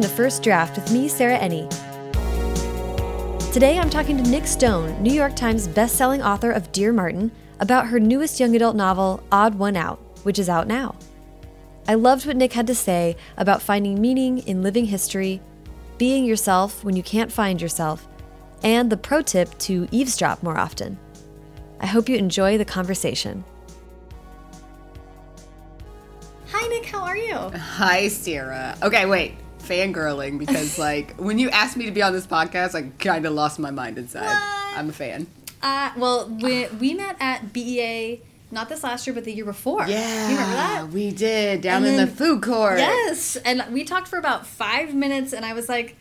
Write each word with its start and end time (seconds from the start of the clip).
Welcome 0.00 0.16
to 0.16 0.22
First 0.22 0.42
Draft 0.42 0.76
with 0.76 0.90
me, 0.92 1.08
Sarah 1.08 1.38
Enni. 1.38 1.68
Today 3.52 3.78
I'm 3.78 3.90
talking 3.90 4.16
to 4.16 4.30
Nic 4.30 4.46
Stone, 4.46 5.02
New 5.02 5.12
York 5.12 5.36
Times 5.36 5.68
bestselling 5.68 6.24
author 6.24 6.50
of 6.52 6.72
Dear 6.72 6.90
Martin, 6.90 7.30
about 7.58 7.88
her 7.88 8.00
newest 8.00 8.40
young 8.40 8.56
adult 8.56 8.76
novel, 8.76 9.22
Odd 9.30 9.56
One 9.56 9.76
Out, 9.76 9.98
which 10.22 10.38
is 10.38 10.48
out 10.48 10.66
now. 10.66 10.94
I 11.86 11.96
loved 11.96 12.24
what 12.24 12.38
Nic 12.38 12.54
had 12.54 12.66
to 12.68 12.74
say 12.74 13.14
about 13.36 13.60
finding 13.60 14.00
meaning 14.00 14.38
in 14.38 14.62
living 14.62 14.86
history, 14.86 15.42
being 15.98 16.24
yourself 16.24 16.82
when 16.82 16.96
you 16.96 17.02
can't 17.02 17.30
find 17.30 17.60
yourself, 17.60 18.08
and 18.62 18.88
the 18.88 18.96
pro 18.96 19.20
tip 19.20 19.58
to 19.58 19.86
eavesdrop 19.90 20.42
more 20.42 20.56
often. 20.56 20.98
I 21.78 21.84
hope 21.84 22.08
you 22.08 22.16
enjoy 22.16 22.56
the 22.56 22.64
conversation. 22.64 23.44
Hi, 26.46 26.66
Nic. 26.68 26.86
how 26.86 27.02
are 27.02 27.18
you? 27.18 27.34
Hi, 27.34 28.08
Sarah. 28.08 28.78
Okay, 28.82 29.04
wait. 29.04 29.34
Fangirling 29.70 30.38
because, 30.38 30.78
like, 30.88 31.16
when 31.16 31.38
you 31.38 31.48
asked 31.50 31.76
me 31.76 31.86
to 31.86 31.92
be 31.92 32.02
on 32.02 32.12
this 32.12 32.26
podcast, 32.26 32.74
I 32.74 32.90
kind 32.98 33.24
of 33.24 33.32
lost 33.32 33.58
my 33.58 33.70
mind 33.70 33.98
inside. 33.98 34.24
What? 34.24 34.78
I'm 34.78 34.88
a 34.88 34.92
fan. 34.92 35.26
Uh, 35.62 35.92
well, 35.96 36.28
we, 36.28 36.66
we 36.66 36.94
met 36.94 37.16
at 37.20 37.52
BEA 37.52 38.20
not 38.50 38.68
this 38.68 38.82
last 38.82 39.06
year, 39.06 39.14
but 39.14 39.24
the 39.24 39.32
year 39.32 39.44
before. 39.44 39.86
Yeah. 39.86 40.28
You 40.28 40.34
remember 40.34 40.56
that? 40.56 40.88
We 40.88 41.12
did 41.12 41.60
down 41.60 41.84
And 41.84 41.94
in 41.94 41.96
the 41.96 42.06
food 42.06 42.42
court. 42.42 42.78
Yes. 42.78 43.36
And 43.36 43.64
we 43.70 43.84
talked 43.84 44.08
for 44.08 44.18
about 44.18 44.46
five 44.46 44.92
minutes, 44.94 45.32
and 45.32 45.44
I 45.44 45.52
was 45.52 45.68
like, 45.68 45.96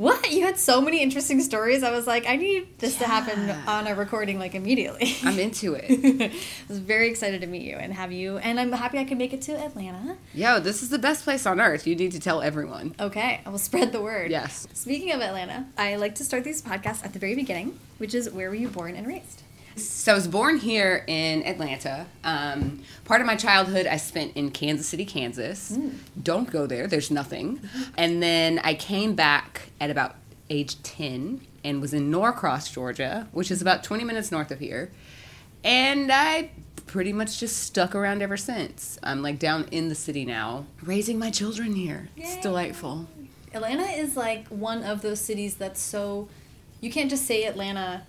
what? 0.00 0.30
You 0.32 0.46
had 0.46 0.58
so 0.58 0.80
many 0.80 1.02
interesting 1.02 1.42
stories. 1.42 1.82
I 1.82 1.90
was 1.90 2.06
like, 2.06 2.26
I 2.26 2.36
need 2.36 2.78
this 2.78 2.96
to 2.96 3.04
happen 3.04 3.50
on 3.68 3.86
a 3.86 3.94
recording, 3.94 4.38
like, 4.38 4.54
immediately. 4.54 5.14
I'm 5.22 5.38
into 5.46 5.74
it. 5.74 6.32
I 6.32 6.32
was 6.68 6.78
very 6.78 7.10
excited 7.10 7.42
to 7.42 7.46
meet 7.46 7.62
you 7.62 7.76
and 7.76 7.92
have 7.92 8.10
you, 8.10 8.38
and 8.38 8.58
I'm 8.58 8.72
happy 8.72 8.98
I 8.98 9.04
could 9.04 9.18
make 9.18 9.34
it 9.34 9.42
to 9.42 9.52
Atlanta. 9.62 10.16
Yo, 10.32 10.58
this 10.58 10.82
is 10.82 10.88
the 10.88 10.98
best 10.98 11.24
place 11.24 11.44
on 11.44 11.60
earth. 11.60 11.86
You 11.86 11.94
need 11.94 12.12
to 12.12 12.20
tell 12.20 12.40
everyone. 12.40 12.94
Okay, 12.98 13.42
I 13.44 13.48
will 13.50 13.58
spread 13.58 13.92
the 13.92 14.00
word. 14.00 14.30
Yes. 14.30 14.66
Speaking 14.72 15.12
of 15.12 15.20
Atlanta, 15.20 15.66
I 15.76 15.96
like 15.96 16.14
to 16.14 16.24
start 16.24 16.44
these 16.44 16.62
podcasts 16.62 17.04
at 17.04 17.12
the 17.12 17.18
very 17.18 17.34
beginning, 17.34 17.78
which 17.98 18.14
is 18.14 18.30
where 18.30 18.48
were 18.48 18.54
you 18.54 18.68
born 18.68 18.96
and 18.96 19.06
raised? 19.06 19.42
So 19.88 20.12
I 20.12 20.14
was 20.14 20.28
born 20.28 20.58
here 20.58 21.04
in 21.06 21.44
Atlanta. 21.46 22.06
Um, 22.24 22.82
part 23.04 23.20
of 23.20 23.26
my 23.26 23.36
childhood 23.36 23.86
I 23.86 23.96
spent 23.96 24.36
in 24.36 24.50
Kansas 24.50 24.86
City, 24.88 25.04
Kansas. 25.04 25.78
Don't 26.22 26.50
go 26.50 26.66
there, 26.66 26.86
there's 26.86 27.10
nothing. 27.10 27.60
And 27.96 28.22
then 28.22 28.60
I 28.64 28.74
came 28.74 29.14
back 29.14 29.70
at 29.80 29.90
about 29.90 30.16
age 30.48 30.82
10 30.82 31.40
and 31.64 31.80
was 31.80 31.92
in 31.92 32.10
Norcross, 32.10 32.70
Georgia, 32.70 33.28
which 33.32 33.50
is 33.50 33.60
about 33.60 33.84
20 33.84 34.04
minutes 34.04 34.32
north 34.32 34.50
of 34.50 34.58
here. 34.58 34.90
And 35.62 36.10
I 36.10 36.50
pretty 36.86 37.12
much 37.12 37.38
just 37.38 37.58
stuck 37.58 37.94
around 37.94 38.22
ever 38.22 38.36
since. 38.36 38.98
I'm 39.02 39.22
like 39.22 39.38
down 39.38 39.66
in 39.70 39.88
the 39.88 39.94
city 39.94 40.24
now, 40.24 40.66
raising 40.82 41.18
my 41.18 41.30
children 41.30 41.74
here. 41.74 42.08
It's 42.16 42.40
delightful. 42.42 43.06
Atlanta 43.52 43.84
is 43.84 44.16
like 44.16 44.48
one 44.48 44.82
of 44.82 45.02
those 45.02 45.20
cities 45.20 45.56
that's 45.56 45.80
so 45.80 46.28
you 46.80 46.90
can't 46.90 47.10
just 47.10 47.26
say 47.26 47.44
Atlanta. 47.44 48.02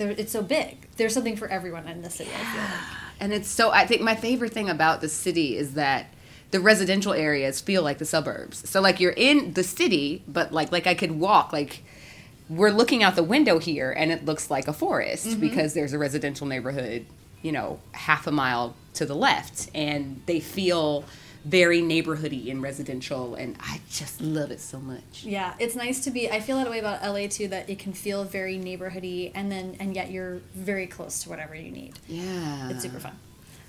There, 0.00 0.10
it's 0.10 0.32
so 0.32 0.42
big. 0.42 0.86
There's 0.96 1.12
something 1.12 1.36
for 1.36 1.46
everyone 1.48 1.86
in 1.86 2.00
the 2.00 2.08
city. 2.08 2.30
I 2.34 2.44
feel 2.44 2.62
like. 2.62 2.72
And 3.22 3.34
it's 3.34 3.48
so, 3.48 3.70
I 3.70 3.84
think 3.84 4.00
my 4.00 4.14
favorite 4.14 4.50
thing 4.50 4.70
about 4.70 5.02
the 5.02 5.08
city 5.10 5.54
is 5.54 5.74
that 5.74 6.06
the 6.52 6.58
residential 6.58 7.12
areas 7.12 7.60
feel 7.60 7.82
like 7.82 7.98
the 7.98 8.06
suburbs. 8.06 8.66
So, 8.66 8.80
like, 8.80 8.98
you're 8.98 9.12
in 9.12 9.52
the 9.52 9.62
city, 9.62 10.22
but 10.26 10.54
like, 10.54 10.72
like 10.72 10.86
I 10.86 10.94
could 10.94 11.20
walk, 11.20 11.52
like, 11.52 11.82
we're 12.48 12.70
looking 12.70 13.02
out 13.02 13.16
the 13.16 13.22
window 13.22 13.58
here 13.58 13.92
and 13.92 14.10
it 14.10 14.24
looks 14.24 14.50
like 14.50 14.68
a 14.68 14.72
forest 14.72 15.26
mm-hmm. 15.26 15.40
because 15.40 15.74
there's 15.74 15.92
a 15.92 15.98
residential 15.98 16.46
neighborhood, 16.46 17.04
you 17.42 17.52
know, 17.52 17.78
half 17.92 18.26
a 18.26 18.32
mile 18.32 18.74
to 18.94 19.04
the 19.04 19.14
left. 19.14 19.70
And 19.74 20.22
they 20.24 20.40
feel 20.40 21.04
very 21.44 21.80
neighborhoody 21.80 22.50
and 22.50 22.62
residential. 22.62 23.34
And 23.34 23.56
I 23.60 23.80
just 23.90 24.20
love 24.20 24.50
it 24.50 24.60
so 24.60 24.78
much. 24.78 25.24
Yeah, 25.24 25.54
it's 25.58 25.74
nice 25.74 26.04
to 26.04 26.10
be. 26.10 26.30
I 26.30 26.40
feel 26.40 26.56
that 26.58 26.70
way 26.70 26.78
about 26.78 27.02
LA 27.02 27.26
too. 27.28 27.48
That 27.48 27.68
it 27.68 27.78
can 27.78 27.92
feel 27.92 28.24
very 28.24 28.58
neighborhoody, 28.58 29.32
and 29.34 29.50
then 29.50 29.76
and 29.80 29.94
yet 29.94 30.10
you're 30.10 30.40
very 30.54 30.86
close 30.86 31.22
to 31.24 31.30
whatever 31.30 31.54
you 31.54 31.70
need. 31.70 31.98
Yeah. 32.08 32.70
It's 32.70 32.82
super 32.82 33.00
fun. 33.00 33.18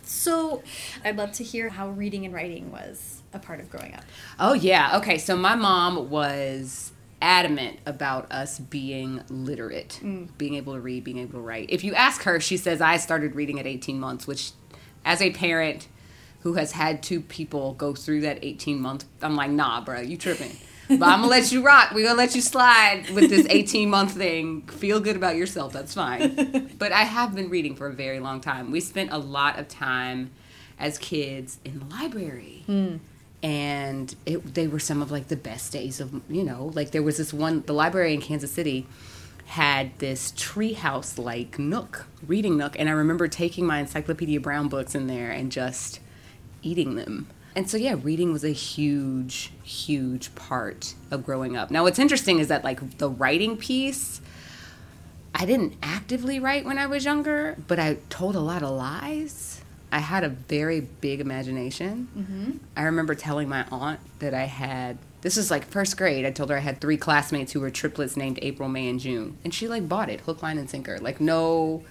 So, 0.03 0.63
I'd 1.05 1.15
love 1.15 1.31
to 1.33 1.43
hear 1.43 1.69
how 1.69 1.89
reading 1.89 2.25
and 2.25 2.33
writing 2.33 2.71
was 2.71 3.21
a 3.33 3.39
part 3.39 3.59
of 3.59 3.69
growing 3.69 3.93
up. 3.93 4.03
Oh 4.39 4.53
yeah. 4.53 4.97
Okay. 4.97 5.17
So 5.17 5.35
my 5.37 5.55
mom 5.55 6.09
was 6.09 6.91
adamant 7.21 7.79
about 7.85 8.31
us 8.31 8.59
being 8.59 9.23
literate, 9.29 9.99
mm. 10.01 10.27
being 10.37 10.55
able 10.55 10.73
to 10.73 10.81
read, 10.81 11.03
being 11.03 11.19
able 11.19 11.33
to 11.33 11.39
write. 11.39 11.69
If 11.69 11.83
you 11.83 11.93
ask 11.93 12.23
her, 12.23 12.39
she 12.39 12.57
says 12.57 12.81
I 12.81 12.97
started 12.97 13.35
reading 13.35 13.59
at 13.59 13.67
18 13.67 13.99
months, 13.99 14.27
which 14.27 14.51
as 15.05 15.21
a 15.21 15.31
parent 15.31 15.87
who 16.43 16.53
has 16.53 16.71
had 16.71 17.03
two 17.03 17.21
people 17.21 17.73
go 17.73 17.93
through 17.93 18.21
that 18.21 18.39
18 18.41 18.79
month, 18.79 19.05
I'm 19.21 19.35
like, 19.35 19.51
nah, 19.51 19.81
bro, 19.81 20.01
you 20.01 20.17
tripping. 20.17 20.55
But 20.87 21.03
I'm 21.03 21.19
gonna 21.19 21.27
let 21.27 21.51
you 21.53 21.63
rock. 21.63 21.91
We're 21.93 22.05
gonna 22.05 22.17
let 22.17 22.35
you 22.35 22.41
slide 22.41 23.09
with 23.11 23.29
this 23.29 23.47
18 23.49 23.89
month 23.89 24.13
thing. 24.13 24.63
Feel 24.63 24.99
good 24.99 25.15
about 25.15 25.37
yourself. 25.37 25.71
That's 25.71 25.93
fine. 25.93 26.69
But 26.77 26.91
I 26.91 27.03
have 27.03 27.35
been 27.35 27.49
reading 27.49 27.75
for 27.75 27.87
a 27.87 27.93
very 27.93 28.19
long 28.19 28.41
time. 28.41 28.71
We 28.71 28.79
spent 28.79 29.11
a 29.13 29.17
lot 29.19 29.59
of 29.59 29.67
time 29.67 30.31
as 30.81 30.97
kids 30.97 31.59
in 31.63 31.79
the 31.79 31.85
library 31.85 32.63
hmm. 32.65 32.95
and 33.43 34.15
it, 34.25 34.55
they 34.55 34.67
were 34.67 34.79
some 34.79 35.01
of 35.01 35.11
like 35.11 35.27
the 35.27 35.35
best 35.35 35.71
days 35.71 36.01
of 36.01 36.21
you 36.27 36.43
know 36.43 36.71
like 36.73 36.91
there 36.91 37.03
was 37.03 37.17
this 37.17 37.31
one 37.31 37.61
the 37.67 37.73
library 37.73 38.13
in 38.13 38.19
kansas 38.19 38.51
city 38.51 38.87
had 39.45 39.97
this 39.99 40.31
treehouse 40.31 41.17
like 41.23 41.59
nook 41.59 42.07
reading 42.25 42.57
nook 42.57 42.77
and 42.79 42.89
i 42.89 42.91
remember 42.91 43.27
taking 43.27 43.65
my 43.65 43.79
encyclopedia 43.79 44.39
brown 44.39 44.67
books 44.67 44.95
in 44.95 45.05
there 45.05 45.29
and 45.29 45.51
just 45.51 45.99
eating 46.61 46.95
them 46.95 47.27
and 47.55 47.69
so 47.69 47.77
yeah 47.77 47.95
reading 48.01 48.31
was 48.31 48.43
a 48.43 48.49
huge 48.49 49.51
huge 49.63 50.33
part 50.35 50.95
of 51.09 51.25
growing 51.25 51.57
up 51.57 51.71
now 51.71 51.83
what's 51.83 51.99
interesting 51.99 52.39
is 52.39 52.47
that 52.47 52.63
like 52.63 52.97
the 52.97 53.09
writing 53.09 53.57
piece 53.57 54.21
I 55.33 55.45
didn't 55.45 55.75
actively 55.81 56.39
write 56.39 56.65
when 56.65 56.77
I 56.77 56.87
was 56.87 57.05
younger, 57.05 57.57
but 57.67 57.79
I 57.79 57.97
told 58.09 58.35
a 58.35 58.39
lot 58.39 58.63
of 58.63 58.71
lies. 58.71 59.61
I 59.91 59.99
had 59.99 60.23
a 60.23 60.29
very 60.29 60.81
big 60.81 61.19
imagination. 61.19 62.07
Mm-hmm. 62.17 62.51
I 62.77 62.83
remember 62.83 63.15
telling 63.15 63.49
my 63.49 63.65
aunt 63.71 63.99
that 64.19 64.33
I 64.33 64.45
had. 64.45 64.97
This 65.21 65.37
was 65.37 65.51
like 65.51 65.65
first 65.65 65.97
grade. 65.97 66.25
I 66.25 66.31
told 66.31 66.49
her 66.49 66.57
I 66.57 66.61
had 66.61 66.81
three 66.81 66.97
classmates 66.97 67.51
who 67.51 67.59
were 67.59 67.69
triplets 67.69 68.17
named 68.17 68.39
April, 68.41 68.69
May, 68.69 68.89
and 68.89 68.99
June, 68.99 69.37
and 69.43 69.53
she 69.53 69.67
like 69.67 69.87
bought 69.87 70.09
it 70.09 70.21
hook, 70.21 70.41
line, 70.41 70.57
and 70.57 70.69
sinker. 70.69 70.97
Like 70.99 71.19
no, 71.19 71.83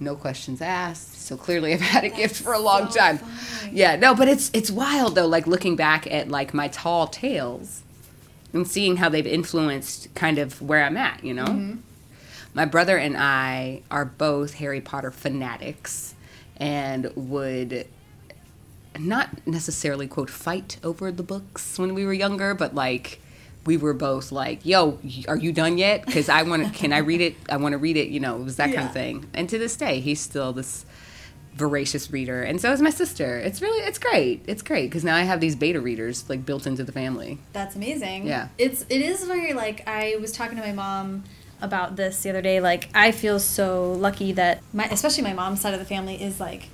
no 0.00 0.16
questions 0.16 0.60
asked. 0.60 1.20
So 1.20 1.36
clearly, 1.36 1.72
I've 1.72 1.80
had 1.80 2.04
a 2.04 2.08
gift 2.08 2.42
for 2.42 2.52
a 2.52 2.58
long 2.58 2.90
so 2.90 2.98
time. 2.98 3.20
Yeah, 3.72 3.96
no, 3.96 4.14
but 4.14 4.28
it's 4.28 4.50
it's 4.52 4.70
wild 4.70 5.14
though. 5.14 5.26
Like 5.26 5.46
looking 5.46 5.76
back 5.76 6.06
at 6.06 6.28
like 6.28 6.54
my 6.54 6.68
tall 6.68 7.06
tales 7.06 7.82
and 8.52 8.66
seeing 8.66 8.96
how 8.98 9.08
they've 9.08 9.26
influenced 9.26 10.14
kind 10.14 10.38
of 10.38 10.60
where 10.60 10.84
I'm 10.84 10.96
at. 10.96 11.24
You 11.24 11.34
know 11.34 11.44
mm-hmm. 11.44 11.80
my 12.54 12.64
brother 12.64 12.96
and 12.96 13.16
I 13.16 13.82
are 13.90 14.04
both 14.04 14.54
Harry 14.54 14.80
Potter 14.80 15.10
fanatics 15.10 16.14
and 16.56 17.10
would 17.16 17.86
not 18.98 19.46
necessarily 19.46 20.06
quote 20.06 20.30
fight 20.30 20.78
over 20.84 21.10
the 21.10 21.22
books 21.22 21.78
when 21.78 21.94
we 21.94 22.04
were 22.04 22.12
younger, 22.12 22.54
but 22.54 22.74
like 22.74 23.20
we 23.66 23.76
were 23.76 23.94
both 23.94 24.32
like, 24.32 24.64
"Yo, 24.64 24.98
are 25.28 25.36
you 25.36 25.52
done 25.52 25.78
yet? 25.78 26.04
Because 26.06 26.28
I 26.28 26.42
want 26.42 26.64
to. 26.64 26.70
Can 26.70 26.92
I 26.92 26.98
read 26.98 27.20
it? 27.20 27.36
I 27.48 27.56
want 27.56 27.72
to 27.72 27.78
read 27.78 27.96
it. 27.96 28.08
You 28.08 28.20
know, 28.20 28.36
it 28.36 28.44
was 28.44 28.56
that 28.56 28.72
kind 28.72 28.86
of 28.86 28.92
thing." 28.92 29.26
And 29.34 29.48
to 29.48 29.58
this 29.58 29.76
day, 29.76 30.00
he's 30.00 30.20
still 30.20 30.52
this 30.52 30.84
voracious 31.54 32.10
reader, 32.10 32.42
and 32.42 32.60
so 32.60 32.72
is 32.72 32.82
my 32.82 32.90
sister. 32.90 33.38
It's 33.38 33.62
really, 33.62 33.84
it's 33.86 33.98
great. 33.98 34.42
It's 34.46 34.62
great 34.62 34.86
because 34.86 35.04
now 35.04 35.16
I 35.16 35.22
have 35.22 35.40
these 35.40 35.56
beta 35.56 35.80
readers 35.80 36.28
like 36.28 36.44
built 36.44 36.66
into 36.66 36.84
the 36.84 36.92
family. 36.92 37.38
That's 37.52 37.76
amazing. 37.76 38.26
Yeah. 38.26 38.48
It's 38.58 38.82
it 38.88 39.00
is 39.00 39.24
very 39.24 39.52
like 39.52 39.86
I 39.86 40.16
was 40.20 40.32
talking 40.32 40.56
to 40.56 40.62
my 40.62 40.72
mom 40.72 41.24
about 41.60 41.96
this 41.96 42.22
the 42.22 42.30
other 42.30 42.42
day. 42.42 42.60
Like 42.60 42.88
I 42.94 43.12
feel 43.12 43.38
so 43.40 43.92
lucky 43.92 44.32
that 44.32 44.62
my 44.72 44.84
especially 44.86 45.22
my 45.22 45.32
mom's 45.32 45.60
side 45.60 45.74
of 45.74 45.80
the 45.80 45.86
family 45.86 46.20
is 46.20 46.40
like 46.40 46.68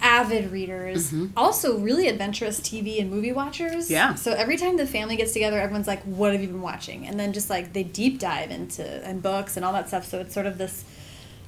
avid 0.00 0.50
readers, 0.52 1.12
mm-hmm. 1.12 1.26
also 1.36 1.78
really 1.78 2.08
adventurous 2.08 2.60
TV 2.60 3.00
and 3.00 3.10
movie 3.10 3.32
watchers. 3.32 3.90
Yeah. 3.90 4.14
So 4.14 4.32
every 4.32 4.56
time 4.56 4.76
the 4.76 4.86
family 4.86 5.16
gets 5.16 5.32
together, 5.32 5.60
everyone's 5.60 5.86
like, 5.86 6.02
"What 6.02 6.32
have 6.32 6.40
you 6.40 6.48
been 6.48 6.62
watching?" 6.62 7.06
And 7.06 7.18
then 7.18 7.32
just 7.32 7.50
like 7.50 7.72
they 7.72 7.82
deep 7.82 8.18
dive 8.18 8.50
into 8.50 8.84
and 9.04 9.22
books 9.22 9.56
and 9.56 9.64
all 9.64 9.72
that 9.72 9.88
stuff. 9.88 10.06
So 10.06 10.20
it's 10.20 10.34
sort 10.34 10.46
of 10.46 10.58
this 10.58 10.84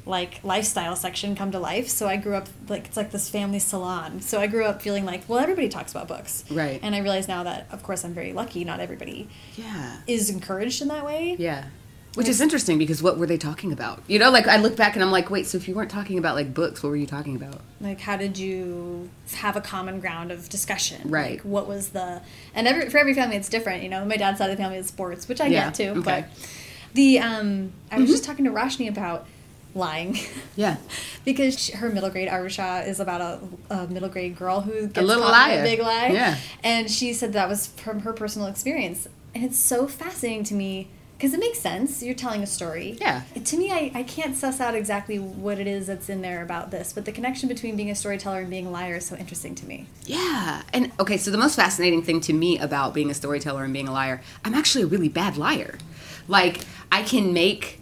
like 0.04 0.42
lifestyle 0.42 0.96
section 0.96 1.36
come 1.36 1.52
to 1.52 1.58
life. 1.58 1.88
So 1.88 2.08
I 2.08 2.16
grew 2.16 2.34
up 2.34 2.48
like 2.68 2.86
it's 2.86 2.96
like 2.96 3.10
this 3.12 3.28
family 3.28 3.58
salon. 3.58 4.20
So 4.20 4.40
I 4.40 4.46
grew 4.46 4.64
up 4.64 4.82
feeling 4.82 5.04
like, 5.04 5.28
well, 5.28 5.38
everybody 5.38 5.68
talks 5.68 5.92
about 5.92 6.08
books. 6.08 6.44
Right. 6.50 6.80
And 6.82 6.94
I 6.94 6.98
realize 6.98 7.28
now 7.28 7.44
that 7.44 7.68
of 7.70 7.82
course 7.82 8.04
I'm 8.04 8.14
very 8.14 8.32
lucky, 8.32 8.64
not 8.64 8.80
everybody 8.80 9.28
Yeah. 9.56 10.00
is 10.06 10.28
encouraged 10.30 10.82
in 10.82 10.88
that 10.88 11.04
way. 11.04 11.36
Yeah. 11.38 11.66
Which 12.14 12.28
is 12.28 12.42
interesting 12.42 12.76
because 12.76 13.02
what 13.02 13.16
were 13.16 13.26
they 13.26 13.38
talking 13.38 13.72
about? 13.72 14.02
You 14.06 14.18
know, 14.18 14.30
like 14.30 14.46
I 14.46 14.58
look 14.58 14.76
back 14.76 14.94
and 14.94 15.02
I'm 15.02 15.10
like, 15.10 15.30
wait, 15.30 15.46
so 15.46 15.56
if 15.56 15.66
you 15.66 15.74
weren't 15.74 15.90
talking 15.90 16.18
about 16.18 16.34
like 16.34 16.52
books, 16.52 16.82
what 16.82 16.90
were 16.90 16.96
you 16.96 17.06
talking 17.06 17.36
about? 17.36 17.62
Like 17.80 18.00
how 18.00 18.16
did 18.18 18.36
you 18.36 19.08
have 19.36 19.56
a 19.56 19.62
common 19.62 19.98
ground 19.98 20.30
of 20.30 20.48
discussion? 20.50 21.08
Right. 21.10 21.32
Like 21.36 21.40
what 21.42 21.66
was 21.66 21.88
the 21.90 22.20
and 22.54 22.68
every 22.68 22.90
for 22.90 22.98
every 22.98 23.14
family 23.14 23.36
it's 23.36 23.48
different, 23.48 23.82
you 23.82 23.88
know. 23.88 24.04
My 24.04 24.16
dad's 24.16 24.38
side 24.38 24.50
of 24.50 24.56
the 24.56 24.62
family 24.62 24.76
is 24.76 24.86
sports, 24.88 25.26
which 25.26 25.40
I 25.40 25.46
Yeah, 25.46 25.66
get 25.66 25.74
too. 25.74 25.84
okay. 25.84 25.92
Mm-hmm. 26.00 26.02
But 26.04 26.94
the 26.94 27.18
um 27.20 27.72
I 27.90 27.98
was 27.98 28.10
just 28.10 28.24
talking 28.24 28.44
to 28.44 28.50
Roshani 28.50 28.88
about 28.90 29.26
lying. 29.74 30.18
Yeah. 30.54 30.76
because 31.24 31.58
she, 31.58 31.72
her 31.72 31.88
middle 31.88 32.10
grade 32.10 32.28
Aru 32.28 32.50
Shah 32.50 32.80
is 32.80 33.00
about 33.00 33.22
a, 33.22 33.74
a 33.74 33.86
middle 33.86 34.10
grade 34.10 34.36
girl 34.36 34.60
who 34.60 34.86
gets 34.86 35.06
little 35.06 35.22
liar. 35.22 35.60
a 35.60 35.62
big 35.62 35.80
lie. 35.80 36.08
Yeah. 36.08 36.36
And 36.62 36.90
she 36.90 37.14
said 37.14 37.32
that 37.32 37.48
was 37.48 37.68
from 37.68 38.00
her 38.00 38.12
personal 38.12 38.48
experience. 38.48 39.08
and 39.34 39.42
it's 39.44 39.58
so 39.58 39.86
fascinating 39.88 40.44
to 40.44 40.54
me 40.54 40.90
because 41.22 41.34
it 41.34 41.38
makes 41.38 41.60
sense. 41.60 42.02
You're 42.02 42.16
telling 42.16 42.42
a 42.42 42.48
story. 42.48 42.98
Yeah. 43.00 43.22
To 43.44 43.56
me, 43.56 43.70
I, 43.70 43.92
I 43.94 44.02
can't 44.02 44.34
suss 44.34 44.60
out 44.60 44.74
exactly 44.74 45.20
what 45.20 45.60
it 45.60 45.68
is 45.68 45.86
that's 45.86 46.08
in 46.08 46.20
there 46.20 46.42
about 46.42 46.72
this, 46.72 46.92
but 46.92 47.04
the 47.04 47.12
connection 47.12 47.48
between 47.48 47.76
being 47.76 47.92
a 47.92 47.94
storyteller 47.94 48.40
and 48.40 48.50
being 48.50 48.66
a 48.66 48.70
liar 48.72 48.96
is 48.96 49.06
so 49.06 49.14
interesting 49.14 49.54
to 49.54 49.64
me. 49.64 49.86
Yeah. 50.04 50.62
And 50.72 50.90
okay, 50.98 51.16
so 51.16 51.30
the 51.30 51.38
most 51.38 51.54
fascinating 51.54 52.02
thing 52.02 52.20
to 52.22 52.32
me 52.32 52.58
about 52.58 52.92
being 52.92 53.08
a 53.08 53.14
storyteller 53.14 53.62
and 53.62 53.72
being 53.72 53.86
a 53.86 53.92
liar, 53.92 54.20
I'm 54.44 54.52
actually 54.52 54.82
a 54.82 54.88
really 54.88 55.08
bad 55.08 55.36
liar. 55.36 55.78
Like, 56.26 56.62
I 56.90 57.04
can 57.04 57.32
make 57.32 57.78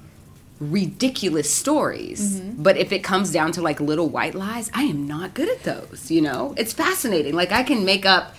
ridiculous 0.60 1.50
stories, 1.50 2.42
Mm-hmm. 2.42 2.62
but 2.62 2.76
if 2.76 2.92
it 2.92 3.02
comes 3.02 3.32
down 3.32 3.52
to 3.52 3.62
like 3.62 3.80
little 3.80 4.10
white 4.10 4.34
lies, 4.34 4.70
I 4.74 4.82
am 4.82 5.06
not 5.06 5.32
good 5.32 5.48
at 5.48 5.62
those, 5.62 6.10
you 6.10 6.20
know? 6.20 6.52
It's 6.58 6.74
fascinating. 6.74 7.34
Like, 7.34 7.52
I 7.52 7.62
can 7.62 7.86
make 7.86 8.04
up 8.04 8.34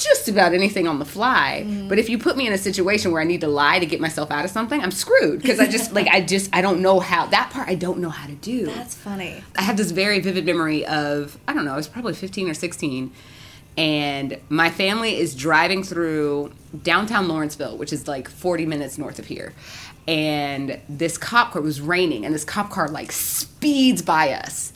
just 0.00 0.28
about 0.28 0.54
anything 0.54 0.88
on 0.88 0.98
the 0.98 1.04
fly, 1.04 1.64
Mm-hmm. 1.66 1.88
but 1.88 1.98
if 1.98 2.08
you 2.08 2.18
put 2.18 2.36
me 2.36 2.46
in 2.46 2.52
a 2.52 2.58
situation 2.58 3.12
where 3.12 3.20
I 3.20 3.24
need 3.24 3.40
to 3.42 3.48
lie 3.48 3.78
to 3.78 3.86
get 3.86 4.00
myself 4.00 4.30
out 4.30 4.44
of 4.44 4.50
something, 4.50 4.80
I'm 4.80 4.90
screwed 4.90 5.40
because 5.42 5.60
I 5.60 5.66
just 5.66 5.92
like 5.92 6.06
I 6.08 6.20
just 6.20 6.48
I 6.54 6.60
don't 6.62 6.80
know 6.80 7.00
how 7.00 7.26
that 7.26 7.50
part 7.50 7.68
I 7.68 7.74
don't 7.74 7.98
know 7.98 8.08
how 8.10 8.26
to 8.26 8.34
do. 8.34 8.66
That's 8.66 8.94
funny. 8.94 9.42
I 9.56 9.62
have 9.62 9.76
this 9.76 9.90
very 9.90 10.18
vivid 10.20 10.46
memory 10.46 10.84
of 10.86 11.38
I 11.46 11.52
don't 11.52 11.64
know, 11.64 11.74
I 11.74 11.76
was 11.76 11.88
probably 11.88 12.14
15 12.14 12.48
or 12.48 12.54
16 12.54 13.12
and 13.78 14.38
my 14.48 14.68
family 14.70 15.16
is 15.18 15.34
driving 15.34 15.82
through 15.84 16.52
downtown 16.82 17.28
Lawrenceville, 17.28 17.76
which 17.78 17.92
is 17.92 18.08
like 18.08 18.28
40 18.28 18.66
minutes 18.66 18.98
north 18.98 19.18
of 19.18 19.26
here. 19.26 19.52
And 20.08 20.80
this 20.88 21.16
cop 21.16 21.52
car 21.52 21.62
it 21.62 21.64
was 21.64 21.80
raining 21.80 22.24
and 22.24 22.34
this 22.34 22.44
cop 22.44 22.70
car 22.70 22.88
like 22.88 23.12
speeds 23.12 24.02
by 24.02 24.32
us. 24.32 24.72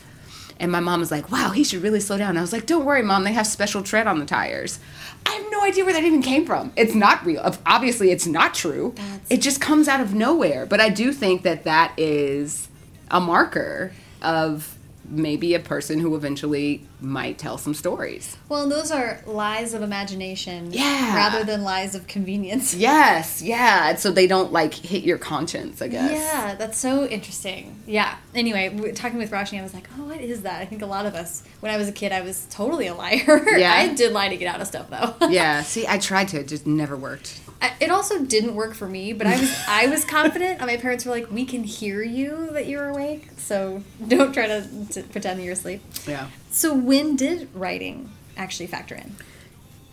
And 0.61 0.71
my 0.71 0.81
mom 0.81 1.01
was 1.01 1.11
like, 1.11 1.31
"Wow, 1.33 1.51
he 1.51 1.65
should 1.65 1.83
really 1.83 2.01
slow 2.01 2.17
down." 2.19 2.37
I 2.37 2.41
was 2.41 2.53
like, 2.53 2.67
"Don't 2.67 2.85
worry, 2.85 3.03
mom, 3.03 3.25
they 3.25 3.33
have 3.33 3.47
special 3.47 3.83
tread 3.83 4.07
on 4.07 4.19
the 4.19 4.25
tires." 4.27 4.79
I 5.27 5.31
have 5.33 5.47
no 5.51 5.63
idea 5.65 5.85
where 5.85 5.95
that 5.95 6.05
even 6.05 6.23
came 6.23 6.45
from. 6.47 6.73
It's 6.77 6.95
not 6.95 7.25
real. 7.25 7.41
Obviously, 7.67 8.11
it's 8.11 8.27
not 8.27 8.55
true. 8.55 8.93
That's- 8.97 9.21
It 9.31 9.41
just 9.43 9.61
comes 9.61 9.89
out 9.89 10.01
of 10.01 10.15
nowhere. 10.15 10.67
But 10.67 10.81
I 10.81 10.91
do 10.91 11.13
think 11.13 11.43
that 11.43 11.65
that 11.65 11.93
is 11.97 12.69
a 13.11 13.21
marker 13.21 13.93
of 14.23 14.77
maybe 15.09 15.55
a 15.55 15.61
person 15.61 15.99
who 15.99 16.17
eventually 16.17 16.87
might 17.01 17.37
tell 17.39 17.59
some 17.59 17.75
stories. 17.75 18.37
Well, 18.49 18.69
those 18.69 18.91
are 18.91 19.21
lies 19.27 19.75
of 19.75 19.83
imagination 19.83 20.73
Yeah. 20.73 21.15
rather 21.15 21.45
than 21.45 21.63
lies 21.63 21.95
of 21.95 22.07
convenience. 22.07 22.75
Yes, 22.85 23.43
yeah. 23.43 23.95
So 23.97 24.11
they 24.11 24.27
don't 24.27 24.53
like 24.53 24.73
hit 24.75 25.05
your 25.05 25.19
conscience, 25.19 25.81
I 25.83 25.89
guess. 25.89 26.13
Yeah, 26.13 26.55
that's 26.55 26.79
so 26.79 27.07
interesting. 27.07 27.77
Yeah. 27.87 28.17
Anyway, 28.35 28.93
talking 28.93 29.19
with 29.19 29.31
Roshani, 29.31 29.61
I 29.61 29.63
was 29.63 29.75
like, 29.75 29.89
oh, 29.99 30.05
what 30.05 30.21
is 30.21 30.43
that? 30.43 30.61
I 30.61 30.65
think 30.65 30.83
a 30.83 30.87
lot 30.87 31.07
of 31.07 31.15
us, 31.15 31.43
when 31.61 31.73
I 31.73 31.77
was 31.77 31.89
a 31.89 31.93
kid, 31.93 32.13
I 32.13 32.23
was 32.23 32.47
totally 32.51 32.87
a 32.87 32.95
liar. 32.95 33.45
Yeah. 33.57 33.73
I 33.73 33.95
did 33.95 34.13
lie 34.13 34.29
to 34.31 34.37
get 34.37 34.53
out 34.53 34.61
of 34.61 34.67
stuff, 34.67 34.89
though. 34.91 35.15
Yeah, 35.31 35.63
see, 35.63 35.87
I 35.87 35.99
tried 35.99 36.29
to, 36.29 36.41
it 36.41 36.49
just 36.49 36.67
never 36.67 36.97
worked. 36.97 37.41
I- 37.63 37.73
It 37.81 37.91
also 37.91 38.25
didn't 38.25 38.55
work 38.55 38.75
for 38.75 38.89
me, 38.89 39.13
but 39.13 39.27
I 39.27 39.39
was 39.41 39.55
I 39.69 39.87
was 39.87 40.05
confident, 40.19 40.59
and 40.61 40.67
my 40.67 40.77
parents 40.77 41.05
were 41.05 41.13
like, 41.13 41.31
"We 41.31 41.45
can 41.45 41.65
hear 41.65 42.03
you 42.03 42.49
that 42.53 42.67
you're 42.67 42.89
awake, 42.89 43.29
so 43.39 43.83
don't 44.07 44.33
try 44.33 44.47
to, 44.47 44.67
to 44.93 45.03
pretend 45.05 45.39
that 45.41 45.45
you're 45.45 45.53
asleep." 45.55 45.83
Yeah. 46.07 46.29
So 46.51 46.75
when 46.75 47.17
did 47.17 47.49
writing 47.55 48.11
actually 48.37 48.67
factor 48.67 48.95
in? 48.95 49.17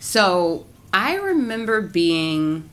So 0.00 0.66
I 0.92 1.14
remember 1.16 1.80
being 1.80 2.68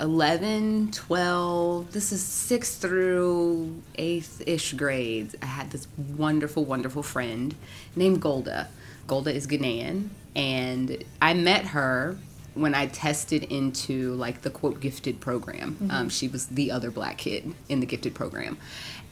11, 0.00 0.90
12, 0.92 1.92
this 1.92 2.12
is 2.12 2.22
sixth 2.22 2.80
through 2.80 3.80
eighth 3.96 4.42
ish 4.46 4.72
grades. 4.74 5.34
I 5.40 5.46
had 5.46 5.70
this 5.70 5.86
wonderful, 6.16 6.64
wonderful 6.64 7.02
friend 7.02 7.54
named 7.96 8.20
Golda. 8.20 8.68
Golda 9.06 9.34
is 9.34 9.46
Ghanaian, 9.46 10.08
and 10.36 11.02
I 11.22 11.34
met 11.34 11.66
her 11.66 12.18
when 12.54 12.74
I 12.74 12.86
tested 12.86 13.44
into 13.44 14.14
like 14.14 14.42
the 14.42 14.50
quote 14.50 14.80
gifted 14.80 15.20
program. 15.20 15.88
Um, 15.90 16.08
she 16.08 16.28
was 16.28 16.46
the 16.46 16.70
other 16.70 16.90
black 16.90 17.18
kid 17.18 17.54
in 17.68 17.80
the 17.80 17.86
gifted 17.86 18.14
program. 18.14 18.58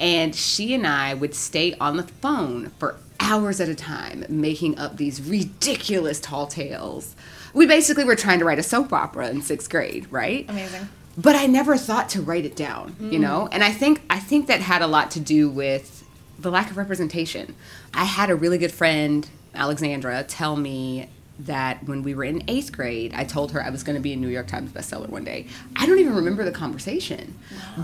And 0.00 0.34
she 0.34 0.74
and 0.74 0.86
I 0.86 1.14
would 1.14 1.34
stay 1.34 1.74
on 1.74 1.96
the 1.96 2.04
phone 2.04 2.70
for 2.78 2.96
hours 3.20 3.60
at 3.60 3.68
a 3.68 3.74
time 3.74 4.24
making 4.28 4.78
up 4.78 4.96
these 4.96 5.22
ridiculous 5.22 6.20
tall 6.20 6.46
tales. 6.46 7.14
We 7.54 7.66
basically 7.66 8.04
were 8.04 8.16
trying 8.16 8.38
to 8.40 8.44
write 8.44 8.58
a 8.58 8.62
soap 8.62 8.92
opera 8.92 9.28
in 9.28 9.42
sixth 9.42 9.70
grade, 9.70 10.06
right? 10.10 10.48
Amazing. 10.48 10.88
But 11.16 11.36
I 11.36 11.46
never 11.46 11.76
thought 11.76 12.08
to 12.10 12.22
write 12.22 12.46
it 12.46 12.56
down, 12.56 12.96
you 12.98 13.18
know? 13.18 13.48
And 13.52 13.62
I 13.62 13.70
think 13.70 14.00
I 14.08 14.18
think 14.18 14.46
that 14.46 14.60
had 14.60 14.80
a 14.80 14.86
lot 14.86 15.10
to 15.12 15.20
do 15.20 15.50
with 15.50 16.04
the 16.38 16.50
lack 16.50 16.70
of 16.70 16.76
representation. 16.76 17.54
I 17.94 18.04
had 18.04 18.30
a 18.30 18.34
really 18.34 18.58
good 18.58 18.72
friend, 18.72 19.28
Alexandra, 19.54 20.24
tell 20.24 20.56
me 20.56 21.08
that 21.38 21.84
when 21.84 22.02
we 22.02 22.14
were 22.14 22.25
in 22.25 22.43
eighth 22.49 22.73
grade, 22.73 23.12
I 23.14 23.25
told 23.25 23.52
her 23.52 23.62
I 23.62 23.70
was 23.70 23.82
going 23.82 23.96
to 23.96 24.02
be 24.02 24.12
a 24.12 24.17
New 24.17 24.29
York 24.29 24.46
Times 24.46 24.70
bestseller 24.70 25.08
one 25.08 25.25
day. 25.25 25.46
I 25.76 25.87
don't 25.87 25.99
even 25.99 26.14
remember 26.14 26.44
the 26.44 26.52
conversation, 26.52 27.38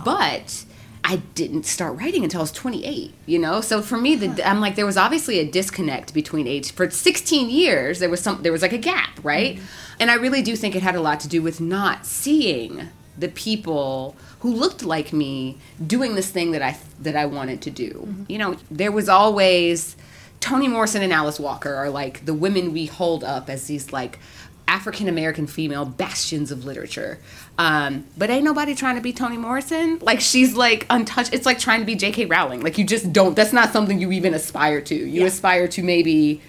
but 0.04 0.64
I 1.04 1.16
didn't 1.34 1.64
start 1.64 1.98
writing 1.98 2.24
until 2.24 2.40
I 2.40 2.42
was 2.42 2.52
28, 2.52 3.14
you 3.26 3.38
know? 3.38 3.60
So 3.60 3.80
for 3.80 3.96
me, 3.96 4.16
the, 4.16 4.46
I'm 4.46 4.60
like, 4.60 4.74
there 4.74 4.86
was 4.86 4.96
obviously 4.96 5.38
a 5.38 5.50
disconnect 5.50 6.12
between 6.12 6.46
age. 6.46 6.72
For 6.72 6.90
16 6.90 7.48
years, 7.48 7.98
there 7.98 8.10
was 8.10 8.20
some, 8.20 8.42
there 8.42 8.52
was 8.52 8.62
like 8.62 8.72
a 8.72 8.78
gap, 8.78 9.18
right? 9.22 9.56
Mm-hmm. 9.56 9.96
And 10.00 10.10
I 10.10 10.14
really 10.14 10.42
do 10.42 10.54
think 10.54 10.76
it 10.76 10.82
had 10.82 10.94
a 10.94 11.00
lot 11.00 11.20
to 11.20 11.28
do 11.28 11.42
with 11.42 11.60
not 11.60 12.04
seeing 12.04 12.88
the 13.16 13.28
people 13.28 14.16
who 14.40 14.52
looked 14.52 14.84
like 14.84 15.12
me 15.12 15.58
doing 15.84 16.14
this 16.14 16.30
thing 16.30 16.52
that 16.52 16.62
I 16.62 16.78
that 17.00 17.16
I 17.16 17.26
wanted 17.26 17.62
to 17.62 17.70
do. 17.70 17.90
Mm-hmm. 17.90 18.24
You 18.28 18.38
know, 18.38 18.56
there 18.70 18.92
was 18.92 19.08
always 19.08 19.96
Toni 20.40 20.68
Morrison 20.68 21.02
and 21.02 21.12
Alice 21.12 21.38
Walker 21.40 21.74
are 21.74 21.90
like 21.90 22.24
the 22.24 22.34
women 22.34 22.72
we 22.72 22.86
hold 22.86 23.24
up 23.24 23.50
as 23.50 23.66
these 23.66 23.92
like 23.92 24.18
African 24.66 25.08
American 25.08 25.46
female 25.46 25.84
bastions 25.84 26.50
of 26.50 26.64
literature. 26.64 27.18
Um, 27.56 28.04
but 28.16 28.28
ain't 28.30 28.44
nobody 28.44 28.74
trying 28.74 28.96
to 28.96 29.00
be 29.00 29.12
Toni 29.12 29.36
Morrison. 29.38 29.98
Like 30.00 30.20
she's 30.20 30.54
like 30.54 30.86
untouched. 30.90 31.32
It's 31.32 31.46
like 31.46 31.58
trying 31.58 31.80
to 31.80 31.86
be 31.86 31.94
J.K. 31.94 32.26
Rowling. 32.26 32.60
Like 32.62 32.78
you 32.78 32.84
just 32.84 33.12
don't. 33.12 33.34
That's 33.34 33.52
not 33.52 33.72
something 33.72 33.98
you 33.98 34.12
even 34.12 34.34
aspire 34.34 34.80
to. 34.82 34.94
You 34.94 35.22
Yeah. 35.22 35.26
aspire 35.26 35.68
to 35.68 35.82
maybe 35.82 36.40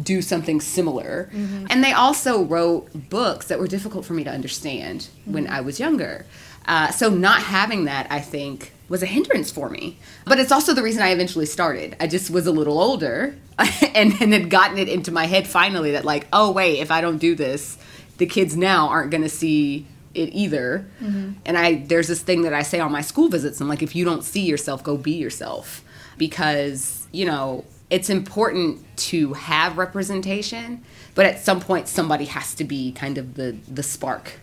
do 0.00 0.22
something 0.22 0.60
similar. 0.60 1.30
And 1.68 1.84
they 1.84 1.92
also 1.92 2.42
wrote 2.44 3.10
books 3.10 3.48
that 3.48 3.58
were 3.58 3.66
difficult 3.66 4.06
for 4.06 4.14
me 4.14 4.24
to 4.24 4.30
understand 4.30 5.08
when 5.26 5.46
I 5.46 5.60
was 5.60 5.78
younger. 5.78 6.24
Uh, 6.66 6.90
so 6.90 7.10
not 7.10 7.42
having 7.42 7.84
that, 7.84 8.06
I 8.10 8.20
think, 8.20 8.72
was 8.92 9.02
a 9.02 9.06
hindrance 9.06 9.50
for 9.50 9.70
me. 9.70 9.96
But 10.26 10.38
it's 10.38 10.52
also 10.52 10.74
the 10.74 10.82
reason 10.82 11.02
I 11.02 11.12
eventually 11.12 11.46
started. 11.46 11.96
I 11.98 12.06
just 12.06 12.30
was 12.30 12.46
a 12.46 12.52
little 12.52 12.78
older 12.78 13.34
and, 13.58 14.12
and 14.20 14.32
had 14.34 14.50
gotten 14.50 14.76
it 14.76 14.86
into 14.86 15.10
my 15.10 15.24
head 15.24 15.48
finally 15.48 15.92
that, 15.92 16.04
like, 16.04 16.26
oh, 16.30 16.52
wait, 16.52 16.78
if 16.78 16.90
I 16.90 17.00
don't 17.00 17.16
do 17.16 17.34
this, 17.34 17.78
the 18.18 18.26
kids 18.26 18.54
now 18.54 18.88
aren't 18.88 19.10
going 19.10 19.22
to 19.22 19.30
see 19.30 19.86
it 20.14 20.28
either. 20.34 20.86
Mm-hmm. 21.00 21.32
And 21.46 21.56
I 21.56 21.76
there's 21.86 22.06
this 22.06 22.20
thing 22.20 22.42
that 22.42 22.52
I 22.52 22.62
say 22.62 22.80
on 22.80 22.92
my 22.92 23.00
school 23.00 23.30
visits. 23.30 23.62
I'm 23.62 23.68
like, 23.68 23.82
if 23.82 23.96
you 23.96 24.04
don't 24.04 24.22
see 24.22 24.42
yourself, 24.42 24.84
go 24.84 24.98
be 24.98 25.12
yourself. 25.12 25.82
Because, 26.18 27.08
you 27.12 27.24
know, 27.24 27.64
it's 27.88 28.10
important 28.10 28.84
to 29.08 29.32
have 29.32 29.78
representation, 29.78 30.84
but 31.14 31.24
at 31.24 31.40
some 31.40 31.60
point 31.60 31.88
somebody 31.88 32.26
has 32.26 32.54
to 32.56 32.64
be 32.64 32.92
kind 32.92 33.16
of 33.16 33.34
the 33.34 33.56
the 33.66 33.82
spark. 33.82 34.34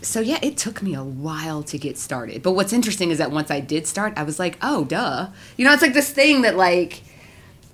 So 0.00 0.20
yeah, 0.20 0.38
it 0.42 0.56
took 0.56 0.82
me 0.82 0.94
a 0.94 1.02
while 1.02 1.62
to 1.64 1.78
get 1.78 1.98
started. 1.98 2.42
But 2.42 2.52
what's 2.52 2.72
interesting 2.72 3.10
is 3.10 3.18
that 3.18 3.30
once 3.30 3.50
I 3.50 3.60
did 3.60 3.86
start, 3.86 4.12
I 4.16 4.22
was 4.22 4.38
like, 4.38 4.56
"Oh, 4.62 4.84
duh." 4.84 5.28
You 5.56 5.64
know, 5.64 5.72
it's 5.72 5.82
like 5.82 5.94
this 5.94 6.10
thing 6.10 6.42
that 6.42 6.56
like 6.56 7.02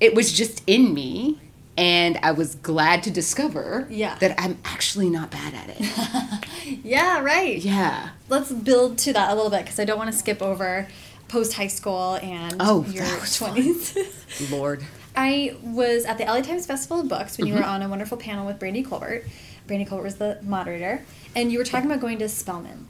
it 0.00 0.14
was 0.14 0.32
just 0.32 0.62
in 0.66 0.92
me 0.94 1.38
and 1.76 2.18
I 2.22 2.32
was 2.32 2.54
glad 2.56 3.02
to 3.04 3.10
discover 3.10 3.86
Yeah. 3.90 4.16
that 4.20 4.40
I'm 4.40 4.58
actually 4.64 5.10
not 5.10 5.30
bad 5.30 5.54
at 5.54 5.70
it. 5.78 6.48
Yeah, 6.82 7.20
right. 7.20 7.58
yeah. 7.58 8.10
Let's 8.30 8.50
build 8.50 8.96
to 8.98 9.12
that 9.12 9.30
a 9.30 9.34
little 9.34 9.50
bit 9.50 9.64
because 9.64 9.78
I 9.78 9.84
don't 9.84 9.98
want 9.98 10.10
to 10.10 10.16
skip 10.16 10.40
over 10.40 10.88
post 11.28 11.52
high 11.54 11.66
school 11.66 12.14
and 12.22 12.56
Oh, 12.58 12.86
your 12.88 13.04
that 13.04 13.20
was 13.20 13.36
fun. 13.36 13.54
20s. 13.56 14.50
Lord. 14.50 14.82
I 15.14 15.56
was 15.62 16.04
at 16.06 16.16
the 16.16 16.24
LA 16.24 16.40
Times 16.40 16.64
Festival 16.66 17.00
of 17.00 17.08
Books 17.08 17.36
when 17.36 17.46
you 17.48 17.54
mm-hmm. 17.54 17.62
were 17.62 17.68
on 17.68 17.82
a 17.82 17.88
wonderful 17.88 18.16
panel 18.16 18.46
with 18.46 18.58
Brandy 18.58 18.82
Colbert. 18.82 19.24
Brandy 19.66 19.84
Colbert 19.84 20.04
was 20.04 20.16
the 20.16 20.38
moderator, 20.42 21.02
and 21.34 21.50
you 21.50 21.58
were 21.58 21.64
talking 21.64 21.90
about 21.90 22.00
going 22.00 22.18
to 22.18 22.28
Spelman, 22.28 22.88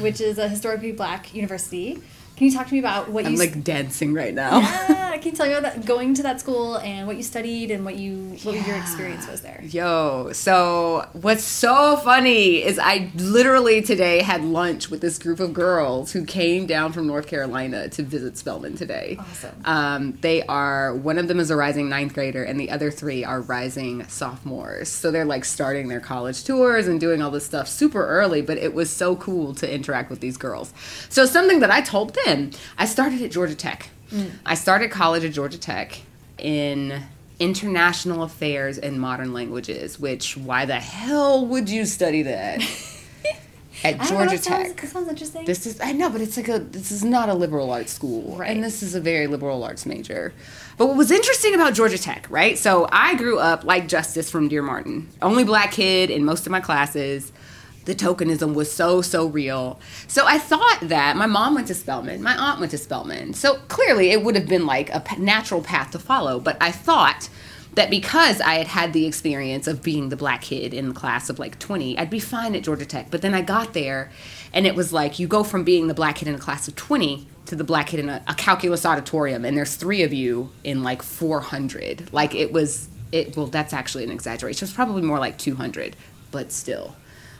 which 0.00 0.20
is 0.20 0.38
a 0.38 0.48
historically 0.48 0.92
black 0.92 1.34
university. 1.34 2.02
Can 2.36 2.46
you 2.46 2.52
talk 2.52 2.66
to 2.68 2.72
me 2.72 2.80
about 2.80 3.10
what 3.10 3.24
you 3.24 3.30
I'm 3.30 3.36
like 3.36 3.62
dancing 3.62 4.14
right 4.14 4.34
now. 4.34 4.60
Yeah, 4.60 5.16
can 5.18 5.30
you 5.30 5.32
tell 5.32 5.46
me 5.46 5.52
about 5.52 5.74
that, 5.74 5.84
going 5.84 6.14
to 6.14 6.22
that 6.22 6.40
school 6.40 6.78
and 6.78 7.06
what 7.06 7.16
you 7.16 7.22
studied 7.22 7.70
and 7.70 7.84
what 7.84 7.96
you 7.96 8.36
what 8.42 8.66
your 8.66 8.76
experience 8.76 9.28
was 9.28 9.42
there? 9.42 9.62
Yo, 9.62 10.32
so 10.32 11.08
what's 11.12 11.44
so 11.44 11.96
funny 11.98 12.62
is 12.62 12.78
I 12.78 13.10
literally 13.16 13.82
today 13.82 14.22
had 14.22 14.42
lunch 14.42 14.90
with 14.90 15.00
this 15.00 15.18
group 15.18 15.40
of 15.40 15.52
girls 15.52 16.12
who 16.12 16.24
came 16.24 16.66
down 16.66 16.92
from 16.92 17.06
North 17.06 17.26
Carolina 17.26 17.88
to 17.90 18.02
visit 18.02 18.36
Spelman 18.36 18.76
today. 18.76 19.16
Awesome. 19.20 19.62
Um, 19.64 20.18
they 20.20 20.42
are, 20.46 20.94
one 20.94 21.18
of 21.18 21.28
them 21.28 21.38
is 21.38 21.50
a 21.50 21.56
rising 21.56 21.88
ninth 21.88 22.14
grader, 22.14 22.42
and 22.42 22.58
the 22.58 22.70
other 22.70 22.90
three 22.90 23.24
are 23.24 23.40
rising 23.40 24.06
sophomores. 24.08 24.88
So 24.88 25.10
they're 25.10 25.24
like 25.24 25.44
starting 25.44 25.88
their 25.88 26.00
college 26.00 26.44
tours 26.44 26.88
and 26.88 26.98
doing 26.98 27.22
all 27.22 27.30
this 27.30 27.44
stuff 27.44 27.68
super 27.68 28.06
early, 28.06 28.42
but 28.42 28.58
it 28.58 28.74
was 28.74 28.90
so 28.90 29.16
cool 29.16 29.54
to 29.54 29.72
interact 29.72 30.10
with 30.10 30.20
these 30.20 30.36
girls. 30.36 30.72
So, 31.08 31.26
something 31.26 31.60
that 31.60 31.70
I 31.70 31.80
told 31.80 32.14
them, 32.14 32.21
I 32.26 32.84
started 32.86 33.22
at 33.22 33.30
Georgia 33.30 33.54
Tech. 33.54 33.88
Mm. 34.10 34.30
I 34.46 34.54
started 34.54 34.90
college 34.90 35.24
at 35.24 35.32
Georgia 35.32 35.58
Tech 35.58 35.98
in 36.38 37.02
international 37.38 38.22
affairs 38.22 38.78
and 38.78 39.00
modern 39.00 39.32
languages, 39.32 39.98
which 39.98 40.36
why 40.36 40.64
the 40.64 40.78
hell 40.78 41.46
would 41.46 41.68
you 41.68 41.84
study 41.84 42.22
that? 42.22 42.60
at 43.84 43.98
don't 43.98 44.00
know, 44.00 44.06
Georgia 44.26 44.38
sounds- 44.38 44.74
Tech. 44.74 44.86
Sounds 44.90 45.08
interesting. 45.08 45.44
This 45.44 45.66
is 45.66 45.80
I 45.80 45.92
know, 45.92 46.10
but 46.10 46.20
it's 46.20 46.36
like 46.36 46.48
a 46.48 46.58
this 46.58 46.92
is 46.92 47.02
not 47.04 47.28
a 47.28 47.34
liberal 47.34 47.70
arts 47.70 47.92
school, 47.92 48.36
Right. 48.36 48.50
and 48.50 48.62
this 48.62 48.82
is 48.82 48.94
a 48.94 49.00
very 49.00 49.26
liberal 49.26 49.64
arts 49.64 49.86
major. 49.86 50.32
But 50.78 50.86
what 50.86 50.96
was 50.96 51.10
interesting 51.10 51.54
about 51.54 51.74
Georgia 51.74 51.98
Tech, 51.98 52.26
right? 52.30 52.56
So 52.58 52.88
I 52.92 53.14
grew 53.16 53.38
up 53.38 53.64
like 53.64 53.88
Justice 53.88 54.30
from 54.30 54.48
Dear 54.48 54.62
Martin, 54.62 55.08
only 55.20 55.44
black 55.44 55.72
kid 55.72 56.10
in 56.10 56.24
most 56.24 56.46
of 56.46 56.52
my 56.52 56.60
classes. 56.60 57.32
The 57.84 57.94
tokenism 57.94 58.54
was 58.54 58.70
so 58.70 59.02
so 59.02 59.26
real. 59.26 59.80
So 60.06 60.26
I 60.26 60.38
thought 60.38 60.78
that 60.82 61.16
my 61.16 61.26
mom 61.26 61.54
went 61.54 61.66
to 61.68 61.74
Spelman, 61.74 62.22
my 62.22 62.36
aunt 62.36 62.60
went 62.60 62.70
to 62.72 62.78
Spelman. 62.78 63.34
So 63.34 63.56
clearly 63.68 64.10
it 64.10 64.22
would 64.22 64.36
have 64.36 64.48
been 64.48 64.66
like 64.66 64.90
a 64.90 65.02
natural 65.18 65.62
path 65.62 65.90
to 65.92 65.98
follow. 65.98 66.38
But 66.38 66.56
I 66.60 66.70
thought 66.70 67.28
that 67.74 67.90
because 67.90 68.40
I 68.40 68.54
had 68.54 68.66
had 68.66 68.92
the 68.92 69.06
experience 69.06 69.66
of 69.66 69.82
being 69.82 70.10
the 70.10 70.16
black 70.16 70.42
kid 70.42 70.74
in 70.74 70.88
the 70.88 70.94
class 70.94 71.30
of 71.30 71.38
like 71.38 71.58
20, 71.58 71.98
I'd 71.98 72.10
be 72.10 72.20
fine 72.20 72.54
at 72.54 72.62
Georgia 72.62 72.84
Tech. 72.84 73.10
But 73.10 73.22
then 73.22 73.34
I 73.34 73.40
got 73.40 73.72
there 73.72 74.10
and 74.52 74.66
it 74.66 74.74
was 74.74 74.92
like 74.92 75.18
you 75.18 75.26
go 75.26 75.42
from 75.42 75.64
being 75.64 75.88
the 75.88 75.94
black 75.94 76.16
kid 76.16 76.28
in 76.28 76.34
a 76.34 76.38
class 76.38 76.68
of 76.68 76.76
20 76.76 77.26
to 77.46 77.56
the 77.56 77.64
black 77.64 77.88
kid 77.88 78.00
in 78.00 78.08
a, 78.08 78.22
a 78.28 78.34
calculus 78.34 78.84
auditorium 78.84 79.44
and 79.44 79.56
there's 79.56 79.74
three 79.74 80.02
of 80.02 80.12
you 80.12 80.50
in 80.64 80.82
like 80.82 81.02
400. 81.02 82.12
Like 82.12 82.34
it 82.34 82.52
was, 82.52 82.88
it 83.10 83.36
well, 83.36 83.46
that's 83.46 83.72
actually 83.72 84.04
an 84.04 84.10
exaggeration. 84.10 84.66
It's 84.66 84.74
probably 84.74 85.02
more 85.02 85.18
like 85.18 85.38
200, 85.38 85.96
but 86.30 86.52
still. 86.52 86.94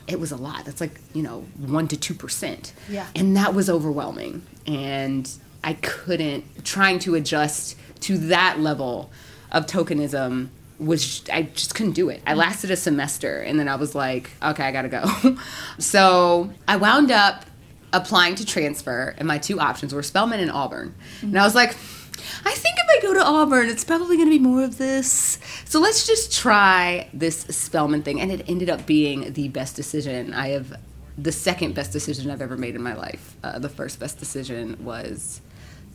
It 0.07 0.21
was 0.21 0.33
a 0.33 0.37
lot. 0.37 0.65
That's 0.65 0.81
like, 0.81 1.01
you 1.13 1.23
know, 1.23 1.41
1 1.59 1.89
to 1.89 1.97
2%. 1.97 2.73
Yeah. 2.89 3.07
And 3.15 3.37
that 3.37 3.55
was 3.55 3.71
overwhelming. 3.71 4.45
And 4.67 5.31
I 5.65 5.75
couldn't, 5.75 6.65
trying 6.65 6.99
to 7.01 7.15
adjust 7.15 7.77
to 8.01 8.19
that 8.19 8.61
level 8.61 9.11
of 9.51 9.67
tokenism 9.67 10.49
was, 10.79 11.23
I 11.33 11.43
just 11.43 11.75
couldn't 11.75 11.93
do 11.93 12.09
it. 12.09 12.23
I 12.27 12.31
mm-hmm. 12.31 12.41
lasted 12.41 12.71
a 12.71 12.77
semester 12.77 13.41
and 13.41 13.59
then 13.59 13.69
I 13.69 13.77
was 13.77 13.95
like, 13.95 14.31
okay, 14.43 14.65
I 14.65 14.73
gotta 14.73 14.89
go. 14.89 15.37
so 15.79 16.51
I 16.67 16.77
wound 16.77 17.11
up 17.11 17.45
applying 17.93 18.35
to 18.37 18.47
transfer, 18.47 19.15
and 19.19 19.29
my 19.29 19.39
two 19.39 19.61
options 19.61 19.95
were 19.95 20.03
Spelman 20.03 20.41
and 20.41 20.51
Auburn. 20.51 20.95
And 21.21 21.37
I 21.37 21.41
mm-hmm. 21.41 21.45
was 21.45 21.55
like, 21.55 21.77
I 22.45 22.53
think 22.53 22.77
if 22.79 22.87
I 22.99 23.03
go 23.03 23.15
to 23.15 23.25
Auburn, 23.25 23.69
it's 23.69 23.85
probably 23.85 24.17
going 24.17 24.29
to 24.29 24.39
be 24.39 24.39
more 24.39 24.62
of 24.65 24.79
this. 24.79 25.39
So 25.65 25.81
let's 25.81 26.07
just 26.07 26.33
try 26.33 27.09
this 27.12 27.41
Spelman 27.41 28.03
thing. 28.03 28.21
And 28.21 28.31
it 28.31 28.49
ended 28.49 28.71
up 28.71 28.87
being 28.87 29.33
the 29.33 29.49
best 29.49 29.77
decision 29.77 30.35
I 30.35 30.49
have, 30.49 30.75
the 31.17 31.33
second 31.33 31.75
best 31.75 31.93
decision 31.93 32.31
I've 32.31 32.43
ever 32.43 32.57
made 32.57 32.75
in 32.75 32.83
my 32.83 32.95
life. 32.95 33.37
Uh, 33.43 33.59
the 33.59 33.69
first 33.69 34.01
best 34.01 34.19
decision 34.19 34.83
was 34.85 35.41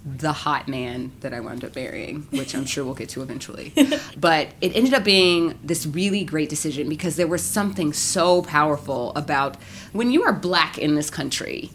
the 0.05 0.31
hot 0.31 0.69
man 0.69 1.11
that 1.19 1.33
I 1.33 1.39
wound 1.41 1.65
up 1.65 1.75
marrying, 1.75 2.27
which 2.31 2.55
I'm 2.55 2.65
sure 2.65 2.85
we'll 2.85 2.93
get 2.93 3.09
to 3.09 3.21
eventually. 3.21 3.73
but 4.17 4.49
it 4.61 4.75
ended 4.75 4.93
up 4.93 5.03
being 5.03 5.59
this 5.63 5.85
really 5.85 6.23
great 6.23 6.49
decision 6.49 6.87
because 6.87 7.17
there 7.17 7.27
was 7.27 7.43
something 7.43 7.91
so 7.91 8.41
powerful 8.41 9.11
about 9.15 9.57
when 9.91 10.11
you 10.11 10.23
are 10.23 10.31
black 10.31 10.77
in 10.77 10.95
this 10.95 11.09
country 11.09 11.71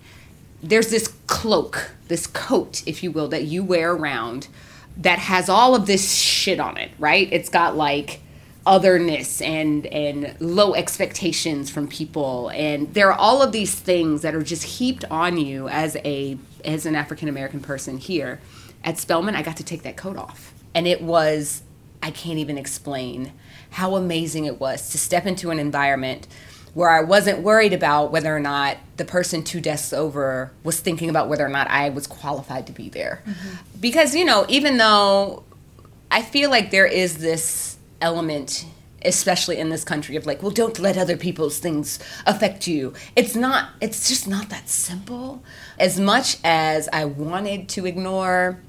there's 0.62 0.88
this 0.88 1.09
cloak, 1.33 1.93
this 2.09 2.27
coat, 2.27 2.83
if 2.85 3.03
you 3.03 3.11
will, 3.11 3.27
that 3.29 3.45
you 3.45 3.65
wear 3.65 3.93
around 3.93 4.49
that 4.99 5.19
has 5.19 5.49
all 5.49 5.75
of 5.75 5.87
this 5.87 6.12
shit 6.12 6.61
on 6.61 6.77
it, 6.77 6.91
right? 6.99 7.27
It's 7.33 7.49
got 7.49 7.75
like 7.75 8.21
otherness 8.67 9.41
and 9.41 9.87
and 9.87 10.37
low 10.41 10.75
expectations 10.75 11.71
from 11.71 11.89
people. 11.89 12.51
And 12.51 12.93
there 12.93 13.11
are 13.11 13.19
all 13.19 13.41
of 13.41 13.51
these 13.51 13.75
things 13.75 14.21
that 14.21 14.35
are 14.35 14.43
just 14.43 14.62
heaped 14.62 15.07
on 15.11 15.39
you 15.39 15.69
as 15.69 15.97
a 16.05 16.37
as 16.67 16.85
an 16.85 16.95
African 16.95 17.31
American 17.31 17.61
person 17.61 17.97
here. 17.97 18.39
At 18.85 18.99
Spelman 18.99 19.35
I 19.35 19.43
got 19.43 19.57
to 19.57 19.65
take 19.65 19.85
that 19.85 19.97
coat 19.97 20.19
off. 20.19 20.53
And 20.75 20.87
it 20.87 21.01
was 21.01 21.62
I 22.03 22.11
can't 22.11 22.39
even 22.39 22.59
explain 22.59 23.33
how 23.71 23.97
amazing 23.97 24.45
it 24.45 24.61
was 24.61 24.91
to 24.91 24.99
step 24.99 25.25
into 25.25 25.51
an 25.51 25.59
environment 25.59 26.29
where 26.75 26.88
I 26.88 27.02
wasn't 27.02 27.41
worried 27.41 27.73
about 27.73 28.12
whether 28.12 28.35
or 28.35 28.41
not 28.41 28.79
the 28.97 29.05
person 29.05 29.45
two 29.45 29.61
desks 29.61 29.93
over 29.93 30.52
was 30.64 30.81
thinking 30.81 31.11
about 31.11 31.29
whether 31.29 31.45
or 31.45 31.50
not 31.50 31.69
I 31.69 31.91
was 31.91 32.07
qualified 32.07 32.67
to 32.69 32.73
be 32.73 32.88
there. 32.88 33.23
Mm-hmm. 33.26 33.79
Because, 33.81 34.14
you 34.14 34.25
know, 34.25 34.47
even 34.49 34.79
though 34.79 35.45
I 36.11 36.23
feel 36.23 36.49
like 36.49 36.71
there 36.71 36.87
is 36.87 37.19
this 37.19 37.76
element, 38.00 38.64
especially 39.05 39.59
in 39.59 39.69
this 39.69 39.85
country, 39.85 40.17
of 40.17 40.25
like, 40.25 40.43
well, 40.43 40.50
don't 40.50 40.79
let 40.79 40.97
other 40.97 41.17
people's 41.17 41.59
things 41.59 41.99
affect 42.26 42.67
you. 42.67 42.95
It's 43.17 43.35
not, 43.35 43.71
it's 43.83 44.09
just 44.09 44.26
not 44.26 44.49
that 44.49 44.71
simple. 44.71 45.43
As 45.79 46.00
much 46.00 46.38
as 46.43 46.88
I 46.91 47.05
wanted 47.05 47.69
to 47.71 47.85
ignore 47.85 48.61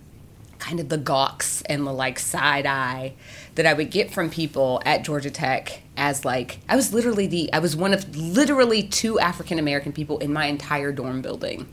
kind 0.60 0.80
of 0.80 0.90
the 0.90 0.98
gawks 0.98 1.62
and 1.64 1.86
the 1.86 1.94
like 1.94 2.20
side 2.20 2.66
eye 2.66 3.14
that 3.56 3.66
I 3.66 3.74
would 3.74 3.92
get 3.92 4.12
from 4.12 4.30
people 4.30 4.82
at 4.86 5.04
Georgia 5.04 5.32
Tech 5.32 5.83
as 5.98 6.26
like 6.26 6.60
I 6.68 6.76
was 6.76 6.94
literally 6.94 7.28
the 7.28 7.52
I 7.54 7.60
was 7.60 7.76
one 7.76 7.94
of 7.94 8.16
literally 8.16 8.84
two 8.84 9.20
African 9.20 9.60
American 9.60 9.92
people 9.92 10.20
in 10.20 10.34
my 10.34 10.46
entire 10.46 10.92
dorm 10.92 11.22
building. 11.22 11.68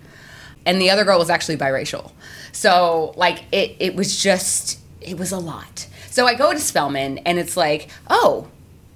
And 0.66 0.80
the 0.80 0.90
other 0.90 1.04
girl 1.04 1.18
was 1.18 1.30
actually 1.30 1.56
biracial. 1.56 2.12
So 2.52 3.14
like 3.16 3.44
it 3.52 3.76
it 3.78 3.96
was 3.96 4.22
just 4.22 4.80
it 5.00 5.18
was 5.18 5.32
a 5.32 5.38
lot. 5.38 5.86
So 6.08 6.26
I 6.26 6.34
go 6.34 6.52
to 6.52 6.58
Spelman 6.58 7.18
and 7.18 7.38
it's 7.38 7.56
like, 7.56 7.88
"Oh, 8.08 8.48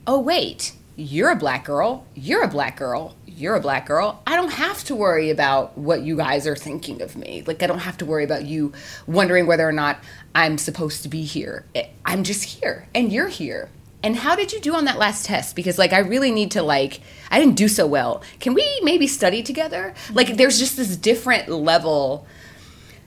oh 0.07 0.21
wait, 0.21 0.73
you're 0.97 1.31
a 1.31 1.37
black 1.37 1.65
girl. 1.65 2.07
You're 2.15 2.45
a 2.45 2.49
black 2.49 2.77
girl. 2.77 3.17
You're 3.27 3.57
a 3.57 3.61
black 3.61 3.87
girl. 3.87 4.23
I 4.27 4.37
don't 4.37 4.53
have 4.53 4.85
to 4.85 4.95
worry 4.95 5.31
about 5.31 5.77
what 5.77 6.03
you 6.03 6.17
guys 6.17 6.47
are 6.47 6.55
thinking 6.55 7.03
of 7.03 7.17
me. 7.17 7.43
Like, 7.47 7.63
I 7.65 7.67
don't 7.67 7.81
have 7.81 7.99
to 7.99 8.07
worry 8.07 8.23
about 8.23 8.45
you 8.45 8.73
wondering 9.07 9.47
whether 9.47 9.69
or 9.69 9.73
not 9.73 9.99
I'm 10.35 10.57
supposed 10.57 11.03
to 11.03 11.09
be 11.09 11.25
here. 11.25 11.67
I'm 12.05 12.23
just 12.23 12.45
here, 12.45 12.87
and 12.95 13.13
you're 13.13 13.29
here. 13.29 13.71
And 14.05 14.17
how 14.17 14.37
did 14.37 14.53
you 14.53 14.61
do 14.61 14.75
on 14.75 14.85
that 14.85 14.99
last 14.99 15.25
test? 15.25 15.57
Because, 15.57 15.79
like, 15.79 15.95
I 15.95 16.01
really 16.01 16.31
need 16.31 16.51
to, 16.51 16.63
like, 16.63 17.01
I 17.31 17.41
didn't 17.41 17.55
do 17.55 17.69
so 17.69 17.87
well. 17.87 18.23
Can 18.39 18.53
we 18.53 18.81
maybe 18.83 19.07
study 19.07 19.43
together? 19.43 19.95
Like, 20.13 20.37
there's 20.37 20.59
just 20.59 20.77
this 20.77 20.95
different 20.95 21.49
level 21.49 22.27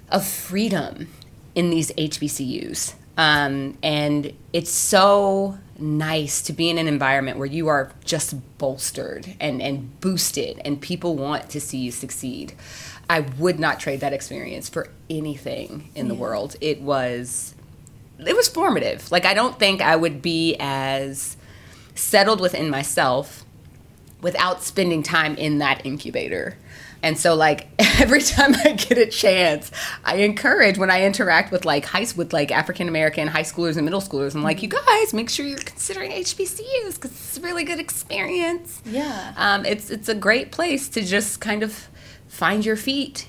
of 0.09 0.25
freedom 0.25 1.09
in 1.53 1.69
these 1.69 1.91
HBCUs. 1.91 2.95
Um, 3.15 3.77
and 3.83 4.33
it's 4.53 4.71
so 4.71 5.59
nice 5.77 6.41
to 6.41 6.51
be 6.51 6.67
in 6.67 6.79
an 6.79 6.87
environment 6.87 7.37
where 7.37 7.45
you 7.45 7.67
are 7.67 7.91
just 8.03 8.33
bolstered 8.57 9.35
and, 9.39 9.61
and 9.61 9.99
boosted, 10.01 10.59
and 10.65 10.81
people 10.81 11.15
want 11.15 11.47
to 11.51 11.61
see 11.61 11.77
you 11.77 11.91
succeed. 11.91 12.53
I 13.07 13.19
would 13.19 13.59
not 13.59 13.79
trade 13.79 13.99
that 13.99 14.13
experience 14.13 14.67
for 14.67 14.89
anything 15.11 15.89
in 15.93 16.07
the 16.07 16.15
world. 16.15 16.55
It 16.59 16.81
was 16.81 17.53
it 18.25 18.35
was 18.35 18.47
formative. 18.47 19.11
Like 19.11 19.25
I 19.25 19.33
don't 19.33 19.57
think 19.59 19.81
I 19.81 19.95
would 19.95 20.21
be 20.21 20.55
as 20.59 21.37
settled 21.95 22.39
within 22.39 22.69
myself 22.69 23.43
without 24.21 24.63
spending 24.63 25.03
time 25.03 25.35
in 25.35 25.59
that 25.59 25.85
incubator. 25.85 26.57
And 27.03 27.17
so 27.17 27.35
like 27.35 27.67
every 27.99 28.21
time 28.21 28.55
I 28.55 28.73
get 28.73 28.97
a 28.97 29.05
chance, 29.05 29.71
I 30.03 30.17
encourage 30.17 30.77
when 30.77 30.89
I 30.89 31.03
interact 31.03 31.51
with 31.51 31.65
like 31.65 31.85
high 31.85 32.07
with 32.15 32.33
like 32.33 32.51
African 32.51 32.87
American 32.87 33.27
high 33.27 33.43
schoolers 33.43 33.75
and 33.75 33.85
middle 33.85 34.01
schoolers, 34.01 34.35
I'm 34.35 34.43
like, 34.43 34.63
you 34.63 34.69
guys, 34.69 35.13
make 35.13 35.29
sure 35.29 35.45
you're 35.45 35.59
considering 35.59 36.11
HBCUs 36.11 36.95
because 36.95 37.11
it's 37.11 37.37
a 37.37 37.41
really 37.41 37.63
good 37.63 37.79
experience. 37.79 38.81
Yeah. 38.85 39.33
Um, 39.37 39.65
it's 39.65 39.89
it's 39.89 40.09
a 40.09 40.15
great 40.15 40.51
place 40.51 40.89
to 40.89 41.03
just 41.03 41.39
kind 41.39 41.61
of 41.63 41.87
find 42.27 42.65
your 42.65 42.75
feet 42.75 43.27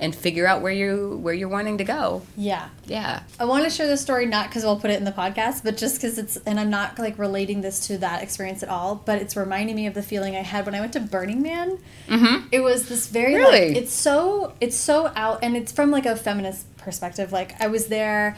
and 0.00 0.14
figure 0.14 0.46
out 0.46 0.62
where 0.62 0.72
you 0.72 1.18
where 1.22 1.34
you're 1.34 1.48
wanting 1.48 1.78
to 1.78 1.84
go. 1.84 2.22
Yeah. 2.36 2.68
Yeah. 2.86 3.22
I 3.38 3.44
want 3.44 3.64
to 3.64 3.70
share 3.70 3.86
this 3.86 4.00
story 4.00 4.26
not 4.26 4.48
because 4.48 4.64
we'll 4.64 4.80
put 4.80 4.90
it 4.90 4.98
in 4.98 5.04
the 5.04 5.12
podcast, 5.12 5.62
but 5.62 5.76
just 5.76 5.96
because 5.96 6.18
it's, 6.18 6.36
and 6.38 6.58
I'm 6.58 6.70
not 6.70 6.98
like 6.98 7.18
relating 7.18 7.60
this 7.60 7.86
to 7.88 7.98
that 7.98 8.22
experience 8.22 8.62
at 8.62 8.68
all, 8.68 8.94
but 8.96 9.20
it's 9.20 9.36
reminding 9.36 9.76
me 9.76 9.86
of 9.86 9.94
the 9.94 10.02
feeling 10.02 10.34
I 10.34 10.40
had 10.42 10.64
when 10.66 10.74
I 10.74 10.80
went 10.80 10.94
to 10.94 11.00
Burning 11.00 11.42
Man. 11.42 11.78
Mm-hmm. 12.08 12.48
It 12.50 12.60
was 12.60 12.88
this 12.88 13.06
very 13.08 13.34
Really? 13.34 13.68
like 13.68 13.76
it's 13.76 13.92
so 13.92 14.54
it's 14.60 14.76
so 14.76 15.12
out, 15.14 15.40
and 15.42 15.56
it's 15.56 15.70
from 15.72 15.90
like 15.90 16.06
a 16.06 16.16
feminist 16.16 16.64
perspective. 16.78 17.30
Like 17.32 17.60
I 17.60 17.66
was 17.66 17.88
there, 17.88 18.36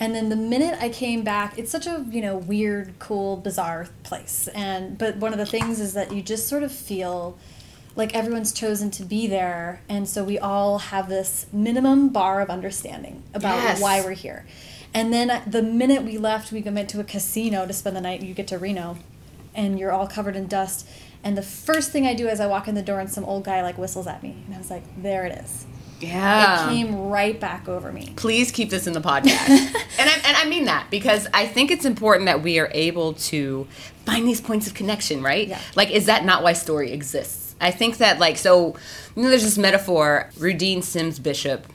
and 0.00 0.14
then 0.14 0.30
the 0.30 0.36
minute 0.36 0.76
I 0.80 0.88
came 0.88 1.22
back, 1.22 1.58
it's 1.58 1.70
such 1.70 1.86
a 1.86 2.04
you 2.10 2.22
know 2.22 2.36
weird, 2.38 2.98
cool, 2.98 3.36
bizarre 3.36 3.88
place, 4.02 4.48
and 4.54 4.96
but 4.98 5.16
one 5.18 5.32
of 5.32 5.38
the 5.38 5.46
things 5.46 5.78
is 5.78 5.92
that 5.94 6.12
you 6.12 6.22
just 6.22 6.48
sort 6.48 6.62
of 6.62 6.72
feel 6.72 7.36
like 7.94 8.14
everyone's 8.14 8.52
chosen 8.52 8.90
to 8.90 9.02
be 9.04 9.26
there 9.26 9.80
and 9.88 10.08
so 10.08 10.24
we 10.24 10.38
all 10.38 10.78
have 10.78 11.08
this 11.08 11.46
minimum 11.52 12.08
bar 12.08 12.40
of 12.40 12.48
understanding 12.50 13.22
about 13.34 13.56
Yes. 13.62 13.80
why 13.82 14.00
we're 14.00 14.12
here 14.12 14.46
and 14.94 15.12
then 15.12 15.30
uh, 15.30 15.42
the 15.46 15.62
minute 15.62 16.02
we 16.02 16.16
left 16.18 16.52
we 16.52 16.60
went 16.62 16.88
to 16.90 17.00
a 17.00 17.04
casino 17.04 17.66
to 17.66 17.72
spend 17.72 17.94
the 17.96 18.00
night 18.00 18.22
you 18.22 18.34
get 18.34 18.46
to 18.48 18.58
reno 18.58 18.96
and 19.54 19.78
you're 19.78 19.92
all 19.92 20.06
covered 20.06 20.36
in 20.36 20.46
dust 20.46 20.86
and 21.24 21.36
the 21.36 21.42
first 21.42 21.90
thing 21.90 22.06
i 22.06 22.14
do 22.14 22.28
is 22.28 22.40
i 22.40 22.46
walk 22.46 22.66
in 22.68 22.74
the 22.74 22.82
door 22.82 22.98
and 23.00 23.10
some 23.10 23.24
old 23.24 23.44
guy 23.44 23.62
like 23.62 23.76
whistles 23.78 24.06
at 24.06 24.22
me 24.22 24.36
and 24.46 24.54
i 24.54 24.58
was 24.58 24.70
like 24.70 24.82
there 25.02 25.24
it 25.26 25.38
is 25.44 25.66
Yeah. 26.00 26.66
it 26.66 26.70
came 26.74 27.08
right 27.08 27.38
back 27.38 27.68
over 27.68 27.92
me 27.92 28.12
please 28.16 28.50
keep 28.50 28.70
this 28.70 28.86
in 28.86 28.92
the 28.94 29.00
podcast. 29.00 29.48
and, 29.98 30.10
I, 30.10 30.14
and 30.24 30.36
I 30.36 30.46
mean 30.48 30.64
that 30.64 30.86
because 30.90 31.28
I 31.34 31.46
think 31.46 31.70
it's 31.70 31.84
important 31.84 32.26
that 32.26 32.42
we 32.42 32.58
are 32.58 32.70
able 32.72 33.12
to 33.30 33.66
find 34.06 34.26
these 34.26 34.40
points 34.40 34.66
of 34.66 34.74
connection, 34.74 35.22
right? 35.22 35.46
Yeah. 35.46 35.60
Like, 35.76 35.90
is 35.90 36.06
that 36.06 36.24
not 36.24 36.42
why 36.42 36.54
story 36.54 36.90
exists? 36.90 37.41
I 37.62 37.70
think 37.70 37.98
that, 37.98 38.18
like, 38.18 38.36
so, 38.36 38.76
you 39.16 39.22
know, 39.22 39.30
there's 39.30 39.44
this 39.44 39.56
metaphor, 39.56 40.30
Rudine 40.34 40.82
Sims 40.82 41.18
Bishop, 41.18 41.66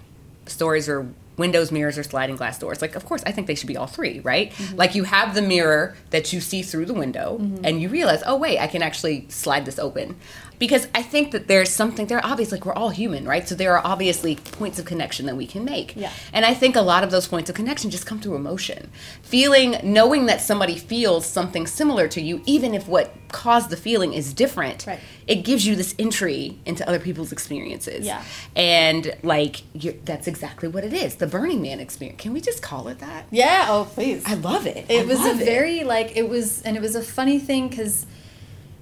stories 0.46 0.88
are 0.88 1.08
windows, 1.38 1.72
mirrors, 1.72 1.98
or 1.98 2.04
sliding 2.04 2.36
glass 2.36 2.60
doors. 2.60 2.82
Like, 2.82 2.96
of 2.96 3.06
course, 3.06 3.24
I 3.26 3.32
think 3.32 3.48
they 3.48 3.56
should 3.56 3.68
be 3.68 3.78
all 3.78 3.88
three, 3.88 4.20
right? 4.20 4.52
Mm-hmm. 4.52 4.76
Like, 4.76 4.96
you 4.96 5.06
have 5.06 5.34
the 5.34 5.42
mirror 5.42 5.96
that 6.10 6.34
you 6.34 6.42
see 6.42 6.62
through 6.62 6.88
the 6.88 6.94
window, 6.94 7.38
mm-hmm. 7.40 7.64
and 7.64 7.82
you 7.82 7.90
realize, 7.90 8.22
oh, 8.26 8.36
wait, 8.36 8.60
I 8.60 8.68
can 8.68 8.82
actually 8.82 9.28
slide 9.30 9.66
this 9.66 9.80
open. 9.80 10.18
Because 10.60 10.88
I 10.96 11.02
think 11.04 11.32
that 11.32 11.48
there's 11.48 11.70
something 11.70 12.08
there. 12.08 12.24
Obviously, 12.26 12.58
like 12.58 12.66
we're 12.66 12.74
all 12.74 12.90
human, 12.90 13.26
right? 13.28 13.48
So 13.48 13.56
there 13.56 13.78
are 13.78 13.86
obviously 13.86 14.36
points 14.36 14.80
of 14.80 14.86
connection 14.86 15.26
that 15.28 15.36
we 15.36 15.46
can 15.46 15.64
make. 15.64 15.96
Yeah. 15.96 16.12
And 16.34 16.46
I 16.46 16.54
think 16.54 16.76
a 16.76 16.82
lot 16.82 17.04
of 17.04 17.12
those 17.12 17.28
points 17.28 17.50
of 17.50 17.56
connection 17.56 17.90
just 17.90 18.06
come 18.06 18.20
through 18.20 18.36
emotion, 18.36 18.90
feeling, 19.22 19.78
knowing 19.84 20.26
that 20.28 20.42
somebody 20.42 20.76
feels 20.76 21.26
something 21.26 21.68
similar 21.68 22.08
to 22.10 22.22
you, 22.22 22.42
even 22.46 22.74
if 22.74 22.88
what 22.88 23.14
caused 23.30 23.70
the 23.70 23.78
feeling 23.78 24.14
is 24.14 24.34
different. 24.34 24.88
Right. 24.88 25.00
It 25.28 25.44
gives 25.44 25.68
you 25.68 25.76
this 25.76 25.94
entry 26.00 26.58
into 26.66 26.88
other 26.88 27.00
people's 27.00 27.32
experiences. 27.32 28.06
Yeah. 28.06 28.24
And 28.56 29.16
like 29.24 29.64
that's 30.06 30.28
exactly 30.28 30.70
what 30.70 30.84
it 30.84 30.94
is. 30.94 31.16
The 31.16 31.28
Burning 31.28 31.62
Man 31.62 31.80
experience. 31.80 32.22
Can 32.22 32.34
we 32.34 32.42
just 32.42 32.62
call 32.62 32.88
it 32.88 33.00
that? 33.00 33.26
Yeah. 33.30 33.68
Oh, 33.70 33.86
please. 33.92 34.24
I 34.26 34.36
love 34.36 34.66
it. 34.66 34.86
it 34.90 35.02
I 35.02 35.06
was 35.06 35.20
a 35.26 35.32
it. 35.32 35.46
very 35.46 35.84
like 35.84 36.16
it 36.16 36.30
was 36.30 36.62
and 36.64 36.76
it 36.78 36.82
was 36.82 36.96
a 36.96 37.04
funny 37.04 37.40
thing 37.40 37.68
because 37.68 38.06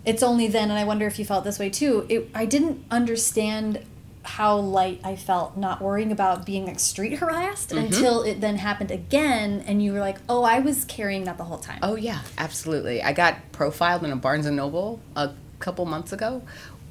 it's 0.05 0.23
only 0.23 0.47
then 0.47 0.69
and 0.69 0.79
i 0.79 0.83
wonder 0.83 1.05
if 1.07 1.17
you 1.19 1.25
felt 1.25 1.43
this 1.43 1.57
way 1.59 1.69
too 1.69 2.05
it, 2.09 2.29
i 2.33 2.45
didn't 2.45 2.83
understand 2.91 3.79
how 4.23 4.55
light 4.57 4.99
i 5.03 5.15
felt 5.15 5.55
not 5.55 5.81
worrying 5.81 6.11
about 6.11 6.45
being 6.45 6.65
like 6.65 6.79
street 6.79 7.13
harassed 7.19 7.69
Mm-hmm. 7.69 7.85
until 7.85 8.23
it 8.23 8.41
then 8.41 8.57
happened 8.57 8.89
again 8.91 9.63
and 9.67 9.83
you 9.83 9.93
were 9.93 9.99
like 9.99 10.17
oh 10.27 10.43
i 10.43 10.59
was 10.59 10.83
carrying 10.85 11.25
that 11.25 11.37
the 11.37 11.43
whole 11.43 11.59
time 11.59 11.79
Oh 11.83 11.95
yeah, 11.95 12.21
absolutely. 12.37 13.03
I 13.03 13.13
got 13.13 13.35
profiled 13.51 14.03
in 14.03 14.11
a 14.11 14.15
Barnes 14.15 14.45
and 14.47 14.55
Noble 14.55 14.99
a 15.15 15.31
couple 15.59 15.85
months 15.85 16.11
ago. 16.11 16.41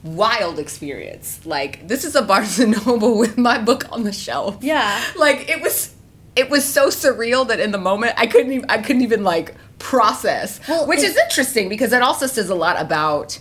Wild 0.05 0.59
experience. 0.59 1.41
Like 1.47 1.89
this 1.89 2.05
is 2.05 2.15
a 2.15 2.23
Barnes 2.23 2.59
and 2.61 2.73
Noble 2.87 3.19
with 3.19 3.37
my 3.39 3.59
book 3.59 3.91
on 3.91 4.05
the 4.05 4.13
shelf. 4.13 4.59
Yeah. 4.63 5.03
Like 5.17 5.49
it 5.49 5.61
was 5.63 5.95
it 6.37 6.51
was 6.51 6.65
so 6.65 6.89
surreal 6.89 7.47
that 7.49 7.59
in 7.59 7.73
the 7.73 7.79
moment 7.79 8.15
I 8.17 8.27
couldn't 8.27 8.53
even 8.53 8.71
I 8.71 8.79
couldn't 8.79 9.03
even 9.03 9.25
like 9.25 9.55
process. 9.79 10.61
Well, 10.69 10.87
which 10.87 11.01
is 11.01 11.17
interesting 11.17 11.69
because 11.69 11.93
it 11.93 12.03
also 12.03 12.27
says 12.27 12.49
a 12.51 12.55
lot 12.55 12.81
about 12.81 13.39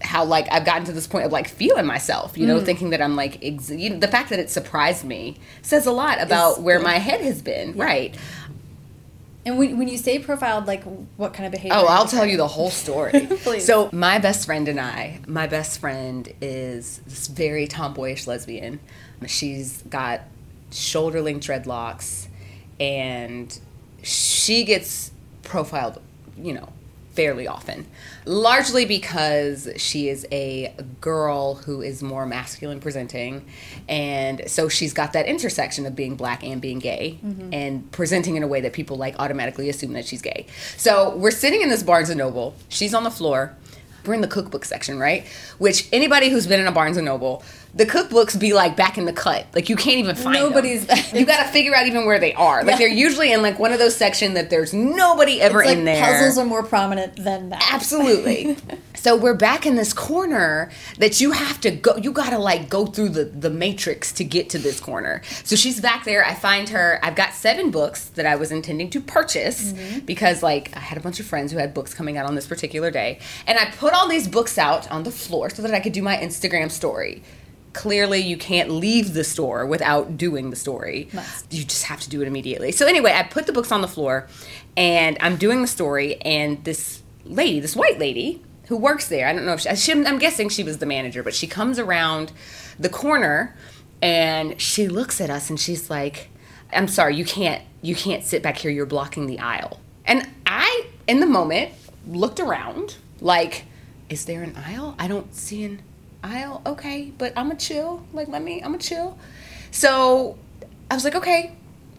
how 0.00 0.24
like 0.24 0.48
I've 0.50 0.64
gotten 0.64 0.84
to 0.86 0.92
this 0.92 1.06
point 1.06 1.26
of 1.26 1.32
like 1.32 1.46
feeling 1.48 1.86
myself, 1.86 2.36
you 2.36 2.46
know, 2.46 2.58
Mm. 2.60 2.64
thinking 2.64 2.90
that 2.90 3.00
I'm 3.00 3.14
like 3.14 3.38
ex- 3.44 3.70
you 3.70 3.90
know, 3.90 3.98
the 3.98 4.08
fact 4.08 4.30
that 4.30 4.38
it 4.40 4.50
surprised 4.50 5.04
me 5.04 5.36
says 5.62 5.86
a 5.86 5.92
lot 5.92 6.20
about 6.20 6.60
where 6.60 6.78
good. 6.78 6.84
my 6.84 6.98
head 6.98 7.20
has 7.20 7.40
been, 7.42 7.76
right? 7.76 8.16
and 9.44 9.58
when, 9.58 9.76
when 9.78 9.88
you 9.88 9.98
say 9.98 10.18
profiled 10.20 10.66
like 10.66 10.82
what 11.16 11.34
kind 11.34 11.46
of 11.46 11.52
behavior 11.52 11.76
Oh, 11.76 11.86
I'll 11.86 12.06
tell 12.06 12.24
you 12.26 12.36
the 12.36 12.48
whole 12.48 12.70
story. 12.70 13.28
So, 13.60 13.90
my 13.92 14.18
best 14.18 14.44
friend 14.46 14.66
and 14.68 14.80
I, 14.80 15.20
my 15.26 15.46
best 15.46 15.78
friend 15.80 16.32
is 16.40 16.98
this 17.06 17.26
very 17.28 17.66
tomboyish 17.68 18.26
lesbian. 18.26 18.80
She's 19.26 19.82
got 19.82 20.22
shoulder 20.72 21.20
length 21.22 21.46
dreadlocks, 21.46 22.26
and 22.80 23.56
she 24.02 24.64
gets 24.64 25.11
profiled, 25.52 26.00
you 26.38 26.54
know, 26.54 26.66
fairly 27.12 27.46
often. 27.46 27.86
Largely 28.24 28.86
because 28.86 29.68
she 29.76 30.08
is 30.08 30.26
a 30.32 30.74
girl 31.02 31.56
who 31.56 31.82
is 31.82 32.02
more 32.02 32.24
masculine 32.24 32.80
presenting. 32.80 33.44
And 33.86 34.40
so 34.46 34.70
she's 34.70 34.94
got 34.94 35.12
that 35.12 35.26
intersection 35.26 35.84
of 35.84 35.94
being 35.94 36.16
black 36.16 36.42
and 36.42 36.58
being 36.58 36.78
gay 36.78 37.18
mm-hmm. 37.22 37.52
and 37.52 37.92
presenting 37.92 38.36
in 38.36 38.42
a 38.42 38.46
way 38.46 38.62
that 38.62 38.72
people 38.72 38.96
like 38.96 39.14
automatically 39.18 39.68
assume 39.68 39.92
that 39.92 40.06
she's 40.06 40.22
gay. 40.22 40.46
So 40.78 41.14
we're 41.16 41.32
sitting 41.32 41.60
in 41.60 41.68
this 41.68 41.82
Barnes 41.82 42.08
and 42.08 42.16
Noble. 42.16 42.54
She's 42.70 42.94
on 42.94 43.04
the 43.04 43.10
floor. 43.10 43.54
We're 44.06 44.14
in 44.14 44.22
the 44.22 44.28
cookbook 44.28 44.64
section, 44.64 44.98
right? 44.98 45.26
Which 45.58 45.86
anybody 45.92 46.30
who's 46.30 46.46
been 46.46 46.60
in 46.60 46.66
a 46.66 46.72
Barnes 46.72 46.96
and 46.96 47.04
Noble, 47.04 47.44
the 47.74 47.86
cookbooks 47.86 48.38
be 48.38 48.52
like 48.52 48.76
back 48.76 48.98
in 48.98 49.06
the 49.06 49.12
cut. 49.12 49.46
Like 49.54 49.70
you 49.70 49.76
can't 49.76 49.96
even 49.98 50.14
find 50.14 50.36
them. 50.36 50.42
Nobody's- 50.42 51.12
You 51.12 51.24
got 51.24 51.44
to 51.46 51.52
figure 51.52 51.74
out 51.74 51.86
even 51.86 52.04
where 52.04 52.18
they 52.18 52.34
are. 52.34 52.64
Like 52.64 52.78
they're 52.78 52.88
usually 52.88 53.32
in 53.32 53.40
like 53.40 53.58
one 53.58 53.72
of 53.72 53.78
those 53.78 53.96
sections 53.96 54.34
that 54.34 54.50
there's 54.50 54.74
nobody 54.74 55.40
ever 55.40 55.62
It's 55.62 55.68
like 55.70 55.78
in 55.78 55.84
there. 55.84 56.04
puzzles 56.04 56.36
are 56.38 56.44
more 56.44 56.62
prominent 56.62 57.16
than 57.16 57.48
that 57.50 57.66
Absolutely. 57.72 58.56
so 58.94 59.16
we're 59.16 59.34
back 59.34 59.64
in 59.64 59.76
this 59.76 59.94
corner 59.94 60.70
that 60.98 61.20
you 61.20 61.32
have 61.32 61.60
to 61.62 61.70
go 61.70 61.96
you 61.96 62.12
gotta 62.12 62.38
like 62.38 62.68
go 62.68 62.86
through 62.86 63.08
the, 63.10 63.24
the 63.24 63.50
matrix 63.50 64.12
to 64.12 64.24
get 64.24 64.50
to 64.50 64.58
this 64.58 64.78
corner. 64.78 65.22
So 65.44 65.56
she's 65.56 65.80
back 65.80 66.04
there. 66.04 66.24
I 66.26 66.34
find 66.34 66.68
her. 66.68 67.00
I've 67.02 67.16
got 67.16 67.32
seven 67.32 67.70
books 67.70 68.08
that 68.10 68.26
I 68.26 68.36
was 68.36 68.52
intending 68.52 68.90
to 68.90 69.00
purchase 69.00 69.72
mm-hmm. 69.72 70.00
because 70.00 70.42
like 70.42 70.76
I 70.76 70.80
had 70.80 70.98
a 70.98 71.00
bunch 71.00 71.20
of 71.20 71.26
friends 71.26 71.52
who 71.52 71.58
had 71.58 71.72
books 71.72 71.94
coming 71.94 72.18
out 72.18 72.26
on 72.26 72.34
this 72.34 72.46
particular 72.46 72.90
day. 72.90 73.18
And 73.46 73.58
I 73.58 73.70
put 73.70 73.94
all 73.94 74.08
these 74.08 74.28
books 74.28 74.58
out 74.58 74.90
on 74.90 75.04
the 75.04 75.10
floor 75.10 75.48
so 75.48 75.62
that 75.62 75.72
I 75.72 75.80
could 75.80 75.92
do 75.94 76.02
my 76.02 76.16
Instagram 76.16 76.70
story. 76.70 77.22
Clearly, 77.72 78.18
you 78.18 78.36
can't 78.36 78.70
leave 78.70 79.14
the 79.14 79.24
store 79.24 79.64
without 79.64 80.18
doing 80.18 80.50
the 80.50 80.56
story. 80.56 81.08
Must. 81.12 81.52
You 81.52 81.64
just 81.64 81.84
have 81.84 82.00
to 82.00 82.10
do 82.10 82.20
it 82.20 82.28
immediately. 82.28 82.70
So 82.70 82.86
anyway, 82.86 83.12
I 83.14 83.22
put 83.22 83.46
the 83.46 83.52
books 83.52 83.72
on 83.72 83.80
the 83.80 83.88
floor, 83.88 84.28
and 84.76 85.16
I'm 85.20 85.36
doing 85.36 85.62
the 85.62 85.68
story, 85.68 86.20
and 86.22 86.62
this 86.64 87.02
lady, 87.24 87.60
this 87.60 87.74
white 87.74 87.98
lady 87.98 88.42
who 88.68 88.76
works 88.76 89.08
there, 89.08 89.26
I 89.26 89.32
don't 89.32 89.46
know 89.46 89.54
if 89.54 89.60
she, 89.60 89.74
she 89.76 89.92
I'm 89.92 90.18
guessing 90.18 90.48
she 90.48 90.62
was 90.62 90.78
the 90.78 90.86
manager, 90.86 91.22
but 91.22 91.34
she 91.34 91.46
comes 91.46 91.78
around 91.78 92.32
the 92.78 92.88
corner, 92.88 93.56
and 94.02 94.60
she 94.60 94.88
looks 94.88 95.20
at 95.20 95.30
us, 95.30 95.48
and 95.48 95.58
she's 95.58 95.88
like, 95.88 96.28
"I'm 96.72 96.88
sorry, 96.88 97.16
you 97.16 97.24
can't, 97.24 97.62
you 97.80 97.94
can't 97.94 98.24
sit 98.24 98.42
back 98.42 98.58
here. 98.58 98.70
You're 98.70 98.86
blocking 98.86 99.26
the 99.26 99.38
aisle." 99.38 99.80
And 100.04 100.28
I, 100.44 100.86
in 101.06 101.20
the 101.20 101.26
moment, 101.26 101.72
looked 102.06 102.38
around, 102.40 102.96
like, 103.20 103.64
"Is 104.10 104.26
there 104.26 104.42
an 104.42 104.56
aisle? 104.56 104.94
I 104.98 105.08
don't 105.08 105.34
see 105.34 105.64
an." 105.64 105.82
Aisle 106.22 106.62
okay 106.66 107.12
but 107.18 107.32
i'm 107.36 107.50
a 107.50 107.56
chill. 107.56 108.04
Like 108.12 108.28
let 108.28 108.42
me 108.42 108.62
i'm 108.62 108.74
a 108.74 108.78
chill. 108.78 109.18
So 109.70 110.38
i 110.90 110.94
was 110.94 111.04
like 111.04 111.14
okay 111.16 111.52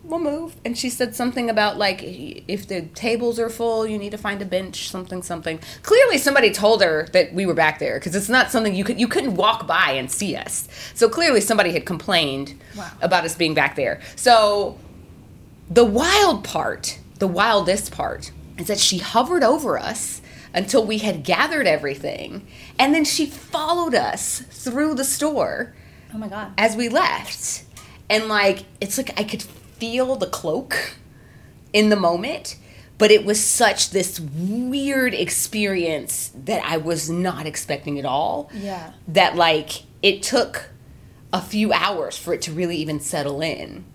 we'll 0.05 0.19
move. 0.19 0.53
And 0.65 0.77
she 0.77 0.89
said 0.89 1.15
something 1.15 1.49
about 1.49 1.77
like 1.77 2.01
if 2.03 2.67
the 2.67 2.81
tables 2.81 3.39
are 3.39 3.49
full 3.49 3.87
you 3.87 3.97
need 3.97 4.09
to 4.11 4.17
find 4.17 4.41
a 4.41 4.45
bench 4.45 4.89
something 4.89 5.23
something. 5.23 5.59
Clearly 5.81 6.17
somebody 6.17 6.51
told 6.51 6.83
her 6.83 7.07
that 7.13 7.33
we 7.33 7.45
were 7.45 7.53
back 7.53 7.79
there 7.79 7.99
because 7.99 8.13
it's 8.13 8.27
not 8.27 8.51
something 8.51 8.75
you 8.75 8.83
could 8.83 8.99
you 8.99 9.07
couldn't 9.07 9.35
walk 9.35 9.65
by 9.65 9.91
and 9.91 10.11
see 10.11 10.35
us. 10.35 10.67
So 10.93 11.07
clearly 11.07 11.39
somebody 11.39 11.71
had 11.71 11.85
complained 11.85 12.55
Wow. 12.75 12.91
about 13.01 13.23
us 13.23 13.35
being 13.35 13.53
back 13.53 13.75
there. 13.75 14.01
So 14.17 14.77
the 15.69 15.85
wild 15.85 16.43
part, 16.43 16.99
the 17.19 17.27
wildest 17.27 17.91
part, 17.93 18.31
is 18.57 18.67
that 18.67 18.79
she 18.79 18.97
hovered 18.97 19.43
over 19.43 19.79
us 19.79 20.21
until 20.53 20.85
we 20.85 20.99
had 20.99 21.23
gathered 21.23 21.67
everything, 21.67 22.47
and 22.77 22.93
then 22.93 23.05
she 23.05 23.25
followed 23.25 23.95
us 23.95 24.39
through 24.39 24.95
the 24.95 25.03
store 25.03 25.73
oh 26.13 26.17
my 26.17 26.27
god 26.27 26.53
as 26.57 26.75
we 26.75 26.89
left. 26.89 27.63
And 28.09 28.27
like, 28.27 28.65
it's 28.79 28.97
like 28.97 29.19
I 29.19 29.23
could 29.23 29.41
feel 29.41 30.15
the 30.15 30.27
cloak 30.27 30.95
in 31.71 31.89
the 31.89 31.95
moment, 31.95 32.57
but 32.97 33.11
it 33.11 33.25
was 33.25 33.43
such 33.43 33.89
this 33.89 34.19
weird 34.19 35.13
experience 35.13 36.31
that 36.45 36.63
I 36.63 36.77
was 36.77 37.09
not 37.09 37.45
expecting 37.45 37.97
at 37.97 38.05
all. 38.05 38.49
Yeah. 38.53 38.93
That 39.07 39.35
like, 39.35 39.83
it 40.01 40.21
took 40.21 40.69
a 41.31 41.41
few 41.41 41.73
hours 41.73 42.17
for 42.17 42.33
it 42.33 42.41
to 42.43 42.51
really 42.51 42.77
even 42.77 42.99
settle 42.99 43.41
in. 43.41 43.85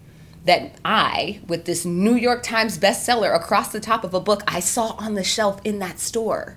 That 0.49 0.77
I, 0.83 1.41
with 1.47 1.67
this 1.67 1.85
New 1.85 2.17
York 2.17 2.43
Times 2.43 2.79
bestseller 2.79 3.37
across 3.37 3.71
the 3.71 3.81
top 3.81 4.03
of 4.03 4.15
a 4.15 4.21
book 4.21 4.43
I 4.49 4.61
saw 4.61 4.95
on 4.99 5.13
the 5.13 5.23
shelf 5.23 5.61
in 5.63 5.79
that 5.81 6.01
store, 6.01 6.57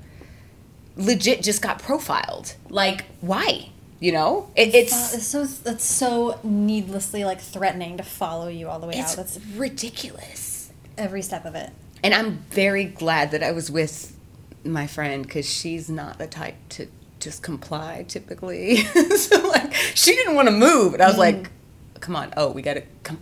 legit 0.95 1.43
just 1.43 1.62
got 1.62 1.80
profiled. 1.80 2.56
Like, 2.69 3.06
why? 3.19 3.69
You 3.99 4.13
know, 4.13 4.49
it, 4.56 4.73
it's 4.73 5.13
it's 5.13 5.27
so 5.27 5.45
that's 5.45 5.84
so 5.84 6.39
needlessly 6.41 7.23
like 7.23 7.39
threatening 7.39 7.97
to 7.97 8.04
follow 8.04 8.47
you 8.47 8.67
all 8.67 8.80
the 8.80 8.88
way 8.88 8.95
it's 8.95 9.12
out 9.12 9.17
that's 9.17 9.39
ridiculous. 9.56 10.71
every 10.97 11.21
step 11.21 11.45
of 11.45 11.54
it 11.54 11.69
And 12.04 12.12
I'm 12.15 12.39
very 12.49 12.86
glad 12.86 13.30
that 13.30 13.43
I 13.43 13.51
was 13.51 13.69
with 13.69 14.17
my 14.63 14.88
friend 14.88 15.23
because 15.23 15.47
she's 15.47 15.88
not 15.88 16.17
the 16.17 16.25
type 16.25 16.56
to 16.69 16.88
just 17.19 17.43
comply 17.43 18.04
typically. 18.08 18.77
so 19.17 19.47
like, 19.47 19.71
she 19.93 20.15
didn't 20.15 20.34
want 20.34 20.47
to 20.47 20.54
move, 20.54 20.95
and 20.95 21.04
I 21.04 21.06
was 21.06 21.17
mm-hmm. 21.17 21.43
like, 21.43 21.51
"Come 21.99 22.15
on, 22.15 22.34
oh, 22.38 22.51
we 22.51 22.63
gotta 22.63 22.84
come, 23.04 23.19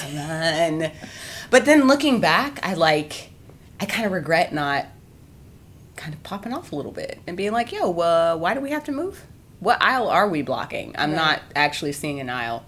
come 0.00 0.18
on." 0.18 0.90
But 1.50 1.64
then 1.64 1.86
looking 1.86 2.20
back, 2.20 2.60
I 2.62 2.74
like, 2.74 3.30
I 3.80 3.86
kind 3.86 4.06
of 4.06 4.12
regret 4.12 4.52
not 4.52 4.86
kind 5.96 6.14
of 6.14 6.22
popping 6.22 6.52
off 6.52 6.72
a 6.72 6.76
little 6.76 6.92
bit 6.92 7.18
and 7.26 7.36
being 7.36 7.52
like, 7.52 7.72
"Yo, 7.72 7.92
uh, 7.98 8.36
why 8.36 8.54
do 8.54 8.60
we 8.60 8.70
have 8.70 8.84
to 8.84 8.92
move? 8.92 9.22
What 9.60 9.82
aisle 9.82 10.08
are 10.08 10.28
we 10.28 10.42
blocking? 10.42 10.94
I'm 10.96 11.10
Right. 11.10 11.16
not 11.16 11.42
actually 11.56 11.92
seeing 11.92 12.20
an 12.20 12.30
aisle." 12.30 12.64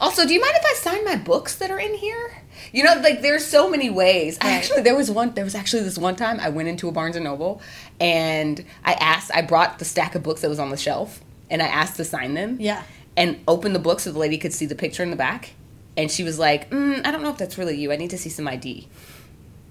Also, 0.00 0.26
do 0.26 0.32
you 0.34 0.40
mind 0.40 0.54
if 0.56 0.64
I 0.64 0.74
sign 0.74 1.04
my 1.04 1.16
books 1.16 1.54
that 1.56 1.70
are 1.70 1.78
in 1.78 1.94
here? 1.94 2.32
You 2.72 2.82
know, 2.84 2.94
like 3.02 3.22
there's 3.22 3.44
so 3.44 3.68
many 3.70 3.88
ways. 3.90 4.36
I 4.40 4.52
actually 4.52 4.82
there 4.82 4.96
was 4.96 5.10
one 5.10 5.34
there 5.34 5.44
was 5.44 5.54
actually 5.54 5.82
this 5.84 5.98
one 5.98 6.16
time 6.16 6.40
I 6.40 6.48
went 6.48 6.68
into 6.68 6.88
a 6.88 6.92
Barnes 6.92 7.14
and 7.16 7.24
Noble 7.24 7.60
and 8.00 8.64
I 8.84 8.94
asked 8.94 9.30
I 9.34 9.42
brought 9.42 9.78
the 9.78 9.84
stack 9.84 10.14
of 10.14 10.22
books 10.22 10.40
that 10.40 10.48
was 10.48 10.58
on 10.58 10.70
the 10.70 10.76
shelf 10.76 11.20
and 11.50 11.62
I 11.62 11.66
asked 11.66 11.96
to 11.96 12.04
sign 12.04 12.34
them. 12.34 12.56
Yeah. 12.60 12.82
And 13.16 13.40
opened 13.46 13.74
the 13.74 13.78
book 13.80 14.00
so 14.00 14.10
the 14.10 14.18
lady 14.18 14.38
could 14.38 14.52
see 14.54 14.66
the 14.66 14.74
picture 14.74 15.02
in 15.02 15.10
the 15.10 15.16
back. 15.16 15.50
And 15.96 16.10
she 16.10 16.22
was 16.24 16.38
like, 16.38 16.70
mm, 16.70 17.04
I 17.06 17.10
don't 17.10 17.22
know 17.22 17.30
if 17.30 17.38
that's 17.38 17.58
really 17.58 17.76
you. 17.76 17.92
I 17.92 17.96
need 17.96 18.10
to 18.10 18.18
see 18.18 18.30
some 18.30 18.48
ID. 18.48 18.88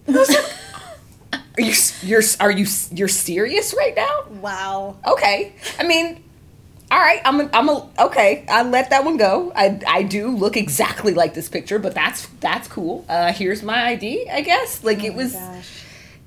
I 0.08 0.12
was 0.12 0.30
like, 1.32 1.42
are 1.58 1.62
you 1.62 1.74
you're 2.04 2.22
are 2.40 2.52
you 2.52 2.66
you're 2.92 3.08
serious 3.08 3.74
right 3.78 3.96
now? 3.96 4.26
wow 4.42 4.98
okay. 5.08 5.54
I 5.80 5.84
mean, 5.84 6.24
all 6.90 7.00
right. 7.00 7.22
I'm 7.26 7.42
a, 7.42 7.50
I'm 7.54 7.70
a 7.70 7.90
okay. 8.00 8.46
I 8.50 8.64
let 8.64 8.90
that 8.92 9.04
one 9.06 9.18
go. 9.18 9.52
I 9.56 9.80
I 9.88 10.04
do 10.04 10.30
look 10.30 10.58
exactly 10.58 11.14
like 11.14 11.34
this 11.34 11.50
picture, 11.50 11.80
but 11.80 11.94
that's 11.96 12.28
that's 12.40 12.68
cool. 12.68 13.06
Uh, 13.10 13.32
here's 13.34 13.64
my 13.64 13.88
ID. 13.88 14.30
I 14.30 14.42
guess 14.42 14.84
like 14.84 15.04
it 15.04 15.10
Oh 15.10 15.18
my 15.18 15.24
was. 15.24 15.34
gosh. 15.34 15.70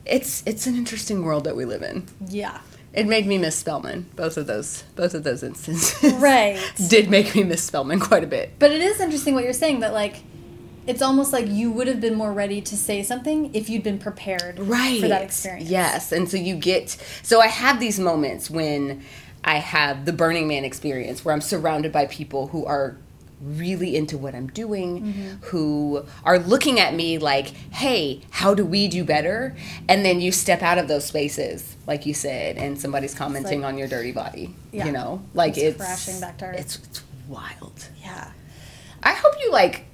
It's 0.06 0.42
it's 0.46 0.66
an 0.66 0.74
interesting 0.76 1.24
world 1.24 1.44
that 1.44 1.56
we 1.56 1.64
live 1.64 1.82
in. 1.82 2.06
yeah 2.28 2.60
It 2.94 3.06
made 3.06 3.26
me 3.26 3.38
miss 3.38 3.56
Spelman. 3.56 4.08
Both 4.16 4.36
of 4.36 4.46
those, 4.46 4.84
both 4.94 5.14
of 5.14 5.24
those 5.24 5.42
instances, 5.42 6.12
Right. 6.20 6.58
did 6.88 7.10
make 7.10 7.34
me 7.34 7.42
miss 7.42 7.62
Spelman 7.64 7.98
quite 8.00 8.22
a 8.24 8.26
bit. 8.28 8.52
But 8.58 8.70
it 8.70 8.80
is 8.80 9.00
interesting 9.00 9.34
what 9.34 9.44
you're 9.44 9.52
saying 9.52 9.80
that 9.80 9.92
like 9.92 10.22
it's 10.86 11.00
almost 11.00 11.32
like 11.32 11.48
you 11.48 11.72
would 11.72 11.86
have 11.88 11.98
been 12.00 12.14
more 12.14 12.32
ready 12.32 12.60
to 12.60 12.76
say 12.76 13.02
something 13.02 13.54
if 13.54 13.70
you'd 13.70 13.82
been 13.82 13.98
prepared 13.98 14.58
right 14.58 15.00
for 15.00 15.08
that 15.08 15.22
experience. 15.22 15.70
yes 15.70 16.12
and 16.12 16.28
so 16.28 16.36
you 16.36 16.54
get 16.56 16.90
so 17.22 17.40
i 17.40 17.46
have 17.46 17.80
these 17.80 17.98
moments 17.98 18.50
when 18.50 19.02
i 19.44 19.54
have 19.56 20.04
the 20.04 20.12
burning 20.12 20.46
man 20.46 20.62
experience 20.62 21.24
where 21.24 21.32
i'm 21.34 21.40
surrounded 21.40 21.90
by 21.90 22.04
people 22.04 22.48
who 22.48 22.66
are 22.66 22.98
really 23.44 23.94
into 23.96 24.16
what 24.16 24.34
i'm 24.34 24.46
doing 24.48 25.02
Mm-hmm. 25.02 25.28
who 25.46 26.04
are 26.24 26.38
looking 26.38 26.80
at 26.80 26.94
me 26.94 27.18
like 27.18 27.48
hey 27.48 28.20
how 28.30 28.54
do 28.54 28.64
we 28.64 28.88
do 28.88 29.04
better 29.04 29.54
and 29.88 30.04
then 30.04 30.20
you 30.20 30.32
step 30.32 30.62
out 30.62 30.78
of 30.78 30.88
those 30.88 31.04
spaces 31.04 31.76
like 31.86 32.06
you 32.06 32.14
said 32.14 32.56
and 32.56 32.80
somebody's 32.80 33.14
commenting 33.14 33.60
like- 33.60 33.68
on 33.68 33.78
your 33.78 33.88
dirty 33.88 34.12
body 34.12 34.54
Yeah. 34.72 34.86
you 34.86 34.92
know 34.92 35.22
like 35.34 35.52
It's 35.58 35.62
it's, 35.62 35.76
crashing 35.76 36.20
back 36.20 36.38
to 36.38 36.46
earth. 36.46 36.58
it's, 36.60 36.76
it's 36.78 37.02
wild 37.28 37.88
Yeah. 38.02 38.30
i 39.02 39.12
hope 39.12 39.34
you 39.42 39.50
like 39.52 39.84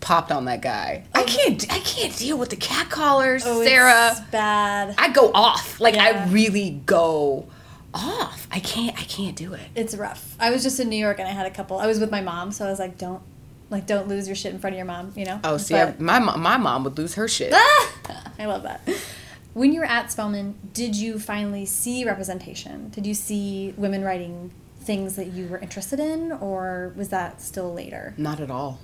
popped 0.00 0.30
on 0.30 0.44
that 0.44 0.62
guy 0.62 1.02
i 1.14 1.24
can't 1.24 1.64
i 1.72 1.78
can't 1.80 2.16
deal 2.16 2.38
with 2.38 2.50
the 2.50 2.56
cat 2.56 2.88
callers 2.88 3.42
Oh, 3.44 3.64
sarah 3.64 4.10
it's 4.12 4.20
bad. 4.30 4.94
I 4.98 5.08
go 5.12 5.32
off. 5.34 5.80
Like 5.80 5.96
Yeah. 5.96 6.24
I 6.26 6.30
really 6.30 6.70
go 6.86 7.48
off. 7.94 8.46
I 8.50 8.60
can't 8.60 8.98
I 8.98 9.02
can't 9.04 9.36
do 9.36 9.52
it. 9.54 9.68
It's 9.74 9.94
rough. 9.96 10.36
I 10.40 10.50
was 10.50 10.62
just 10.62 10.80
in 10.80 10.88
New 10.88 10.96
York 10.96 11.18
and 11.18 11.28
I 11.28 11.32
had 11.32 11.46
a 11.46 11.50
couple. 11.50 11.78
I 11.78 11.86
was 11.86 11.98
with 12.00 12.10
my 12.10 12.20
mom, 12.20 12.52
so 12.52 12.66
I 12.66 12.70
was 12.70 12.78
like, 12.78 12.98
don't 12.98 13.22
like 13.70 13.86
don't 13.86 14.08
lose 14.08 14.26
your 14.28 14.36
shit 14.36 14.52
in 14.52 14.58
front 14.60 14.74
of 14.74 14.78
your 14.78 14.86
mom, 14.86 15.12
you 15.16 15.24
know? 15.24 15.40
Oh, 15.44 15.56
see, 15.56 15.74
But- 15.74 15.88
I, 15.98 16.02
my 16.02 16.18
mo- 16.18 16.36
my 16.36 16.56
mom 16.56 16.84
would 16.84 16.98
lose 16.98 17.14
her 17.14 17.28
shit. 17.28 17.52
I 17.54 18.46
love 18.46 18.62
that. 18.64 18.80
When 19.54 19.72
you 19.72 19.80
were 19.80 19.86
at 19.86 20.10
Spelman, 20.10 20.54
did 20.72 20.96
you 20.96 21.18
finally 21.18 21.66
see 21.66 22.04
representation? 22.04 22.88
Did 22.88 23.06
you 23.06 23.12
see 23.14 23.74
women 23.76 24.02
writing 24.02 24.50
things 24.80 25.14
that 25.16 25.28
you 25.28 25.46
were 25.46 25.58
interested 25.58 26.00
in, 26.00 26.32
or 26.32 26.92
was 26.96 27.10
that 27.10 27.40
still 27.42 27.72
later? 27.72 28.14
Not 28.16 28.40
at 28.40 28.50
all. 28.50 28.80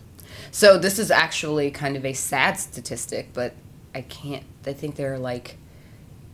So 0.51 0.79
this 0.79 0.99
is 0.99 1.11
actually 1.11 1.71
kind 1.71 1.97
of 1.97 2.05
a 2.05 2.12
sad 2.12 2.59
statistic, 2.59 3.31
but 3.33 3.55
I 3.94 4.03
can't. 4.03 4.44
I 4.66 4.75
think 4.75 4.97
there 4.97 5.14
are 5.14 5.18
like 5.18 5.57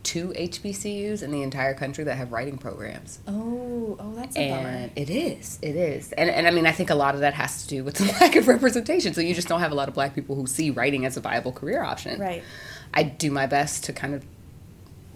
two 0.05 0.29
HBCUs 0.29 1.23
in 1.23 1.31
the 1.31 1.41
entire 1.41 1.73
country 1.73 2.03
that 2.03 2.15
have 2.15 2.31
writing 2.31 2.57
programs. 2.57 3.19
Oh, 3.27 3.97
oh, 3.99 4.13
that's 4.15 4.37
a 4.37 4.49
bummer. 4.49 4.69
And 4.69 4.91
it 4.95 5.09
is, 5.09 5.59
it 5.61 5.75
is, 5.75 6.13
and 6.13 6.29
and 6.29 6.47
I 6.47 6.51
mean, 6.51 6.67
I 6.67 6.71
think 6.71 6.91
a 6.91 6.95
lot 6.95 7.15
of 7.15 7.21
that 7.21 7.33
has 7.33 7.63
to 7.63 7.67
do 7.67 7.83
with 7.83 7.95
the 7.97 8.05
lack 8.05 8.35
of 8.35 8.47
representation. 8.47 9.13
So 9.13 9.19
you 9.19 9.33
just 9.33 9.47
don't 9.47 9.59
have 9.59 9.71
a 9.71 9.75
lot 9.75 9.89
of 9.89 9.95
black 9.95 10.15
people 10.15 10.35
who 10.35 10.47
see 10.47 10.69
writing 10.69 11.05
as 11.05 11.17
a 11.17 11.21
viable 11.21 11.51
career 11.51 11.83
option. 11.83 12.21
Right. 12.21 12.43
I 12.93 13.03
do 13.03 13.31
my 13.31 13.47
best 13.47 13.83
to 13.85 13.93
kind 13.93 14.13
of 14.13 14.23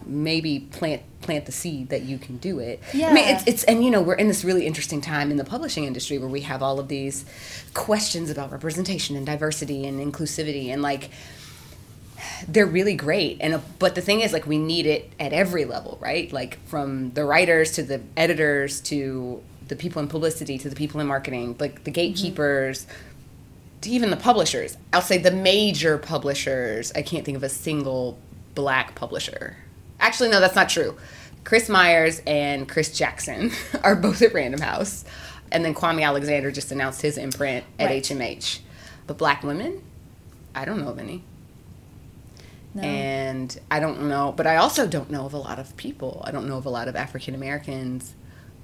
maybe 0.06 0.60
plant 0.60 1.02
plant 1.20 1.46
the 1.46 1.52
seed 1.52 1.90
that 1.90 2.02
you 2.02 2.18
can 2.18 2.38
do 2.38 2.58
it. 2.58 2.82
Yeah. 2.92 3.10
I 3.10 3.12
mean, 3.12 3.28
it's 3.28 3.46
it's 3.46 3.64
and 3.64 3.84
you 3.84 3.90
know 3.90 4.02
we're 4.02 4.14
in 4.14 4.28
this 4.28 4.44
really 4.44 4.66
interesting 4.66 5.00
time 5.00 5.30
in 5.30 5.36
the 5.36 5.44
publishing 5.44 5.84
industry 5.84 6.18
where 6.18 6.28
we 6.28 6.40
have 6.42 6.62
all 6.62 6.80
of 6.80 6.88
these 6.88 7.24
questions 7.74 8.28
about 8.28 8.50
representation 8.50 9.16
and 9.16 9.24
diversity 9.24 9.86
and 9.86 10.00
inclusivity 10.00 10.68
and 10.68 10.82
like 10.82 11.10
they're 12.48 12.66
really 12.66 12.94
great. 12.94 13.38
And 13.40 13.60
but 13.78 13.94
the 13.94 14.00
thing 14.00 14.20
is 14.20 14.32
like 14.32 14.46
we 14.46 14.58
need 14.58 14.86
it 14.86 15.12
at 15.18 15.32
every 15.32 15.64
level 15.64 15.98
right? 16.00 16.32
Like 16.32 16.64
from 16.66 17.12
the 17.12 17.24
writers 17.24 17.72
to 17.72 17.82
the 17.82 18.00
editors 18.16 18.80
to 18.82 19.42
the 19.68 19.76
people 19.76 20.02
in 20.02 20.08
publicity 20.08 20.58
to 20.58 20.68
the 20.68 20.74
people 20.74 21.00
in 21.00 21.06
marketing 21.06 21.56
like 21.60 21.84
the 21.84 21.90
mm-hmm. 21.90 21.92
gatekeepers 21.92 22.86
to 23.82 23.90
even 23.90 24.10
the 24.10 24.16
publishers. 24.16 24.76
I'll 24.92 25.00
say 25.00 25.18
the 25.18 25.30
major 25.30 25.96
publishers 25.98 26.92
i 26.94 27.02
can't 27.02 27.24
think 27.24 27.36
of 27.36 27.42
a 27.42 27.48
single 27.48 28.18
black 28.54 28.94
publisher. 28.94 29.56
Actually 30.00 30.30
no 30.30 30.40
that's 30.40 30.56
not 30.56 30.68
true. 30.68 30.96
Chris 31.44 31.68
myers 31.68 32.20
and 32.26 32.68
chris 32.68 32.96
jackson 32.96 33.50
are 33.84 33.96
both 33.96 34.22
at 34.22 34.34
random 34.34 34.60
house. 34.60 35.04
And 35.52 35.64
then 35.64 35.74
kwame 35.74 36.02
alexander 36.04 36.50
just 36.50 36.72
announced 36.72 37.02
his 37.02 37.16
imprint 37.16 37.64
at 37.78 37.86
Right. 37.86 38.02
hmh 38.02 38.60
but 39.06 39.18
black 39.18 39.42
women? 39.42 39.82
I 40.54 40.64
don't 40.64 40.80
know 40.80 40.88
of 40.88 40.98
any 40.98 41.24
No. 42.72 42.82
and 42.82 43.58
I 43.70 43.80
don't 43.80 44.08
know, 44.08 44.32
but 44.36 44.46
I 44.46 44.56
also 44.56 44.86
don't 44.86 45.10
know 45.10 45.26
of 45.26 45.34
a 45.34 45.38
lot 45.38 45.58
of 45.58 45.76
people. 45.76 46.22
I 46.24 46.30
don't 46.30 46.48
know 46.48 46.56
of 46.56 46.66
a 46.66 46.70
lot 46.70 46.86
of 46.86 46.94
African 46.94 47.34
Americans 47.34 48.14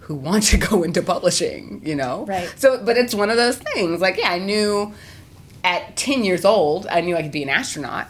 who 0.01 0.15
want 0.15 0.45
to 0.45 0.57
go 0.69 0.83
into 0.85 1.03
publishing, 1.03 1.83
you 1.85 1.97
know? 1.97 2.25
Right. 2.27 2.53
So, 2.57 2.83
but 2.85 2.97
it's 2.97 3.15
one 3.15 3.31
of 3.31 3.37
those 3.37 3.59
things. 3.59 4.01
Like, 4.01 4.17
yeah, 4.19 4.31
I 4.31 4.39
knew 4.39 4.95
at 5.65 5.97
10 5.97 6.23
years 6.23 6.45
old, 6.45 6.87
I 6.87 7.01
knew 7.01 7.17
I 7.17 7.23
could 7.23 7.33
be 7.33 7.43
an 7.43 7.49
astronaut. 7.49 8.07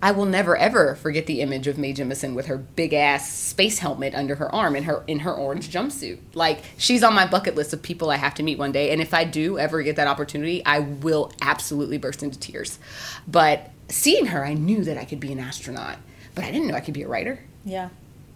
I 0.00 0.12
will 0.12 0.26
never 0.26 0.56
ever 0.56 0.94
forget 0.94 1.26
the 1.26 1.40
image 1.40 1.66
of 1.66 1.76
Mae 1.76 1.92
Jemison 1.92 2.34
with 2.34 2.46
her 2.46 2.56
big 2.56 2.94
ass 2.94 3.32
space 3.32 3.80
helmet 3.80 4.14
under 4.14 4.36
her 4.36 4.54
arm 4.54 4.76
in 4.76 4.84
her 4.84 5.02
in 5.08 5.20
her 5.20 5.34
orange 5.34 5.70
jumpsuit. 5.70 6.20
Like 6.34 6.62
she's 6.76 7.02
on 7.02 7.14
my 7.14 7.26
bucket 7.26 7.56
list 7.56 7.72
of 7.72 7.82
people 7.82 8.08
I 8.08 8.16
have 8.16 8.34
to 8.34 8.44
meet 8.44 8.58
one 8.58 8.70
day, 8.70 8.92
and 8.92 9.02
if 9.02 9.12
I 9.12 9.24
do 9.24 9.58
ever 9.58 9.82
get 9.82 9.96
that 9.96 10.06
opportunity, 10.06 10.64
I 10.64 10.78
will 10.78 11.32
absolutely 11.42 11.98
burst 11.98 12.22
into 12.22 12.38
tears. 12.38 12.78
But 13.26 13.72
seeing 13.88 14.26
her, 14.26 14.44
I 14.44 14.54
knew 14.54 14.84
that 14.84 14.96
I 14.98 15.04
could 15.04 15.20
be 15.20 15.32
an 15.32 15.38
astronaut, 15.38 15.96
but 16.34 16.44
I 16.44 16.50
didn't 16.50 16.68
know 16.68 16.74
I 16.74 16.80
could 16.80 16.94
be 16.94 17.02
a 17.02 17.08
writer. 17.08 17.40
yeah. 17.64 17.88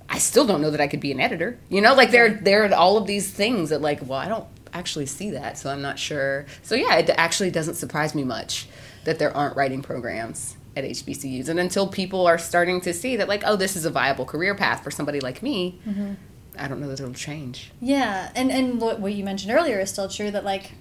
I 0.08 0.18
still 0.18 0.44
don't 0.46 0.60
know 0.60 0.70
that 0.70 0.80
I 0.80 0.88
could 0.88 1.00
be 1.00 1.10
an 1.10 1.20
editor. 1.20 1.58
You 1.70 1.80
know, 1.80 1.94
like 1.94 2.10
there 2.10 2.34
there 2.34 2.64
are 2.66 2.74
all 2.74 2.98
of 2.98 3.06
these 3.06 3.30
things 3.30 3.70
that 3.70 3.80
like, 3.80 4.00
well, 4.06 4.18
I 4.18 4.28
don't 4.28 4.46
actually 4.74 5.06
see 5.06 5.30
that, 5.30 5.56
so 5.56 5.70
I'm 5.70 5.80
not 5.80 5.98
sure. 5.98 6.44
So 6.62 6.74
yeah, 6.74 6.96
it 6.96 7.08
actually 7.16 7.50
doesn't 7.50 7.76
surprise 7.76 8.14
me 8.14 8.22
much 8.22 8.66
that 9.04 9.18
there 9.18 9.34
aren't 9.34 9.56
writing 9.56 9.80
programs 9.80 10.56
at 10.76 10.84
HBCUs. 10.84 11.48
And 11.48 11.58
until 11.58 11.86
people 11.86 12.26
are 12.26 12.36
starting 12.36 12.82
to 12.82 12.92
see 12.92 13.16
that 13.16 13.26
like, 13.28 13.42
oh, 13.46 13.56
this 13.56 13.74
is 13.74 13.86
a 13.86 13.90
viable 13.90 14.26
career 14.26 14.54
path 14.54 14.84
for 14.84 14.90
somebody 14.90 15.20
like 15.20 15.42
me, 15.42 15.80
Mm-hmm. 15.88 16.14
I 16.58 16.68
don't 16.68 16.80
know 16.80 16.88
that 16.88 17.00
it'll 17.00 17.14
change. 17.14 17.70
Yeah, 17.80 18.30
and 18.34 18.50
and 18.52 18.82
what, 18.82 19.00
what 19.00 19.14
you 19.14 19.24
mentioned 19.24 19.52
earlier 19.54 19.80
is 19.80 19.88
still 19.88 20.08
true 20.08 20.30
that 20.32 20.44
like 20.44 20.72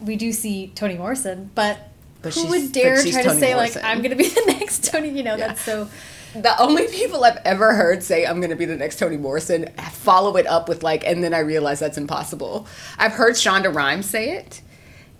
we 0.00 0.14
do 0.14 0.30
see 0.32 0.68
Toni 0.76 0.96
Morrison, 0.96 1.50
but, 1.56 1.78
But 2.22 2.34
who 2.34 2.48
would 2.48 2.72
dare 2.72 3.02
try 3.02 3.22
to 3.22 3.30
say 3.38 3.54
Morrison. 3.54 3.82
like 3.82 3.84
I'm 3.84 3.98
going 3.98 4.10
to 4.10 4.16
be 4.16 4.28
the 4.28 4.44
next 4.46 4.84
Toni? 4.84 5.08
You 5.10 5.22
know, 5.22 5.36
that's 5.36 5.60
so. 5.62 5.88
The 6.34 6.60
only 6.60 6.86
people 6.88 7.24
I've 7.24 7.38
ever 7.44 7.72
heard 7.74 8.02
say 8.02 8.26
I'm 8.26 8.38
going 8.40 8.50
to 8.50 8.56
be 8.56 8.66
the 8.66 8.76
next 8.76 8.98
Toni 8.98 9.16
Morrison 9.16 9.68
follow 9.92 10.36
it 10.36 10.46
up 10.46 10.68
with 10.68 10.82
like, 10.82 11.04
and 11.06 11.24
then 11.24 11.32
I 11.32 11.38
realize 11.38 11.80
that's 11.80 11.96
impossible. 11.96 12.66
I've 12.98 13.12
heard 13.12 13.32
Shonda 13.34 13.74
Rhimes 13.74 14.08
say 14.08 14.36
it, 14.36 14.60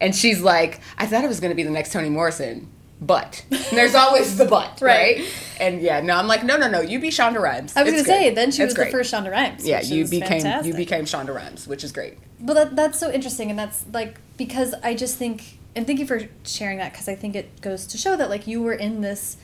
and 0.01 0.15
she's 0.15 0.43
like, 0.43 0.81
I 0.99 1.07
thought 1.07 1.25
I 1.25 1.29
was 1.29 1.41
going 1.41 1.51
to 1.51 1.57
be 1.57 1.63
the 1.63 1.71
next 1.71 1.93
Toni 1.95 2.11
Morrison, 2.11 2.69
but 3.01 3.43
and 3.51 3.61
there's 3.73 3.95
always 4.05 4.37
the 4.37 4.45
but, 4.45 4.81
Right. 4.83 5.19
right. 5.19 5.29
And 5.61 5.81
yeah, 5.81 6.01
no, 6.03 6.15
I'm 6.15 6.27
like, 6.27 6.45
no, 6.45 6.57
no, 6.59 6.69
no, 6.69 6.81
you 6.83 7.01
be 7.01 7.09
Shonda 7.09 7.41
Rhimes. 7.41 7.75
I 7.75 7.85
was 7.85 7.95
It's 7.95 8.07
going 8.07 8.19
to 8.21 8.25
say 8.29 8.35
then 8.35 8.51
she 8.51 8.63
It's 8.63 8.69
was 8.71 8.75
great. 8.75 8.87
the 8.93 8.99
first 8.99 9.13
Shonda 9.13 9.31
Rhimes. 9.31 9.67
Yeah, 9.67 9.81
you 9.81 10.07
became 10.07 10.43
fantastic. 10.43 10.67
you 10.67 10.75
became 10.77 11.05
Shonda 11.07 11.35
Rhimes, 11.35 11.67
which 11.67 11.85
is 11.85 11.91
great. 11.91 12.19
But 12.39 12.53
that, 12.55 12.77
that's 12.77 12.99
so 12.99 13.11
interesting, 13.11 13.49
and 13.51 13.59
that's 13.59 13.85
like 13.95 14.19
because 14.37 14.75
I 14.85 14.95
just 14.95 15.17
think, 15.17 15.58
and 15.75 15.87
thank 15.87 15.99
you 15.99 16.07
for 16.07 16.21
sharing 16.45 16.79
that 16.79 16.93
because 16.93 17.09
I 17.09 17.15
think 17.15 17.37
it 17.37 17.61
goes 17.61 17.87
to 17.87 17.99
show 17.99 18.17
that 18.17 18.31
like 18.31 18.47
you 18.47 18.63
were 18.63 18.73
in 18.73 19.01
this 19.01 19.37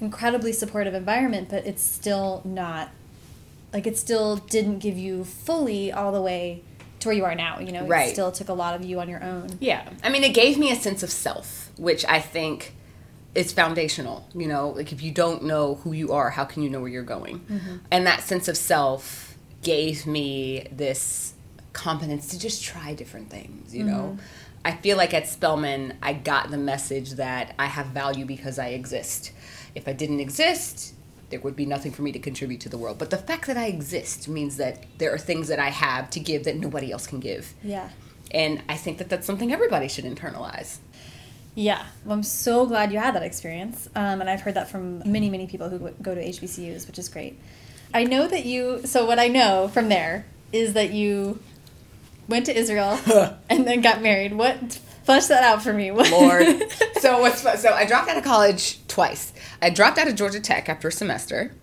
incredibly 0.00 0.52
supportive 0.52 0.94
environment, 0.94 1.48
but 1.48 1.66
it's 1.66 1.82
still 1.82 2.42
not 2.44 2.90
like 3.72 3.86
it 3.86 3.96
still 3.96 4.36
didn't 4.36 4.78
give 4.80 4.98
you 4.98 5.24
fully 5.24 5.92
all 5.92 6.12
the 6.12 6.20
way 6.20 6.62
to 7.00 7.08
where 7.08 7.16
you 7.16 7.24
are 7.24 7.34
now. 7.34 7.58
You 7.58 7.72
know, 7.72 7.86
Right. 7.86 8.08
it 8.08 8.12
still 8.12 8.32
took 8.32 8.48
a 8.48 8.52
lot 8.52 8.74
of 8.74 8.84
you 8.84 9.00
on 9.00 9.08
your 9.08 9.22
own. 9.22 9.58
Yeah. 9.60 9.88
I 10.02 10.08
mean, 10.10 10.24
it 10.24 10.34
gave 10.34 10.58
me 10.58 10.70
a 10.70 10.76
sense 10.76 11.02
of 11.02 11.10
self, 11.10 11.70
which 11.76 12.04
I 12.06 12.20
think 12.20 12.74
is 13.34 13.52
foundational. 13.52 14.28
You 14.34 14.46
know, 14.48 14.70
like 14.70 14.92
if 14.92 15.02
you 15.02 15.10
don't 15.10 15.44
know 15.44 15.76
who 15.76 15.92
you 15.92 16.12
are, 16.12 16.30
how 16.30 16.44
can 16.44 16.62
you 16.62 16.70
know 16.70 16.80
where 16.80 16.90
you're 16.90 17.02
going? 17.02 17.40
Mm-hmm. 17.40 17.76
And 17.90 18.06
that 18.06 18.22
sense 18.22 18.46
of 18.48 18.56
self 18.56 19.36
gave 19.62 20.06
me 20.06 20.66
this 20.70 21.34
confidence 21.72 22.26
to 22.28 22.38
just 22.38 22.62
try 22.62 22.92
different 22.94 23.30
things, 23.30 23.74
you 23.74 23.84
know? 23.84 24.16
Mm-hmm. 24.16 24.20
I 24.64 24.72
feel 24.72 24.96
like 24.96 25.12
at 25.12 25.26
Spelman, 25.26 25.94
I 26.02 26.12
got 26.12 26.50
the 26.50 26.58
message 26.58 27.12
that 27.12 27.54
I 27.58 27.66
have 27.66 27.86
value 27.86 28.24
because 28.24 28.58
I 28.58 28.68
exist. 28.68 29.32
If 29.74 29.88
I 29.88 29.92
didn't 29.92 30.20
exist, 30.20 30.94
there 31.30 31.40
would 31.40 31.56
be 31.56 31.66
nothing 31.66 31.90
for 31.92 32.02
me 32.02 32.12
to 32.12 32.18
contribute 32.18 32.60
to 32.60 32.68
the 32.68 32.78
world. 32.78 32.98
But 32.98 33.10
the 33.10 33.16
fact 33.16 33.46
that 33.46 33.56
I 33.56 33.66
exist 33.66 34.28
means 34.28 34.58
that 34.58 34.84
there 34.98 35.12
are 35.12 35.18
things 35.18 35.48
that 35.48 35.58
I 35.58 35.70
have 35.70 36.10
to 36.10 36.20
give 36.20 36.44
that 36.44 36.56
nobody 36.56 36.92
else 36.92 37.06
can 37.06 37.18
give. 37.20 37.54
Yeah. 37.64 37.88
And 38.30 38.62
I 38.68 38.76
think 38.76 38.98
that 38.98 39.08
that's 39.08 39.26
something 39.26 39.52
everybody 39.52 39.88
should 39.88 40.04
internalize. 40.04 40.78
Yeah, 41.54 41.84
well, 42.04 42.14
I'm 42.14 42.22
so 42.22 42.64
glad 42.66 42.92
you 42.92 42.98
had 42.98 43.14
that 43.14 43.22
experience, 43.22 43.86
um, 43.94 44.22
and 44.22 44.30
I've 44.30 44.40
heard 44.40 44.54
that 44.54 44.70
from 44.70 45.02
many, 45.10 45.28
many 45.28 45.46
people 45.46 45.68
who 45.68 45.90
go 46.00 46.14
to 46.14 46.24
HBCUs, 46.26 46.86
which 46.86 46.98
is 46.98 47.10
great. 47.10 47.38
I 47.92 48.04
know 48.04 48.26
that 48.26 48.46
you. 48.46 48.86
So 48.86 49.04
what 49.04 49.18
I 49.18 49.28
know 49.28 49.68
from 49.68 49.90
there 49.90 50.24
is 50.50 50.72
that 50.72 50.92
you 50.92 51.40
went 52.28 52.46
to 52.46 52.56
Israel 52.56 52.98
and 53.50 53.66
then 53.66 53.80
got 53.80 54.02
married. 54.02 54.34
What? 54.34 54.80
Flesh 55.04 55.26
that 55.26 55.42
out 55.42 55.62
for 55.62 55.72
me. 55.72 55.90
Lord. 55.90 56.62
so 57.00 57.20
what's 57.20 57.42
so 57.42 57.72
I 57.72 57.84
dropped 57.86 58.08
out 58.08 58.16
of 58.16 58.24
college 58.24 58.86
twice. 58.86 59.32
I 59.60 59.70
dropped 59.70 59.98
out 59.98 60.08
of 60.08 60.14
Georgia 60.14 60.40
Tech 60.40 60.68
after 60.68 60.88
a 60.88 60.92
semester. 60.92 61.54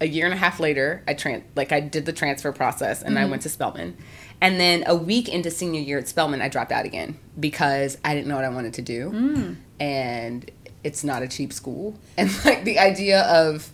A 0.00 0.06
year 0.06 0.26
and 0.26 0.34
a 0.34 0.36
half 0.36 0.60
later, 0.60 1.02
I 1.08 1.14
tran 1.14 1.42
like 1.56 1.72
I 1.72 1.80
did 1.80 2.06
the 2.06 2.12
transfer 2.12 2.52
process 2.52 3.02
and 3.02 3.18
I 3.18 3.22
mm-hmm. 3.22 3.30
went 3.30 3.42
to 3.42 3.48
Spelman. 3.48 3.96
And 4.40 4.60
then 4.60 4.84
a 4.86 4.94
week 4.94 5.28
into 5.28 5.50
senior 5.50 5.80
year 5.80 5.98
at 5.98 6.06
Spelman, 6.06 6.40
I 6.40 6.48
dropped 6.48 6.70
out 6.70 6.84
again 6.84 7.18
because 7.38 7.98
I 8.04 8.14
didn't 8.14 8.28
know 8.28 8.36
what 8.36 8.44
I 8.44 8.48
wanted 8.48 8.74
to 8.74 8.82
do. 8.82 9.10
Mm. 9.10 9.56
And 9.80 10.50
it's 10.84 11.02
not 11.02 11.22
a 11.22 11.28
cheap 11.28 11.52
school. 11.52 11.98
And 12.16 12.30
like 12.44 12.64
the 12.64 12.78
idea 12.78 13.22
of 13.22 13.72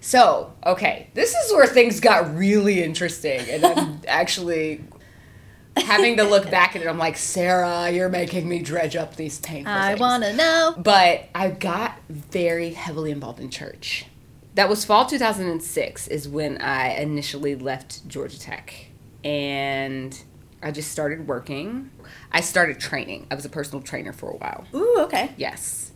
So, 0.00 0.52
okay, 0.66 1.08
this 1.14 1.34
is 1.34 1.52
where 1.52 1.66
things 1.66 2.00
got 2.00 2.36
really 2.36 2.82
interesting. 2.82 3.40
And 3.48 3.64
I'm 3.64 4.00
actually 4.08 4.84
having 5.76 6.16
to 6.18 6.24
look 6.24 6.50
back 6.50 6.76
at 6.76 6.82
it. 6.82 6.88
I'm 6.88 6.98
like, 6.98 7.16
Sarah, 7.16 7.90
you're 7.90 8.08
making 8.08 8.48
me 8.48 8.60
dredge 8.60 8.96
up 8.96 9.16
these 9.16 9.38
painful 9.38 9.72
I 9.72 9.94
want 9.94 10.24
to 10.24 10.32
know. 10.34 10.74
but 10.76 11.28
I 11.34 11.50
got 11.50 11.98
very 12.08 12.74
heavily 12.74 13.10
involved 13.10 13.40
in 13.40 13.50
church. 13.50 14.06
That 14.56 14.68
was 14.68 14.84
fall 14.84 15.06
2006 15.06 16.06
is 16.08 16.28
when 16.28 16.60
I 16.60 16.94
initially 16.94 17.56
left 17.56 18.06
Georgia 18.06 18.38
Tech 18.38 18.86
and 19.24 20.22
I 20.62 20.70
just 20.70 20.92
started 20.92 21.26
working. 21.26 21.90
I 22.30 22.40
started 22.40 22.78
training. 22.78 23.26
I 23.30 23.34
was 23.34 23.44
a 23.44 23.48
personal 23.48 23.82
trainer 23.82 24.12
for 24.12 24.30
a 24.30 24.36
while. 24.36 24.66
Ooh, 24.74 25.00
okay. 25.00 25.32
Yes. 25.36 25.92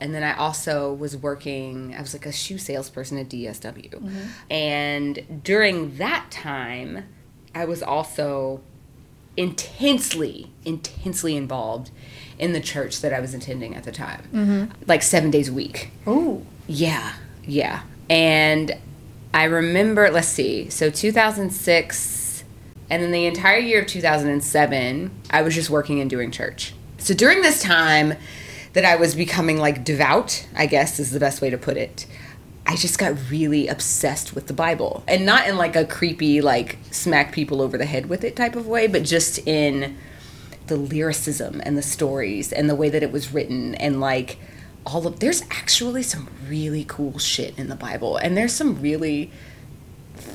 And 0.00 0.14
then 0.14 0.22
I 0.22 0.36
also 0.36 0.92
was 0.92 1.16
working, 1.16 1.94
I 1.96 2.02
was 2.02 2.12
like 2.12 2.26
a 2.26 2.32
shoe 2.32 2.58
salesperson 2.58 3.18
at 3.18 3.28
DSW. 3.28 3.90
Mm-hmm. 3.94 4.52
And 4.52 5.42
during 5.42 5.96
that 5.96 6.30
time, 6.30 7.04
I 7.54 7.64
was 7.64 7.82
also 7.82 8.60
intensely, 9.36 10.50
intensely 10.64 11.36
involved 11.36 11.90
in 12.38 12.52
the 12.52 12.60
church 12.60 13.00
that 13.00 13.12
I 13.12 13.20
was 13.20 13.32
attending 13.34 13.74
at 13.74 13.84
the 13.84 13.92
time. 13.92 14.22
Mm-hmm. 14.32 14.82
Like 14.86 15.02
seven 15.02 15.30
days 15.30 15.48
a 15.48 15.52
week. 15.52 15.90
Ooh. 16.06 16.44
Yeah, 16.66 17.14
yeah. 17.44 17.82
And 18.10 18.76
I 19.32 19.44
remember, 19.44 20.10
let's 20.10 20.28
see, 20.28 20.68
so 20.68 20.90
2006, 20.90 22.25
and 22.88 23.02
then 23.02 23.10
the 23.10 23.26
entire 23.26 23.58
year 23.58 23.82
of 23.82 23.86
2007, 23.86 25.10
I 25.30 25.42
was 25.42 25.54
just 25.54 25.70
working 25.70 26.00
and 26.00 26.08
doing 26.08 26.30
church. 26.30 26.74
So 26.98 27.14
during 27.14 27.42
this 27.42 27.62
time 27.62 28.14
that 28.74 28.84
I 28.84 28.96
was 28.96 29.14
becoming 29.14 29.58
like 29.58 29.84
devout, 29.84 30.46
I 30.54 30.66
guess 30.66 31.00
is 31.00 31.10
the 31.10 31.20
best 31.20 31.40
way 31.40 31.50
to 31.50 31.58
put 31.58 31.76
it, 31.76 32.06
I 32.66 32.76
just 32.76 32.98
got 32.98 33.16
really 33.30 33.68
obsessed 33.68 34.34
with 34.34 34.48
the 34.48 34.52
Bible. 34.52 35.04
And 35.06 35.24
not 35.24 35.46
in 35.48 35.56
like 35.56 35.76
a 35.76 35.84
creepy, 35.84 36.40
like 36.40 36.78
smack 36.90 37.32
people 37.32 37.62
over 37.62 37.78
the 37.78 37.86
head 37.86 38.06
with 38.06 38.24
it 38.24 38.36
type 38.36 38.56
of 38.56 38.66
way, 38.66 38.86
but 38.86 39.04
just 39.04 39.38
in 39.46 39.96
the 40.66 40.76
lyricism 40.76 41.60
and 41.64 41.76
the 41.78 41.82
stories 41.82 42.52
and 42.52 42.68
the 42.68 42.74
way 42.74 42.88
that 42.88 43.02
it 43.02 43.12
was 43.12 43.32
written 43.32 43.74
and 43.76 44.00
like 44.00 44.36
all 44.84 45.06
of 45.06 45.20
there's 45.20 45.42
actually 45.42 46.02
some 46.02 46.28
really 46.48 46.84
cool 46.88 47.18
shit 47.18 47.56
in 47.58 47.68
the 47.68 47.76
Bible 47.76 48.16
and 48.16 48.36
there's 48.36 48.52
some 48.52 48.80
really 48.80 49.30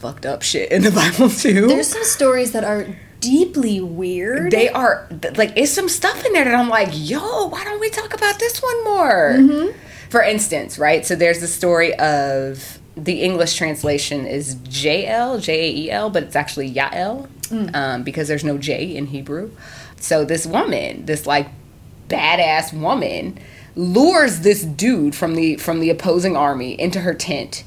fucked 0.01 0.25
up 0.25 0.41
shit 0.41 0.71
in 0.71 0.81
the 0.81 0.91
Bible 1.01 1.29
too. 1.29 1.67
There's 1.67 1.87
some 1.87 2.03
stories 2.03 2.51
that 2.51 2.63
are 2.63 2.87
deeply 3.19 3.79
weird. 3.79 4.51
they 4.51 4.67
are 4.69 5.07
like 5.35 5.53
it's 5.55 5.71
some 5.71 5.87
stuff 5.87 6.25
in 6.25 6.33
there 6.33 6.43
that 6.43 6.55
I'm 6.55 6.69
like, 6.69 6.89
yo, 6.91 7.47
why 7.47 7.63
don't 7.63 7.79
we 7.79 7.89
talk 7.89 8.13
about 8.13 8.39
this 8.39 8.61
one 8.61 8.83
more? 8.83 9.73
For 10.09 10.21
instance, 10.21 10.77
right? 10.79 11.05
So 11.05 11.15
there's 11.15 11.39
the 11.39 11.47
story 11.47 11.93
of 11.99 12.79
the 12.97 13.21
English 13.21 13.55
translation 13.55 14.25
is 14.25 14.55
JL, 14.55 15.41
J 15.41 15.53
A 15.69 15.75
E 15.83 15.91
L, 15.91 16.09
but 16.09 16.23
it's 16.23 16.35
actually 16.35 16.73
Yael 16.73 17.29
um, 17.73 18.03
because 18.03 18.27
there's 18.27 18.43
no 18.43 18.57
J 18.57 18.95
in 18.95 19.07
Hebrew. 19.07 19.51
So 19.97 20.25
this 20.25 20.45
woman, 20.45 21.05
this 21.05 21.25
like 21.25 21.47
badass 22.09 22.73
woman, 22.77 23.37
lures 23.75 24.41
this 24.41 24.63
dude 24.63 25.15
from 25.15 25.35
the 25.35 25.55
from 25.57 25.79
the 25.79 25.89
opposing 25.89 26.35
army 26.35 26.79
into 26.79 26.99
her 27.01 27.13
tent 27.13 27.63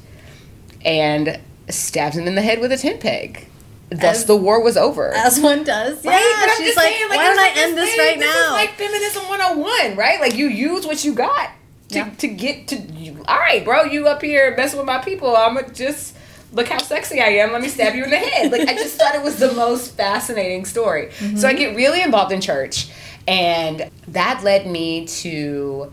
and 0.83 1.39
stabs 1.69 2.17
him 2.17 2.27
in 2.27 2.35
the 2.35 2.41
head 2.41 2.59
with 2.59 2.71
a 2.71 2.77
tent 2.77 2.99
peg. 2.99 3.47
Thus, 3.89 4.17
As- 4.19 4.25
the 4.25 4.35
war 4.35 4.61
was 4.63 4.77
over. 4.77 5.13
as 5.13 5.39
one 5.39 5.63
does. 5.63 6.03
Yeah, 6.03 6.11
Right? 6.11 6.35
But 6.39 6.49
I'm 6.49 6.57
she's 6.57 6.75
like, 6.75 6.87
saying, 6.93 7.09
why 7.09 7.17
don't 7.17 7.39
I 7.39 7.51
end 7.55 7.77
this 7.77 7.89
thing- 7.89 7.99
right 7.99 8.19
this 8.19 8.35
now? 8.35 8.53
like 8.53 8.71
feminism 8.71 9.23
101, 9.29 9.95
right? 9.95 10.19
Like 10.19 10.35
you 10.35 10.47
use 10.47 10.85
what 10.87 11.03
you 11.05 11.13
got 11.13 11.51
to, 11.89 11.97
Yeah. 11.99 12.09
to 12.09 12.27
get 12.27 12.67
to. 12.69 12.77
You, 12.77 13.23
all 13.27 13.37
right, 13.37 13.63
bro, 13.63 13.83
you 13.83 14.07
up 14.07 14.21
here 14.21 14.55
messing 14.57 14.77
with 14.79 14.87
my 14.87 14.99
people. 14.99 15.35
I'm 15.35 15.57
just 15.73 16.15
look 16.51 16.67
how 16.67 16.79
sexy 16.79 17.21
I 17.21 17.27
am. 17.27 17.51
Let 17.51 17.61
me 17.61 17.67
stab 17.67 17.93
you 17.95 18.03
in 18.05 18.09
the 18.09 18.17
head. 18.17 18.51
Like 18.51 18.67
I 18.67 18.73
just 18.73 18.97
thought 18.97 19.13
it 19.13 19.21
was 19.21 19.37
the 19.37 19.53
most 19.53 19.95
fascinating 19.95 20.65
story. 20.65 21.11
So 21.11 21.25
I 21.47 21.51
mm-hmm. 21.51 21.57
get 21.57 21.75
really 21.75 22.01
involved 22.01 22.31
in 22.31 22.41
church, 22.41 22.89
and 23.27 23.89
that 24.07 24.43
led 24.43 24.65
me 24.65 25.05
to. 25.07 25.91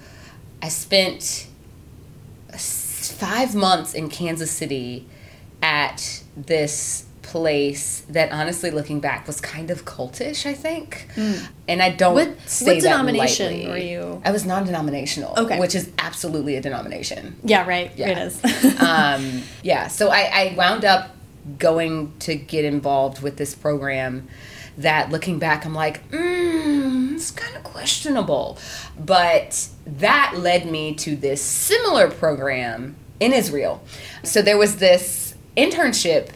I 0.62 0.68
spent 0.68 1.48
five 2.56 3.54
months 3.54 3.94
in 3.94 4.08
Kansas 4.08 4.50
City 4.50 5.06
at 5.62 6.22
this 6.36 7.06
place 7.22 8.00
that 8.10 8.30
honestly 8.32 8.70
looking 8.70 9.00
back 9.00 9.26
was 9.26 9.40
kind 9.40 9.70
of 9.70 9.84
cultish 9.86 10.44
i 10.44 10.52
think 10.52 11.06
and 11.68 11.80
i 11.80 11.88
don't 11.88 12.14
What- 12.14 12.36
say 12.46 12.66
what 12.66 12.74
that 12.74 12.90
denomination 12.90 13.52
lightly. 13.52 13.68
were 13.68 13.76
you? 13.78 14.22
i 14.24 14.30
was 14.32 14.44
non-denominational 14.44 15.34
Okay. 15.38 15.58
which 15.58 15.74
is 15.74 15.90
absolutely 15.98 16.56
a 16.56 16.60
denomination 16.60 17.36
yeah, 17.44 17.66
right. 17.66 17.90
Yeah. 17.96 18.08
It 18.10 18.18
is. 18.18 18.80
um, 18.82 19.42
yeah, 19.62 19.86
so 19.88 20.08
I, 20.10 20.20
I 20.50 20.54
wound 20.56 20.84
up 20.84 21.14
going 21.58 22.12
to 22.20 22.34
get 22.34 22.64
involved 22.64 23.22
with 23.22 23.36
this 23.36 23.54
program 23.54 24.28
that 24.78 25.10
looking 25.10 25.38
back, 25.38 25.64
I'm 25.66 25.74
like, 25.74 26.08
mm, 26.10 27.14
it's 27.14 27.30
kind 27.30 27.56
of 27.56 27.62
questionable. 27.64 28.58
But 28.98 29.68
that 29.86 30.34
led 30.38 30.70
me 30.70 30.94
to 30.96 31.16
this 31.16 31.42
similar 31.42 32.10
program 32.10 32.96
in 33.20 33.32
Israel. 33.32 33.82
So 34.22 34.40
there 34.42 34.56
was 34.58 34.76
this 34.76 35.31
internship 35.56 36.30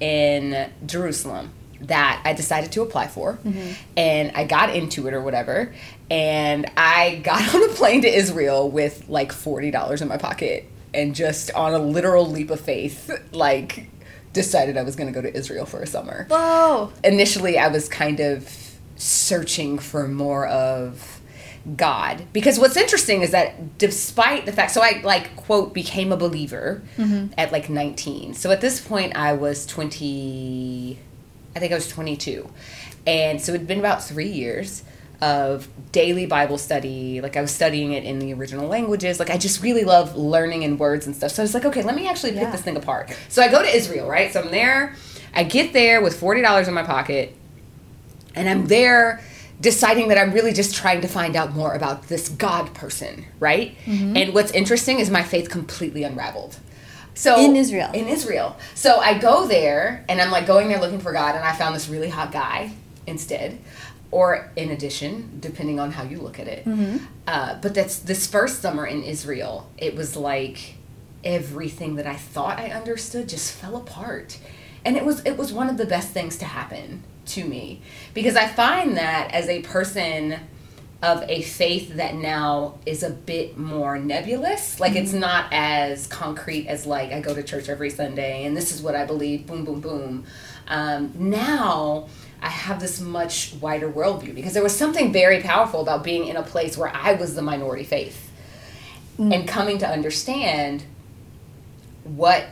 in 0.00 0.70
Jerusalem 0.86 1.52
that 1.80 2.22
I 2.24 2.32
decided 2.32 2.72
to 2.72 2.82
apply 2.82 3.08
for. 3.08 3.34
Mm-hmm. 3.34 3.72
And 3.96 4.32
I 4.34 4.44
got 4.44 4.74
into 4.74 5.06
it 5.06 5.14
or 5.14 5.20
whatever. 5.20 5.74
And 6.10 6.70
I 6.76 7.20
got 7.22 7.54
on 7.54 7.70
a 7.70 7.72
plane 7.74 8.02
to 8.02 8.08
Israel 8.08 8.70
with 8.70 9.08
like 9.08 9.32
$40 9.32 10.02
in 10.02 10.08
my 10.08 10.16
pocket 10.16 10.68
and 10.94 11.14
just 11.14 11.52
on 11.52 11.74
a 11.74 11.78
literal 11.78 12.26
leap 12.26 12.50
of 12.50 12.60
faith, 12.60 13.10
like 13.32 13.88
decided 14.32 14.76
I 14.76 14.82
was 14.82 14.96
going 14.96 15.12
to 15.12 15.12
go 15.12 15.22
to 15.22 15.34
Israel 15.34 15.66
for 15.66 15.82
a 15.82 15.86
summer 15.86 16.26
Whoa. 16.28 16.92
initially 17.02 17.58
I 17.58 17.68
was 17.68 17.88
kind 17.88 18.20
of 18.20 18.48
searching 18.96 19.78
for 19.78 20.06
more 20.06 20.46
of 20.46 21.17
God. 21.76 22.24
Because 22.32 22.58
what's 22.58 22.76
interesting 22.76 23.22
is 23.22 23.30
that 23.32 23.78
despite 23.78 24.46
the 24.46 24.52
fact 24.52 24.72
so 24.72 24.80
I 24.82 25.00
like 25.02 25.36
quote 25.36 25.74
became 25.74 26.12
a 26.12 26.16
believer 26.16 26.82
mm-hmm. 26.96 27.32
at 27.36 27.52
like 27.52 27.68
19 27.68 28.34
so 28.34 28.50
at 28.50 28.60
this 28.60 28.80
point 28.80 29.16
I 29.16 29.32
was 29.34 29.66
20 29.66 30.98
I 31.54 31.58
think 31.58 31.72
I 31.72 31.74
was 31.74 31.88
22 31.88 32.48
and 33.06 33.40
so 33.40 33.52
it'd 33.52 33.66
been 33.66 33.78
about 33.78 34.02
3 34.02 34.26
years 34.28 34.82
of 35.20 35.68
daily 35.90 36.26
Bible 36.26 36.58
study. 36.58 37.20
Like 37.20 37.36
I 37.36 37.40
was 37.40 37.50
studying 37.50 37.92
it 37.92 38.04
in 38.04 38.20
the 38.20 38.32
original 38.34 38.68
languages. 38.68 39.18
Like 39.18 39.30
I 39.30 39.36
just 39.36 39.62
really 39.62 39.82
love 39.84 40.14
learning 40.16 40.62
in 40.62 40.78
words 40.78 41.06
and 41.06 41.16
stuff. 41.16 41.32
So 41.32 41.42
I 41.42 41.44
was 41.44 41.54
like 41.54 41.64
okay 41.64 41.82
let 41.82 41.94
me 41.94 42.08
actually 42.08 42.32
pick 42.32 42.42
Yeah. 42.42 42.50
this 42.50 42.62
thing 42.62 42.76
apart. 42.76 43.16
So 43.28 43.42
I 43.42 43.48
go 43.48 43.62
to 43.62 43.68
Israel 43.68 44.08
right? 44.08 44.32
So 44.32 44.40
I'm 44.42 44.50
there. 44.50 44.94
I 45.34 45.44
get 45.44 45.72
there 45.72 46.00
with 46.00 46.18
$40 46.18 46.68
in 46.68 46.74
my 46.74 46.82
pocket. 46.84 47.34
And 48.34 48.48
I'm 48.48 48.66
there 48.66 49.20
deciding 49.60 50.08
that 50.08 50.18
I'm 50.18 50.32
really 50.32 50.52
just 50.52 50.74
trying 50.74 51.00
to 51.00 51.08
find 51.08 51.34
out 51.34 51.54
more 51.54 51.74
about 51.74 52.04
this 52.08 52.28
God 52.28 52.74
person, 52.74 53.24
right? 53.40 53.76
Mm-hmm. 53.84 54.16
And 54.16 54.34
what's 54.34 54.52
interesting 54.52 55.00
is 55.00 55.10
my 55.10 55.22
faith 55.22 55.50
completely 55.50 56.04
unraveled. 56.04 56.58
So 57.14 57.40
In 57.40 57.56
Israel. 57.56 57.90
In 57.92 58.06
Israel. 58.06 58.56
So 58.74 58.98
I 58.98 59.18
go 59.18 59.48
there 59.48 60.04
and 60.08 60.20
I'm 60.20 60.30
like 60.30 60.46
going 60.46 60.68
there 60.68 60.80
looking 60.80 61.00
for 61.00 61.12
God 61.12 61.34
and 61.34 61.44
I 61.44 61.52
found 61.52 61.74
this 61.74 61.88
really 61.88 62.08
hot 62.08 62.30
guy 62.30 62.72
instead. 63.06 63.58
Or 64.10 64.50
in 64.56 64.70
addition, 64.70 65.38
depending 65.40 65.80
on 65.80 65.90
how 65.90 66.04
you 66.04 66.20
look 66.20 66.38
at 66.38 66.46
it. 66.46 66.64
Mm-hmm. 66.64 67.04
Uh, 67.26 67.58
but 67.60 67.74
that's 67.74 67.98
this 67.98 68.26
first 68.26 68.62
summer 68.62 68.86
in 68.86 69.02
Israel, 69.02 69.68
it 69.76 69.96
was 69.96 70.16
like 70.16 70.76
everything 71.24 71.96
that 71.96 72.06
I 72.06 72.14
thought 72.14 72.58
I 72.58 72.70
understood 72.70 73.28
just 73.28 73.52
fell 73.52 73.76
apart. 73.76 74.38
And 74.84 74.96
it 74.96 75.04
was 75.04 75.20
it 75.26 75.36
was 75.36 75.52
one 75.52 75.68
of 75.68 75.76
the 75.76 75.84
best 75.84 76.10
things 76.10 76.38
to 76.38 76.44
happen 76.44 77.02
to 77.28 77.44
me 77.44 77.80
because 78.14 78.36
I 78.36 78.46
find 78.46 78.96
that 78.96 79.30
as 79.32 79.48
a 79.48 79.62
person 79.62 80.38
of 81.00 81.22
a 81.28 81.42
faith 81.42 81.94
that 81.94 82.14
now 82.16 82.78
is 82.84 83.04
a 83.04 83.10
bit 83.10 83.56
more 83.56 83.98
nebulous. 83.98 84.80
Like 84.80 84.96
it's 84.96 85.12
not 85.12 85.46
as 85.52 86.08
concrete 86.08 86.66
as 86.66 86.86
like 86.86 87.12
I 87.12 87.20
go 87.20 87.34
to 87.34 87.42
church 87.42 87.68
every 87.68 87.90
Sunday 87.90 88.44
and 88.44 88.56
this 88.56 88.74
is 88.74 88.82
what 88.82 88.96
I 88.96 89.06
believe. 89.06 89.46
Boom, 89.46 89.64
boom, 89.64 89.80
boom. 89.80 90.24
Um, 90.66 91.12
now 91.14 92.08
I 92.42 92.48
have 92.48 92.80
this 92.80 93.00
much 93.00 93.54
wider 93.60 93.90
worldview 93.90 94.34
because 94.34 94.54
there 94.54 94.62
was 94.62 94.76
something 94.76 95.12
very 95.12 95.40
powerful 95.40 95.80
about 95.80 96.02
being 96.02 96.26
in 96.26 96.36
a 96.36 96.42
place 96.42 96.76
where 96.76 96.90
I 96.94 97.12
was 97.12 97.34
the 97.34 97.42
minority 97.42 97.84
faith 97.84 98.30
and 99.18 99.48
coming 99.48 99.78
to 99.78 99.88
understand 99.88 100.84
what 102.04 102.46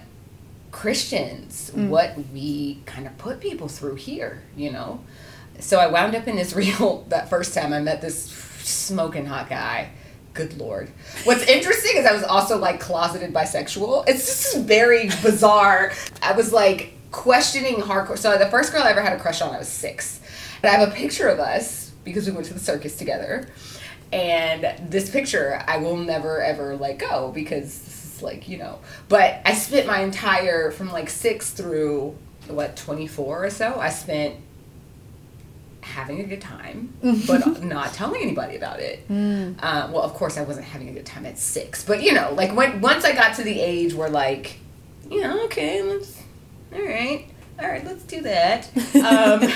Christians, 0.77 1.71
mm. 1.75 1.89
what 1.89 2.15
we 2.35 2.83
kind 2.85 3.07
of 3.07 3.17
put 3.17 3.41
people 3.41 3.67
through 3.67 3.95
here, 3.95 4.43
you 4.55 4.71
know. 4.71 5.03
So 5.59 5.79
I 5.81 5.87
wound 5.87 6.15
up 6.15 6.29
in 6.29 6.37
Israel 6.37 7.07
that 7.09 7.31
first 7.31 7.55
time 7.55 7.73
I 7.73 7.81
met 7.81 8.03
this 8.03 8.27
smoking 8.59 9.25
hot 9.25 9.49
guy, 9.49 9.89
good 10.35 10.59
lord. 10.59 10.91
What's 11.25 11.45
interesting 11.49 11.93
is 11.97 12.05
I 12.05 12.13
was 12.13 12.25
also 12.25 12.59
like 12.59 12.79
closeted 12.79 13.33
bisexual. 13.33 14.05
It's 14.07 14.27
just 14.27 14.59
very 14.67 15.09
bizarre. 15.23 15.93
I 16.21 16.33
was 16.33 16.53
like 16.53 16.93
questioning 17.11 17.77
hardcore. 17.77 18.19
So 18.19 18.37
the 18.37 18.51
first 18.51 18.71
girl 18.71 18.83
I 18.83 18.91
ever 18.91 19.01
had 19.01 19.15
a 19.15 19.19
crush 19.19 19.41
on, 19.41 19.55
I 19.55 19.59
was 19.59 19.69
six. 19.69 20.21
And 20.63 20.71
I 20.71 20.79
have 20.79 20.87
a 20.87 20.93
picture 20.93 21.29
of 21.29 21.41
us 21.41 21.93
because 22.05 22.27
we 22.27 22.33
went 22.33 22.49
to 22.49 22.55
the 22.55 22.61
circus 22.61 22.97
together. 22.99 23.49
And 24.13 24.91
this 24.91 25.09
picture 25.09 25.65
I 25.67 25.79
will 25.79 25.97
never 25.97 26.43
ever 26.43 26.77
let 26.77 26.99
go 26.99 27.33
because 27.35 27.96
like, 28.23 28.49
you 28.49 28.59
know. 28.59 28.79
But 29.09 29.41
I 29.45 29.55
spent 29.55 29.87
my 29.87 30.01
entire, 30.01 30.71
from 30.71 30.91
like 30.91 31.09
six 31.11 31.51
through, 31.51 32.17
what, 32.49 32.77
24 32.77 33.45
or 33.47 33.51
so, 33.51 33.79
I 33.79 33.91
spent 33.91 34.37
having 35.81 36.21
a 36.21 36.25
good 36.25 36.41
time, 36.41 36.93
but 37.27 37.63
not 37.63 37.93
telling 37.95 38.21
anybody 38.23 38.57
about 38.57 38.81
it. 38.81 39.05
Uh, 39.09 39.89
well, 39.93 40.03
of 40.03 40.15
course, 40.15 40.37
I 40.37 40.43
wasn't 40.43 40.67
having 40.67 40.89
a 40.89 40.93
good 40.93 41.07
time 41.07 41.25
at 41.27 41.39
six, 41.39 41.85
but 41.85 42.03
you 42.03 42.13
know, 42.13 42.33
like 42.35 42.55
when 42.55 42.81
once 42.81 43.05
I 43.05 43.13
got 43.13 43.37
to 43.37 43.43
the 43.45 43.61
age 43.61 43.95
where, 43.95 44.11
like, 44.11 44.59
you 45.11 45.21
know, 45.23 45.45
okay, 45.45 45.83
let's, 45.83 46.21
all 46.75 46.83
right, 46.83 47.27
all 47.59 47.69
right, 47.69 47.85
let's 47.85 48.03
do 48.05 48.21
that. 48.23 48.69
Um, 48.97 49.41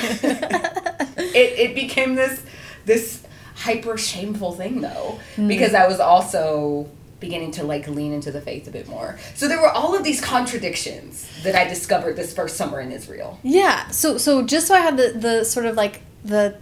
it 1.35 1.59
it 1.59 1.75
became 1.75 2.15
this 2.15 2.43
this 2.87 3.23
hyper 3.57 3.99
shameful 3.99 4.53
thing 4.53 4.81
though, 4.81 5.19
because 5.37 5.75
I 5.75 5.87
was 5.87 6.01
also 6.01 6.89
beginning 7.21 7.51
to 7.53 7.63
like 7.65 7.87
lean 7.87 8.13
into 8.13 8.31
the 8.31 8.41
faith 8.41 8.67
a 8.67 8.71
bit 8.71 8.89
more. 8.89 9.19
So 9.35 9.47
there 9.49 9.61
were 9.61 9.69
all 9.71 9.95
of 9.95 10.03
these 10.03 10.21
contradictions 10.21 11.29
that 11.43 11.55
I 11.55 11.69
discovered 11.69 12.17
this 12.17 12.35
first 12.35 12.57
summer 12.57 12.81
in 12.81 12.91
Israel. 12.93 13.39
Yeah. 13.43 13.89
So 13.91 14.19
so 14.19 14.43
just 14.43 14.67
so 14.67 14.75
I 14.75 14.81
have 14.81 14.97
the 14.97 15.13
the 15.17 15.45
sort 15.45 15.67
of 15.67 15.77
like 15.77 16.01
the 16.25 16.57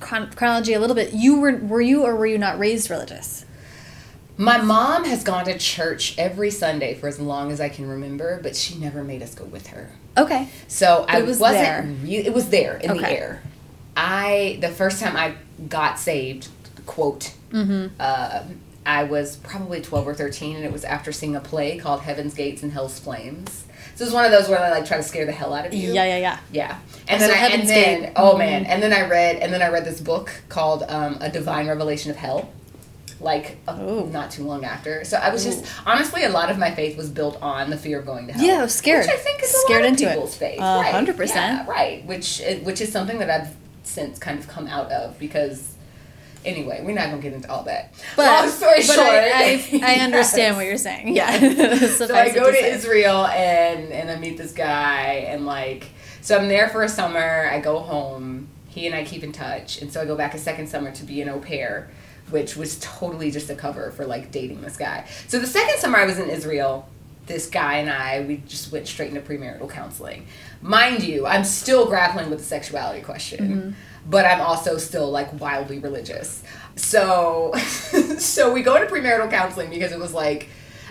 chron- 0.00 0.32
chronology 0.32 0.72
a 0.74 0.80
little 0.80 0.96
bit. 0.96 1.12
You 1.12 1.40
were 1.40 1.56
were 1.56 1.80
you 1.80 2.02
or 2.04 2.16
were 2.16 2.26
you 2.26 2.38
not 2.38 2.58
raised 2.58 2.90
religious? 2.90 3.44
My 4.36 4.56
mom 4.58 5.04
has 5.04 5.22
gone 5.22 5.44
to 5.44 5.58
church 5.58 6.14
every 6.16 6.50
Sunday 6.50 6.94
for 6.94 7.08
as 7.08 7.20
long 7.20 7.52
as 7.52 7.60
I 7.60 7.68
can 7.68 7.86
remember, 7.86 8.40
but 8.42 8.56
she 8.56 8.74
never 8.78 9.04
made 9.04 9.22
us 9.22 9.34
go 9.34 9.44
with 9.44 9.66
her. 9.66 9.90
Okay. 10.16 10.48
So 10.66 11.04
I 11.08 11.18
it 11.20 11.26
was 11.26 11.38
wasn't 11.38 11.60
there. 11.62 11.82
re- 12.02 12.16
it 12.16 12.32
was 12.32 12.48
there 12.48 12.78
in 12.78 12.96
the 12.96 13.10
air. 13.10 13.42
I 13.96 14.58
the 14.62 14.70
first 14.70 15.00
time 15.00 15.14
I 15.16 15.34
got 15.68 15.98
saved, 15.98 16.48
quote, 16.86 17.34
Mm-hmm. 17.52 17.94
uh, 17.98 18.44
I 18.86 19.04
was 19.04 19.36
probably 19.36 19.80
twelve 19.80 20.08
or 20.08 20.14
thirteen, 20.14 20.56
and 20.56 20.64
it 20.64 20.72
was 20.72 20.84
after 20.84 21.12
seeing 21.12 21.36
a 21.36 21.40
play 21.40 21.78
called 21.78 22.00
Heaven's 22.00 22.34
Gates 22.34 22.62
and 22.62 22.72
Hell's 22.72 22.98
Flames. 22.98 23.64
So 23.94 24.04
it 24.04 24.06
was 24.06 24.14
one 24.14 24.24
of 24.24 24.30
those 24.30 24.48
where 24.48 24.58
they 24.58 24.70
like 24.70 24.86
try 24.86 24.96
to 24.96 25.02
scare 25.02 25.26
the 25.26 25.32
hell 25.32 25.52
out 25.52 25.66
of 25.66 25.74
you. 25.74 25.92
Yeah, 25.92 26.04
yeah, 26.04 26.16
yeah. 26.16 26.38
Yeah, 26.50 26.78
and 27.06 27.20
So 27.20 27.26
then 27.26 27.36
I, 27.36 27.38
Heaven's 27.38 27.60
and 27.62 27.70
then 27.70 28.00
Gate. 28.02 28.12
oh 28.16 28.34
Mhm. 28.34 28.38
man, 28.38 28.64
and 28.66 28.82
then 28.82 28.92
I 28.92 29.06
read 29.08 29.36
and 29.36 29.52
then 29.52 29.60
I 29.60 29.68
read 29.68 29.84
this 29.84 30.00
book 30.00 30.30
called 30.48 30.84
um, 30.88 31.18
A 31.20 31.28
Divine 31.30 31.68
Revelation 31.68 32.10
of 32.10 32.16
Hell, 32.16 32.50
like 33.20 33.58
uh, 33.68 33.74
not 34.10 34.30
too 34.30 34.44
long 34.44 34.64
after. 34.64 35.04
So 35.04 35.18
I 35.18 35.28
was 35.30 35.44
just 35.44 35.66
honestly 35.84 36.24
a 36.24 36.30
lot 36.30 36.50
of 36.50 36.56
my 36.56 36.70
faith 36.74 36.96
was 36.96 37.10
built 37.10 37.36
on 37.42 37.68
the 37.68 37.76
fear 37.76 37.98
of 38.00 38.06
going 38.06 38.26
to 38.28 38.32
hell. 38.32 38.42
Yeah, 38.42 38.60
I 38.60 38.62
was 38.62 38.74
scared. 38.74 39.04
Which 39.04 39.14
I 39.14 39.18
think 39.18 39.42
is 39.42 39.50
Scared 39.50 39.82
a 39.82 39.84
lot 39.84 39.88
into 39.90 40.04
of 40.06 40.10
it. 40.12 40.14
people's 40.14 40.36
faith. 40.36 40.58
A 40.58 40.62
right? 40.62 40.94
hundred 40.94 41.18
percent. 41.18 41.66
Yeah, 41.66 41.70
right. 41.70 42.04
Which 42.06 42.40
which 42.62 42.80
is 42.80 42.90
something 42.90 43.18
that 43.18 43.28
I've 43.28 43.54
since 43.82 44.18
kind 44.18 44.38
of 44.38 44.48
come 44.48 44.66
out 44.68 44.90
of 44.90 45.18
because. 45.18 45.74
Anyway, 46.44 46.80
we're 46.84 46.94
not 46.94 47.10
gonna 47.10 47.20
get 47.20 47.32
into 47.32 47.50
all 47.50 47.62
that. 47.64 47.92
But, 48.16 48.26
Long 48.26 48.48
story 48.50 48.76
but 48.76 48.82
short, 48.84 48.98
I, 49.08 49.62
I, 49.82 49.96
I 49.98 50.04
understand 50.04 50.54
Yes. 50.54 50.56
what 50.56 50.66
you're 50.66 50.76
saying. 50.78 51.14
Yeah. 51.14 51.76
so 51.96 52.14
I 52.14 52.30
go 52.32 52.50
to 52.50 52.56
Israel 52.56 53.26
and 53.26 53.92
and 53.92 54.10
I 54.10 54.16
meet 54.18 54.38
this 54.38 54.52
guy 54.52 55.26
and 55.28 55.44
like 55.46 55.88
so 56.22 56.36
I'm 56.38 56.48
there 56.48 56.68
for 56.68 56.82
a 56.82 56.88
summer. 56.88 57.48
I 57.50 57.60
go 57.60 57.78
home. 57.80 58.48
He 58.68 58.86
and 58.86 58.94
I 58.94 59.04
keep 59.04 59.24
in 59.24 59.32
touch, 59.32 59.82
and 59.82 59.92
so 59.92 60.00
I 60.00 60.04
go 60.04 60.14
back 60.16 60.32
a 60.34 60.38
second 60.38 60.68
summer 60.68 60.92
to 60.92 61.02
be 61.04 61.20
an 61.22 61.28
au 61.28 61.40
pair, 61.40 61.90
which 62.30 62.56
was 62.56 62.78
totally 62.80 63.30
just 63.32 63.50
a 63.50 63.54
cover 63.56 63.90
for 63.90 64.06
like 64.06 64.30
dating 64.30 64.60
this 64.60 64.76
guy. 64.76 65.06
So 65.26 65.40
the 65.40 65.46
second 65.46 65.78
summer 65.78 65.98
I 65.98 66.04
was 66.06 66.18
in 66.20 66.30
Israel, 66.30 66.88
this 67.26 67.48
guy 67.50 67.78
and 67.78 67.90
I 67.90 68.24
we 68.26 68.36
just 68.46 68.70
went 68.72 68.86
straight 68.86 69.12
into 69.12 69.20
premarital 69.22 69.68
counseling. 69.70 70.26
Mind 70.62 71.02
you, 71.02 71.26
I'm 71.26 71.44
still 71.44 71.86
grappling 71.86 72.30
with 72.30 72.38
the 72.38 72.44
sexuality 72.44 73.02
question. 73.02 73.48
Mm-hmm. 73.48 73.70
But 74.08 74.24
I'm 74.24 74.40
also 74.40 74.78
still 74.78 75.10
like 75.10 75.38
wildly 75.40 75.78
religious. 75.78 76.42
So 76.76 77.52
so 78.18 78.52
we 78.52 78.62
go 78.62 78.76
into 78.76 78.92
premarital 78.92 79.30
counseling 79.30 79.70
because 79.70 79.92
it 79.92 79.98
was 79.98 80.12
like 80.14 80.48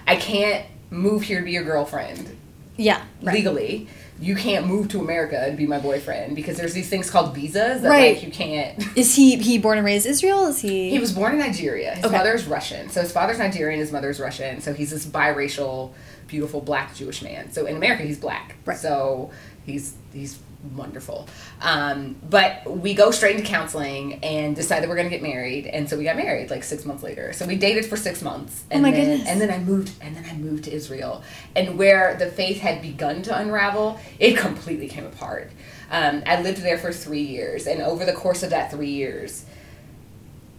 I 0.07 0.15
can't 0.15 0.65
move 0.89 1.23
here 1.23 1.39
to 1.39 1.45
be 1.45 1.51
your 1.51 1.63
girlfriend 1.63 2.35
Yeah. 2.77 3.03
Right. 3.21 3.35
legally. 3.35 3.87
You 4.21 4.35
can't 4.35 4.67
move 4.67 4.89
to 4.89 4.99
America 4.99 5.49
to 5.49 5.55
be 5.55 5.65
my 5.65 5.79
boyfriend 5.79 6.35
because 6.35 6.57
there's 6.57 6.73
these 6.73 6.89
things 6.89 7.09
called 7.09 7.33
visas 7.33 7.81
that 7.83 7.89
Right. 7.89 8.15
like 8.15 8.23
you 8.23 8.31
can't. 8.31 8.77
Is 8.97 9.15
he 9.15 9.37
he 9.37 9.57
born 9.57 9.77
and 9.77 9.85
raised 9.85 10.05
Israel? 10.05 10.47
Is 10.47 10.59
he? 10.59 10.89
He 10.89 10.99
was 10.99 11.13
born 11.13 11.33
in 11.33 11.39
Nigeria. 11.39 11.95
His 11.95 12.05
Okay. 12.05 12.17
mother's 12.17 12.45
Russian. 12.45 12.89
So 12.89 13.01
his 13.01 13.11
father's 13.13 13.37
Nigerian, 13.39 13.79
his 13.79 13.91
mother's 13.93 14.19
Russian. 14.19 14.59
So 14.61 14.73
he's 14.73 14.91
this 14.91 15.05
biracial, 15.05 15.91
beautiful 16.27 16.59
black 16.59 16.93
Jewish 16.95 17.21
man. 17.21 17.51
So 17.53 17.65
in 17.65 17.77
America 17.77 18.03
he's 18.03 18.19
black. 18.19 18.55
Right. 18.65 18.77
So 18.77 19.31
he's 19.65 19.93
he's 20.13 20.37
wonderful. 20.75 21.27
Um, 21.61 22.17
but 22.29 22.69
we 22.69 22.93
go 22.93 23.11
straight 23.11 23.37
into 23.37 23.47
counseling 23.47 24.15
and 24.23 24.55
decide 24.55 24.81
that 24.81 24.89
we're 24.89 24.95
gonna 24.97 25.09
get 25.09 25.21
married. 25.21 25.65
And 25.67 25.89
so 25.89 25.97
we 25.97 26.03
got 26.03 26.17
married 26.17 26.49
like 26.49 26.63
six 26.63 26.85
months 26.85 27.01
later. 27.03 27.31
So 27.33 27.45
we 27.45 27.55
dated 27.55 27.85
for 27.85 27.95
six 27.95 28.21
months. 28.21 28.63
And 28.69 28.85
Oh 28.85 28.89
my 28.89 28.91
then, 28.91 29.05
goodness. 29.05 29.27
And 29.29 29.41
then 29.41 29.51
I 29.51 29.59
moved 29.59 29.91
and 30.01 30.15
then 30.15 30.25
I 30.29 30.33
moved 30.33 30.65
to 30.65 30.71
Israel. 30.73 31.23
And 31.55 31.77
where 31.77 32.15
the 32.15 32.27
faith 32.27 32.59
had 32.59 32.81
begun 32.81 33.21
to 33.23 33.37
unravel, 33.37 33.99
it 34.19 34.37
completely 34.37 34.87
came 34.87 35.05
apart. 35.05 35.51
Um, 35.91 36.23
I 36.25 36.41
lived 36.41 36.59
there 36.61 36.77
for 36.77 36.93
three 36.93 37.23
years, 37.23 37.65
and 37.65 37.81
over 37.81 38.05
the 38.05 38.13
course 38.13 38.43
of 38.43 38.51
that 38.51 38.69
three 38.69 38.91
years, 38.91 39.43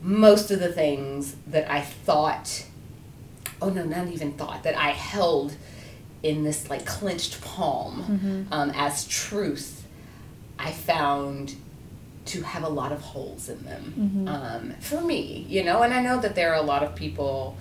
most 0.02 0.50
of 0.50 0.58
the 0.58 0.72
things 0.72 1.36
that 1.46 1.70
I 1.70 1.82
thought, 1.82 2.64
oh 3.62 3.68
no, 3.70 3.84
not 3.84 4.08
even 4.08 4.32
thought, 4.32 4.64
that 4.64 4.76
I 4.76 4.90
held 4.90 5.54
in 6.22 6.42
this 6.42 6.68
like 6.68 6.84
clenched 6.84 7.40
palm 7.42 8.46
um, 8.50 8.70
as 8.74 9.06
truth, 9.06 9.79
I 10.60 10.72
found 10.72 11.54
to 12.26 12.42
have 12.42 12.62
a 12.62 12.68
lot 12.68 12.92
of 12.92 13.00
holes 13.00 13.48
in 13.48 13.62
them 13.64 14.28
um, 14.28 14.74
for 14.80 15.00
me, 15.00 15.46
you 15.48 15.64
know. 15.64 15.82
And 15.82 15.92
I 15.92 16.02
know 16.02 16.20
that 16.20 16.34
there 16.34 16.52
are 16.52 16.56
a 16.56 16.62
lot 16.62 16.82
of 16.82 16.94
people 16.94 17.56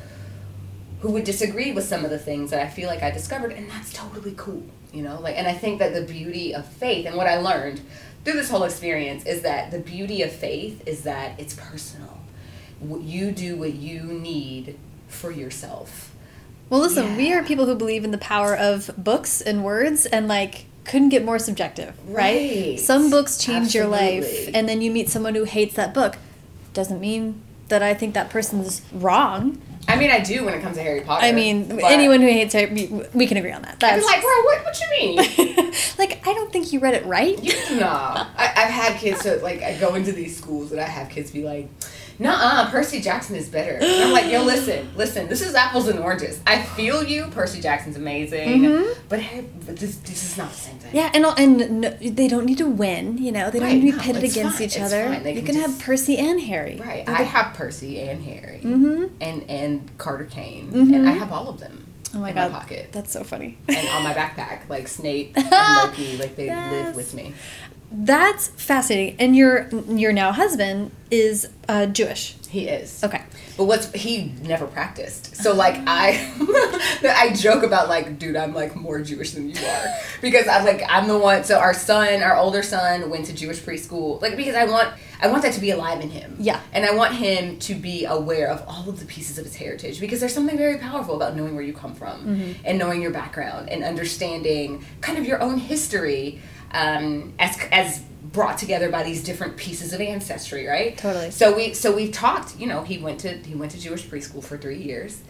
who 0.99 1.11
would 1.11 1.23
disagree 1.23 1.71
with 1.71 1.85
some 1.85 2.03
of 2.03 2.11
the 2.11 2.19
things 2.19 2.51
that 2.51 2.61
I 2.61 2.67
feel 2.67 2.87
like 2.89 3.01
I 3.01 3.09
discovered, 3.09 3.53
and 3.53 3.69
that's 3.69 3.93
totally 3.93 4.33
cool, 4.35 4.63
you 4.93 5.01
know. 5.01 5.19
Like, 5.21 5.37
and 5.37 5.47
I 5.47 5.53
think 5.53 5.79
that 5.79 5.93
the 5.93 6.01
beauty 6.01 6.53
of 6.53 6.65
faith 6.65 7.05
and 7.05 7.15
what 7.15 7.25
I 7.25 7.37
learned 7.37 7.81
through 8.25 8.33
this 8.33 8.49
whole 8.49 8.63
experience 8.63 9.25
is 9.25 9.43
that 9.43 9.71
the 9.71 9.79
beauty 9.79 10.21
of 10.21 10.31
faith 10.31 10.85
is 10.85 11.03
that 11.03 11.39
it's 11.39 11.53
personal. 11.53 12.19
What 12.79 13.01
You 13.01 13.31
do 13.31 13.55
what 13.55 13.73
you 13.73 14.03
need 14.03 14.77
for 15.07 15.31
yourself. 15.31 16.13
Well, 16.69 16.81
listen, 16.81 17.15
we 17.17 17.33
are 17.33 17.43
people 17.43 17.65
who 17.65 17.75
believe 17.75 18.03
in 18.03 18.11
the 18.11 18.17
power 18.19 18.55
of 18.55 18.91
books 18.97 19.41
and 19.41 19.63
words, 19.63 20.05
and 20.05 20.27
like 20.27 20.65
couldn't 20.89 21.09
get 21.09 21.23
more 21.23 21.39
subjective, 21.39 21.93
right? 22.07 22.35
Right. 22.35 22.79
Some 22.79 23.09
books 23.09 23.37
change 23.37 23.75
your 23.75 23.87
life, 23.87 24.49
and 24.53 24.67
then 24.67 24.81
you 24.81 24.91
meet 24.91 25.09
someone 25.09 25.35
who 25.35 25.43
hates 25.43 25.75
that 25.75 25.93
book. 25.93 26.17
Doesn't 26.73 26.99
mean 26.99 27.41
that 27.67 27.83
I 27.83 27.93
think 27.93 28.15
that 28.15 28.29
person's 28.29 28.81
wrong. 28.91 29.61
I 29.87 29.95
mean, 29.95 30.11
I 30.11 30.19
do 30.19 30.45
when 30.45 30.53
it 30.53 30.61
comes 30.61 30.77
to 30.77 30.83
Harry 30.83 31.01
Potter. 31.01 31.25
I 31.25 31.31
mean, 31.31 31.79
anyone 31.83 32.21
who 32.21 32.27
hates 32.27 32.53
it, 32.53 32.71
we, 32.71 32.87
we 33.13 33.25
can 33.25 33.37
agree 33.37 33.51
on 33.51 33.63
that. 33.63 33.79
That's 33.79 34.01
be 34.01 34.05
like, 34.05 34.21
bro, 34.21 34.29
what, 34.43 34.63
what 34.63 34.79
you 34.79 34.89
mean? 34.91 35.17
like 35.97 36.27
I 36.27 36.33
don't 36.33 36.51
think 36.51 36.71
you 36.73 36.79
read 36.79 36.93
it 36.93 37.05
right. 37.05 37.41
You 37.43 37.53
no. 37.79 37.87
I, 37.87 38.27
I've 38.37 38.69
had 38.69 38.99
kids 38.99 39.21
so 39.21 39.39
like 39.41 39.61
I 39.61 39.77
go 39.77 39.95
into 39.95 40.11
these 40.11 40.37
schools 40.37 40.71
and 40.71 40.79
I 40.79 40.85
have 40.85 41.09
kids 41.09 41.31
be 41.31 41.43
like, 41.43 41.69
"Nah, 42.19 42.69
Percy 42.69 42.99
Jackson 43.01 43.35
is 43.35 43.47
better." 43.49 43.71
And 43.81 44.03
I'm 44.03 44.11
like, 44.11 44.31
"Yo, 44.31 44.43
listen, 44.53 44.89
listen. 44.95 45.27
This 45.27 45.41
is 45.41 45.55
apples 45.55 45.87
and 45.87 45.99
oranges. 45.99 46.39
I 46.45 46.61
feel 46.61 47.03
you. 47.03 47.25
Percy 47.31 47.61
Jackson's 47.61 47.95
amazing, 47.95 48.85
but, 49.07 49.19
Harry, 49.19 49.47
but 49.65 49.77
this 49.77 49.95
this 49.97 50.23
is 50.23 50.37
not 50.37 50.51
the 50.51 50.57
same 50.57 50.77
thing." 50.79 50.91
Yeah, 50.93 51.09
and 51.13 51.25
and 51.37 51.81
no, 51.81 51.89
they 52.01 52.27
don't 52.27 52.45
need 52.45 52.57
to 52.59 52.67
win. 52.69 53.17
You 53.17 53.31
know, 53.31 53.49
they 53.49 53.59
don't 53.59 53.67
Right, 53.69 53.75
need 53.81 53.91
to 53.91 53.91
be 53.93 53.97
no, 53.97 54.03
pitted 54.03 54.23
it's 54.23 54.35
against 54.35 54.57
fine, 54.57 54.67
each 54.67 54.79
other. 54.79 55.19
they 55.23 55.33
You 55.33 55.41
can 55.43 55.55
can 55.55 55.61
have 55.61 55.79
Percy 55.79 56.17
and 56.17 56.39
Harry. 56.41 56.79
Right. 56.83 57.07
I 57.07 57.23
have 57.23 57.53
Percy 57.55 57.99
and 57.99 58.23
Harry, 58.23 58.59
Mhm. 58.63 59.09
and 59.21 59.43
and 59.49 59.89
Carter 59.97 60.25
Kane, 60.25 60.69
Mhm. 60.71 60.93
and 60.95 61.09
I 61.09 61.13
have 61.13 61.31
all 61.31 61.49
of 61.49 61.59
them 61.59 61.85
Oh 62.15 62.19
my 62.19 62.29
in 62.29 62.35
god, 62.35 62.51
my 62.51 62.59
pocket. 62.59 62.89
that's 62.91 63.11
so 63.11 63.23
funny. 63.23 63.57
and 63.67 63.87
on 63.89 64.03
my 64.03 64.13
backpack, 64.13 64.67
like 64.69 64.87
Snape 64.87 65.33
and 65.37 65.75
Loki, 65.89 66.17
like 66.17 66.35
they 66.35 66.47
Yes. 66.47 66.71
live 66.87 66.95
with 66.95 67.13
me. 67.13 67.33
That's 67.91 68.47
fascinating. 68.49 69.15
And 69.19 69.35
your 69.35 69.67
your 69.87 70.13
now 70.13 70.31
husband 70.31 70.91
is 71.11 71.49
uh, 71.67 71.85
Jewish. 71.87 72.35
He 72.49 72.67
is. 72.67 73.03
Okay. 73.03 73.21
But 73.59 73.65
what's 73.65 73.91
he 73.91 74.31
never 74.41 74.65
practiced. 74.67 75.35
So 75.35 75.53
like 75.53 75.75
I 75.85 76.31
I 77.03 77.33
joke 77.33 77.63
about 77.63 77.89
like, 77.89 78.17
dude, 78.17 78.37
I'm 78.37 78.53
like 78.53 78.73
more 78.73 79.01
Jewish 79.01 79.31
than 79.31 79.49
you 79.49 79.67
are. 79.67 79.85
Because 80.21 80.47
I'm 80.47 80.63
like 80.63 80.81
I'm 80.87 81.09
the 81.09 81.19
one 81.19 81.43
so 81.43 81.59
our 81.59 81.73
son, 81.73 82.23
our 82.23 82.37
older 82.37 82.63
son 82.63 83.09
went 83.09 83.25
to 83.25 83.33
Jewish 83.33 83.59
preschool. 83.59 84.21
Like 84.21 84.37
because 84.37 84.55
I 84.55 84.63
want 84.63 84.93
I 85.21 85.27
want 85.27 85.43
that 85.43 85.51
to 85.55 85.59
be 85.59 85.71
alive 85.71 85.99
in 85.99 86.09
him. 86.09 86.37
Yeah. 86.39 86.61
And 86.71 86.85
I 86.85 86.95
want 86.95 87.15
him 87.15 87.59
to 87.59 87.75
be 87.75 88.05
aware 88.05 88.47
of 88.47 88.63
all 88.65 88.87
of 88.87 88.97
the 88.97 89.05
pieces 89.05 89.37
of 89.37 89.43
his 89.43 89.57
heritage 89.57 89.99
because 89.99 90.21
there's 90.21 90.33
something 90.33 90.57
very 90.57 90.77
powerful 90.77 91.17
about 91.17 91.35
knowing 91.35 91.53
where 91.53 91.63
you 91.65 91.73
come 91.73 91.95
from 91.95 92.55
and 92.63 92.79
knowing 92.79 93.01
your 93.01 93.11
background 93.11 93.69
and 93.69 93.83
understanding 93.83 94.85
kind 95.01 95.17
of 95.17 95.25
your 95.25 95.41
own 95.41 95.57
history 95.57 96.41
um, 96.71 97.33
as 97.39 97.59
as 97.73 98.03
brought 98.31 98.57
together 98.57 98.89
by 98.89 99.03
these 99.03 99.23
different 99.23 99.57
pieces 99.57 99.93
of 99.93 100.01
ancestry, 100.01 100.67
right? 100.67 100.97
Totally. 100.97 101.31
So 101.31 101.55
we 101.55 101.73
so 101.73 101.95
we've 101.95 102.11
talked. 102.11 102.57
You 102.59 102.67
know, 102.67 102.83
he 102.83 102.97
went 102.97 103.19
to 103.21 103.37
he 103.37 103.55
went 103.55 103.71
to 103.71 103.79
Jewish 103.79 104.05
preschool 104.05 104.43
for 104.43 104.57
three 104.57 104.81
years, 104.81 105.21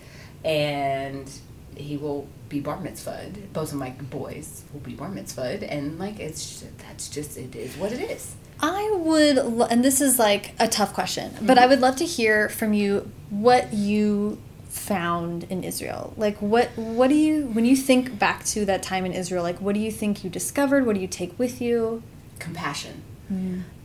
and 0.44 1.30
he 1.76 1.98
will 1.98 2.28
be 2.50 2.60
bar 2.60 2.78
mitzvahed. 2.78 3.54
Both 3.54 3.72
of 3.72 3.78
my 3.78 3.92
boys 3.92 4.64
will 4.74 4.82
be 4.82 4.94
bar 4.94 5.10
mitzvahed, 5.10 5.66
and 5.70 6.00
like 6.00 6.20
it's 6.20 6.62
just, 6.62 6.78
that's 6.80 7.10
just 7.10 7.38
it 7.38 7.56
is 7.56 7.76
what 7.78 7.92
it 7.92 8.02
is. 8.02 8.36
I 8.62 8.92
would, 8.98 9.38
and 9.72 9.86
this 9.86 10.02
is 10.02 10.20
like 10.20 10.54
a 10.60 10.68
tough 10.68 10.94
question, 10.94 11.32
but 11.42 11.56
mm-hmm. 11.56 11.60
I 11.60 11.68
would 11.68 11.80
love 11.80 11.96
to 11.98 12.06
hear 12.06 12.50
from 12.50 12.74
you 12.74 13.10
what 13.30 13.74
you 13.74 14.38
found 14.68 15.46
in 15.46 15.64
Israel. 15.64 16.14
Like, 16.18 16.38
what 16.38 16.70
what 16.76 17.08
do 17.08 17.16
you 17.16 17.46
when 17.48 17.66
you 17.66 17.78
think 17.78 18.20
back 18.20 18.44
to 18.46 18.66
that 18.66 18.84
time 18.84 19.06
in 19.06 19.14
Israel? 19.14 19.44
Like, 19.44 19.60
what 19.62 19.76
do 19.76 19.80
you 19.80 19.92
think 19.92 20.24
you 20.24 20.30
discovered? 20.30 20.86
What 20.86 20.96
do 20.96 21.02
you 21.02 21.08
take 21.08 21.38
with 21.40 21.62
you? 21.62 22.04
Compassion. 22.40 23.04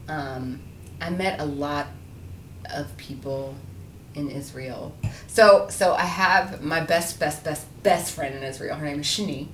Um, 0.09 0.61
I 1.00 1.11
met 1.11 1.40
a 1.40 1.44
lot 1.44 1.88
of 2.74 2.96
people 2.96 3.55
in 4.14 4.30
Israel. 4.30 4.94
So 5.26 5.66
so 5.68 5.94
I 5.94 6.05
have 6.05 6.62
my 6.62 6.80
best 6.80 7.18
best 7.20 7.44
best 7.44 7.66
best 7.82 8.14
friend 8.14 8.34
in 8.34 8.42
Israel. 8.42 8.76
Her 8.76 8.86
name 8.86 9.00
is 9.00 9.07
Shani, 9.07 9.48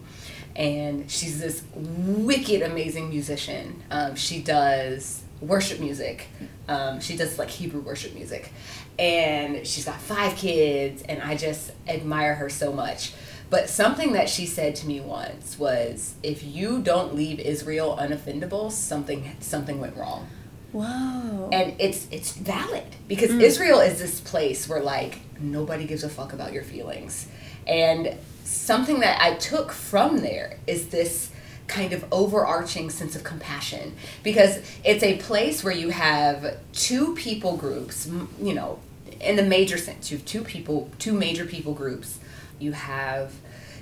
and 0.55 1.11
she's 1.11 1.41
this 1.41 1.63
wicked 1.75 2.63
amazing 2.63 3.09
musician. 3.09 3.83
Um, 3.91 4.15
she 4.17 4.43
does 4.43 5.23
worship 5.41 5.81
music. 5.81 6.29
Um, 6.69 7.01
she 7.01 7.17
does 7.17 7.39
like 7.39 7.49
Hebrew 7.49 7.81
worship 7.81 8.15
music, 8.15 8.53
and 8.99 9.67
she's 9.67 9.87
got 9.87 10.01
five 10.01 10.37
kids, 10.37 11.03
and 11.03 11.23
I 11.23 11.37
just 11.37 11.73
admire 11.89 12.35
her 12.35 12.49
so 12.49 12.73
much. 12.73 13.13
But 13.51 13.69
something 13.69 14.13
that 14.13 14.29
she 14.29 14.47
said 14.47 14.77
to 14.77 14.87
me 14.87 15.01
once 15.01 15.59
was, 15.59 16.15
"If 16.23 16.45
you 16.45 16.81
don't 16.81 17.15
leave 17.15 17.41
Israel 17.41 17.99
unoffendable, 18.01 18.71
something 18.71 19.37
something 19.41 19.81
went 19.81 19.97
wrong." 19.97 20.29
Whoa. 20.73 21.49
and 21.51 21.75
it's 21.81 22.07
it's 22.13 22.31
valid 22.33 22.85
because 23.09 23.31
mm. 23.31 23.41
Israel 23.41 23.81
is 23.81 23.99
this 23.99 24.21
place 24.21 24.69
where 24.69 24.81
like 24.81 25.19
nobody 25.41 25.85
gives 25.85 26.05
a 26.05 26.09
fuck 26.09 26.33
about 26.33 26.53
your 26.53 26.63
feelings, 26.63 27.27
and 27.67 28.15
something 28.45 29.01
that 29.01 29.21
I 29.21 29.35
took 29.35 29.73
from 29.73 30.19
there 30.19 30.59
is 30.69 30.89
this 30.89 31.31
kind 31.67 31.93
of 31.93 32.05
overarching 32.13 32.91
sense 32.91 33.15
of 33.15 33.23
compassion 33.23 33.95
because 34.25 34.59
it's 34.85 35.05
a 35.05 35.17
place 35.19 35.63
where 35.63 35.73
you 35.73 35.91
have 35.91 36.57
two 36.73 37.15
people 37.15 37.57
groups, 37.57 38.09
you 38.43 38.53
know, 38.55 38.81
in 39.21 39.37
the 39.37 39.43
major 39.43 39.79
sense, 39.79 40.11
you 40.11 40.17
have 40.17 40.27
two 40.27 40.43
people, 40.43 40.91
two 40.99 41.13
major 41.13 41.45
people 41.45 41.73
groups. 41.73 42.19
You 42.61 42.73
have 42.73 43.35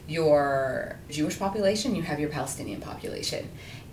your 0.07 0.99
Jewish 1.11 1.39
population, 1.39 1.95
you 1.95 2.03
have 2.03 2.19
your 2.19 2.31
Palestinian 2.31 2.81
population. 2.81 3.49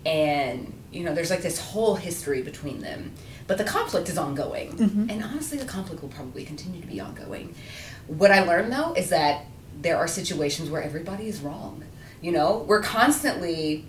And, 0.06 0.72
you 0.92 1.04
know, 1.04 1.14
there's 1.14 1.30
like 1.30 1.42
this 1.42 1.58
whole 1.58 1.96
history 1.96 2.40
between 2.42 2.80
them. 2.80 3.12
But 3.46 3.58
the 3.58 3.64
conflict 3.64 4.08
is 4.08 4.16
ongoing. 4.16 4.72
Mm-hmm. 4.72 5.10
And 5.10 5.22
honestly, 5.22 5.58
the 5.58 5.64
conflict 5.64 6.00
will 6.00 6.08
probably 6.08 6.44
continue 6.44 6.80
to 6.80 6.86
be 6.86 7.00
ongoing. 7.00 7.54
What 8.06 8.30
I 8.30 8.44
learned, 8.44 8.72
though, 8.72 8.94
is 8.94 9.10
that 9.10 9.44
there 9.82 9.96
are 9.96 10.08
situations 10.08 10.70
where 10.70 10.82
everybody 10.82 11.28
is 11.28 11.40
wrong. 11.40 11.84
You 12.22 12.32
know, 12.32 12.64
we're 12.66 12.82
constantly, 12.82 13.84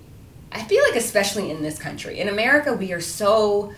I 0.52 0.64
feel 0.64 0.84
like, 0.84 0.96
especially 0.96 1.50
in 1.50 1.62
this 1.62 1.80
country, 1.80 2.20
in 2.20 2.28
America, 2.28 2.74
we 2.74 2.92
are 2.94 3.02
so 3.02 3.74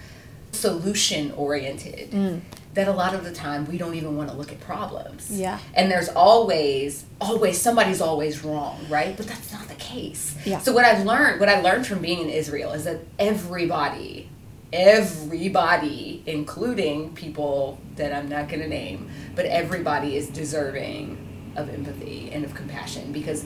solution 0.52 1.32
oriented 1.34 2.10
mm. 2.12 2.42
That 2.74 2.88
a 2.88 2.92
lot 2.92 3.16
of 3.16 3.24
the 3.24 3.32
time 3.32 3.66
we 3.66 3.78
don't 3.78 3.96
even 3.96 4.16
want 4.16 4.30
to 4.30 4.36
look 4.36 4.52
at 4.52 4.60
problems. 4.60 5.30
Yeah. 5.32 5.60
And 5.74 5.92
there's 5.92 6.10
always, 6.10 7.06
always, 7.20 7.60
somebody's 7.60 8.02
always 8.02 8.44
wrong, 8.44 8.80
right? 8.90 9.18
But 9.18 9.28
that's 9.28 9.52
not 9.52 9.68
the 9.68 9.76
case. 9.76 10.36
Yeah. 10.46 10.60
So 10.60 10.72
what 10.72 10.86
I've 10.86 11.06
learned, 11.06 11.40
what 11.40 11.50
I 11.50 11.62
learned 11.62 11.88
from 11.88 12.00
being 12.02 12.22
in 12.22 12.30
Israel 12.30 12.72
is 12.74 12.84
that 12.84 13.00
everybody, 13.18 14.30
everybody, 14.72 16.24
including 16.28 17.16
people 17.16 17.80
that 17.96 18.14
I'm 18.14 18.30
not 18.30 18.50
going 18.50 18.62
to 18.62 18.68
name, 18.68 19.10
but 19.36 19.46
everybody 19.46 20.16
is 20.16 20.28
deserving 20.30 21.18
of 21.56 21.70
empathy 21.70 22.30
and 22.32 22.46
of 22.46 22.54
compassion 22.54 23.12
because 23.12 23.46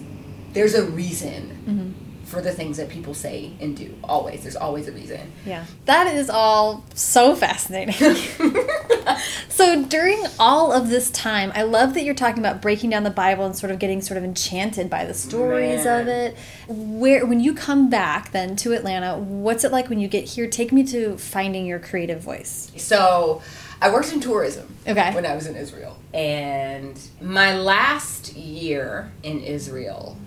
there's 0.51 0.75
a 0.75 0.83
reason 0.83 1.63
mm-hmm. 1.65 2.02
For 2.33 2.41
the 2.41 2.51
things 2.51 2.77
that 2.77 2.89
people 2.89 3.13
say 3.13 3.51
and 3.61 3.77
do. 3.77 3.95
Always. 4.03 4.41
There's 4.41 4.55
always 4.55 4.87
a 4.87 4.91
reason. 4.91 5.31
Yeah. 5.45 5.65
That 5.85 6.13
is 6.13 6.29
all 6.29 6.83
so 6.95 7.35
fascinating. 7.35 7.93
so 9.49 9.85
during 9.85 10.23
all 10.39 10.71
of 10.71 10.89
this 10.89 11.11
time, 11.11 11.51
I 11.55 11.61
love 11.61 11.93
that 11.93 12.03
you're 12.03 12.15
talking 12.15 12.39
about 12.39 12.61
breaking 12.61 12.89
down 12.89 13.03
the 13.03 13.09
Bible 13.11 13.45
and 13.45 13.55
sort 13.55 13.71
of 13.71 13.79
getting 13.79 14.01
sort 14.01 14.17
of 14.17 14.23
enchanted 14.23 14.89
by 14.89 15.05
the 15.05 15.13
stories 15.13 15.85
Man. 15.85 16.01
of 16.01 16.07
it. 16.07 16.37
Where 16.67 17.25
when 17.25 17.39
you 17.39 17.53
come 17.53 17.89
back 17.89 18.31
then 18.31 18.55
to 18.57 18.73
Atlanta, 18.73 19.17
what's 19.17 19.63
it 19.63 19.71
like 19.71 19.89
when 19.89 19.99
you 19.99 20.07
get 20.07 20.25
here? 20.25 20.47
Take 20.47 20.71
me 20.71 20.83
to 20.87 21.17
finding 21.17 21.65
your 21.65 21.79
creative 21.79 22.21
voice. 22.21 22.71
So 22.77 23.41
I 23.81 23.91
worked 23.91 24.11
in 24.11 24.19
tourism 24.21 24.75
Okay. 24.87 25.13
when 25.13 25.25
I 25.25 25.35
was 25.35 25.45
in 25.45 25.55
Israel. 25.55 25.97
And 26.13 26.99
my 27.21 27.57
last 27.57 28.33
year 28.35 29.11
in 29.21 29.39
Israel, 29.41 30.17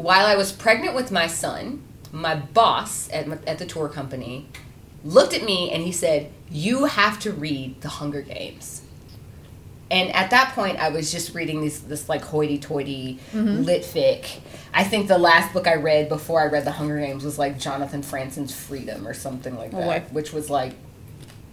while 0.00 0.26
I 0.26 0.34
was 0.34 0.50
pregnant 0.50 0.94
with 0.94 1.10
my 1.10 1.26
son, 1.26 1.82
my 2.10 2.34
boss 2.34 3.10
at, 3.12 3.28
at 3.46 3.58
the 3.58 3.66
tour 3.66 3.88
company 3.88 4.48
looked 5.04 5.34
at 5.34 5.44
me 5.44 5.70
and 5.70 5.82
he 5.82 5.92
said, 5.92 6.32
You 6.50 6.86
have 6.86 7.18
to 7.20 7.32
read 7.32 7.80
The 7.82 7.88
Hunger 7.88 8.22
Games. 8.22 8.82
And 9.90 10.14
at 10.14 10.30
that 10.30 10.54
point, 10.54 10.78
I 10.78 10.90
was 10.90 11.10
just 11.10 11.34
reading 11.34 11.62
this, 11.62 11.80
this 11.80 12.08
like 12.08 12.22
hoity-toity 12.22 13.18
lit 13.34 13.82
fic. 13.82 14.38
I 14.72 14.84
think 14.84 15.08
the 15.08 15.18
last 15.18 15.52
book 15.52 15.66
I 15.66 15.74
read 15.74 16.08
before 16.08 16.40
I 16.40 16.46
read 16.46 16.64
The 16.64 16.70
Hunger 16.70 16.98
Games 16.98 17.24
was 17.24 17.38
like 17.38 17.58
Jonathan 17.58 18.02
Franzen's 18.02 18.54
Freedom 18.54 19.06
or 19.06 19.14
something 19.14 19.56
like 19.56 19.72
that, 19.72 20.08
boy. 20.08 20.14
which 20.14 20.32
was 20.32 20.48
like 20.48 20.74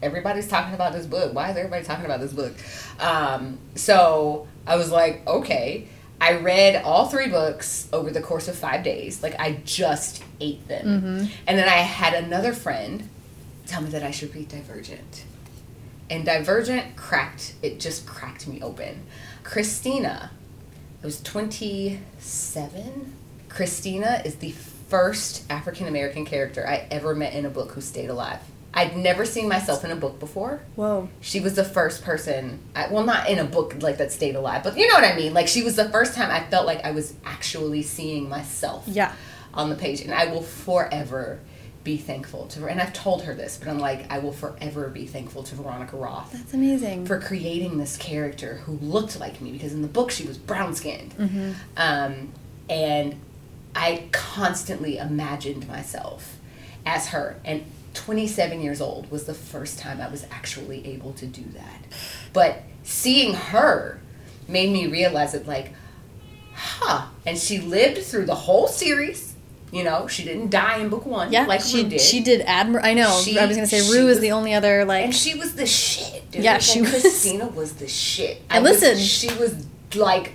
everybody's 0.01 0.47
talking 0.47 0.73
about 0.73 0.93
this 0.93 1.05
book. 1.05 1.33
Why 1.33 1.49
is 1.49 1.57
everybody 1.57 1.83
talking 1.83 2.05
about 2.05 2.19
this 2.19 2.33
book? 2.33 2.53
Um, 2.99 3.57
so 3.75 4.47
I 4.65 4.75
was 4.75 4.91
like, 4.91 5.25
okay. 5.27 5.87
I 6.19 6.33
read 6.37 6.83
all 6.83 7.07
three 7.07 7.27
books 7.27 7.87
over 7.93 8.09
the 8.09 8.21
course 8.21 8.47
of 8.47 8.55
five 8.55 8.83
days. 8.83 9.21
Like 9.21 9.39
I 9.39 9.61
just 9.65 10.23
ate 10.39 10.67
them, 10.67 10.85
mm-hmm. 10.85 11.25
and 11.45 11.57
then 11.57 11.67
I 11.67 11.77
had 11.77 12.13
another 12.13 12.53
friend 12.53 13.09
tell 13.65 13.81
me 13.81 13.89
that 13.89 14.03
I 14.03 14.11
should 14.11 14.33
read 14.33 14.47
Divergent, 14.49 15.25
and 16.09 16.25
Divergent 16.25 16.95
cracked. 16.95 17.53
It 17.61 17.79
just 17.79 18.05
cracked 18.05 18.47
me 18.47 18.61
open. 18.61 19.03
Christina, 19.43 20.31
I 21.01 21.05
was 21.05 21.21
twenty 21.21 21.99
seven. 22.17 23.13
Christina 23.49 24.21
is 24.25 24.35
the 24.35 24.51
first 24.51 25.43
African 25.49 25.87
American 25.87 26.25
character 26.25 26.67
I 26.67 26.87
ever 26.89 27.13
met 27.13 27.33
in 27.33 27.45
a 27.45 27.49
book 27.49 27.71
who 27.71 27.81
stayed 27.81 28.09
alive. 28.09 28.39
I'd 28.73 28.95
never 28.95 29.25
seen 29.25 29.47
myself 29.47 29.83
in 29.83 29.91
a 29.91 29.95
book 29.95 30.19
before. 30.19 30.61
Whoa. 30.75 31.09
She 31.21 31.39
was 31.39 31.55
the 31.55 31.63
first 31.63 32.03
person, 32.03 32.59
I, 32.75 32.87
well, 32.89 33.03
not 33.03 33.27
in 33.29 33.39
a 33.39 33.45
book 33.45 33.75
like 33.81 33.97
that 33.97 34.11
stayed 34.11 34.35
alive, 34.35 34.63
but 34.63 34.77
you 34.77 34.87
know 34.87 34.93
what 34.95 35.03
I 35.05 35.15
mean. 35.15 35.33
Like 35.33 35.47
she 35.47 35.63
was 35.63 35.75
the 35.75 35.89
first 35.89 36.13
time 36.13 36.29
I 36.29 36.41
felt 36.49 36.65
like 36.67 36.83
I 36.85 36.91
was 36.91 37.13
actually 37.25 37.81
seeing 37.81 38.29
myself 38.29 38.83
Yeah. 38.87 39.13
on 39.53 39.69
the 39.69 39.75
page, 39.75 40.01
and 40.01 40.13
I 40.13 40.27
will 40.27 40.43
forever 40.43 41.39
be 41.83 41.95
thankful 41.97 42.45
to 42.47 42.59
her. 42.59 42.67
And 42.67 42.81
I've 42.81 42.91
told 42.93 43.23
her 43.23 43.33
this, 43.33 43.57
but 43.57 43.69
I'm 43.69 43.79
like, 43.79 44.11
I 44.11 44.19
will 44.19 44.33
forever 44.33 44.89
be 44.89 45.05
thankful 45.07 45.41
to 45.43 45.55
Veronica 45.55 45.95
Roth 45.95 46.33
That's 46.33 46.53
amazing. 46.53 47.05
for 47.05 47.17
creating 47.19 47.77
this 47.77 47.95
character 47.97 48.55
who 48.65 48.73
looked 48.73 49.17
like 49.19 49.39
me 49.41 49.53
because 49.53 49.71
in 49.73 49.81
the 49.81 49.87
book 49.87 50.11
she 50.11 50.25
was 50.27 50.37
brown 50.37 50.75
skinned. 50.75 51.15
Mm-hmm. 51.17 51.51
Um, 51.77 52.33
and 52.69 53.15
I 53.73 54.03
constantly 54.11 54.97
imagined 54.97 55.67
myself 55.69 56.37
as 56.85 57.07
her. 57.07 57.39
And 57.45 57.63
27 57.97 58.61
years 58.61 58.79
old 58.81 59.09
was 59.11 59.25
the 59.25 59.33
first 59.33 59.79
time 59.79 59.99
I 59.99 60.07
was 60.07 60.25
actually 60.31 60.85
able 60.87 61.13
to 61.13 61.25
do 61.25 61.43
that. 61.55 61.81
But 62.33 62.63
seeing 62.83 63.33
her 63.33 63.99
made 64.47 64.71
me 64.71 64.87
realize 64.87 65.31
that, 65.33 65.47
like, 65.47 65.73
huh. 66.53 67.07
And 67.25 67.37
she 67.37 67.59
lived 67.59 68.03
through 68.03 68.25
the 68.25 68.35
whole 68.35 68.67
series. 68.67 69.33
You 69.71 69.83
know, 69.83 70.07
she 70.07 70.23
didn't 70.23 70.49
die 70.49 70.77
in 70.77 70.87
book 70.87 71.05
one 71.05 71.29
yeah, 71.33 71.45
like 71.45 71.59
she 71.59 71.83
Rue 71.83 71.89
did. 71.89 71.99
she 71.99 72.21
did 72.23 72.45
admir. 72.47 72.79
I 72.81 72.93
know. 72.93 73.19
She- 73.21 73.37
I 73.37 73.45
was 73.45 73.57
gonna 73.57 73.67
say 73.67 73.81
Rue 73.91 74.07
is 74.07 74.15
was- 74.15 74.19
the 74.21 74.31
only 74.31 74.53
other 74.53 74.85
like. 74.85 75.03
And 75.03 75.13
she 75.13 75.33
was 75.37 75.55
the 75.55 75.65
shit, 75.67 76.31
dude. 76.31 76.41
Yeah, 76.43 76.53
Like, 76.53 76.61
she 76.61 76.81
was- 76.81 76.91
Christina 77.01 77.47
was 77.47 77.73
the 77.73 77.87
shit. 77.87 78.41
And 78.49 78.65
I 78.65 78.69
was- 78.71 78.81
listen- 78.81 78.97
she 79.03 79.27
was 79.37 79.53
like, 79.95 80.33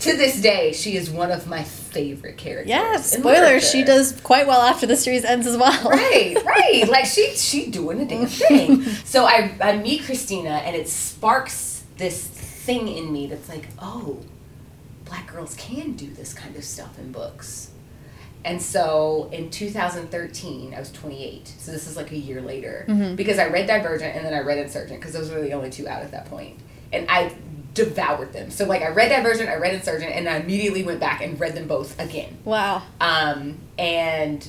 to 0.00 0.16
this 0.16 0.40
day, 0.40 0.72
she 0.72 0.96
is 0.96 1.10
one 1.10 1.30
of 1.32 1.46
my 1.46 1.64
favorite 1.64 2.36
characters. 2.36 2.68
yeah, 2.68 2.96
spoiler. 2.98 3.60
She 3.60 3.82
does 3.82 4.18
quite 4.20 4.46
well 4.46 4.60
after 4.62 4.86
the 4.86 4.96
series 4.96 5.24
ends 5.24 5.46
as 5.46 5.56
well. 5.56 5.90
Right, 5.90 6.36
right. 6.44 6.88
Like 6.88 7.06
she, 7.06 7.34
she 7.34 7.70
doing 7.70 8.00
a 8.00 8.06
damn 8.06 8.26
thing. 8.26 8.82
So 9.04 9.24
I, 9.24 9.56
I 9.60 9.76
meet 9.78 10.04
Christina, 10.04 10.50
and 10.50 10.76
it 10.76 10.88
sparks 10.88 11.84
this 11.96 12.26
thing 12.26 12.88
in 12.88 13.12
me 13.12 13.26
that's 13.26 13.48
like, 13.48 13.68
oh, 13.80 14.20
black 15.04 15.32
girls 15.32 15.54
can 15.56 15.94
do 15.94 16.12
this 16.12 16.34
kind 16.34 16.54
of 16.56 16.64
stuff 16.64 16.98
in 16.98 17.10
books. 17.10 17.70
And 18.44 18.62
so 18.62 19.28
in 19.32 19.50
2013, 19.50 20.74
I 20.74 20.78
was 20.78 20.92
28. 20.92 21.54
So 21.58 21.72
this 21.72 21.88
is 21.88 21.96
like 21.96 22.12
a 22.12 22.16
year 22.16 22.40
later. 22.40 22.84
Mm-hmm. 22.88 23.16
Because 23.16 23.38
I 23.38 23.48
read 23.48 23.66
Divergent 23.66 24.14
and 24.14 24.24
then 24.24 24.32
I 24.32 24.40
read 24.40 24.58
Insurgent 24.58 25.00
because 25.00 25.12
those 25.12 25.30
were 25.30 25.40
the 25.40 25.52
only 25.52 25.70
two 25.70 25.88
out 25.88 26.02
at 26.02 26.12
that 26.12 26.26
point. 26.26 26.58
And 26.92 27.06
I 27.10 27.34
devoured 27.74 28.32
them. 28.32 28.50
So 28.50 28.66
like 28.66 28.82
I 28.82 28.88
read 28.88 29.10
that 29.10 29.22
version, 29.22 29.48
I 29.48 29.56
read 29.56 29.74
Insurgent, 29.74 30.12
and 30.12 30.28
I 30.28 30.36
immediately 30.36 30.82
went 30.82 31.00
back 31.00 31.22
and 31.22 31.38
read 31.38 31.54
them 31.54 31.68
both 31.68 31.98
again. 32.00 32.38
Wow. 32.44 32.82
Um, 33.00 33.58
and 33.78 34.48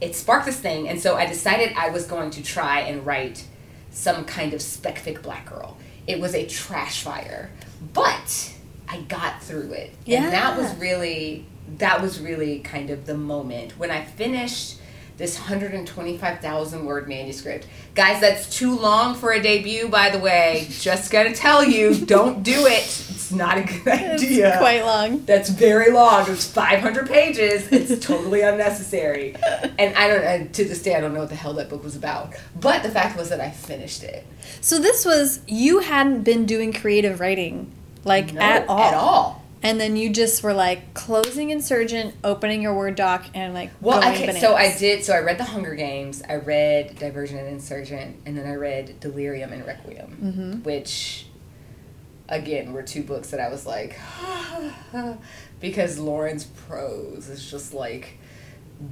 it 0.00 0.16
sparked 0.16 0.46
this 0.46 0.58
thing, 0.58 0.88
and 0.88 1.00
so 1.00 1.16
I 1.16 1.26
decided 1.26 1.72
I 1.76 1.90
was 1.90 2.06
going 2.06 2.30
to 2.30 2.42
try 2.42 2.80
and 2.80 3.04
write 3.04 3.44
some 3.90 4.24
kind 4.24 4.54
of 4.54 4.62
spec 4.62 4.96
fic 4.96 5.22
black 5.22 5.46
girl. 5.46 5.76
It 6.06 6.20
was 6.20 6.34
a 6.34 6.46
trash 6.46 7.02
fire, 7.02 7.50
but 7.92 8.54
I 8.88 9.02
got 9.02 9.42
through 9.42 9.72
it, 9.72 9.94
and 10.06 10.32
that 10.32 10.56
was 10.56 10.74
really 10.76 11.46
that 11.78 12.00
was 12.00 12.18
really 12.20 12.58
kind 12.60 12.90
of 12.90 13.06
the 13.06 13.16
moment 13.16 13.78
when 13.78 13.90
I 13.90 14.04
finished 14.04 14.78
this 15.20 15.38
125,000 15.38 16.86
word 16.86 17.06
manuscript. 17.06 17.66
Guys, 17.94 18.22
that's 18.22 18.56
too 18.56 18.74
long 18.74 19.14
for 19.14 19.32
a 19.32 19.42
debut, 19.42 19.86
by 19.86 20.08
the 20.08 20.18
way. 20.18 20.66
Just 20.70 21.12
gonna 21.12 21.34
tell 21.34 21.62
you, 21.62 21.94
don't 22.06 22.42
do 22.42 22.64
it. 22.66 22.84
It's 22.84 23.30
not 23.30 23.58
a 23.58 23.60
good 23.60 23.86
idea. 23.86 24.48
It's 24.48 24.56
quite 24.56 24.82
long. 24.82 25.22
That's 25.26 25.50
very 25.50 25.92
long. 25.92 26.28
It's 26.30 26.46
500 26.46 27.06
pages. 27.06 27.68
It's 27.70 28.02
totally 28.04 28.40
unnecessary. 28.40 29.36
And 29.78 29.94
I 29.94 30.08
don't, 30.08 30.24
and 30.24 30.54
to 30.54 30.64
this 30.64 30.82
day, 30.82 30.94
I 30.94 31.02
don't 31.02 31.12
know 31.12 31.20
what 31.20 31.28
the 31.28 31.34
hell 31.34 31.52
that 31.52 31.68
book 31.68 31.84
was 31.84 31.96
about. 31.96 32.32
But 32.58 32.82
the 32.82 32.90
fact 32.90 33.18
was 33.18 33.28
that 33.28 33.40
I 33.40 33.50
finished 33.50 34.02
it. 34.02 34.26
So 34.62 34.78
this 34.78 35.04
was 35.04 35.40
you 35.46 35.80
hadn't 35.80 36.22
been 36.22 36.46
doing 36.46 36.72
creative 36.72 37.20
writing 37.20 37.70
like 38.04 38.32
No, 38.32 38.40
at 38.40 38.66
all. 38.66 38.80
At 38.80 38.94
all. 38.94 39.39
And 39.62 39.78
then 39.78 39.94
you 39.96 40.08
just 40.10 40.42
were 40.42 40.54
like 40.54 40.94
closing 40.94 41.50
Insurgent, 41.50 42.14
opening 42.24 42.62
your 42.62 42.74
Word 42.74 42.94
doc, 42.96 43.26
and 43.34 43.52
like 43.52 43.70
Well, 43.82 44.00
going 44.00 44.14
okay, 44.14 44.20
bananas. 44.26 44.40
so 44.40 44.54
I 44.54 44.74
did. 44.76 45.04
So 45.04 45.12
I 45.14 45.18
read 45.20 45.36
The 45.38 45.44
Hunger 45.44 45.74
Games. 45.74 46.22
I 46.26 46.36
read 46.36 46.98
Divergent 46.98 47.40
and 47.40 47.48
Insurgent, 47.48 48.16
and 48.24 48.38
then 48.38 48.46
I 48.46 48.54
read 48.54 48.98
Delirium 49.00 49.52
and 49.52 49.66
Requiem, 49.66 50.16
Mm-hmm. 50.22 50.62
which, 50.62 51.26
again, 52.28 52.72
were 52.72 52.82
two 52.82 53.02
books 53.02 53.30
that 53.32 53.40
I 53.40 53.50
was 53.50 53.66
like, 53.66 53.98
because 55.60 55.98
Lauren's 55.98 56.44
prose 56.44 57.28
is 57.28 57.50
just 57.50 57.74
like 57.74 58.18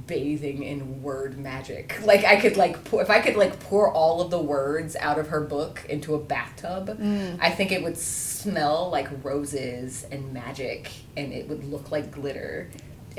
bathing 0.07 0.63
in 0.63 1.01
word 1.01 1.37
magic. 1.37 1.99
Like 2.03 2.23
I 2.23 2.35
could 2.35 2.57
like 2.57 2.83
pour, 2.83 3.01
if 3.01 3.09
I 3.09 3.19
could 3.19 3.35
like 3.35 3.59
pour 3.59 3.91
all 3.91 4.21
of 4.21 4.29
the 4.29 4.39
words 4.39 4.95
out 4.95 5.17
of 5.17 5.29
her 5.29 5.41
book 5.41 5.85
into 5.89 6.15
a 6.15 6.19
bathtub, 6.19 6.87
Mm. 6.99 7.37
I 7.41 7.49
think 7.49 7.71
it 7.71 7.81
would 7.83 7.97
smell 7.97 8.89
like 8.91 9.07
roses 9.23 10.05
and 10.11 10.33
magic 10.33 10.91
and 11.17 11.33
it 11.33 11.47
would 11.49 11.63
look 11.63 11.91
like 11.91 12.11
glitter 12.11 12.69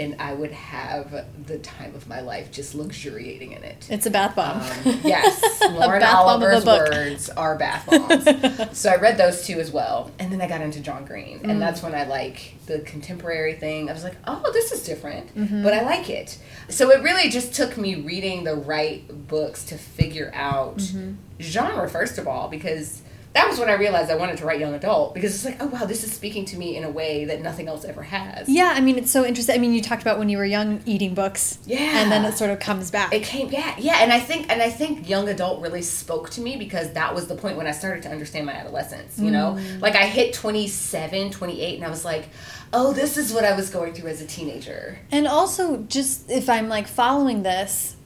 and 0.00 0.16
I 0.20 0.32
would 0.32 0.50
have 0.52 1.26
the 1.46 1.58
time 1.58 1.94
of 1.94 2.08
my 2.08 2.20
life 2.20 2.50
just 2.50 2.74
luxuriating 2.74 3.52
in 3.52 3.62
it. 3.62 3.86
It's 3.90 4.06
a 4.06 4.10
bath 4.10 4.34
bomb. 4.34 4.58
Um, 4.60 5.00
yes, 5.04 5.60
Lauren 5.70 6.00
bath 6.00 6.12
bomb 6.24 6.42
of 6.42 6.42
a 6.42 6.56
Oliver's 6.56 6.64
words 6.66 7.30
are 7.30 7.56
bath 7.56 7.86
bombs. 7.86 8.76
so 8.78 8.90
I 8.90 8.96
read 8.96 9.18
those 9.18 9.46
two 9.46 9.60
as 9.60 9.70
well, 9.70 10.10
and 10.18 10.32
then 10.32 10.40
I 10.40 10.48
got 10.48 10.60
into 10.62 10.80
John 10.80 11.04
Green, 11.04 11.38
Mm. 11.40 11.50
and 11.50 11.62
that's 11.62 11.82
when 11.82 11.94
I 11.94 12.04
like 12.04 12.54
the 12.66 12.80
contemporary 12.80 13.54
thing. 13.54 13.88
I 13.88 13.92
was 13.92 14.02
like, 14.04 14.16
oh, 14.26 14.50
this 14.52 14.72
is 14.72 14.82
different, 14.84 15.34
Mm-hmm. 15.36 15.62
but 15.62 15.74
I 15.74 15.82
like 15.82 16.08
it. 16.10 16.38
So 16.68 16.90
it 16.90 17.02
really 17.02 17.28
just 17.28 17.54
took 17.54 17.76
me 17.76 17.94
reading 17.96 18.44
the 18.44 18.54
right 18.56 19.04
books 19.28 19.64
to 19.66 19.76
figure 19.78 20.30
out 20.34 20.78
Mm-hmm. 20.78 21.12
genre 21.40 21.88
first 21.88 22.18
of 22.18 22.26
all, 22.26 22.48
because. 22.48 23.02
That 23.32 23.48
was 23.48 23.60
when 23.60 23.68
I 23.70 23.74
realized 23.74 24.10
I 24.10 24.16
wanted 24.16 24.38
to 24.38 24.44
write 24.44 24.58
young 24.58 24.74
adult 24.74 25.14
because 25.14 25.32
it's 25.34 25.44
like, 25.44 25.58
oh 25.62 25.66
wow, 25.68 25.84
this 25.84 26.02
is 26.02 26.12
speaking 26.12 26.44
to 26.46 26.56
me 26.56 26.76
in 26.76 26.82
a 26.82 26.90
way 26.90 27.26
that 27.26 27.40
nothing 27.40 27.68
else 27.68 27.84
ever 27.84 28.02
has. 28.02 28.48
yeah, 28.48 28.72
I 28.76 28.80
mean 28.80 28.98
it's 28.98 29.10
so 29.12 29.24
interesting. 29.24 29.54
I 29.54 29.58
mean 29.58 29.72
you 29.72 29.80
talked 29.80 30.02
about 30.02 30.18
when 30.18 30.28
you 30.28 30.36
were 30.36 30.44
young 30.44 30.82
eating 30.84 31.14
books. 31.14 31.58
Yeah. 31.64 32.02
And 32.02 32.10
then 32.10 32.24
it 32.24 32.36
sort 32.36 32.50
of 32.50 32.58
comes 32.58 32.90
back. 32.90 33.12
it 33.12 33.22
came 33.22 33.48
yeah 33.50 33.74
yeah 33.78 33.98
and 34.02 34.12
i 34.12 34.18
think 34.18 34.50
and 34.50 34.60
i 34.60 34.68
think 34.68 35.08
young 35.08 35.28
adult 35.28 35.60
really 35.62 35.82
spoke 35.82 36.30
to 36.30 36.40
me 36.40 36.56
because 36.56 36.92
that 36.94 37.14
was 37.14 37.28
the 37.28 37.34
point 37.36 37.56
when 37.56 37.66
i 37.68 37.70
started 37.72 38.02
to 38.02 38.08
understand 38.10 38.46
my 38.46 38.52
adolescence 38.52 39.18
you 39.18 39.30
know 39.30 39.56
Mm. 39.58 39.80
like 39.80 39.94
i 39.94 40.06
hit 40.06 40.34
27 40.34 41.30
28 41.30 41.76
and 41.76 41.84
i 41.84 41.88
was 41.90 42.04
like 42.04 42.28
oh 42.72 42.92
this 42.92 43.16
is 43.16 43.32
what 43.32 43.44
i 43.44 43.54
was 43.54 43.70
going 43.70 43.92
through 43.94 44.08
as 44.10 44.20
a 44.20 44.26
teenager 44.26 44.98
And 45.12 45.26
also, 45.26 45.78
just 45.88 46.30
if 46.30 46.48
I'm 46.48 46.68
like 46.68 46.86
following 46.88 47.42
this, 47.42 47.96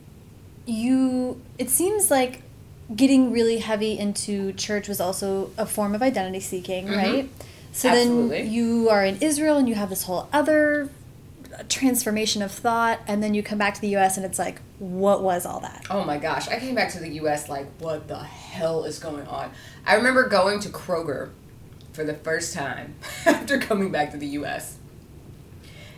you 0.67 1.41
it 1.59 1.71
seems 1.71 2.11
like 2.11 2.43
getting 2.95 3.33
really 3.33 3.59
heavy 3.59 3.99
into 3.99 4.53
church 4.55 4.89
was 4.89 5.01
also 5.01 5.51
a 5.57 5.67
form 5.67 5.95
of 5.95 6.03
identity 6.03 6.41
seeking, 6.41 6.87
mm-hmm. 6.87 6.97
right? 6.97 7.31
So 7.73 7.89
Absolutely. 7.89 8.43
then 8.43 8.53
you 8.53 8.89
are 8.91 9.05
in 9.05 9.17
Israel 9.21 9.57
and 9.57 9.69
you 9.69 9.75
have 9.75 9.91
this 9.91 10.05
whole 10.05 10.29
other 10.33 10.91
transformation 11.69 12.43
of 12.43 12.51
thought, 12.51 13.01
and 13.07 13.23
then 13.23 13.33
you 13.35 13.43
come 13.43 13.59
back 13.59 13.75
to 13.75 13.81
the 13.81 13.89
U.S. 13.91 14.17
and 14.17 14.27
it's 14.27 14.39
like, 14.41 14.61
what 14.79 15.23
was 15.23 15.47
all 15.47 15.61
that? 15.61 15.87
oh 15.91 16.05
my 16.05 16.19
gosh 16.19 16.49
i 16.49 16.59
came 16.59 16.75
back 16.75 16.91
to 16.91 16.99
the 16.99 17.09
us 17.11 17.49
like 17.49 17.67
what 17.79 18.09
the 18.09 18.19
hell 18.19 18.85
is 18.85 18.99
going 18.99 19.27
on 19.27 19.51
i 19.87 19.95
remember 19.95 20.29
going 20.29 20.61
to 20.61 20.69
kroger 20.69 21.31
for 21.93 22.05
the 22.05 22.15
first 22.15 22.55
time 22.55 22.95
after 23.27 23.59
coming 23.59 23.91
back 23.91 24.11
to 24.11 24.17
the 24.17 24.27
us 24.27 24.79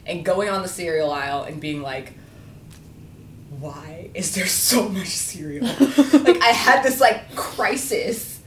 and 0.04 0.24
going 0.24 0.48
on 0.48 0.62
the 0.62 0.68
cereal 0.68 1.10
aisle 1.10 1.42
and 1.42 1.60
being 1.60 1.82
like 1.82 2.14
why 3.60 4.10
is 4.14 4.34
there 4.34 4.46
so 4.46 4.88
much 4.88 5.08
cereal? 5.08 5.66
like 6.12 6.42
I 6.42 6.52
had 6.52 6.82
this 6.82 7.00
like 7.00 7.34
crisis 7.34 8.40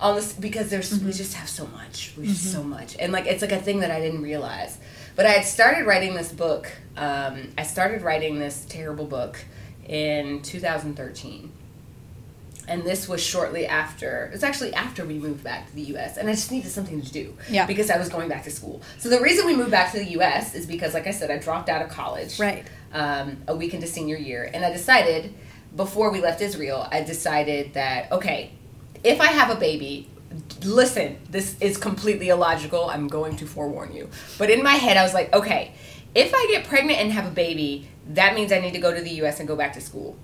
on 0.00 0.16
this 0.16 0.32
because 0.32 0.70
there's 0.70 1.02
we 1.02 1.12
just 1.12 1.34
have 1.34 1.48
so 1.48 1.66
much. 1.68 2.14
We 2.16 2.26
just 2.26 2.52
so 2.52 2.62
much. 2.62 2.96
And 2.98 3.12
like 3.12 3.26
it's 3.26 3.42
like 3.42 3.52
a 3.52 3.60
thing 3.60 3.80
that 3.80 3.90
I 3.90 4.00
didn't 4.00 4.22
realize. 4.22 4.78
But 5.14 5.26
I 5.26 5.30
had 5.30 5.44
started 5.44 5.86
writing 5.86 6.14
this 6.14 6.30
book. 6.30 6.70
Um, 6.96 7.52
I 7.56 7.62
started 7.62 8.02
writing 8.02 8.38
this 8.38 8.66
terrible 8.68 9.06
book 9.06 9.38
in 9.86 10.42
2013. 10.42 11.52
And 12.68 12.82
this 12.82 13.08
was 13.08 13.22
shortly 13.22 13.66
after. 13.66 14.30
It's 14.34 14.42
actually 14.42 14.74
after 14.74 15.04
we 15.04 15.14
moved 15.18 15.44
back 15.44 15.68
to 15.68 15.74
the 15.74 15.82
U.S. 15.82 16.16
And 16.16 16.28
I 16.28 16.32
just 16.32 16.50
needed 16.50 16.70
something 16.70 17.00
to 17.00 17.12
do. 17.12 17.36
Yeah. 17.48 17.64
Because 17.66 17.90
I 17.90 17.98
was 17.98 18.08
going 18.08 18.28
back 18.28 18.42
to 18.44 18.50
school. 18.50 18.82
So 18.98 19.08
the 19.08 19.20
reason 19.20 19.46
we 19.46 19.54
moved 19.54 19.70
back 19.70 19.92
to 19.92 19.98
the 19.98 20.10
U.S. 20.12 20.54
is 20.54 20.66
because, 20.66 20.92
like 20.94 21.06
I 21.06 21.12
said, 21.12 21.30
I 21.30 21.38
dropped 21.38 21.68
out 21.68 21.80
of 21.82 21.88
college 21.90 22.40
Right. 22.40 22.64
um, 22.92 23.36
a 23.46 23.54
week 23.54 23.72
into 23.74 23.86
senior 23.86 24.16
year, 24.16 24.50
and 24.52 24.64
I 24.64 24.72
decided 24.72 25.32
before 25.76 26.10
we 26.10 26.20
left 26.20 26.40
Israel, 26.40 26.88
I 26.90 27.02
decided 27.02 27.74
that 27.74 28.10
okay, 28.10 28.50
if 29.04 29.20
I 29.20 29.26
have 29.26 29.50
a 29.50 29.60
baby, 29.60 30.08
listen, 30.64 31.18
this 31.30 31.56
is 31.60 31.76
completely 31.78 32.28
illogical. 32.30 32.88
I'm 32.90 33.08
going 33.08 33.36
to 33.36 33.46
forewarn 33.46 33.92
you, 33.94 34.08
but 34.38 34.50
in 34.50 34.62
my 34.62 34.74
head, 34.74 34.96
I 34.96 35.02
was 35.02 35.14
like, 35.14 35.32
okay, 35.34 35.72
if 36.14 36.32
I 36.34 36.46
get 36.50 36.66
pregnant 36.66 36.98
and 36.98 37.12
have 37.12 37.26
a 37.26 37.30
baby, 37.30 37.88
that 38.08 38.34
means 38.34 38.50
I 38.52 38.58
need 38.58 38.72
to 38.72 38.80
go 38.80 38.92
to 38.94 39.00
the 39.02 39.10
U.S. 39.22 39.38
and 39.38 39.46
go 39.46 39.54
back 39.54 39.74
to 39.74 39.80
school. 39.80 40.16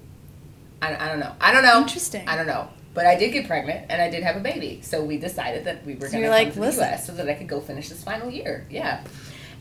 I, 0.83 1.07
I 1.07 1.09
don't 1.09 1.21
know. 1.21 1.33
I 1.41 1.53
don't 1.53 1.63
know. 1.63 1.79
Interesting. 1.79 2.29
I 2.29 2.37
don't 2.37 2.47
know. 2.47 2.69
But 2.95 3.07
I 3.07 3.15
did 3.15 3.33
get 3.33 3.47
pregnant 3.47 3.87
and 3.89 4.03
I 4.03 4.11
did 4.11 4.23
have 4.23 4.37
a 4.37 4.41
baby, 4.41 4.81
so 4.83 5.03
we 5.03 5.17
decided 5.17 5.65
that 5.65 5.87
we 5.87 5.95
were 5.95 6.09
So 6.09 6.13
going 6.13 6.25
to 6.25 6.29
you're 6.29 6.45
come 6.45 6.53
to 6.53 6.61
the 6.61 6.77
U.S. 6.77 7.07
so 7.07 7.15
that 7.15 7.27
I 7.27 7.33
could 7.35 7.49
go 7.49 7.61
finish 7.61 7.89
this 7.89 8.05
final 8.05 8.29
year. 8.31 8.67
Yeah, 8.69 9.03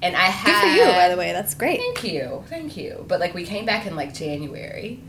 and 0.01 0.17
I 0.17 0.25
Good 0.25 0.31
had 0.33 0.61
for 0.61 0.67
you, 0.77 0.91
by 0.91 1.07
the 1.07 1.15
way. 1.15 1.31
That's 1.31 1.53
great. 1.53 1.79
Thank 1.79 2.03
you, 2.03 2.43
thank 2.47 2.75
you. 2.75 3.05
But 3.07 3.21
like 3.21 3.33
we 3.33 3.45
came 3.45 3.65
back 3.65 3.85
in 3.85 3.95
like 3.95 4.13
January, 4.13 4.99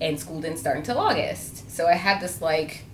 and 0.00 0.20
school 0.20 0.40
didn't 0.40 0.58
start 0.58 0.76
until 0.76 0.98
August. 0.98 1.72
So 1.72 1.88
I 1.88 1.94
had 1.94 2.20
this 2.20 2.40
like 2.40 2.84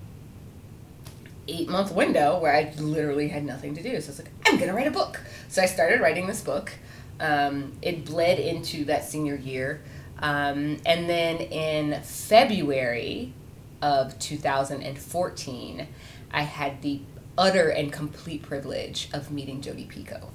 eight 1.48 1.68
month 1.68 1.92
window 1.92 2.38
where 2.38 2.54
I 2.54 2.72
literally 2.78 3.28
had 3.28 3.44
nothing 3.44 3.74
to 3.74 3.82
do. 3.82 4.00
So 4.00 4.06
I 4.06 4.10
was 4.10 4.18
like, 4.20 4.30
I'm 4.46 4.58
gonna 4.58 4.74
write 4.74 4.86
a 4.86 4.92
book. 4.92 5.20
So 5.48 5.60
I 5.60 5.66
started 5.66 6.00
writing 6.00 6.26
this 6.26 6.40
book. 6.40 6.72
Um, 7.20 7.72
it 7.82 8.04
bled 8.04 8.38
into 8.38 8.84
that 8.86 9.04
senior 9.04 9.34
year, 9.34 9.82
um, 10.20 10.78
and 10.84 11.08
then 11.08 11.36
in 11.36 12.02
February 12.02 13.32
of 13.80 14.18
2014, 14.18 15.88
I 16.30 16.42
had 16.42 16.82
the 16.82 17.00
utter 17.36 17.68
and 17.68 17.92
complete 17.92 18.42
privilege 18.42 19.08
of 19.12 19.30
meeting 19.30 19.60
Jodi 19.60 19.86
Picoult. 19.86 20.30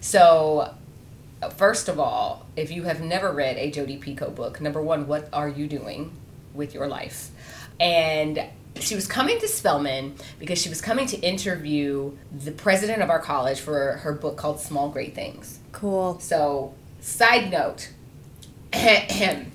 So 0.00 0.74
first 1.56 1.88
of 1.88 2.00
all, 2.00 2.46
if 2.56 2.70
you 2.70 2.84
have 2.84 3.00
never 3.00 3.30
read 3.32 3.56
a 3.56 3.70
Jodi 3.70 3.98
Picoult 3.98 4.34
book, 4.34 4.60
number 4.60 4.82
one, 4.82 5.06
what 5.06 5.28
are 5.32 5.48
you 5.48 5.68
doing 5.68 6.12
with 6.54 6.74
your 6.74 6.88
life? 6.88 7.30
And 7.78 8.42
she 8.80 8.94
was 8.94 9.06
coming 9.06 9.38
to 9.40 9.48
Spelman 9.48 10.14
because 10.38 10.60
she 10.60 10.68
was 10.68 10.80
coming 10.80 11.06
to 11.08 11.18
interview 11.18 12.16
the 12.32 12.52
president 12.52 13.02
of 13.02 13.10
our 13.10 13.18
college 13.18 13.60
for 13.60 13.92
her 13.98 14.12
book 14.12 14.36
called 14.36 14.60
Small 14.60 14.88
Great 14.88 15.14
Things. 15.14 15.58
Cool. 15.72 16.18
So, 16.20 16.74
side 17.00 17.50
note 17.50 17.90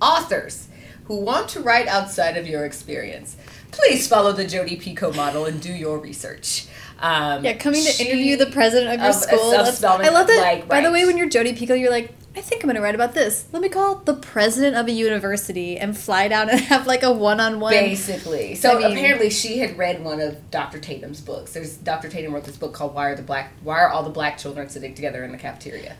authors 0.00 0.68
who 1.04 1.16
want 1.20 1.48
to 1.50 1.60
write 1.60 1.86
outside 1.86 2.36
of 2.36 2.46
your 2.46 2.64
experience, 2.64 3.36
please 3.70 4.06
follow 4.06 4.32
the 4.32 4.46
Jodi 4.46 4.76
Picoult 4.78 5.16
model 5.16 5.46
and 5.46 5.60
do 5.60 5.72
your 5.72 5.98
research. 5.98 6.66
Um, 7.00 7.44
Yeah, 7.44 7.54
coming 7.54 7.82
to 7.84 7.90
she- 7.90 8.04
interview 8.08 8.36
the 8.36 8.46
president 8.46 8.94
of 8.94 9.00
your 9.00 9.10
of- 9.10 9.14
school. 9.14 9.52
of 9.54 9.84
I 9.84 10.08
love 10.08 10.26
that. 10.26 10.40
like, 10.40 10.68
By 10.68 10.80
the 10.80 10.90
way, 10.90 11.04
when 11.06 11.16
you're 11.16 11.28
Jodi 11.28 11.52
Picoult, 11.54 11.80
you're 11.80 11.90
like, 11.90 12.12
I 12.36 12.40
think 12.40 12.62
I'm 12.62 12.68
going 12.68 12.76
to 12.76 12.82
write 12.82 12.94
about 12.94 13.14
this. 13.14 13.46
Let 13.52 13.62
me 13.62 13.68
call 13.68 13.96
the 13.96 14.14
president 14.14 14.76
of 14.76 14.86
a 14.86 14.92
university 14.92 15.76
and 15.76 15.96
fly 15.96 16.28
down 16.28 16.48
and 16.50 16.60
have 16.72 16.86
like 16.86 17.02
a 17.02 17.10
one-on-one. 17.12 17.72
Basically. 17.72 18.54
So 18.54 18.76
I 18.76 18.88
mean- 18.88 18.96
apparently 18.98 19.30
she 19.30 19.58
had 19.58 19.78
read 19.78 20.04
one 20.04 20.20
of 20.20 20.50
Dr. 20.50 20.78
Tatum's 20.78 21.20
books. 21.20 21.52
There's 21.52 21.76
Dr. 21.76 22.08
Tatum 22.08 22.34
wrote 22.34 22.44
this 22.44 22.56
book 22.56 22.74
called 22.74 22.94
Why 22.94 23.10
Are 23.10 23.16
the 23.16 23.22
Black 23.22 23.52
Why 23.62 23.78
Are 23.80 23.88
All 23.88 24.02
the 24.02 24.10
Black 24.10 24.36
Children 24.38 24.68
Sitting 24.68 24.94
Together 24.94 25.24
in 25.24 25.32
the 25.32 25.38
Cafeteria? 25.38 25.96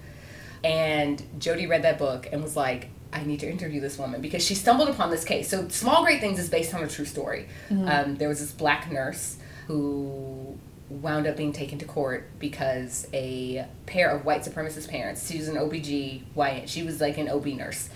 And 0.65 1.23
Jodi 1.39 1.67
read 1.67 1.83
that 1.83 1.99
book 1.99 2.29
and 2.33 2.43
was 2.43 2.57
like, 2.57 2.91
I 3.13 3.23
need 3.25 3.41
to 3.41 3.51
interview 3.51 3.81
this 3.81 3.97
woman 3.99 4.21
because 4.21 4.45
she 4.45 4.55
stumbled 4.55 4.89
upon 4.89 5.11
this 5.11 5.25
case. 5.25 5.49
So 5.49 5.69
Small 5.69 6.05
Great 6.05 6.21
Things 6.21 6.39
is 6.39 6.51
based 6.51 6.75
on 6.75 6.83
a 6.83 6.89
true 6.89 7.05
story. 7.07 7.49
Um, 7.89 8.17
there 8.17 8.29
was 8.29 8.41
this 8.41 8.53
black 8.53 8.91
nurse 8.93 9.37
who 9.67 10.59
wound 10.91 11.27
up 11.27 11.37
being 11.37 11.53
taken 11.53 11.79
to 11.79 11.85
court 11.85 12.31
because 12.39 13.07
a 13.13 13.67
pair 13.87 14.11
of 14.11 14.25
white 14.25 14.43
supremacist 14.43 14.89
parents, 14.89 15.31
she 15.31 15.39
was 15.39 15.49
an 15.49 15.57
OBGYN, 15.57 16.67
she 16.67 16.83
was 16.83 17.01
like 17.01 17.19
an 17.19 17.29
OB 17.29 17.47
nurse. 17.47 17.89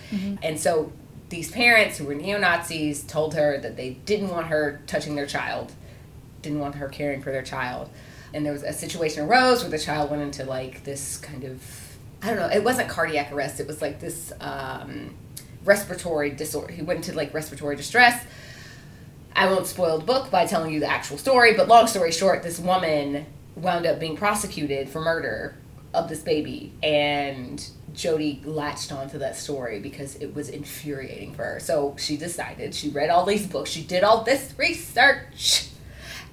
And 0.42 0.58
so 0.60 0.92
these 1.30 1.50
parents 1.50 1.96
who 1.98 2.04
were 2.04 2.14
neo 2.14 2.38
Nazis 2.38 3.02
told 3.02 3.34
her 3.34 3.58
that 3.58 3.76
they 3.76 3.94
didn't 4.04 4.28
want 4.28 4.48
her 4.48 4.80
touching 4.86 5.14
their 5.14 5.26
child, 5.26 5.72
didn't 6.42 6.58
want 6.60 6.74
her 6.76 6.88
caring 6.88 7.22
for 7.22 7.32
their 7.32 7.42
child. 7.42 7.88
And 8.34 8.44
there 8.46 8.52
was 8.52 8.62
a 8.62 8.72
situation 8.72 9.24
arose 9.26 9.62
where 9.62 9.70
the 9.70 9.78
child 9.78 10.10
went 10.10 10.22
into 10.22 10.44
like 10.44 10.84
this 10.84 11.16
kind 11.18 11.44
of, 11.44 11.62
I 12.22 12.28
don't 12.28 12.36
know, 12.36 12.48
it 12.48 12.62
wasn't 12.62 12.88
cardiac 12.88 13.32
arrest, 13.32 13.58
it 13.58 13.66
was 13.66 13.82
like 13.82 13.98
this 13.98 14.32
um, 14.40 15.14
respiratory 15.64 16.30
disorder. 16.30 16.72
He 16.72 16.82
went 16.82 17.04
into 17.04 17.16
like 17.16 17.34
respiratory 17.34 17.76
distress. 17.76 18.24
I 19.34 19.46
won't 19.46 19.66
spoil 19.66 19.98
the 19.98 20.04
book 20.04 20.30
by 20.30 20.46
telling 20.46 20.72
you 20.72 20.80
the 20.80 20.90
actual 20.90 21.18
story, 21.18 21.54
but 21.54 21.66
long 21.66 21.86
story 21.86 22.12
short, 22.12 22.42
this 22.42 22.58
woman 22.58 23.26
wound 23.56 23.86
up 23.86 23.98
being 23.98 24.16
prosecuted 24.16 24.88
for 24.88 25.00
murder 25.00 25.56
of 25.94 26.08
this 26.08 26.20
baby. 26.20 26.72
And 26.82 27.66
Jodi 27.92 28.40
latched 28.44 28.92
onto 28.92 29.18
that 29.18 29.36
story 29.36 29.80
because 29.80 30.16
it 30.16 30.34
was 30.34 30.48
infuriating 30.48 31.34
for 31.34 31.44
her. 31.44 31.60
So 31.60 31.96
she 31.98 32.16
decided, 32.16 32.74
she 32.74 32.88
read 32.90 33.10
all 33.10 33.24
these 33.24 33.46
books, 33.46 33.70
she 33.70 33.82
did 33.82 34.04
all 34.04 34.22
this 34.22 34.54
research, 34.56 35.68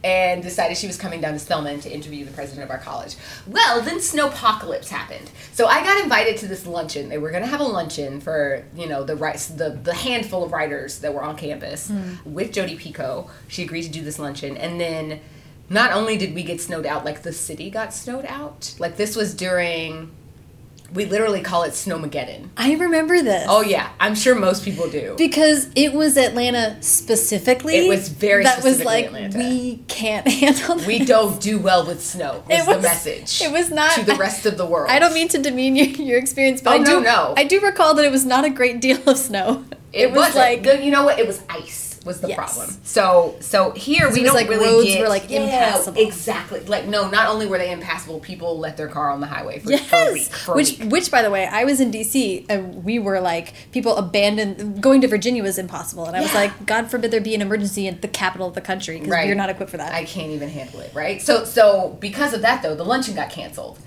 and 0.03 0.41
decided 0.41 0.77
she 0.77 0.87
was 0.87 0.97
coming 0.97 1.19
down 1.19 1.33
to 1.33 1.39
Spelman 1.39 1.79
to 1.81 1.91
interview 1.91 2.23
the 2.25 2.31
president 2.31 2.63
of 2.63 2.71
our 2.71 2.77
college. 2.77 3.15
Well, 3.45 3.81
then 3.81 3.97
snowpocalypse 3.97 4.87
happened. 4.87 5.29
So 5.53 5.65
I 5.67 5.83
got 5.83 6.01
invited 6.01 6.37
to 6.37 6.47
this 6.47 6.65
luncheon. 6.65 7.09
They 7.09 7.17
were 7.17 7.31
going 7.31 7.43
to 7.43 7.49
have 7.49 7.59
a 7.59 7.65
luncheon 7.65 8.21
for, 8.21 8.63
you 8.75 8.87
know, 8.87 9.03
the 9.03 9.15
the 9.15 9.79
the 9.83 9.93
handful 9.93 10.43
of 10.43 10.51
writers 10.51 10.99
that 10.99 11.13
were 11.13 11.23
on 11.23 11.35
campus 11.35 11.89
hmm. 11.89 12.13
with 12.25 12.53
Jodi 12.53 12.77
Picoult. 12.77 13.29
She 13.47 13.63
agreed 13.63 13.83
to 13.83 13.89
do 13.89 14.01
this 14.01 14.19
luncheon 14.19 14.57
and 14.57 14.79
then 14.79 15.19
not 15.69 15.91
only 15.91 16.17
did 16.17 16.33
we 16.33 16.43
get 16.43 16.59
snowed 16.59 16.85
out, 16.85 17.05
like 17.05 17.21
the 17.21 17.33
city 17.33 17.69
got 17.69 17.93
snowed 17.93 18.25
out. 18.25 18.73
Like 18.79 18.97
this 18.97 19.15
was 19.15 19.35
during 19.35 20.11
we 20.93 21.05
literally 21.05 21.41
call 21.41 21.63
it 21.63 21.71
Snowmageddon. 21.71 22.49
I 22.57 22.73
remember 22.75 23.21
this. 23.21 23.45
Oh 23.49 23.61
yeah, 23.61 23.89
I'm 23.99 24.15
sure 24.15 24.35
most 24.35 24.63
people 24.65 24.89
do. 24.89 25.15
Because 25.17 25.69
it 25.75 25.93
was 25.93 26.17
Atlanta 26.17 26.77
specifically. 26.81 27.75
It 27.77 27.87
was 27.89 28.09
very 28.09 28.43
that 28.43 28.63
was 28.63 28.83
like 28.83 29.05
Atlanta. 29.07 29.37
we 29.37 29.77
can't 29.87 30.27
handle 30.41 30.75
this. 30.77 30.87
we 30.87 31.05
don't 31.05 31.39
do 31.41 31.59
well 31.59 31.85
with 31.85 32.03
snow. 32.03 32.43
Was, 32.49 32.59
It 32.59 32.67
was- 32.67 32.75
the 32.77 32.81
message. 32.81 33.41
it 33.41 33.51
was 33.51 33.69
not- 33.69 33.91
to 33.91 34.03
the 34.05 34.15
rest 34.15 34.45
of 34.45 34.57
the 34.57 34.65
world. 34.73 34.89
I 34.89 34.99
don't 34.99 35.13
mean 35.13 35.27
to 35.29 35.37
demean 35.37 35.75
your, 35.75 35.87
your 35.87 36.17
experience, 36.19 36.61
but 36.61 36.71
Oh, 36.71 36.81
I 36.81 36.83
do 36.83 36.91
no, 36.93 36.99
no. 37.01 37.33
I 37.37 37.43
do 37.43 37.59
recall 37.61 37.93
that 37.95 38.05
it 38.05 38.11
was 38.11 38.25
not 38.25 38.45
a 38.45 38.49
great 38.49 38.81
deal 38.81 38.97
of 39.07 39.17
snow. 39.17 39.65
It, 39.91 40.11
was 40.11 40.35
like 40.35 40.65
you 40.65 40.91
know 40.91 41.03
what? 41.05 41.17
It 41.19 41.25
was 41.25 41.41
ice 41.49 41.88
was 42.05 42.21
the 42.21 42.29
Yes. 42.29 42.37
problem. 42.37 42.77
So 42.83 43.35
so 43.41 43.71
here 43.71 44.09
we 44.11 44.23
don't 44.23 44.33
like 44.33 44.47
really 44.49 44.65
roads 44.65 44.87
get, 44.87 45.01
were, 45.01 45.09
like, 45.09 45.29
Yeah, 45.29 45.41
impassable. 45.43 46.01
Exactly. 46.01 46.61
Like 46.61 46.85
no, 46.87 47.09
not 47.09 47.27
only 47.29 47.45
were 47.45 47.57
they 47.57 47.71
impassable, 47.71 48.19
people 48.19 48.57
left 48.57 48.77
their 48.77 48.87
car 48.87 49.09
on 49.11 49.19
the 49.19 49.27
highway 49.27 49.59
for, 49.59 49.71
Yes, 49.71 49.87
for 49.89 50.09
a 50.09 50.13
week. 50.13 50.27
For 50.27 50.51
a 50.53 50.55
which 50.55 50.79
week. 50.79 50.91
which 50.91 51.11
by 51.11 51.21
the 51.21 51.29
way, 51.29 51.45
I 51.45 51.63
was 51.65 51.79
in 51.81 51.91
DC 51.91 52.45
and 52.49 52.83
we 52.83 52.99
were 52.99 53.19
like 53.19 53.53
people 53.71 53.97
abandoned 53.97 54.81
going 54.81 55.01
to 55.01 55.07
Virginia 55.07 55.43
was 55.43 55.57
impossible, 55.57 56.05
and 56.05 56.15
I 56.15 56.21
was 56.21 56.33
like, 56.33 56.65
God 56.65 56.89
forbid 56.89 57.11
there 57.11 57.21
be 57.21 57.35
an 57.35 57.41
emergency 57.41 57.87
in 57.87 57.99
the 58.01 58.07
capital 58.07 58.47
of 58.47 58.53
the 58.55 58.61
country 58.61 58.97
because 58.97 59.11
Right. 59.11 59.27
we're 59.27 59.35
not 59.35 59.49
equipped 59.49 59.71
for 59.71 59.77
that. 59.77 59.93
I 59.93 60.05
can't 60.05 60.31
even 60.31 60.49
handle 60.49 60.79
it, 60.81 60.91
right? 60.93 61.21
So 61.21 61.43
so 61.43 61.97
because 61.99 62.33
of 62.33 62.41
that 62.43 62.61
though, 62.63 62.75
the 62.75 62.85
luncheon 62.85 63.15
got 63.15 63.29
canceled. 63.29 63.79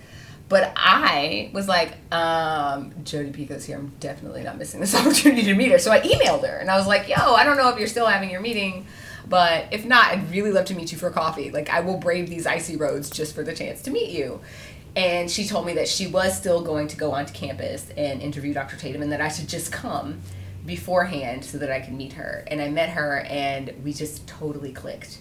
But 0.52 0.74
I 0.76 1.48
was 1.54 1.66
like, 1.66 1.94
um, 2.12 2.92
Jodi 3.04 3.30
Picoult's 3.30 3.64
here. 3.64 3.78
I'm 3.78 3.90
definitely 4.00 4.42
not 4.42 4.58
missing 4.58 4.80
this 4.80 4.94
opportunity 5.00 5.44
to 5.44 5.54
meet 5.54 5.72
her. 5.72 5.78
So 5.78 5.90
I 5.90 6.00
emailed 6.00 6.46
her 6.46 6.58
and 6.58 6.70
I 6.70 6.76
was 6.76 6.86
like, 6.86 7.08
yo, 7.08 7.16
I 7.16 7.42
don't 7.42 7.56
know 7.56 7.70
if 7.70 7.78
you're 7.78 7.88
still 7.88 8.04
having 8.04 8.28
your 8.28 8.42
meeting, 8.42 8.84
but 9.26 9.68
if 9.72 9.86
not, 9.86 10.12
I'd 10.12 10.30
really 10.30 10.52
love 10.52 10.66
to 10.66 10.74
meet 10.74 10.92
you 10.92 10.98
for 10.98 11.08
coffee. 11.08 11.50
Like, 11.50 11.70
I 11.70 11.80
will 11.80 11.96
brave 11.96 12.28
these 12.28 12.46
icy 12.46 12.76
roads 12.76 13.08
just 13.08 13.34
for 13.34 13.42
the 13.42 13.54
chance 13.54 13.80
to 13.84 13.90
meet 13.90 14.10
you. 14.10 14.42
And 14.94 15.30
she 15.30 15.46
told 15.46 15.64
me 15.64 15.72
that 15.72 15.88
she 15.88 16.06
was 16.06 16.36
still 16.36 16.60
going 16.60 16.86
to 16.88 16.98
go 16.98 17.12
onto 17.12 17.32
campus 17.32 17.88
and 17.96 18.20
interview 18.20 18.52
Dr. 18.52 18.76
Tatum 18.76 19.00
and 19.00 19.10
that 19.10 19.22
I 19.22 19.28
should 19.28 19.48
just 19.48 19.72
come 19.72 20.20
beforehand 20.66 21.46
so 21.46 21.56
that 21.56 21.70
I 21.70 21.80
could 21.80 21.94
meet 21.94 22.12
her. 22.12 22.44
And 22.48 22.60
I 22.60 22.68
met 22.68 22.90
her 22.90 23.20
and 23.20 23.72
we 23.82 23.94
just 23.94 24.26
totally 24.26 24.74
clicked 24.74 25.16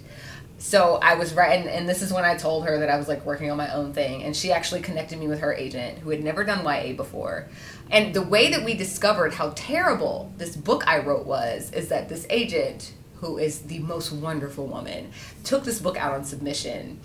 so 0.62 1.00
I 1.02 1.16
was 1.16 1.34
right, 1.34 1.60
and, 1.60 1.68
and 1.68 1.90
this 1.90 2.04
is 2.04 2.14
when 2.14 2.24
I 2.24 2.38
told 2.38 2.68
her 2.68 2.78
that 2.78 2.90
I 2.90 2.96
was 2.96 3.08
like 3.08 3.26
working 3.26 3.50
on 3.50 3.58
my 3.58 3.74
own 3.74 3.94
thing, 3.94 4.22
and 4.22 4.36
she 4.36 4.52
actually 4.52 4.82
connected 4.82 5.18
me 5.18 5.28
with 5.28 5.40
her 5.40 5.52
agent 5.52 5.98
who 5.98 6.12
had 6.12 6.24
never 6.24 6.44
done 6.44 6.64
YA 6.64 6.94
before. 6.94 7.50
And 7.90 8.14
the 8.14 8.22
way 8.22 8.52
that 8.52 8.64
we 8.64 8.76
discovered 8.76 9.34
how 9.34 9.54
terrible 9.56 10.32
this 10.38 10.56
book 10.56 10.88
I 10.88 11.00
wrote 11.00 11.26
was 11.26 11.72
is 11.74 11.90
that 11.90 12.10
this 12.10 12.28
agent, 12.30 12.94
who 13.16 13.40
is 13.40 13.64
the 13.64 13.80
most 13.80 14.12
wonderful 14.12 14.68
woman, 14.68 15.12
took 15.44 15.64
this 15.64 15.80
book 15.80 15.98
out 15.98 16.14
on 16.14 16.24
submission. 16.24 17.00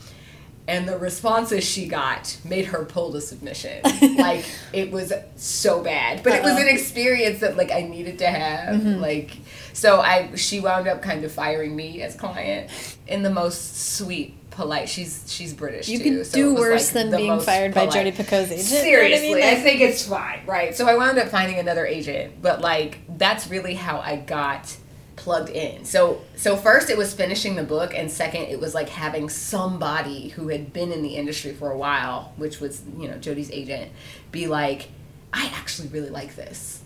And 0.68 0.88
the 0.88 0.98
responses 0.98 1.62
she 1.64 1.86
got 1.86 2.36
made 2.44 2.66
her 2.66 2.84
pull 2.84 3.12
the 3.12 3.20
submission. 3.20 3.82
like 4.16 4.44
it 4.72 4.90
was 4.90 5.12
so 5.36 5.82
bad, 5.82 6.22
but 6.24 6.32
it 6.32 6.42
was 6.42 6.58
an 6.58 6.68
experience 6.68 7.40
that 7.40 7.56
like 7.56 7.70
I 7.70 7.82
needed 7.82 8.18
to 8.18 8.26
have. 8.26 8.80
Mm-hmm. 8.80 9.00
Like 9.00 9.36
so, 9.72 10.00
I 10.00 10.34
she 10.34 10.60
wound 10.60 10.88
up 10.88 11.02
kind 11.02 11.24
of 11.24 11.30
firing 11.30 11.76
me 11.76 12.02
as 12.02 12.16
client 12.16 12.70
in 13.06 13.22
the 13.22 13.30
most 13.30 13.94
sweet, 13.96 14.50
polite. 14.50 14.88
She's 14.88 15.24
she's 15.28 15.54
British. 15.54 15.88
you 15.88 15.98
too, 15.98 16.04
can 16.04 16.24
so 16.24 16.36
do 16.36 16.54
worse 16.54 16.94
like, 16.94 17.10
than 17.10 17.16
being 17.16 17.40
fired 17.40 17.74
by 17.74 17.86
polite. 17.86 17.94
Jodi 17.94 18.12
Picoult's 18.12 18.50
agent. 18.50 18.66
Seriously, 18.66 19.28
you 19.28 19.36
know 19.36 19.42
I 19.42 19.44
I, 19.44 19.50
mean? 19.50 19.54
Like- 19.54 19.62
think 19.62 19.80
it's 19.80 20.06
fine, 20.06 20.40
right? 20.46 20.74
So 20.74 20.88
I 20.88 20.96
wound 20.96 21.18
up 21.18 21.28
finding 21.28 21.58
another 21.58 21.86
agent, 21.86 22.42
but 22.42 22.60
like 22.60 23.00
that's 23.18 23.48
really 23.48 23.74
how 23.74 24.00
I 24.00 24.16
got 24.16 24.76
plugged 25.16 25.48
in. 25.50 25.84
So 25.84 26.22
so 26.36 26.56
first 26.56 26.90
it 26.90 26.96
was 26.98 27.12
finishing 27.14 27.56
the 27.56 27.62
book, 27.64 27.92
and 27.94 28.10
second 28.10 28.42
it 28.42 28.60
was 28.60 28.74
like 28.74 28.88
having 28.90 29.28
somebody 29.28 30.28
who 30.28 30.48
had 30.48 30.72
been 30.72 30.92
in 30.92 31.02
the 31.02 31.16
industry 31.16 31.52
for 31.52 31.70
a 31.70 31.76
while, 31.78 32.32
which 32.36 32.60
was 32.60 32.82
you 32.98 33.08
know 33.08 33.16
Jodi's 33.16 33.50
agent, 33.50 33.90
be 34.30 34.46
like, 34.46 34.88
I 35.32 35.46
actually 35.56 35.88
really 35.88 36.10
like 36.10 36.36
this, 36.36 36.82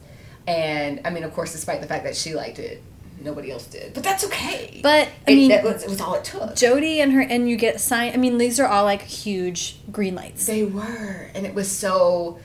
and 0.47 1.01
I 1.05 1.11
mean 1.11 1.24
of 1.24 1.33
course 1.35 1.53
despite 1.53 1.81
the 1.81 1.87
fact 1.87 2.05
that 2.05 2.16
she 2.16 2.35
liked 2.35 2.59
it, 2.59 2.83
nobody 3.22 3.51
else 3.51 3.66
did, 3.66 3.93
but 3.95 4.03
that's 4.05 4.24
okay. 4.24 4.81
But 4.83 5.09
I 5.26 5.33
It- 5.33 5.37
mean, 5.37 5.49
that 5.51 5.64
was, 5.64 5.83
it 5.83 5.91
was 5.91 6.01
all 6.01 6.14
it 6.14 6.24
took. 6.24 6.55
Jodi 6.57 7.01
and 7.01 7.12
her, 7.12 7.20
and 7.20 7.49
you 7.51 7.57
get 7.57 7.81
signed. 7.81 8.14
I 8.14 8.16
mean, 8.16 8.39
these 8.39 8.59
are 8.61 8.66
all 8.66 8.85
like 8.85 9.03
huge 9.03 9.76
green 9.93 10.14
lights. 10.14 10.47
They 10.47 10.64
were, 10.64 11.31
and 11.35 11.45
it 11.47 11.55
was 11.55 11.70
so 11.70 12.39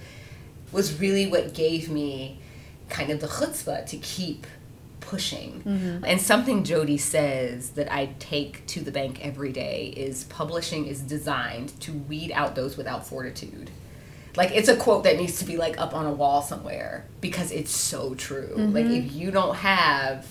was 0.72 1.00
really 1.00 1.28
what 1.28 1.54
gave 1.54 1.90
me 1.90 2.40
kind 2.90 3.10
of 3.10 3.20
the 3.22 3.28
chutzpah 3.28 3.86
to 3.88 3.98
keep 3.98 4.46
pushing. 5.06 5.62
Mm-hmm. 5.66 6.06
And 6.06 6.22
something 6.22 6.64
Jodi 6.64 6.98
says 6.98 7.72
that 7.72 7.92
I 7.94 8.16
take 8.20 8.66
to 8.68 8.82
the 8.82 8.92
bank 8.92 9.20
every 9.24 9.52
day 9.52 9.94
is 9.96 10.26
publishing 10.26 10.86
is 10.88 11.02
designed 11.02 11.80
to 11.82 11.92
weed 11.94 12.32
out 12.32 12.56
those 12.56 12.78
without 12.78 13.06
fortitude. 13.06 13.70
Like 14.36 14.52
it's 14.52 14.68
a 14.68 14.76
quote 14.76 15.04
that 15.04 15.18
needs 15.18 15.40
to 15.40 15.46
be 15.46 15.58
like 15.58 15.80
up 15.80 15.94
on 15.94 16.06
a 16.06 16.12
wall 16.12 16.42
somewhere 16.42 17.06
because 17.22 17.52
it's 17.52 17.72
so 17.72 18.16
true. 18.16 18.54
Like 18.56 18.86
mm-hmm. 18.86 18.94
if 18.94 19.14
you 19.14 19.32
don't 19.32 19.56
have 19.56 20.28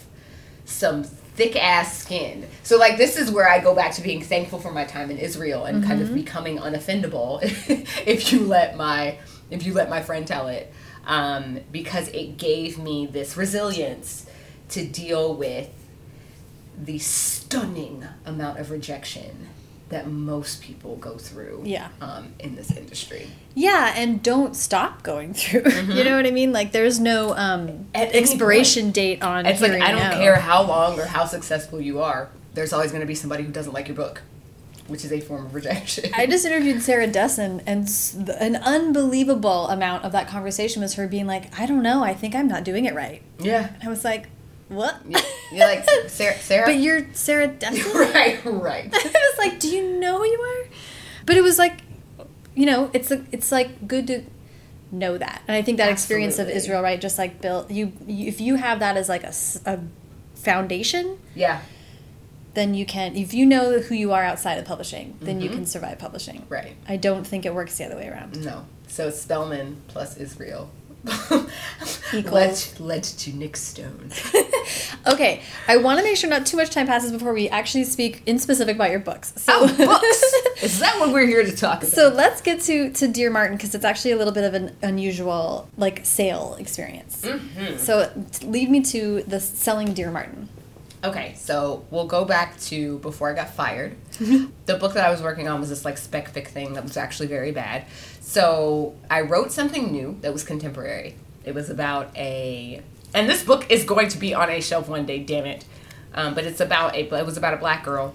some 0.64 1.04
thick 1.04 1.56
ass 1.56 1.98
skin. 1.98 2.46
So 2.62 2.76
like 2.76 2.96
this 2.96 3.16
is 3.16 3.30
where 3.30 3.48
I 3.48 3.60
go 3.60 3.74
back 3.74 3.92
to 3.94 4.02
being 4.02 4.22
thankful 4.22 4.58
for 4.58 4.70
my 4.70 4.84
time 4.84 5.10
in 5.10 5.18
Israel 5.18 5.64
and 5.64 5.84
kind 5.84 6.00
of 6.00 6.08
mm-hmm. 6.08 6.16
becoming 6.16 6.58
unoffendable 6.58 7.40
if 8.06 8.32
you 8.32 8.40
let 8.40 8.76
my 8.76 9.18
if 9.50 9.64
you 9.66 9.74
let 9.74 9.90
my 9.90 10.02
friend 10.02 10.26
tell 10.26 10.48
it. 10.48 10.72
Um, 11.06 11.60
because 11.70 12.08
it 12.08 12.38
gave 12.38 12.78
me 12.78 13.04
this 13.04 13.36
resilience 13.36 14.23
to 14.74 14.84
deal 14.86 15.34
with 15.34 15.70
the 16.82 16.98
stunning 16.98 18.04
amount 18.26 18.58
of 18.58 18.70
rejection 18.70 19.48
that 19.90 20.08
most 20.08 20.62
people 20.62 20.96
go 20.96 21.16
through 21.18 21.62
Yeah. 21.64 21.88
um, 22.00 22.32
in 22.40 22.56
this 22.56 22.70
industry. 22.76 23.28
Yeah, 23.54 23.92
and 23.94 24.22
don't 24.22 24.56
stop 24.56 25.02
going 25.02 25.34
through. 25.34 25.70
you 25.94 26.02
know 26.02 26.16
what 26.16 26.26
I 26.26 26.30
mean? 26.32 26.52
Like, 26.52 26.72
there's 26.72 26.98
no 26.98 27.36
um, 27.36 27.68
Mm-hmm. 27.68 28.16
Expiration 28.16 28.90
date 28.90 29.22
on. 29.22 29.46
It. 29.46 29.50
It's 29.52 29.60
like 29.60 29.72
I 29.80 29.92
don't 29.92 30.12
care 30.18 30.36
how 30.36 30.62
long 30.62 30.98
or 30.98 31.04
how 31.06 31.26
successful 31.26 31.80
you 31.80 32.00
are. 32.00 32.30
There's 32.54 32.72
always 32.72 32.90
going 32.90 33.02
to 33.02 33.06
be 33.06 33.14
somebody 33.14 33.44
who 33.44 33.52
doesn't 33.52 33.72
like 33.72 33.86
your 33.88 33.96
book, 33.96 34.22
which 34.88 35.04
is 35.04 35.12
a 35.12 35.20
form 35.20 35.46
of 35.46 35.54
rejection. 35.54 36.10
I 36.16 36.26
just 36.26 36.44
interviewed 36.44 36.82
Sarah 36.82 37.06
Dessen, 37.06 37.60
and 37.66 37.88
an 38.40 38.56
unbelievable 38.56 39.68
amount 39.68 40.04
of 40.04 40.12
that 40.12 40.26
conversation 40.28 40.82
was 40.82 40.94
her 40.94 41.06
being 41.06 41.26
like, 41.26 41.56
"I 41.60 41.66
don't 41.66 41.82
know. 41.82 42.02
I 42.02 42.14
think 42.14 42.34
I'm 42.34 42.48
not 42.48 42.64
doing 42.64 42.84
it 42.84 42.94
right." 42.94 43.22
yeah, 43.38 43.68
And 43.74 43.84
I 43.84 43.88
was 43.88 44.02
like, 44.04 44.26
"What?" 44.68 44.96
you're 45.52 45.66
like 45.66 45.84
Sarah. 46.08 46.36
Sarah? 46.38 46.66
but 46.66 46.78
you're 46.78 47.06
Sarah 47.12 47.46
Dessen. 47.60 47.92
right, 47.98 48.40
right. 48.44 48.90
I 48.94 48.98
was 49.32 49.38
like, 49.38 49.60
"Do 49.60 49.68
you 49.68 49.98
know 49.98 50.18
who 50.18 50.24
you 50.26 50.40
are?" 50.40 50.68
But 51.26 51.36
it 51.36 51.42
was 51.42 51.58
like, 51.58 51.80
you 52.54 52.66
know, 52.66 52.90
it's 52.92 53.10
a, 53.10 53.24
it's 53.32 53.50
like 53.52 53.86
good 53.88 54.06
to 54.08 54.22
know 54.92 55.16
that, 55.18 55.42
and 55.48 55.56
I 55.56 55.62
think 55.62 55.78
that 55.78 55.90
experience 55.90 56.38
of 56.38 56.48
Israel, 56.48 56.82
right, 56.82 57.00
just 57.00 57.18
like 57.18 57.40
built 57.40 57.70
you, 57.70 57.92
you. 58.06 58.28
If 58.28 58.40
you 58.40 58.54
have 58.56 58.78
that 58.80 58.96
as 58.96 59.08
like 59.08 59.24
a 59.24 59.32
foundation, 60.34 61.18
Yeah, 61.34 61.62
then 62.54 62.74
you 62.74 62.86
can. 62.86 63.16
If 63.16 63.34
you 63.34 63.46
know 63.46 63.80
who 63.80 63.94
you 63.94 64.12
are 64.12 64.22
outside 64.24 64.58
of 64.58 64.64
publishing, 64.64 65.16
then 65.20 65.36
Mm-hmm. 65.36 65.42
you 65.44 65.50
can 65.50 65.66
survive 65.66 65.98
publishing. 65.98 66.46
right. 66.48 66.76
I 66.88 66.96
don't 66.96 67.26
think 67.26 67.44
it 67.46 67.54
works 67.54 67.76
the 67.78 67.84
other 67.86 67.96
way 67.96 68.08
around. 68.08 68.44
No. 68.44 68.66
So 68.86 69.10
Spelman 69.10 69.82
plus 69.88 70.16
Israel. 70.16 70.70
Led, 72.12 72.62
led 72.78 73.02
to 73.02 73.32
Nic 73.32 73.56
Stone. 73.56 74.10
Okay, 75.06 75.42
I 75.68 75.76
want 75.76 75.98
to 75.98 76.04
make 76.04 76.16
sure 76.16 76.30
not 76.30 76.46
too 76.46 76.56
much 76.56 76.70
time 76.70 76.86
passes 76.86 77.12
before 77.12 77.34
we 77.34 77.48
actually 77.50 77.84
speak 77.84 78.22
in 78.24 78.38
specific 78.38 78.76
about 78.76 78.90
your 78.90 79.00
books. 79.00 79.34
So, 79.36 79.52
Oh, 79.54 79.66
books! 79.76 80.62
Is 80.62 80.78
that 80.78 80.98
what 80.98 81.12
we're 81.12 81.26
here 81.26 81.44
to 81.44 81.54
talk 81.54 81.78
about? 81.82 81.90
So 81.90 82.08
let's 82.08 82.40
get 82.40 82.60
to 82.62 82.90
to 82.90 83.08
Dear 83.08 83.30
Martin 83.30 83.56
because 83.58 83.74
it's 83.74 83.84
actually 83.84 84.12
a 84.12 84.16
little 84.16 84.32
bit 84.32 84.44
of 84.44 84.54
an 84.54 84.74
unusual 84.80 85.68
like 85.76 86.06
sale 86.06 86.56
experience. 86.58 87.20
Mm-hmm. 87.22 87.76
So 87.76 88.10
lead 88.44 88.70
me 88.70 88.80
to 88.84 89.24
the 89.24 89.40
selling 89.40 89.92
Dear 89.92 90.10
Martin. 90.10 90.48
Okay, 91.04 91.34
so 91.36 91.84
we'll 91.90 92.06
go 92.06 92.24
back 92.24 92.58
to 92.60 92.98
before 93.00 93.30
I 93.30 93.34
got 93.34 93.50
fired. 93.52 93.94
the 94.18 94.76
book 94.80 94.94
that 94.94 95.04
I 95.04 95.10
was 95.10 95.20
working 95.20 95.48
on 95.48 95.60
was 95.60 95.68
this 95.68 95.84
like 95.84 95.98
spec 95.98 96.32
fic 96.32 96.48
thing 96.48 96.72
that 96.74 96.82
was 96.82 96.96
actually 96.96 97.26
very 97.26 97.50
bad. 97.52 97.84
So 98.26 98.96
I 99.10 99.20
wrote 99.20 99.52
something 99.52 99.92
new 99.92 100.16
that 100.22 100.32
was 100.32 100.44
contemporary. 100.44 101.16
It 101.44 101.54
was 101.54 101.68
about 101.68 102.10
a, 102.16 102.80
and 103.12 103.28
this 103.28 103.44
book 103.44 103.70
is 103.70 103.84
going 103.84 104.08
to 104.08 104.18
be 104.18 104.32
on 104.32 104.48
a 104.48 104.62
shelf 104.62 104.88
one 104.88 105.04
day. 105.04 105.18
Damn 105.18 105.44
it! 105.44 105.66
Um, 106.14 106.34
but 106.34 106.44
it's 106.44 106.58
about 106.58 106.96
a. 106.96 107.00
It 107.00 107.26
was 107.26 107.36
about 107.36 107.52
a 107.52 107.58
black 107.58 107.84
girl 107.84 108.14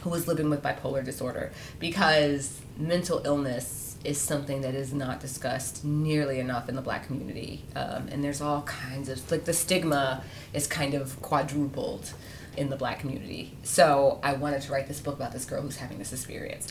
who 0.00 0.10
was 0.10 0.26
living 0.26 0.50
with 0.50 0.60
bipolar 0.60 1.04
disorder 1.04 1.52
because 1.78 2.60
mental 2.76 3.22
illness 3.24 3.96
is 4.04 4.20
something 4.20 4.60
that 4.62 4.74
is 4.74 4.92
not 4.92 5.20
discussed 5.20 5.84
nearly 5.84 6.40
enough 6.40 6.68
in 6.68 6.74
the 6.74 6.82
black 6.82 7.06
community. 7.06 7.64
Um, 7.76 8.08
and 8.08 8.22
there's 8.22 8.40
all 8.40 8.62
kinds 8.62 9.08
of, 9.08 9.30
like, 9.30 9.44
the 9.44 9.52
stigma 9.52 10.22
is 10.52 10.66
kind 10.66 10.94
of 10.94 11.20
quadrupled 11.22 12.12
in 12.56 12.70
the 12.70 12.76
black 12.76 13.00
community. 13.00 13.56
So 13.62 14.18
I 14.22 14.34
wanted 14.34 14.62
to 14.62 14.72
write 14.72 14.88
this 14.88 15.00
book 15.00 15.14
about 15.14 15.32
this 15.32 15.44
girl 15.44 15.62
who's 15.62 15.76
having 15.76 15.98
this 15.98 16.12
experience. 16.12 16.68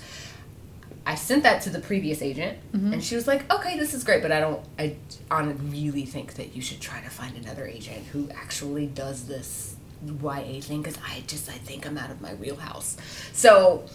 I 1.08 1.16
sent 1.16 1.44
that 1.44 1.62
to 1.62 1.70
the 1.70 1.80
previous 1.80 2.22
agent, 2.22 2.58
mm-hmm. 2.74 2.92
and 2.92 3.02
she 3.02 3.16
was 3.16 3.28
like, 3.28 3.50
"Okay, 3.52 3.80
this 3.80 3.94
is 3.94 4.04
great, 4.04 4.22
but 4.22 4.34
I 4.34 4.42
don't. 4.42 4.60
I 4.78 4.98
really 5.32 6.06
think 6.06 6.34
that 6.34 6.54
you 6.54 6.62
should 6.62 6.82
try 6.82 7.00
to 7.00 7.10
find 7.10 7.38
another 7.38 7.66
agent 7.66 8.06
who 8.08 8.30
actually 8.36 8.88
does 8.88 9.26
this 9.26 9.78
YA 10.06 10.60
thing 10.60 10.82
because 10.82 10.98
I 11.10 11.24
just 11.26 11.50
I 11.50 11.54
think 11.54 11.88
I'm 11.88 11.98
out 11.98 12.12
of 12.12 12.20
my 12.20 12.34
wheelhouse." 12.34 12.98
So 13.32 13.86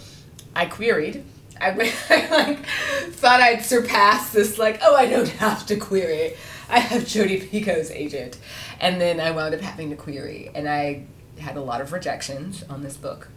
I 0.56 0.64
queried. 0.64 1.22
I, 1.60 1.72
went- 1.72 1.94
I 2.10 2.30
like 2.30 2.66
thought 3.10 3.42
I'd 3.42 3.62
surpass 3.62 4.32
this. 4.32 4.56
Like, 4.56 4.80
oh, 4.82 4.96
I 4.96 5.04
don't 5.04 5.28
have 5.28 5.66
to 5.66 5.76
query. 5.76 6.34
I 6.70 6.78
have 6.78 7.06
Jodi 7.06 7.38
Picoult's 7.42 7.90
agent, 7.90 8.38
and 8.80 8.98
then 8.98 9.20
I 9.20 9.32
wound 9.32 9.54
up 9.54 9.60
having 9.60 9.90
to 9.90 9.96
query, 9.96 10.50
and 10.54 10.66
I 10.66 11.04
had 11.38 11.58
a 11.58 11.60
lot 11.60 11.82
of 11.82 11.92
rejections 11.92 12.64
on 12.70 12.82
this 12.82 12.96
book, 12.96 13.28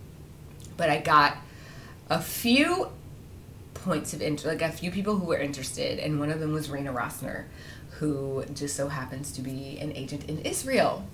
but 0.77 0.89
I 0.89 0.99
got 0.99 1.35
a 2.09 2.21
few 2.21 2.89
points 3.85 4.13
of 4.13 4.21
interest, 4.21 4.45
like 4.45 4.61
a 4.61 4.71
few 4.71 4.91
people 4.91 5.15
who 5.15 5.27
were 5.27 5.37
interested, 5.37 5.99
and 5.99 6.19
one 6.19 6.31
of 6.31 6.39
them 6.39 6.51
was 6.51 6.69
Rena 6.69 6.91
Rossner, 6.91 7.45
who 7.99 8.43
just 8.53 8.75
so 8.75 8.89
happens 8.89 9.31
to 9.33 9.41
be 9.41 9.77
an 9.79 9.93
agent 9.93 10.27
in 10.27 10.39
Israel. 10.39 11.05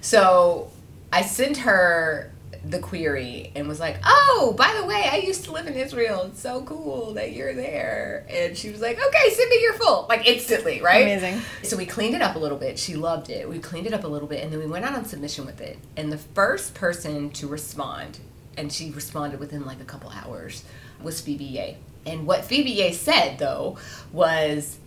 So 0.00 0.70
I 1.12 1.22
sent 1.22 1.58
her 1.58 2.32
the 2.62 2.78
query 2.78 3.52
and 3.54 3.66
was 3.66 3.80
like, 3.80 3.96
"Oh, 4.04 4.54
by 4.58 4.76
the 4.78 4.84
way, 4.84 5.08
I 5.10 5.18
used 5.18 5.44
to 5.44 5.52
live 5.52 5.66
in 5.66 5.74
Israel. 5.74 6.24
It's 6.24 6.40
so 6.40 6.62
cool 6.62 7.14
that 7.14 7.32
you're 7.32 7.54
there." 7.54 8.26
And 8.28 8.58
she 8.58 8.68
was 8.70 8.80
like, 8.80 8.98
"Okay, 8.98 9.30
send 9.30 9.48
me 9.48 9.62
your 9.62 9.74
full," 9.74 10.06
like 10.08 10.26
instantly, 10.26 10.82
right? 10.82 11.04
Amazing. 11.04 11.40
So 11.62 11.76
we 11.76 11.86
cleaned 11.86 12.14
it 12.14 12.22
up 12.22 12.34
a 12.36 12.38
little 12.38 12.58
bit. 12.58 12.78
She 12.78 12.96
loved 12.96 13.30
it. 13.30 13.48
We 13.48 13.60
cleaned 13.60 13.86
it 13.86 13.94
up 13.94 14.04
a 14.04 14.08
little 14.08 14.28
bit, 14.28 14.42
and 14.42 14.52
then 14.52 14.58
we 14.58 14.66
went 14.66 14.84
out 14.84 14.94
on 14.94 15.04
submission 15.06 15.46
with 15.46 15.60
it. 15.60 15.78
And 15.96 16.12
the 16.12 16.18
first 16.18 16.74
person 16.74 17.30
to 17.30 17.46
respond, 17.46 18.18
and 18.58 18.70
she 18.70 18.90
responded 18.90 19.40
within 19.40 19.64
like 19.64 19.80
a 19.80 19.86
couple 19.92 20.10
hours, 20.10 20.64
was 21.00 21.20
Phoebe 21.20 21.44
Yeh. 21.44 21.74
And 22.06 22.26
what 22.26 22.44
Phoebe 22.44 22.70
Yeh 22.70 22.92
said 22.92 23.38
though 23.38 23.76
was, 24.12 24.78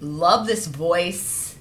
"Love 0.00 0.46
this 0.46 0.66
voice. 0.66 1.56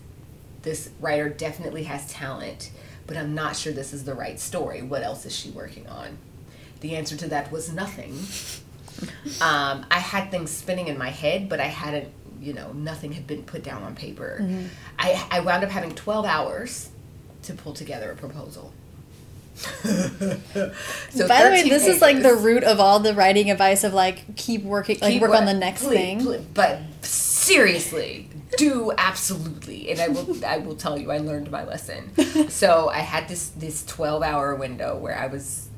This 0.63 0.89
writer 0.99 1.29
definitely 1.29 1.83
has 1.83 2.07
talent, 2.11 2.71
but 3.05 3.15
I'm 3.17 3.33
not 3.33 3.55
sure 3.55 3.71
this 3.71 3.93
is 3.93 4.03
the 4.03 4.13
right 4.13 4.39
story. 4.39 4.81
What 4.81 5.03
else 5.03 5.25
is 5.25 5.35
she 5.35 5.49
working 5.49 5.87
on?" 5.87 6.17
The 6.81 6.95
answer 6.95 7.15
to 7.17 7.27
that 7.29 7.51
was 7.51 7.71
nothing. 7.71 8.17
Um, 9.41 9.85
I 9.91 9.99
had 9.99 10.31
things 10.31 10.49
spinning 10.49 10.87
in 10.87 10.97
my 10.97 11.09
head, 11.09 11.49
but 11.49 11.59
I 11.59 11.65
hadn't, 11.67 12.09
you 12.41 12.53
know, 12.53 12.71
nothing 12.73 13.11
had 13.11 13.27
been 13.27 13.43
put 13.43 13.63
down 13.63 13.83
on 13.83 13.93
paper. 13.93 14.43
I, 14.97 15.23
I 15.29 15.39
wound 15.41 15.63
up 15.63 15.69
having 15.69 15.93
12 15.93 16.25
hours 16.25 16.89
to 17.43 17.53
pull 17.53 17.73
together 17.73 18.09
a 18.09 18.15
proposal. 18.15 18.73
So 19.57 21.27
By 21.27 21.43
the 21.43 21.49
way, 21.49 21.61
13 21.63 21.69
this 21.69 21.87
is 21.87 22.01
like 22.01 22.21
the 22.21 22.35
root 22.35 22.63
of 22.63 22.79
all 22.79 22.99
the 22.99 23.13
writing 23.13 23.49
advice 23.49 23.83
of 23.83 23.93
like 23.93 24.35
keep 24.35 24.63
working, 24.63 24.99
like 25.01 25.13
Keep 25.13 25.21
work 25.21 25.31
on 25.31 25.45
the 25.45 25.53
next 25.53 25.83
please, 25.83 25.95
thing. 25.95 26.21
please, 26.21 26.41
but 26.53 26.79
seriously, 27.01 28.29
do 28.57 28.91
absolutely, 28.97 29.89
and 29.89 29.99
I 29.99 30.09
will. 30.09 30.45
I 30.45 30.57
will 30.57 30.75
tell 30.75 30.97
you, 30.97 31.11
I 31.11 31.17
learned 31.17 31.49
my 31.51 31.63
lesson. 31.63 32.11
so 32.49 32.89
I 32.89 32.99
had 32.99 33.27
this 33.27 33.49
this 33.49 33.85
twelve 33.85 34.23
hour 34.23 34.55
window 34.55 34.97
where 34.97 35.17
I 35.17 35.27
was. 35.27 35.69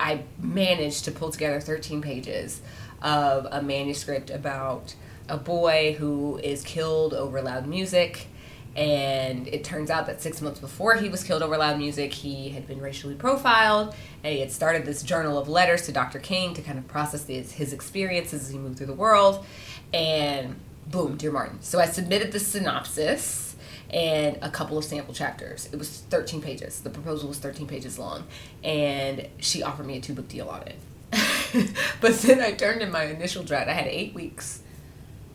I 0.00 0.24
managed 0.40 1.04
to 1.04 1.12
pull 1.12 1.30
together 1.30 1.60
thirteen 1.60 2.02
pages 2.02 2.60
of 3.00 3.46
a 3.50 3.62
manuscript 3.62 4.30
about 4.30 4.94
a 5.28 5.36
boy 5.36 5.94
who 5.98 6.38
is 6.42 6.62
killed 6.64 7.14
over 7.14 7.40
loud 7.40 7.66
music. 7.66 8.26
And 8.74 9.48
it 9.48 9.64
turns 9.64 9.90
out 9.90 10.06
that 10.06 10.22
six 10.22 10.40
months 10.40 10.58
before 10.58 10.94
he 10.94 11.08
was 11.08 11.22
killed 11.22 11.42
over 11.42 11.56
loud 11.58 11.78
music, 11.78 12.12
he 12.12 12.48
had 12.50 12.66
been 12.66 12.80
racially 12.80 13.14
profiled, 13.14 13.94
and 14.24 14.32
he 14.32 14.40
had 14.40 14.50
started 14.50 14.86
this 14.86 15.02
journal 15.02 15.36
of 15.38 15.48
letters 15.48 15.82
to 15.86 15.92
Dr. 15.92 16.18
King 16.18 16.54
to 16.54 16.62
kind 16.62 16.78
of 16.78 16.88
process 16.88 17.26
his, 17.26 17.52
his 17.52 17.72
experiences 17.72 18.44
as 18.44 18.50
he 18.50 18.58
moved 18.58 18.78
through 18.78 18.86
the 18.86 18.94
world. 18.94 19.44
And 19.92 20.56
boom, 20.86 21.16
Dear 21.16 21.32
Martin. 21.32 21.60
So 21.60 21.80
I 21.80 21.86
submitted 21.86 22.32
the 22.32 22.40
synopsis 22.40 23.56
and 23.90 24.38
a 24.40 24.48
couple 24.48 24.78
of 24.78 24.84
sample 24.84 25.12
chapters. 25.12 25.68
It 25.70 25.78
was 25.78 26.00
13 26.08 26.40
pages. 26.40 26.80
The 26.80 26.90
proposal 26.90 27.28
was 27.28 27.38
13 27.38 27.66
pages 27.66 27.98
long, 27.98 28.24
and 28.64 29.28
she 29.38 29.62
offered 29.62 29.86
me 29.86 29.98
a 29.98 30.00
two 30.00 30.14
book 30.14 30.28
deal 30.28 30.48
on 30.48 30.62
it. 30.62 30.76
but 32.00 32.14
then 32.20 32.40
I 32.40 32.52
turned 32.52 32.80
in 32.80 32.90
my 32.90 33.04
initial 33.04 33.42
draft. 33.42 33.68
I 33.68 33.74
had 33.74 33.86
eight 33.86 34.14
weeks 34.14 34.62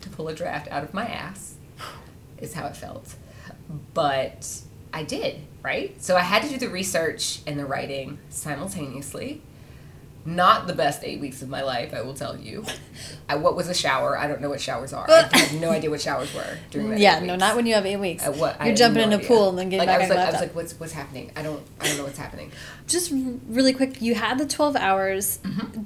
to 0.01 0.09
pull 0.09 0.27
a 0.27 0.33
draft 0.33 0.67
out 0.69 0.83
of 0.83 0.93
my 0.93 1.05
ass, 1.05 1.55
is 2.39 2.53
how 2.53 2.65
it 2.65 2.75
felt. 2.75 3.15
But 3.93 4.61
I 4.93 5.03
did, 5.03 5.41
right? 5.61 6.01
So 6.01 6.15
I 6.15 6.21
had 6.21 6.43
to 6.43 6.49
do 6.49 6.57
the 6.57 6.69
research 6.69 7.41
and 7.45 7.59
the 7.59 7.65
writing 7.65 8.19
simultaneously. 8.29 9.41
Not 10.27 10.67
the 10.67 10.73
best 10.73 11.05
eight 11.05 11.21
weeks 11.21 11.41
of 11.41 11.47
my 11.47 11.61
life, 11.63 11.93
I 11.93 12.01
will 12.01 12.13
tell 12.13 12.35
you. 12.37 12.65
I, 13.29 13.35
what 13.35 13.55
was 13.55 13.69
a 13.69 13.73
shower? 13.73 14.17
I 14.17 14.27
don't 14.27 14.41
know 14.41 14.49
what 14.49 14.59
showers 14.59 14.91
are. 14.91 15.09
I 15.09 15.37
have 15.37 15.53
no 15.61 15.69
idea 15.69 15.89
what 15.89 16.01
showers 16.01 16.33
were 16.33 16.57
during 16.69 16.89
that. 16.89 16.99
yeah, 17.07 17.19
no, 17.19 17.37
not 17.37 17.55
when 17.55 17.65
you 17.65 17.75
have 17.75 17.85
eight 17.85 17.95
weeks. 17.95 18.27
Uh, 18.27 18.33
what, 18.33 18.61
You're 18.65 18.75
jumping 18.75 19.03
no 19.03 19.07
in 19.07 19.13
a 19.13 19.15
idea. 19.15 19.27
pool 19.29 19.49
and 19.49 19.57
then 19.57 19.69
getting 19.69 19.87
like, 19.87 19.99
back 19.99 20.05
I 20.05 20.09
was 20.09 20.17
like, 20.17 20.27
I 20.27 20.31
was 20.31 20.41
like, 20.41 20.53
what's 20.55 20.73
what's 20.81 20.91
happening? 20.91 21.31
I 21.37 21.43
don't 21.43 21.63
I 21.79 21.87
don't 21.87 21.97
know 21.99 22.03
what's 22.03 22.17
happening. 22.17 22.51
Just 22.87 23.13
really 23.47 23.71
quick, 23.71 24.01
you 24.01 24.15
had 24.15 24.37
the 24.37 24.45
12 24.45 24.75
hours. 24.75 25.37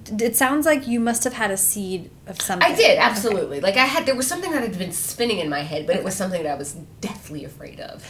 D- 0.05 0.25
It 0.25 0.35
sounds 0.35 0.65
like 0.65 0.87
you 0.87 0.99
must 0.99 1.23
have 1.23 1.33
had 1.33 1.51
a 1.51 1.57
seed 1.57 2.09
of 2.25 2.41
something. 2.41 2.67
Mm-hmm. 2.67 2.73
I 2.73 2.81
did 2.81 2.97
absolutely. 2.97 3.61
Like 3.61 3.77
I 3.77 3.85
had 3.85 4.07
there 4.07 4.15
was 4.15 4.25
something 4.25 4.51
that 4.53 4.63
had 4.63 4.75
been 4.75 4.91
spinning 4.91 5.37
in 5.37 5.49
my 5.49 5.59
head, 5.61 5.85
but 5.85 5.95
it 5.95 6.03
was 6.03 6.15
something 6.15 6.41
that 6.41 6.51
I 6.51 6.55
was 6.55 6.73
deathly 6.99 7.45
afraid 7.45 7.79
of, 7.79 8.03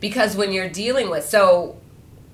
because 0.00 0.34
when 0.34 0.50
you're 0.50 0.70
dealing 0.70 1.10
with 1.10 1.26
so 1.26 1.76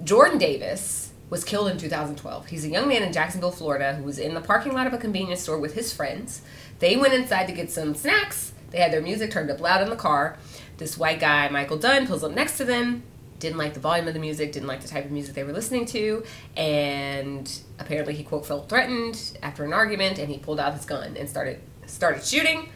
Jordan 0.04 0.38
Davis 0.38 1.09
was 1.30 1.44
killed 1.44 1.68
in 1.68 1.78
2012. 1.78 2.46
He's 2.46 2.64
a 2.64 2.68
young 2.68 2.88
man 2.88 3.02
in 3.02 3.12
Jacksonville, 3.12 3.52
Florida, 3.52 3.94
who 3.94 4.02
was 4.02 4.18
in 4.18 4.34
the 4.34 4.40
parking 4.40 4.74
lot 4.74 4.86
of 4.86 4.92
a 4.92 4.98
convenience 4.98 5.40
store 5.40 5.58
with 5.58 5.74
his 5.74 5.92
friends. 5.92 6.42
They 6.80 6.96
went 6.96 7.14
inside 7.14 7.46
to 7.46 7.52
get 7.52 7.70
some 7.70 7.94
snacks. 7.94 8.52
They 8.70 8.78
had 8.78 8.92
their 8.92 9.00
music 9.00 9.30
turned 9.30 9.50
up 9.50 9.60
loud 9.60 9.82
in 9.82 9.90
the 9.90 9.96
car. 9.96 10.36
This 10.76 10.98
white 10.98 11.20
guy, 11.20 11.48
Michael 11.48 11.78
Dunn, 11.78 12.06
pulls 12.06 12.24
up 12.24 12.32
next 12.32 12.56
to 12.58 12.64
them. 12.64 13.04
Didn't 13.38 13.58
like 13.58 13.74
the 13.74 13.80
volume 13.80 14.06
of 14.06 14.12
the 14.12 14.20
music, 14.20 14.52
didn't 14.52 14.68
like 14.68 14.82
the 14.82 14.88
type 14.88 15.06
of 15.06 15.10
music 15.10 15.34
they 15.34 15.44
were 15.44 15.52
listening 15.52 15.86
to, 15.86 16.22
and 16.58 17.50
apparently 17.78 18.12
he 18.12 18.22
quote 18.22 18.44
felt 18.44 18.68
threatened 18.68 19.38
after 19.42 19.64
an 19.64 19.72
argument, 19.72 20.18
and 20.18 20.28
he 20.28 20.36
pulled 20.36 20.60
out 20.60 20.74
his 20.74 20.84
gun 20.84 21.16
and 21.16 21.26
started 21.26 21.58
started 21.86 22.22
shooting, 22.22 22.68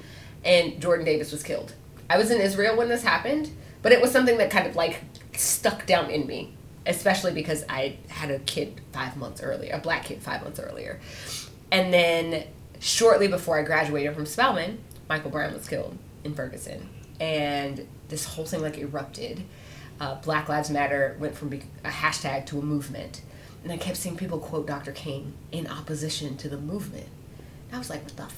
and 0.43 0.81
Jordan 0.81 1.05
Davis 1.05 1.33
was 1.33 1.43
killed. 1.43 1.75
I 2.09 2.17
was 2.17 2.31
in 2.31 2.41
Israel 2.41 2.79
when 2.79 2.89
this 2.89 3.03
happened, 3.03 3.51
but 3.83 3.93
it 3.93 4.01
was 4.01 4.11
something 4.11 4.39
that 4.39 4.51
kind 4.51 4.67
of 4.67 4.75
like 4.75 5.03
stuck 5.37 5.85
down 5.85 6.09
in 6.09 6.27
me, 6.27 6.55
especially 6.87 7.33
because 7.33 7.65
I 7.69 7.99
had 8.09 8.31
a 8.31 8.39
kid 8.41 8.81
five 8.93 9.17
months 9.17 9.43
earlier, 9.43 9.75
a 9.75 9.79
black 9.79 10.05
kid 10.05 10.23
five 10.23 10.43
months 10.43 10.61
earlier, 10.61 11.01
and 11.73 11.93
then 11.93 12.45
shortly 12.81 13.29
before 13.29 13.59
I 13.59 13.63
graduated 13.63 14.15
from 14.15 14.27
Spelman, 14.27 14.79
Michael 15.09 15.31
Brown 15.31 15.55
was 15.55 15.69
killed 15.69 15.97
in 16.25 16.35
Ferguson, 16.35 16.89
and 17.21 17.87
this 18.09 18.25
whole 18.25 18.47
thing 18.47 18.63
like 18.63 18.79
erupted. 18.79 19.45
Uh, 20.01 20.17
Black 20.17 20.49
Lives 20.49 20.71
Matter 20.71 21.17
went 21.21 21.37
from 21.37 21.53
a 21.53 21.89
hashtag 21.89 22.47
to 22.47 22.59
a 22.59 22.63
movement, 22.63 23.23
and 23.63 23.73
I 23.73 23.77
kept 23.77 23.97
seeing 23.97 24.17
people 24.17 24.39
quote 24.39 24.67
Dr. 24.67 24.91
King 24.91 25.35
in 25.53 25.69
opposition 25.69 26.37
to 26.39 26.49
the 26.49 26.59
movement. 26.59 27.07
And 27.69 27.77
I 27.77 27.79
was 27.79 27.91
like, 27.91 28.03
"What 28.03 28.17
the? 28.17 28.29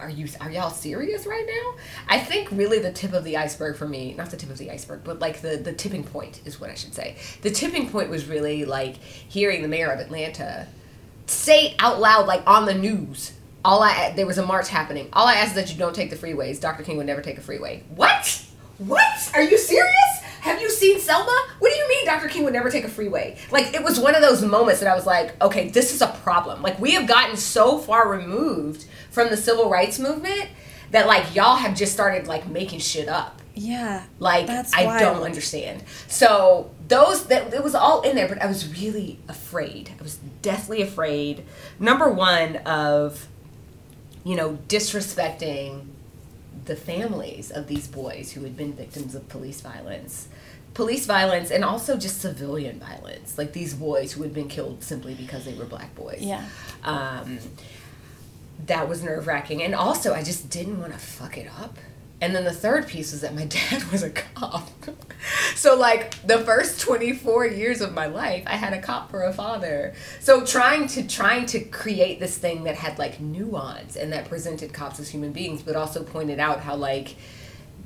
Are 0.00 0.10
you? 0.10 0.28
Are 0.40 0.50
y'all 0.50 0.70
serious 0.70 1.26
right 1.26 1.46
now?" 1.46 1.82
I 2.08 2.18
think 2.18 2.50
really 2.50 2.78
the 2.78 2.92
tip 2.92 3.12
of 3.12 3.24
the 3.24 3.36
iceberg 3.36 3.76
for 3.76 3.88
me, 3.88 4.14
not 4.16 4.30
the 4.30 4.36
tip 4.36 4.50
of 4.50 4.58
the 4.58 4.70
iceberg, 4.70 5.00
but 5.04 5.20
like 5.20 5.40
the 5.40 5.56
the 5.56 5.72
tipping 5.72 6.04
point 6.04 6.40
is 6.44 6.60
what 6.60 6.70
I 6.70 6.74
should 6.74 6.94
say. 6.94 7.16
The 7.42 7.50
tipping 7.50 7.88
point 7.88 8.10
was 8.10 8.26
really 8.26 8.64
like 8.64 8.96
hearing 8.96 9.62
the 9.62 9.68
mayor 9.68 9.90
of 9.90 10.00
Atlanta 10.00 10.66
say 11.26 11.74
out 11.78 12.00
loud, 12.00 12.26
like 12.26 12.42
on 12.46 12.66
the 12.66 12.74
news. 12.74 13.32
All 13.64 13.82
I 13.82 14.12
there 14.14 14.26
was 14.26 14.38
a 14.38 14.46
march 14.46 14.68
happening. 14.68 15.08
All 15.12 15.26
I 15.26 15.34
ask 15.34 15.48
is 15.48 15.54
that 15.54 15.72
you 15.72 15.78
don't 15.78 15.94
take 15.94 16.10
the 16.10 16.16
freeways. 16.16 16.60
Dr. 16.60 16.82
King 16.82 16.96
would 16.98 17.06
never 17.06 17.22
take 17.22 17.38
a 17.38 17.40
freeway. 17.40 17.82
What? 17.94 18.44
What? 18.78 19.30
Are 19.34 19.42
you 19.42 19.58
serious? 19.58 20.15
Have 20.46 20.60
you 20.60 20.70
seen 20.70 21.00
Selma? 21.00 21.48
What 21.58 21.72
do 21.72 21.76
you 21.76 21.88
mean 21.88 22.06
Dr. 22.06 22.28
King 22.28 22.44
would 22.44 22.52
never 22.52 22.70
take 22.70 22.84
a 22.84 22.88
freeway? 22.88 23.36
Like 23.50 23.74
it 23.74 23.82
was 23.82 23.98
one 23.98 24.14
of 24.14 24.22
those 24.22 24.44
moments 24.44 24.78
that 24.78 24.88
I 24.88 24.94
was 24.94 25.04
like, 25.04 25.42
okay, 25.42 25.70
this 25.70 25.92
is 25.92 26.02
a 26.02 26.06
problem. 26.22 26.62
Like 26.62 26.78
we 26.78 26.92
have 26.92 27.08
gotten 27.08 27.36
so 27.36 27.78
far 27.78 28.08
removed 28.08 28.84
from 29.10 29.28
the 29.28 29.36
civil 29.36 29.68
rights 29.68 29.98
movement 29.98 30.48
that 30.92 31.08
like 31.08 31.34
y'all 31.34 31.56
have 31.56 31.76
just 31.76 31.92
started 31.92 32.28
like 32.28 32.46
making 32.46 32.78
shit 32.78 33.08
up. 33.08 33.42
Yeah. 33.56 34.04
Like 34.20 34.46
That's 34.46 34.72
I 34.72 34.84
wild. 34.84 35.00
don't 35.00 35.22
understand. 35.24 35.82
So 36.06 36.70
those 36.86 37.26
that 37.26 37.52
it 37.52 37.64
was 37.64 37.74
all 37.74 38.02
in 38.02 38.14
there, 38.14 38.28
but 38.28 38.40
I 38.40 38.46
was 38.46 38.80
really 38.80 39.18
afraid. 39.26 39.90
I 39.98 40.02
was 40.02 40.20
deathly 40.42 40.80
afraid. 40.80 41.44
Number 41.80 42.08
one 42.08 42.58
of, 42.58 43.26
you 44.22 44.36
know, 44.36 44.58
disrespecting 44.68 45.86
the 46.66 46.76
families 46.76 47.50
of 47.50 47.66
these 47.66 47.86
boys 47.86 48.32
who 48.32 48.42
had 48.42 48.56
been 48.56 48.72
victims 48.72 49.14
of 49.14 49.28
police 49.28 49.60
violence. 49.60 50.28
Police 50.76 51.06
violence 51.06 51.50
and 51.50 51.64
also 51.64 51.96
just 51.96 52.20
civilian 52.20 52.78
violence. 52.78 53.38
Like 53.38 53.54
these 53.54 53.72
boys 53.72 54.12
who 54.12 54.22
had 54.22 54.34
been 54.34 54.46
killed 54.46 54.82
simply 54.82 55.14
because 55.14 55.46
they 55.46 55.54
were 55.54 55.64
black 55.64 55.94
boys. 55.94 56.18
Yeah. 56.20 56.44
Um, 56.84 57.38
that 58.66 58.86
was 58.86 59.02
nerve 59.02 59.26
wracking. 59.26 59.62
And 59.62 59.74
also, 59.74 60.12
I 60.12 60.22
just 60.22 60.50
didn't 60.50 60.78
want 60.78 60.92
to 60.92 60.98
fuck 60.98 61.38
it 61.38 61.50
up. 61.58 61.78
And 62.20 62.34
then 62.34 62.44
the 62.44 62.52
third 62.52 62.88
piece 62.88 63.12
was 63.12 63.22
that 63.22 63.34
my 63.34 63.44
dad 63.70 63.84
was 63.90 64.02
a 64.02 64.10
cop. 64.10 64.68
so, 65.54 65.76
like, 65.76 66.14
the 66.26 66.40
first 66.40 66.78
24 66.82 67.46
years 67.46 67.80
of 67.80 67.94
my 67.94 68.04
life, 68.04 68.44
I 68.46 68.56
had 68.56 68.74
a 68.74 68.80
cop 68.80 69.10
for 69.10 69.22
a 69.22 69.32
father. 69.32 69.94
So, 70.20 70.44
trying 70.44 70.88
to 70.88 71.06
trying 71.06 71.46
to 71.46 71.60
create 71.60 72.20
this 72.20 72.36
thing 72.36 72.64
that 72.64 72.74
had 72.74 72.98
like 72.98 73.18
nuance 73.18 73.96
and 73.96 74.12
that 74.12 74.28
presented 74.28 74.74
cops 74.74 75.00
as 75.00 75.08
human 75.08 75.32
beings, 75.32 75.62
but 75.62 75.74
also 75.74 76.02
pointed 76.02 76.38
out 76.38 76.60
how 76.60 76.76
like 76.76 77.16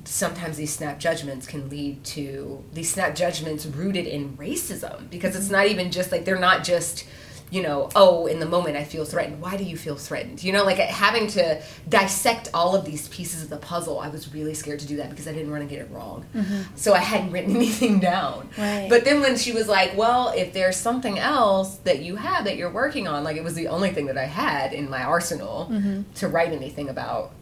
sometimes 0.05 0.57
these 0.57 0.73
snap 0.73 0.99
judgments 0.99 1.47
can 1.47 1.69
lead 1.69 2.03
to 2.05 2.65
these 2.73 2.91
snap 2.91 3.15
judgments 3.15 3.67
rooted 3.67 4.07
in 4.07 4.37
racism 4.37 5.11
because 5.11 5.37
it's 5.37 5.47
mm-hmm. 5.47 5.55
not 5.55 5.67
even 5.67 5.91
just 5.91 6.11
like 6.11 6.25
they're 6.25 6.39
not 6.39 6.65
just 6.65 7.07
you 7.51 7.63
know 7.63 7.91
oh 7.97 8.27
in 8.27 8.39
the 8.39 8.47
moment 8.47 8.77
i 8.77 8.85
feel 8.85 9.05
threatened. 9.05 9.41
Why 9.41 9.57
do 9.57 9.65
you 9.65 9.77
feel 9.77 9.97
threatened? 9.97 10.43
You 10.43 10.53
know 10.53 10.65
like 10.65 10.79
having 10.79 11.27
to 11.29 11.61
dissect 11.89 12.49
all 12.55 12.75
of 12.75 12.85
these 12.85 13.09
pieces 13.09 13.43
of 13.43 13.51
the 13.51 13.57
puzzle 13.57 13.99
i 13.99 14.09
was 14.09 14.33
really 14.33 14.55
scared 14.55 14.81
to 14.81 14.87
do 14.87 14.97
that 14.97 15.11
because 15.11 15.27
i 15.29 15.33
didn't 15.33 15.51
want 15.51 15.63
to 15.63 15.69
get 15.69 15.85
it 15.85 15.91
wrong. 15.91 16.25
Mm-hmm. 16.35 16.77
So 16.77 16.95
i 16.95 16.99
hadn't 16.99 17.33
written 17.33 17.57
anything 17.63 17.99
down. 18.01 18.49
Right. 18.57 18.87
but 18.89 19.05
then 19.05 19.21
when 19.21 19.37
she 19.37 19.53
was 19.53 19.69
like 19.69 19.97
well 19.97 20.33
if 20.37 20.53
there's 20.53 20.77
something 20.77 21.19
else 21.19 21.77
that 21.79 22.01
you 22.01 22.17
have 22.17 22.45
that 22.45 22.57
you're 22.57 22.73
working 22.73 23.07
on 23.09 23.25
like 23.25 23.37
it 23.37 23.45
was 23.45 23.55
the 23.55 23.69
only 23.69 23.91
thing 23.91 24.07
that 24.07 24.17
i 24.17 24.27
had 24.27 24.73
in 24.73 24.89
my 24.89 25.03
arsenal 25.03 25.69
mm-hmm. 25.71 26.03
to 26.15 26.29
write 26.29 26.53
anything 26.53 26.89
about. 26.89 27.33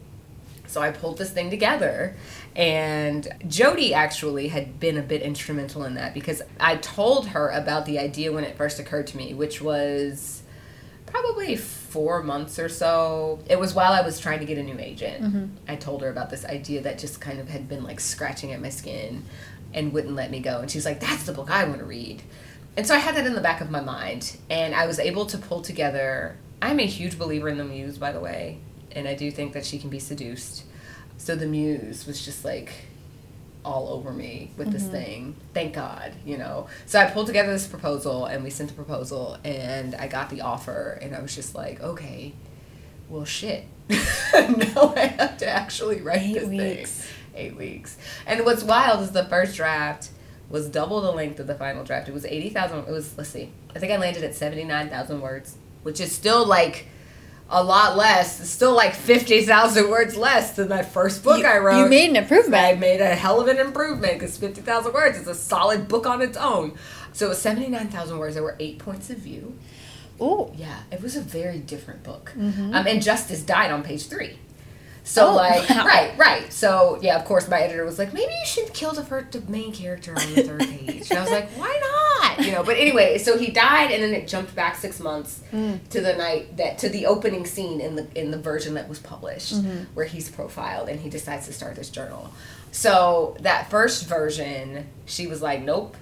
So 0.69 0.81
I 0.81 0.91
pulled 0.91 1.17
this 1.17 1.31
thing 1.31 1.49
together, 1.49 2.15
and 2.55 3.27
Jodi 3.47 3.93
actually 3.93 4.49
had 4.49 4.79
been 4.79 4.97
a 4.97 5.01
bit 5.01 5.21
instrumental 5.21 5.83
in 5.83 5.95
that 5.95 6.13
because 6.13 6.41
I 6.59 6.77
told 6.77 7.27
her 7.29 7.49
about 7.49 7.85
the 7.85 7.99
idea 7.99 8.31
when 8.31 8.43
it 8.43 8.57
first 8.57 8.79
occurred 8.79 9.07
to 9.07 9.17
me, 9.17 9.33
which 9.33 9.61
was 9.61 10.43
probably 11.05 11.55
four 11.55 12.21
months 12.21 12.59
or 12.59 12.69
so. 12.69 13.39
It 13.49 13.59
was 13.59 13.73
while 13.73 13.93
I 13.93 14.01
was 14.01 14.19
trying 14.19 14.39
to 14.39 14.45
get 14.45 14.57
a 14.57 14.63
new 14.63 14.77
agent. 14.77 15.23
Mm-hmm. 15.23 15.45
I 15.67 15.75
told 15.75 16.01
her 16.01 16.09
about 16.09 16.29
this 16.29 16.45
idea 16.45 16.81
that 16.81 16.99
just 16.99 17.21
kind 17.21 17.39
of 17.39 17.49
had 17.49 17.67
been 17.67 17.83
like 17.83 17.99
scratching 17.99 18.51
at 18.51 18.61
my 18.61 18.69
skin 18.69 19.23
and 19.73 19.93
wouldn't 19.93 20.15
let 20.15 20.31
me 20.31 20.39
go. 20.39 20.59
And 20.59 20.69
she's 20.69 20.85
like, 20.85 20.99
That's 20.99 21.23
the 21.23 21.33
book 21.33 21.49
I 21.49 21.63
want 21.65 21.79
to 21.79 21.85
read. 21.85 22.21
And 22.77 22.87
so 22.87 22.95
I 22.95 22.99
had 22.99 23.15
that 23.15 23.25
in 23.25 23.33
the 23.33 23.41
back 23.41 23.61
of 23.61 23.71
my 23.71 23.81
mind, 23.81 24.37
and 24.49 24.73
I 24.73 24.85
was 24.85 24.99
able 24.99 25.25
to 25.27 25.37
pull 25.37 25.61
together. 25.61 26.37
I'm 26.61 26.79
a 26.79 26.85
huge 26.85 27.17
believer 27.17 27.49
in 27.49 27.57
the 27.57 27.65
muse, 27.65 27.97
by 27.97 28.11
the 28.11 28.19
way, 28.19 28.59
and 28.91 29.07
I 29.07 29.15
do 29.15 29.31
think 29.31 29.53
that 29.53 29.65
she 29.65 29.79
can 29.79 29.89
be 29.89 29.99
seduced. 29.99 30.63
So 31.19 31.35
the 31.35 31.45
muse 31.45 32.07
was 32.07 32.23
just 32.25 32.43
like 32.43 32.71
all 33.63 33.89
over 33.89 34.11
me 34.11 34.51
with 34.57 34.71
this 34.71 34.83
mm-hmm. 34.83 34.91
thing. 34.91 35.35
Thank 35.53 35.73
God, 35.73 36.13
you 36.25 36.37
know. 36.37 36.67
So 36.85 36.97
I 36.97 37.05
pulled 37.05 37.27
together 37.27 37.51
this 37.51 37.67
proposal, 37.67 38.25
and 38.25 38.43
we 38.43 38.49
sent 38.49 38.69
the 38.69 38.75
proposal, 38.75 39.37
and 39.43 39.93
I 39.95 40.07
got 40.07 40.29
the 40.29 40.41
offer, 40.41 40.97
and 41.01 41.15
I 41.15 41.21
was 41.21 41.35
just 41.35 41.53
like, 41.53 41.81
okay, 41.81 42.33
well, 43.09 43.25
shit. 43.25 43.65
now 43.89 44.93
I 44.95 45.13
have 45.17 45.37
to 45.39 45.47
actually 45.47 46.01
write 46.01 46.21
Eight 46.21 46.33
this 46.35 46.47
weeks. 46.47 46.91
thing. 46.91 47.15
Eight 47.35 47.55
weeks. 47.57 47.97
And 48.25 48.45
what's 48.45 48.63
wild 48.63 49.01
is 49.01 49.11
the 49.11 49.25
first 49.25 49.55
draft 49.55 50.09
was 50.49 50.67
double 50.67 51.01
the 51.01 51.11
length 51.11 51.39
of 51.39 51.47
the 51.47 51.55
final 51.55 51.83
draft. 51.83 52.07
It 52.07 52.13
was 52.13 52.25
80,000. 52.25 52.79
It 52.79 52.87
was, 52.87 53.17
let's 53.17 53.29
see, 53.29 53.51
I 53.75 53.79
think 53.79 53.91
I 53.91 53.97
landed 53.97 54.23
at 54.23 54.35
79,000 54.35 55.21
words, 55.21 55.57
which 55.83 55.99
is 55.99 56.15
still 56.15 56.45
like 56.45 56.87
a 57.49 57.63
lot 57.63 57.97
less. 57.97 58.47
Still 58.49 58.73
like 58.75 58.93
50,000 58.95 59.89
words 59.89 60.15
less 60.15 60.51
than 60.55 60.69
that 60.69 60.91
first 60.91 61.23
book 61.23 61.39
You- 61.39 61.45
I 61.47 61.57
wrote. 61.57 61.79
you 61.83 61.89
made 61.89 62.09
an 62.09 62.15
improvement. 62.15 62.63
I 62.63 62.75
made 62.75 63.01
a 63.01 63.15
hell 63.15 63.41
of 63.41 63.47
an 63.47 63.57
improvement 63.57 64.13
because 64.19 64.37
50,000 64.37 64.93
words 64.93 65.17
is 65.17 65.27
a 65.27 65.35
solid 65.35 65.87
book 65.87 66.05
on 66.05 66.21
its 66.21 66.37
own. 66.37 66.73
So 67.13 67.25
it 67.25 67.29
was 67.29 67.41
79,000 67.41 68.17
words. 68.19 68.35
There 68.35 68.43
were 68.43 68.55
eight 68.59 68.77
points 68.79 69.09
of 69.09 69.17
view. 69.17 69.57
Oh. 70.21 70.53
Yeah, 70.55 70.79
it 70.91 71.01
was 71.01 71.15
a 71.15 71.21
very 71.21 71.59
different 71.59 72.03
book. 72.03 72.33
Um, 72.35 72.73
and 72.73 73.01
Justice 73.01 73.41
died 73.41 73.71
on 73.71 73.83
page 73.83 74.07
three. 74.07 74.37
So 75.05 75.29
Oh, 75.29 75.35
like 75.35 75.67
wow. 75.69 75.85
right, 75.87 76.15
right. 76.19 76.53
So 76.53 76.99
yeah, 77.01 77.15
of 77.17 77.25
course 77.25 77.47
my 77.47 77.61
editor 77.61 77.83
was 77.83 77.97
like, 77.97 78.13
maybe 78.13 78.31
you 78.31 78.45
should 78.45 78.73
kill 78.73 78.91
the 78.91 79.03
first 79.03 79.31
the 79.31 79.41
main 79.49 79.71
character 79.71 80.11
on 80.11 80.35
the 80.35 80.43
third 80.43 80.59
page. 80.69 81.09
And 81.09 81.17
I 81.17 81.21
was 81.23 81.31
like, 81.31 81.49
why 81.57 81.79
not? 81.81 82.08
You 82.39 82.51
know. 82.51 82.63
But 82.63 82.77
anyway, 82.77 83.17
so 83.17 83.37
he 83.37 83.51
died, 83.51 83.91
and 83.91 84.03
then 84.03 84.13
it 84.13 84.27
jumped 84.27 84.55
back 84.55 84.75
six 84.75 84.99
months 84.99 85.41
hmm. 85.51 85.75
to 85.89 86.01
the 86.01 86.13
night 86.13 86.57
that 86.57 86.77
to 86.79 86.89
the 86.89 87.05
opening 87.05 87.45
scene 87.45 87.81
in 87.81 87.95
the 87.95 88.07
in 88.15 88.31
the 88.31 88.37
version 88.37 88.73
that 88.75 88.87
was 88.87 88.99
published, 88.99 89.55
mm-hmm. 89.55 89.83
where 89.93 90.05
he's 90.05 90.29
profiled 90.29 90.89
and 90.89 90.99
he 90.99 91.09
decides 91.09 91.45
to 91.47 91.53
start 91.53 91.75
this 91.75 91.89
journal. 91.89 92.31
So 92.71 93.35
that 93.41 93.69
first 93.69 94.05
version, 94.07 94.87
she 95.05 95.27
was 95.27 95.41
like, 95.41 95.61
nope. 95.61 95.95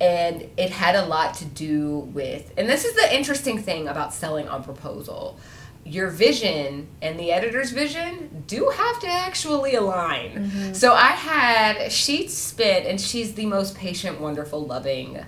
And 0.00 0.48
it 0.56 0.70
had 0.70 0.94
a 0.94 1.06
lot 1.06 1.34
to 1.34 1.44
do 1.46 2.00
with 2.12 2.52
and 2.56 2.68
this 2.68 2.84
is 2.84 2.94
the 2.94 3.14
interesting 3.16 3.58
thing 3.58 3.88
about 3.88 4.12
selling 4.12 4.48
on 4.48 4.62
proposal. 4.62 5.38
Your 5.84 6.10
vision 6.10 6.88
and 7.00 7.18
the 7.18 7.30
editor's 7.32 7.70
vision 7.70 8.44
do 8.46 8.68
have 8.68 9.00
to 9.00 9.06
actually 9.06 9.74
align. 9.74 10.32
Mm-hmm. 10.32 10.72
So 10.74 10.92
i 10.92 11.12
had 11.12 11.90
she 11.90 12.28
spent 12.28 12.86
and 12.86 13.00
she's 13.00 13.34
the 13.34 13.46
most 13.46 13.74
patient 13.74 14.20
wonderful 14.20 14.66
loving 14.66 15.24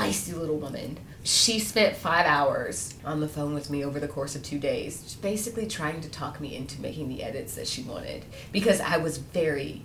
feisty 0.00 0.38
little 0.38 0.56
woman 0.56 0.98
she 1.22 1.58
spent 1.58 1.94
five 1.96 2.24
hours 2.26 2.94
on 3.04 3.20
the 3.20 3.28
phone 3.28 3.52
with 3.54 3.68
me 3.68 3.84
over 3.84 4.00
the 4.00 4.08
course 4.08 4.34
of 4.34 4.42
two 4.42 4.58
days 4.58 5.16
basically 5.22 5.66
trying 5.66 6.00
to 6.00 6.08
talk 6.08 6.40
me 6.40 6.56
into 6.56 6.80
making 6.80 7.08
the 7.08 7.22
edits 7.22 7.54
that 7.54 7.66
she 7.66 7.82
wanted 7.82 8.24
because 8.52 8.80
i 8.80 8.96
was 8.96 9.18
very 9.18 9.82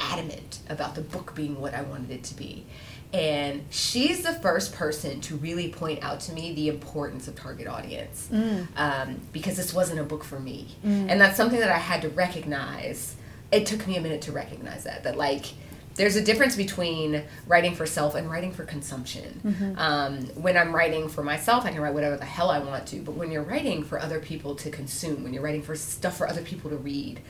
adamant 0.00 0.58
about 0.68 0.94
the 0.94 1.00
book 1.00 1.34
being 1.34 1.60
what 1.60 1.74
I 1.74 1.82
wanted 1.82 2.10
it 2.10 2.24
to 2.24 2.34
be. 2.34 2.66
And 3.12 3.64
she's 3.70 4.22
the 4.24 4.32
first 4.32 4.74
person 4.74 5.20
to 5.22 5.36
really 5.36 5.68
point 5.68 6.02
out 6.02 6.18
to 6.20 6.32
me 6.32 6.52
the 6.52 6.68
importance 6.68 7.28
of 7.28 7.36
target 7.36 7.68
audience 7.68 8.28
um, 8.76 9.20
because 9.32 9.56
this 9.56 9.72
wasn't 9.72 10.00
a 10.00 10.02
book 10.02 10.24
for 10.24 10.40
me. 10.40 10.74
And 11.08 11.20
that's 11.20 11.36
something 11.36 11.60
that 11.60 11.70
I 11.70 11.78
had 11.78 12.02
to 12.02 12.08
recognize. 12.08 13.14
It 13.52 13.66
took 13.66 13.86
me 13.86 13.96
a 13.96 14.00
minute 14.00 14.22
to 14.22 14.32
recognize 14.32 14.82
that, 14.84 15.04
that 15.04 15.16
like, 15.16 15.46
there's 15.94 16.16
a 16.16 16.22
difference 16.22 16.56
between 16.56 17.24
writing 17.46 17.74
for 17.74 17.86
self 17.86 18.14
and 18.14 18.30
writing 18.30 18.52
for 18.52 18.64
consumption. 18.64 19.74
Um, 19.78 20.26
when 20.34 20.56
I'm 20.56 20.74
writing 20.74 21.08
for 21.08 21.22
myself, 21.22 21.64
I 21.64 21.70
can 21.70 21.80
write 21.80 21.94
whatever 21.94 22.16
the 22.16 22.24
hell 22.24 22.50
I 22.50 22.58
want 22.58 22.86
to. 22.88 23.00
But 23.00 23.12
when 23.12 23.30
you're 23.30 23.42
writing 23.42 23.84
for 23.84 24.00
other 24.00 24.18
people 24.18 24.54
to 24.56 24.70
consume, 24.70 25.22
when 25.22 25.32
you're 25.32 25.42
writing 25.42 25.62
for 25.62 25.76
stuff 25.76 26.16
for 26.16 26.28
other 26.28 26.42
people 26.42 26.70
to 26.70 26.76
read, 26.76 27.20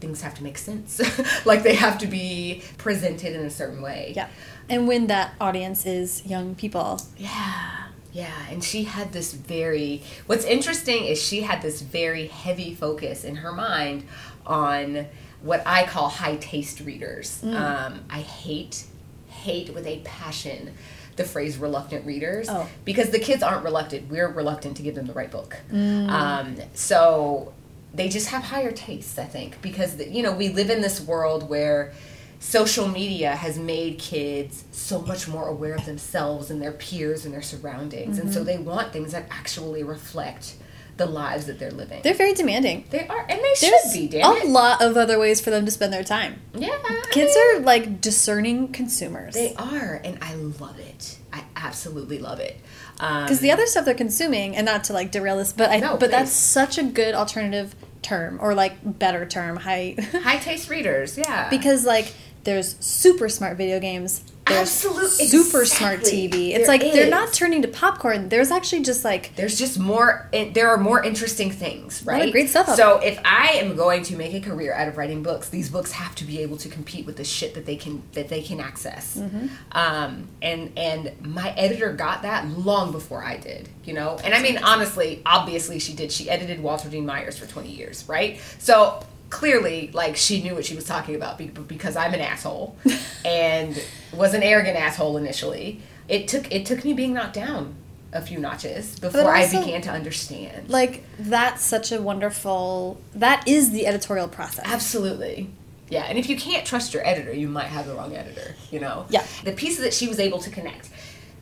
things 0.00 0.22
have 0.22 0.34
to 0.34 0.42
make 0.42 0.58
sense. 0.58 1.00
like 1.46 1.62
they 1.62 1.74
have 1.74 1.98
to 1.98 2.06
be 2.06 2.62
presented 2.76 3.34
in 3.34 3.44
a 3.44 3.50
certain 3.50 3.82
way. 3.82 4.12
Yeah. 4.16 4.28
And 4.68 4.88
when 4.88 5.06
that 5.08 5.34
audience 5.40 5.86
is 5.86 6.24
young 6.26 6.54
people. 6.54 7.00
Yeah. 7.16 7.84
Yeah, 8.10 8.34
and 8.50 8.64
she 8.64 8.84
had 8.84 9.12
this 9.12 9.34
very 9.34 10.02
what's 10.26 10.44
interesting 10.44 11.04
is 11.04 11.22
she 11.22 11.42
had 11.42 11.60
this 11.60 11.82
very 11.82 12.26
heavy 12.26 12.74
focus 12.74 13.22
in 13.22 13.36
her 13.36 13.52
mind 13.52 14.04
on 14.46 15.06
what 15.42 15.62
I 15.66 15.84
call 15.86 16.08
high 16.08 16.36
taste 16.36 16.80
readers. 16.80 17.42
Um, 17.44 18.00
I 18.10 18.20
hate 18.20 18.84
hate 19.28 19.72
with 19.72 19.86
a 19.86 20.00
passion 20.00 20.74
the 21.16 21.24
phrase 21.24 21.58
reluctant 21.58 22.04
readers 22.06 22.48
Oh. 22.48 22.68
because 22.84 23.10
the 23.10 23.18
kids 23.18 23.42
aren't 23.42 23.64
reluctant. 23.64 24.08
We're 24.10 24.28
reluctant 24.28 24.76
to 24.78 24.82
give 24.82 24.94
them 24.94 25.06
the 25.06 25.12
right 25.12 25.30
book. 25.30 25.56
Um, 25.72 26.56
so 26.74 27.52
they 27.94 28.08
just 28.08 28.28
have 28.28 28.42
higher 28.44 28.70
tastes, 28.72 29.18
I 29.18 29.24
think, 29.24 29.60
because 29.62 29.96
the, 29.96 30.08
you 30.08 30.22
know 30.22 30.32
we 30.32 30.48
live 30.50 30.70
in 30.70 30.80
this 30.80 31.00
world 31.00 31.48
where 31.48 31.92
social 32.40 32.86
media 32.86 33.34
has 33.34 33.58
made 33.58 33.98
kids 33.98 34.62
so 34.70 35.00
much 35.02 35.26
more 35.26 35.48
aware 35.48 35.74
of 35.74 35.84
themselves 35.86 36.50
and 36.50 36.62
their 36.62 36.70
peers 36.72 37.24
and 37.24 37.34
their 37.34 37.42
surroundings, 37.42 38.18
and 38.20 38.32
so 38.32 38.44
they 38.44 38.58
want 38.58 38.92
things 38.92 39.10
that 39.12 39.24
actually 39.30 39.82
reflect 39.82 40.54
the 40.98 41.06
lives 41.06 41.46
that 41.46 41.58
they're 41.58 41.70
living. 41.70 42.02
They're 42.02 42.12
very 42.12 42.34
demanding. 42.34 42.84
they 42.90 43.06
are, 43.06 43.20
and 43.20 43.38
they 43.38 43.54
There's 43.60 43.92
should 43.92 43.92
be. 43.92 44.08
Damn 44.08 44.42
a 44.42 44.44
lot 44.44 44.82
of 44.82 44.96
other 44.96 45.18
ways 45.18 45.40
for 45.40 45.50
them 45.50 45.64
to 45.64 45.70
spend 45.70 45.92
their 45.92 46.04
time. 46.04 46.42
Yeah, 46.54 46.76
Kids 47.10 47.34
are 47.36 47.60
like 47.60 48.00
discerning 48.00 48.68
consumers. 48.72 49.34
They 49.34 49.54
are, 49.54 50.00
and 50.04 50.18
I 50.20 50.34
love 50.34 50.78
it. 50.78 51.18
I 51.32 51.44
absolutely 51.56 52.18
love 52.18 52.40
it. 52.40 52.58
Um, 53.00 53.24
Because 53.24 53.40
the 53.40 53.52
other 53.52 53.66
stuff 53.66 53.84
they're 53.84 53.94
consuming, 53.94 54.56
and 54.56 54.66
not 54.66 54.84
to 54.84 54.92
like 54.92 55.12
derail 55.12 55.38
this, 55.38 55.52
but 55.52 55.70
I 55.70 55.78
No, 55.78 55.96
but 55.96 56.10
that's 56.10 56.32
such 56.32 56.78
a 56.78 56.82
good 56.82 57.14
alternative 57.14 57.74
term 58.02 58.38
or 58.42 58.54
like 58.54 58.98
better 58.98 59.24
term, 59.24 59.56
high 59.56 59.94
high 60.12 60.38
taste 60.38 60.68
readers, 60.68 61.16
yeah, 61.16 61.48
because 61.50 61.86
like 61.86 62.12
there's 62.44 62.76
super 62.84 63.28
smart 63.28 63.56
video 63.56 63.78
games 63.78 64.24
there's 64.48 64.84
Absolutely, 64.84 65.26
super 65.26 65.64
smart. 65.64 66.00
TV. 66.00 66.50
It's 66.50 66.66
There 66.66 66.66
like 66.66 66.80
they're 66.80 67.10
not 67.10 67.32
turning 67.32 67.62
to 67.62 67.68
popcorn. 67.68 68.28
There's 68.28 68.50
actually 68.50 68.82
just 68.82 69.04
like 69.04 69.34
there's 69.36 69.58
just 69.58 69.78
more 69.78 70.28
it, 70.32 70.54
there 70.54 70.68
are 70.68 70.76
more 70.78 71.02
interesting 71.02 71.50
things 71.50 72.04
right? 72.04 72.32
great 72.32 72.48
stuff 72.48 72.74
so 72.74 72.98
if 72.98 73.18
i 73.24 73.48
am 73.54 73.76
going 73.76 74.02
to 74.02 74.16
make 74.16 74.34
a 74.34 74.40
career 74.40 74.72
out 74.72 74.88
of 74.88 74.96
writing 74.96 75.22
books 75.22 75.48
these 75.48 75.70
books 75.70 75.92
have 75.92 76.14
to 76.14 76.24
be 76.24 76.40
able 76.40 76.56
to 76.56 76.68
compete 76.68 77.06
with 77.06 77.16
the 77.16 77.24
shit 77.24 77.54
that 77.54 77.66
they 77.66 77.76
can 77.76 78.02
that 78.12 78.28
they 78.28 78.42
can 78.42 78.60
access. 78.60 79.16
Mm-hmm. 79.16 79.46
um, 79.72 80.28
and 80.42 80.72
and 80.76 81.12
my 81.24 81.50
editor 81.50 81.92
got 81.92 82.22
that 82.22 82.46
long 82.48 82.92
before 82.92 83.22
i 83.22 83.36
did 83.36 83.68
you 83.84 83.94
know? 83.94 84.18
And 84.22 84.34
i 84.34 84.42
mean 84.42 84.58
honestly 84.58 85.22
obviously 85.24 85.78
she 85.78 85.94
did. 85.94 86.12
She 86.12 86.28
edited 86.28 86.62
walter 86.62 86.88
dean 86.88 87.06
myers 87.06 87.38
for 87.38 87.46
20 87.46 87.70
years 87.70 88.06
right? 88.08 88.40
So 88.58 89.02
clearly 89.30 89.90
like 89.92 90.16
she 90.16 90.42
knew 90.42 90.54
what 90.54 90.64
she 90.64 90.74
was 90.74 90.84
talking 90.84 91.14
about 91.14 91.38
because 91.68 91.96
i'm 91.96 92.14
an 92.14 92.20
asshole 92.20 92.76
and 93.24 93.82
was 94.12 94.34
an 94.34 94.42
arrogant 94.42 94.76
asshole 94.76 95.16
initially 95.16 95.80
it 96.08 96.26
took 96.28 96.50
it 96.52 96.64
took 96.64 96.84
me 96.84 96.92
being 96.92 97.12
knocked 97.12 97.34
down 97.34 97.74
a 98.12 98.22
few 98.22 98.38
notches 98.38 98.98
before 98.98 99.34
I 99.34 99.46
began 99.46 99.82
to 99.82 99.90
understand. 99.90 100.70
like 100.70 101.04
that's 101.18 101.62
such 101.62 101.92
a 101.92 102.00
wonderful 102.00 103.00
that 103.14 103.46
is 103.46 103.70
the 103.70 103.86
editorial 103.86 104.28
process. 104.28 104.64
Absolutely. 104.66 105.50
Yeah, 105.90 106.04
and 106.04 106.18
if 106.18 106.28
you 106.28 106.36
can't 106.36 106.66
trust 106.66 106.92
your 106.92 107.06
editor, 107.06 107.32
you 107.32 107.48
might 107.48 107.66
have 107.66 107.86
the 107.86 107.94
wrong 107.94 108.14
editor, 108.14 108.54
you 108.70 108.78
know? 108.78 109.06
Yeah. 109.08 109.24
The 109.44 109.52
pieces 109.52 109.82
that 109.84 109.94
she 109.94 110.06
was 110.06 110.20
able 110.20 110.38
to 110.40 110.50
connect. 110.50 110.90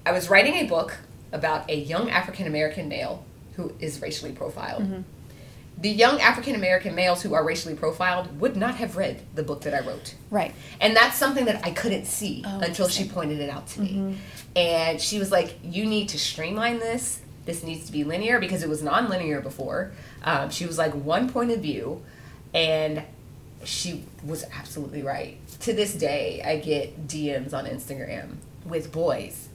I 0.05 0.13
was 0.13 0.31
writing 0.31 0.55
a 0.55 0.67
book 0.67 0.99
about 1.33 1.69
a 1.69 1.77
young 1.77 2.11
African 2.11 2.47
American 2.47 2.89
male 2.89 3.25
who 3.55 3.75
is 3.81 4.01
racially 4.01 4.33
profiled. 4.33 4.83
Mm-hmm. 4.83 5.01
The 5.79 5.91
young 5.91 6.21
African 6.21 6.55
American 6.55 6.95
males 6.95 7.23
who 7.23 7.35
are 7.35 7.45
racially 7.45 7.75
profiled 7.75 8.41
would 8.41 8.57
not 8.57 8.77
have 8.77 8.97
read 8.97 9.23
the 9.35 9.43
book 9.43 9.61
that 9.63 9.75
I 9.75 9.87
wrote. 9.87 10.15
Right. 10.31 10.55
And 10.81 10.97
that's 10.97 11.19
something 11.19 11.45
that 11.45 11.65
I 11.67 11.71
couldn't 11.71 12.07
see 12.07 12.43
Oh, 12.47 12.61
until 12.61 12.89
she 12.89 13.07
pointed 13.07 13.41
it 13.41 13.51
out 13.51 13.67
to 13.69 13.81
me. 13.83 14.17
And 14.55 15.01
she 15.01 15.19
was 15.19 15.31
like, 15.31 15.59
You 15.63 15.85
need 15.85 16.09
to 16.11 16.19
streamline 16.19 16.79
this. 16.79 17.21
This 17.45 17.63
needs 17.63 17.87
to 17.87 17.93
be 17.93 18.05
linear 18.05 18.41
because 18.41 18.63
it 18.63 18.69
was 18.69 18.83
non 18.83 19.09
linear 19.11 19.41
before. 19.41 19.93
Um, 20.25 20.49
she 20.51 20.65
was 20.67 20.79
like, 20.79 20.93
One 20.95 21.29
point 21.31 21.51
of 21.51 21.61
view. 21.61 22.03
And 22.55 23.03
she 23.65 24.05
was 24.25 24.45
absolutely 24.59 25.03
right. 25.03 25.37
To 25.61 25.73
this 25.75 25.93
day, 25.95 26.43
I 26.45 26.59
get 26.59 27.07
DMs 27.07 27.53
on 27.53 27.67
Instagram 27.67 28.37
with 28.65 28.93
boys 28.93 29.46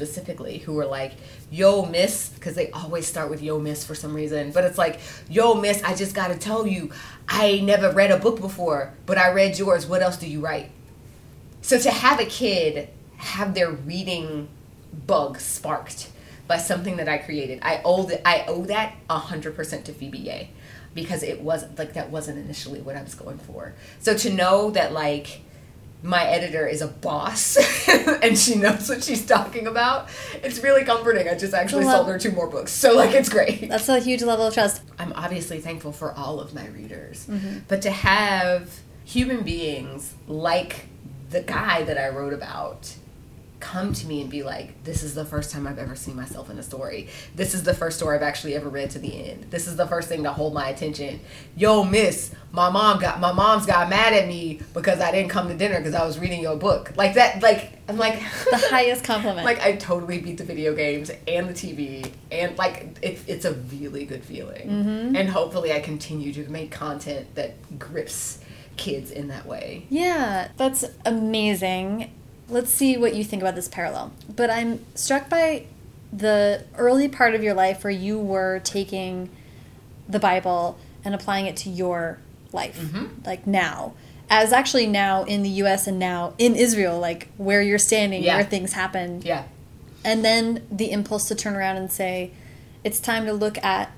specifically 0.00 0.58
who 0.58 0.78
are 0.78 0.86
like, 0.86 1.12
Yo, 1.50 1.84
miss, 1.84 2.30
because 2.30 2.54
they 2.54 2.70
always 2.70 3.06
start 3.06 3.28
with 3.28 3.42
Yo, 3.42 3.58
miss 3.58 3.84
for 3.84 3.94
some 3.94 4.14
reason. 4.14 4.50
But 4.50 4.64
it's 4.64 4.78
like, 4.78 4.98
Yo, 5.28 5.54
miss, 5.54 5.82
I 5.82 5.94
just 5.94 6.14
gotta 6.14 6.36
tell 6.36 6.66
you, 6.66 6.90
I 7.28 7.60
never 7.60 7.92
read 7.92 8.10
a 8.10 8.16
book 8.16 8.40
before, 8.40 8.94
but 9.04 9.18
I 9.18 9.30
read 9.32 9.58
yours. 9.58 9.86
What 9.86 10.00
else 10.00 10.16
do 10.16 10.26
you 10.26 10.40
write? 10.40 10.70
So 11.60 11.78
to 11.78 11.90
have 11.90 12.18
a 12.18 12.24
kid 12.24 12.88
have 13.18 13.52
their 13.52 13.70
reading 13.70 14.48
bug 15.06 15.38
sparked 15.38 16.08
by 16.48 16.56
something 16.56 16.96
that 16.96 17.08
I 17.08 17.18
created, 17.18 17.58
I 17.60 17.82
owe 17.84 18.04
that 18.04 18.26
I 18.26 18.46
owe 18.48 18.64
that 18.64 18.94
hundred 19.10 19.54
percent 19.54 19.84
to 19.84 19.92
Phoebe 19.92 20.48
because 20.94 21.22
it 21.22 21.42
wasn't 21.42 21.78
like 21.78 21.92
that 21.92 22.10
wasn't 22.10 22.38
initially 22.38 22.80
what 22.80 22.96
I 22.96 23.02
was 23.02 23.14
going 23.14 23.38
for. 23.38 23.74
So 23.98 24.16
to 24.16 24.32
know 24.32 24.70
that 24.70 24.94
like 24.94 25.42
my 26.02 26.24
editor 26.24 26.66
is 26.66 26.80
a 26.82 26.86
boss 26.88 27.56
and 28.22 28.38
she 28.38 28.54
knows 28.54 28.88
what 28.88 29.04
she's 29.04 29.24
talking 29.26 29.66
about, 29.66 30.08
it's 30.42 30.62
really 30.62 30.84
comforting. 30.84 31.28
I 31.28 31.34
just 31.34 31.52
actually 31.54 31.84
sold 31.84 32.06
her 32.08 32.18
two 32.18 32.32
more 32.32 32.46
books, 32.48 32.72
so 32.72 32.94
like 32.94 33.14
it's 33.14 33.28
great. 33.28 33.68
That's 33.68 33.88
a 33.88 34.00
huge 34.00 34.22
level 34.22 34.46
of 34.46 34.54
trust. 34.54 34.82
I'm 34.98 35.12
obviously 35.14 35.60
thankful 35.60 35.92
for 35.92 36.12
all 36.12 36.40
of 36.40 36.54
my 36.54 36.66
readers, 36.68 37.26
Mm-hmm. 37.28 37.58
but 37.68 37.82
to 37.82 37.90
have 37.90 38.80
human 39.04 39.42
beings 39.42 40.14
like 40.26 40.86
the 41.30 41.42
guy 41.42 41.82
that 41.84 41.98
I 41.98 42.08
wrote 42.08 42.32
about 42.32 42.94
come 43.60 43.92
to 43.92 44.06
me 44.06 44.20
and 44.22 44.30
be 44.30 44.42
like, 44.42 44.82
"This 44.84 45.02
is 45.02 45.14
the 45.14 45.24
first 45.24 45.50
time 45.50 45.66
I've 45.66 45.78
ever 45.78 45.94
seen 45.94 46.16
myself 46.16 46.50
in 46.50 46.58
a 46.58 46.62
story. 46.62 47.08
This 47.36 47.54
is 47.54 47.62
the 47.62 47.74
first 47.74 47.98
story 47.98 48.16
I've 48.16 48.22
actually 48.22 48.54
ever 48.56 48.68
read 48.68 48.90
to 48.90 48.98
the 48.98 49.30
end. 49.30 49.46
This 49.50 49.66
is 49.66 49.76
the 49.76 49.86
first 49.86 50.08
thing 50.08 50.22
to 50.24 50.32
hold 50.32 50.54
my 50.54 50.68
attention." 50.68 51.20
Yo, 51.56 51.84
miss, 51.84 52.32
my 52.52 52.70
mom 52.70 53.00
got 53.00 53.20
my 53.20 53.32
mom's 53.32 53.66
got 53.66 53.88
mad 53.88 54.12
at 54.12 54.26
me 54.26 54.60
because 54.74 55.00
I 55.00 55.12
didn't 55.12 55.30
come 55.30 55.48
to 55.48 55.54
dinner 55.54 55.78
because 55.78 55.94
I 55.94 56.04
was 56.04 56.18
reading 56.18 56.40
your 56.40 56.56
book. 56.56 56.92
Like 56.96 57.14
that. 57.14 57.42
Like 57.42 57.72
I'm 57.88 57.96
like 57.98 58.20
The 58.50 58.56
highest 58.70 59.04
compliment. 59.04 59.44
like 59.44 59.60
I 59.60 59.76
totally 59.76 60.20
beat 60.20 60.38
the 60.38 60.44
video 60.44 60.74
games 60.74 61.10
and 61.28 61.48
the 61.48 61.52
TV, 61.52 62.10
and 62.32 62.56
like 62.58 62.98
it, 63.02 63.20
it's 63.26 63.44
a 63.44 63.52
really 63.52 64.04
good 64.04 64.24
feeling. 64.24 64.68
Mm-hmm. 64.68 65.16
And 65.16 65.28
hopefully, 65.28 65.72
I 65.72 65.80
continue 65.80 66.32
to 66.32 66.48
make 66.50 66.70
content 66.70 67.34
that 67.34 67.78
grips 67.78 68.38
kids 68.76 69.10
in 69.10 69.28
that 69.28 69.44
way. 69.46 69.86
Yeah, 69.90 70.48
that's 70.56 70.84
amazing. 71.04 72.10
Let's 72.50 72.70
see 72.70 72.96
what 72.96 73.14
you 73.14 73.24
think 73.24 73.42
about 73.42 73.54
this 73.54 73.68
parallel. 73.68 74.12
But 74.34 74.50
I'm 74.50 74.84
struck 74.94 75.28
by 75.28 75.66
the 76.12 76.64
early 76.76 77.08
part 77.08 77.34
of 77.34 77.42
your 77.42 77.54
life 77.54 77.84
where 77.84 77.90
you 77.92 78.18
were 78.18 78.60
taking 78.64 79.30
the 80.08 80.18
Bible 80.18 80.78
and 81.04 81.14
applying 81.14 81.46
it 81.46 81.56
to 81.58 81.70
your 81.70 82.18
life, 82.52 82.78
Mm-hmm. 82.78 83.06
like 83.24 83.46
now. 83.46 83.94
As 84.28 84.52
actually 84.52 84.86
now 84.86 85.24
in 85.24 85.42
the 85.42 85.48
US 85.64 85.86
and 85.86 85.98
now 85.98 86.34
in 86.38 86.54
Israel, 86.56 86.98
like 86.98 87.28
where 87.36 87.62
you're 87.62 87.78
standing, 87.78 88.22
Yeah. 88.22 88.36
where 88.36 88.44
things 88.44 88.72
happen. 88.72 89.22
Yeah, 89.24 89.44
And 90.04 90.24
then 90.24 90.66
the 90.70 90.90
impulse 90.90 91.28
to 91.28 91.34
turn 91.34 91.54
around 91.54 91.76
and 91.76 91.90
say, 91.92 92.32
it's 92.82 92.98
time 93.00 93.26
to 93.26 93.32
look 93.32 93.56
at 93.64 93.90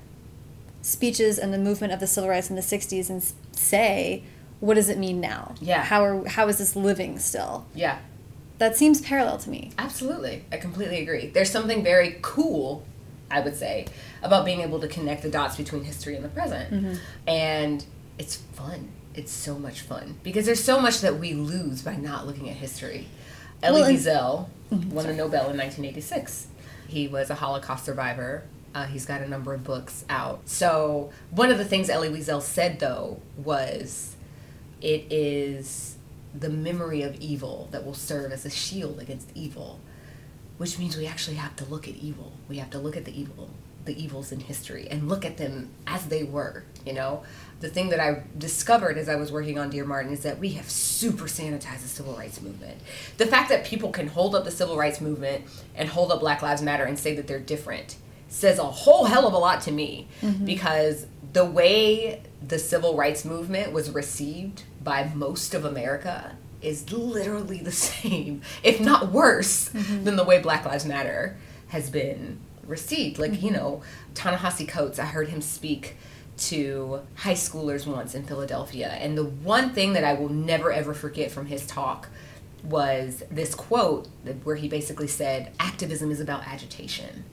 speeches 0.81 1.39
and 1.39 1.53
the 1.53 1.57
movement 1.57 1.93
of 1.93 1.99
the 1.99 2.07
civil 2.07 2.29
rights 2.29 2.49
in 2.49 2.55
the 2.55 2.61
60s 2.61 3.09
and 3.09 3.23
say, 3.53 4.23
what 4.59 4.73
does 4.75 4.89
it 4.89 4.97
mean 4.97 5.19
now? 5.19 5.55
Yeah. 5.61 5.83
How, 5.83 6.03
are, 6.03 6.27
how 6.27 6.47
is 6.47 6.57
this 6.57 6.75
living 6.75 7.19
still? 7.19 7.65
yeah, 7.73 7.99
That 8.59 8.75
seems 8.77 9.01
parallel 9.01 9.37
to 9.39 9.49
me. 9.49 9.71
absolutely. 9.77 10.45
I 10.51 10.57
completely 10.57 11.01
agree. 11.01 11.27
There's 11.27 11.49
something 11.49 11.83
very 11.83 12.17
cool, 12.21 12.85
I 13.29 13.39
would 13.41 13.55
say, 13.55 13.87
about 14.21 14.45
being 14.45 14.61
able 14.61 14.79
to 14.79 14.87
connect 14.87 15.23
the 15.23 15.29
dots 15.29 15.57
between 15.57 15.83
history 15.83 16.15
and 16.15 16.23
the 16.23 16.29
present, 16.29 16.71
Mm-hmm. 16.73 16.95
and 17.27 17.85
it's 18.17 18.35
fun. 18.37 18.89
It's 19.15 19.31
so 19.31 19.59
much 19.59 19.81
fun 19.81 20.15
because 20.23 20.45
there's 20.45 20.63
so 20.63 20.79
much 20.79 21.01
that 21.01 21.19
we 21.19 21.33
lose 21.33 21.81
by 21.83 21.95
not 21.95 22.25
looking 22.25 22.49
at 22.49 22.55
history. 22.55 23.07
Elie 23.61 23.81
Well, 23.81 24.49
Wiesel 24.71 24.91
won 24.91 25.07
the 25.07 25.13
Nobel 25.13 25.49
in 25.51 25.57
1986. 25.57 26.47
He 26.87 27.07
was 27.07 27.29
a 27.29 27.35
Holocaust 27.35 27.85
survivor. 27.85 28.43
Uh, 28.75 28.85
he's 28.85 29.05
got 29.05 29.21
a 29.21 29.27
number 29.27 29.53
of 29.53 29.63
books 29.63 30.03
out. 30.09 30.41
So 30.45 31.11
one 31.29 31.51
of 31.51 31.57
the 31.59 31.65
things 31.65 31.89
Elie 31.89 32.09
Wiesel 32.09 32.41
said 32.41 32.79
though 32.79 33.19
was, 33.37 34.15
it 34.81 35.05
is 35.11 35.95
the 36.37 36.49
memory 36.49 37.01
of 37.01 37.19
evil 37.19 37.67
that 37.71 37.85
will 37.85 37.93
serve 37.93 38.31
as 38.31 38.45
a 38.45 38.49
shield 38.49 38.99
against 38.99 39.29
evil, 39.35 39.79
which 40.57 40.79
means 40.79 40.97
we 40.97 41.05
actually 41.05 41.37
have 41.37 41.55
to 41.57 41.65
look 41.65 41.87
at 41.87 41.95
evil. 41.95 42.33
We 42.49 42.57
have 42.57 42.69
to 42.71 42.79
look 42.79 42.97
at 42.97 43.05
the 43.05 43.19
evil, 43.19 43.49
the 43.85 44.01
evils 44.01 44.31
in 44.31 44.39
history, 44.39 44.87
and 44.89 45.07
look 45.07 45.25
at 45.25 45.37
them 45.37 45.69
as 45.85 46.07
they 46.07 46.23
were. 46.23 46.63
You 46.85 46.93
know, 46.93 47.23
the 47.59 47.69
thing 47.69 47.89
that 47.89 47.99
I 47.99 48.23
discovered 48.37 48.97
as 48.97 49.07
I 49.07 49.15
was 49.15 49.31
working 49.31 49.59
on 49.59 49.69
Dear 49.69 49.85
Martin 49.85 50.11
is 50.11 50.21
that 50.23 50.39
we 50.39 50.49
have 50.53 50.69
super 50.69 51.25
sanitized 51.25 51.81
the 51.81 51.87
civil 51.87 52.13
rights 52.15 52.41
movement. 52.41 52.79
The 53.17 53.25
fact 53.27 53.49
that 53.49 53.65
people 53.65 53.89
can 53.91 54.07
hold 54.07 54.35
up 54.35 54.43
the 54.43 54.51
civil 54.51 54.75
rights 54.75 54.99
movement 54.99 55.45
and 55.75 55.89
hold 55.89 56.11
up 56.11 56.19
Black 56.19 56.41
Lives 56.41 56.61
Matter 56.61 56.83
and 56.83 56.97
say 56.97 57.15
that 57.15 57.27
they're 57.27 57.39
different 57.39 57.97
says 58.33 58.57
a 58.57 58.63
whole 58.63 59.05
hell 59.05 59.27
of 59.27 59.33
a 59.33 59.37
lot 59.37 59.61
to 59.61 59.71
me 59.71 60.07
mm-hmm. 60.21 60.43
because 60.43 61.05
the 61.33 61.45
way 61.45 62.21
the 62.45 62.57
civil 62.57 62.97
rights 62.97 63.23
movement 63.23 63.71
was 63.71 63.91
received 63.91 64.63
by 64.83 65.09
most 65.13 65.53
of 65.53 65.63
America 65.63 66.35
is 66.61 66.91
literally 66.91 67.59
the 67.59 67.71
same, 67.71 68.41
if 68.63 68.81
not 68.81 69.11
worse, 69.11 69.69
mm-hmm. 69.69 70.03
than 70.03 70.15
the 70.15 70.23
way 70.23 70.39
Black 70.41 70.65
Lives 70.65 70.85
Matter 70.85 71.37
has 71.67 71.89
been 71.89 72.39
received. 72.65 73.19
Like, 73.19 73.33
you 73.33 73.51
mm-hmm. 73.51 73.55
know, 73.55 73.83
Ta-Nehisi 74.15 74.67
Coates, 74.67 74.97
I 74.97 75.05
heard 75.05 75.29
him 75.29 75.41
speak 75.41 75.95
to 76.35 77.01
high 77.15 77.35
schoolers 77.35 77.85
once 77.85 78.15
in 78.15 78.23
Philadelphia, 78.23 78.89
and 78.89 79.15
the 79.15 79.23
one 79.23 79.69
thing 79.69 79.93
that 79.93 80.03
I 80.03 80.13
will 80.13 80.29
never 80.29 80.71
ever 80.71 80.95
forget 80.95 81.29
from 81.29 81.45
his 81.45 81.67
talk 81.67 82.09
was 82.63 83.21
this 83.29 83.53
quote 83.53 84.07
where 84.43 84.55
he 84.55 84.67
basically 84.67 85.07
said, 85.07 85.51
Activism 85.59 86.09
is 86.09 86.19
about 86.19 86.47
agitation. 86.47 87.25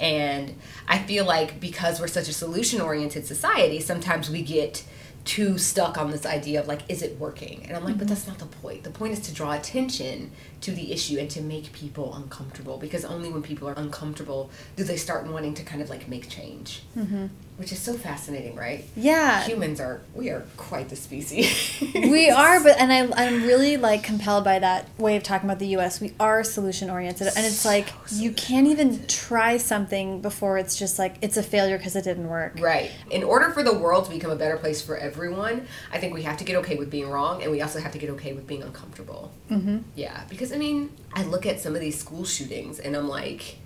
And 0.00 0.56
I 0.88 0.98
feel 0.98 1.24
like 1.24 1.60
because 1.60 2.00
we're 2.00 2.08
such 2.08 2.28
a 2.28 2.32
solution 2.32 2.80
oriented 2.80 3.26
society, 3.26 3.80
sometimes 3.80 4.28
we 4.28 4.42
get 4.42 4.84
too 5.24 5.56
stuck 5.56 5.96
on 5.96 6.10
this 6.10 6.26
idea 6.26 6.60
of 6.60 6.68
like, 6.68 6.82
is 6.88 7.02
it 7.02 7.18
working? 7.18 7.64
And 7.66 7.76
I'm 7.76 7.84
like, 7.84 7.96
but 7.96 8.06
mm-hmm. 8.06 8.14
that's 8.14 8.26
not 8.26 8.38
the 8.38 8.46
point. 8.46 8.84
The 8.84 8.90
point 8.90 9.14
is 9.14 9.20
to 9.20 9.34
draw 9.34 9.52
attention 9.52 10.32
to 10.64 10.72
the 10.72 10.92
issue 10.92 11.18
and 11.18 11.28
to 11.30 11.42
make 11.42 11.72
people 11.72 12.14
uncomfortable 12.14 12.78
because 12.78 13.04
only 13.04 13.30
when 13.30 13.42
people 13.42 13.68
are 13.68 13.74
uncomfortable 13.74 14.50
do 14.76 14.82
they 14.84 14.96
start 14.96 15.26
wanting 15.26 15.52
to 15.52 15.62
kind 15.62 15.82
of 15.82 15.90
like 15.90 16.08
make 16.08 16.28
change. 16.28 16.82
Mm-hmm. 16.96 17.26
which 17.56 17.70
is 17.70 17.78
so 17.78 17.94
fascinating, 17.94 18.56
right? 18.56 18.84
Yeah. 18.96 19.44
Humans 19.44 19.78
are 19.78 20.00
we 20.14 20.30
are 20.30 20.44
quite 20.56 20.88
the 20.88 20.96
species. 20.96 21.80
we 21.94 22.30
are, 22.30 22.60
but 22.62 22.78
and 22.80 22.92
I 22.92 23.00
I'm 23.16 23.42
really 23.42 23.76
like 23.76 24.02
compelled 24.02 24.42
by 24.44 24.58
that 24.58 24.88
way 24.98 25.16
of 25.16 25.22
talking 25.22 25.48
about 25.48 25.60
the 25.60 25.68
U.S. 25.68 26.00
We 26.00 26.14
are 26.18 26.42
solution 26.42 26.90
oriented, 26.90 27.28
and 27.28 27.46
it's 27.46 27.64
like 27.64 27.86
you 28.10 28.32
can't 28.32 28.66
even 28.66 29.06
try 29.06 29.56
something 29.58 30.20
before 30.20 30.58
it's 30.58 30.76
just 30.76 30.98
like 30.98 31.16
it's 31.22 31.36
a 31.36 31.42
failure 31.42 31.76
because 31.76 31.94
it 31.94 32.02
didn't 32.04 32.28
work. 32.28 32.58
Right. 32.60 32.90
In 33.10 33.22
order 33.22 33.50
for 33.50 33.62
the 33.62 33.74
world 33.74 34.06
to 34.06 34.10
become 34.10 34.30
a 34.30 34.36
better 34.36 34.56
place 34.56 34.82
for 34.82 34.96
everyone, 34.96 35.66
I 35.92 35.98
think 35.98 36.12
we 36.14 36.22
have 36.22 36.38
to 36.38 36.44
get 36.44 36.56
okay 36.56 36.76
with 36.76 36.90
being 36.90 37.08
wrong, 37.08 37.42
and 37.42 37.52
we 37.52 37.60
also 37.62 37.78
have 37.80 37.92
to 37.92 37.98
get 37.98 38.10
okay 38.10 38.32
with 38.32 38.46
being 38.46 38.62
uncomfortable. 38.62 39.30
Mm-hmm. 39.50 39.78
Yeah, 39.94 40.24
because 40.28 40.52
I 40.52 40.56
mean, 40.56 40.90
I 41.12 41.22
look 41.24 41.46
at 41.46 41.60
some 41.60 41.74
of 41.74 41.80
these 41.80 41.98
school 41.98 42.24
shootings, 42.24 42.78
and 42.78 42.96
I'm 42.96 43.08
like 43.08 43.58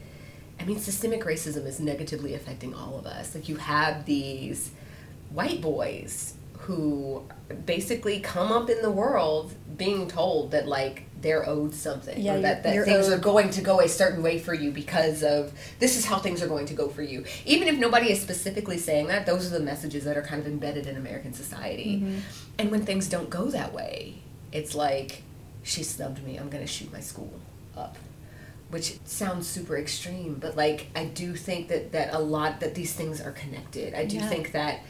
I 0.60 0.64
mean, 0.64 0.78
systemic 0.78 1.24
racism 1.24 1.66
is 1.66 1.80
negatively 1.80 2.34
affecting 2.34 2.74
all 2.74 2.98
of 2.98 3.06
us. 3.06 3.34
Like, 3.34 3.48
you 3.48 3.56
have 3.56 4.04
these 4.06 4.72
white 5.30 5.60
boys 5.60 6.34
who 6.60 7.22
basically 7.64 8.20
come 8.20 8.50
up 8.50 8.68
in 8.68 8.82
the 8.82 8.90
world 8.90 9.54
being 9.76 10.08
told 10.08 10.50
that, 10.50 10.66
like, 10.66 11.04
they're 11.20 11.48
owed 11.48 11.74
something. 11.74 12.20
Yeah, 12.20 12.34
or 12.34 12.40
that, 12.40 12.62
that 12.64 12.84
things 12.84 13.08
owed- 13.08 13.12
are 13.12 13.22
going 13.22 13.50
to 13.50 13.60
go 13.60 13.80
a 13.80 13.88
certain 13.88 14.22
way 14.22 14.38
for 14.38 14.52
you 14.52 14.72
because 14.72 15.22
of 15.22 15.52
this 15.78 15.96
is 15.96 16.04
how 16.04 16.18
things 16.18 16.42
are 16.42 16.48
going 16.48 16.66
to 16.66 16.74
go 16.74 16.88
for 16.88 17.02
you. 17.02 17.24
Even 17.46 17.68
if 17.68 17.78
nobody 17.78 18.10
is 18.10 18.20
specifically 18.20 18.78
saying 18.78 19.06
that, 19.08 19.26
those 19.26 19.46
are 19.46 19.58
the 19.58 19.64
messages 19.64 20.04
that 20.04 20.16
are 20.16 20.22
kind 20.22 20.40
of 20.40 20.48
embedded 20.48 20.86
in 20.86 20.96
American 20.96 21.32
society. 21.32 22.00
Mm-hmm. 22.00 22.18
And 22.58 22.70
when 22.70 22.84
things 22.84 23.08
don't 23.08 23.30
go 23.30 23.46
that 23.46 23.72
way, 23.72 24.16
it's 24.52 24.74
like, 24.74 25.22
she 25.68 25.82
snubbed 25.82 26.24
me, 26.24 26.36
I'm 26.38 26.48
going 26.48 26.64
to 26.64 26.72
shoot 26.72 26.90
my 26.92 27.00
school 27.00 27.32
up. 27.76 27.96
Which 28.70 28.98
sounds 29.06 29.46
super 29.46 29.78
extreme 29.78 30.34
but 30.34 30.54
like 30.54 30.88
i 30.94 31.04
do 31.06 31.34
think 31.34 31.68
that 31.68 31.92
that 31.92 32.12
a 32.12 32.18
lot 32.18 32.60
that 32.60 32.74
these 32.74 32.92
things 32.92 33.18
are 33.20 33.32
connected. 33.32 33.94
I 33.94 34.04
do 34.04 34.16
Yeah. 34.16 34.28
think 34.28 34.52
that 34.52 34.80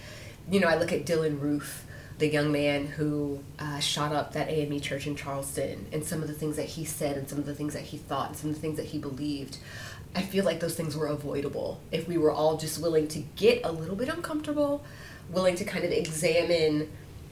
you 0.51 0.59
know 0.61 0.67
i 0.67 0.77
look 0.77 0.93
at 0.93 1.05
Dylann 1.07 1.41
Roof 1.41 1.85
the 2.19 2.27
young 2.27 2.51
man 2.51 2.87
who 2.87 3.39
uh, 3.61 3.79
shot 3.79 4.11
up 4.13 4.33
that 4.33 4.49
AME 4.49 4.81
church 4.81 5.07
in 5.07 5.15
charleston 5.15 5.87
and 5.93 6.05
some 6.05 6.23
of 6.23 6.27
the 6.29 6.35
things 6.35 6.57
that 6.57 6.67
he 6.67 6.85
said 6.85 7.17
and 7.17 7.29
some 7.29 7.39
of 7.39 7.47
the 7.47 7.55
things 7.55 7.75
that 7.75 7.85
he 7.85 7.97
thought 7.99 8.29
and 8.31 8.37
some 8.37 8.51
of 8.51 8.57
the 8.57 8.61
things 8.61 8.77
that 8.79 8.87
he 8.87 8.99
believed. 8.99 9.59
I 10.17 10.23
feel 10.23 10.45
like 10.45 10.59
those 10.59 10.75
things 10.75 10.97
were 10.97 11.07
avoidable. 11.07 11.81
If 11.93 12.09
we 12.09 12.19
were 12.19 12.33
all 12.33 12.57
just 12.57 12.81
willing 12.83 13.07
to 13.09 13.21
get 13.37 13.61
a 13.65 13.71
little 13.71 13.95
bit 13.95 14.09
uncomfortable 14.09 14.83
willing 15.31 15.55
to 15.55 15.65
kind 15.65 15.85
of 15.85 15.93
examine 15.93 16.91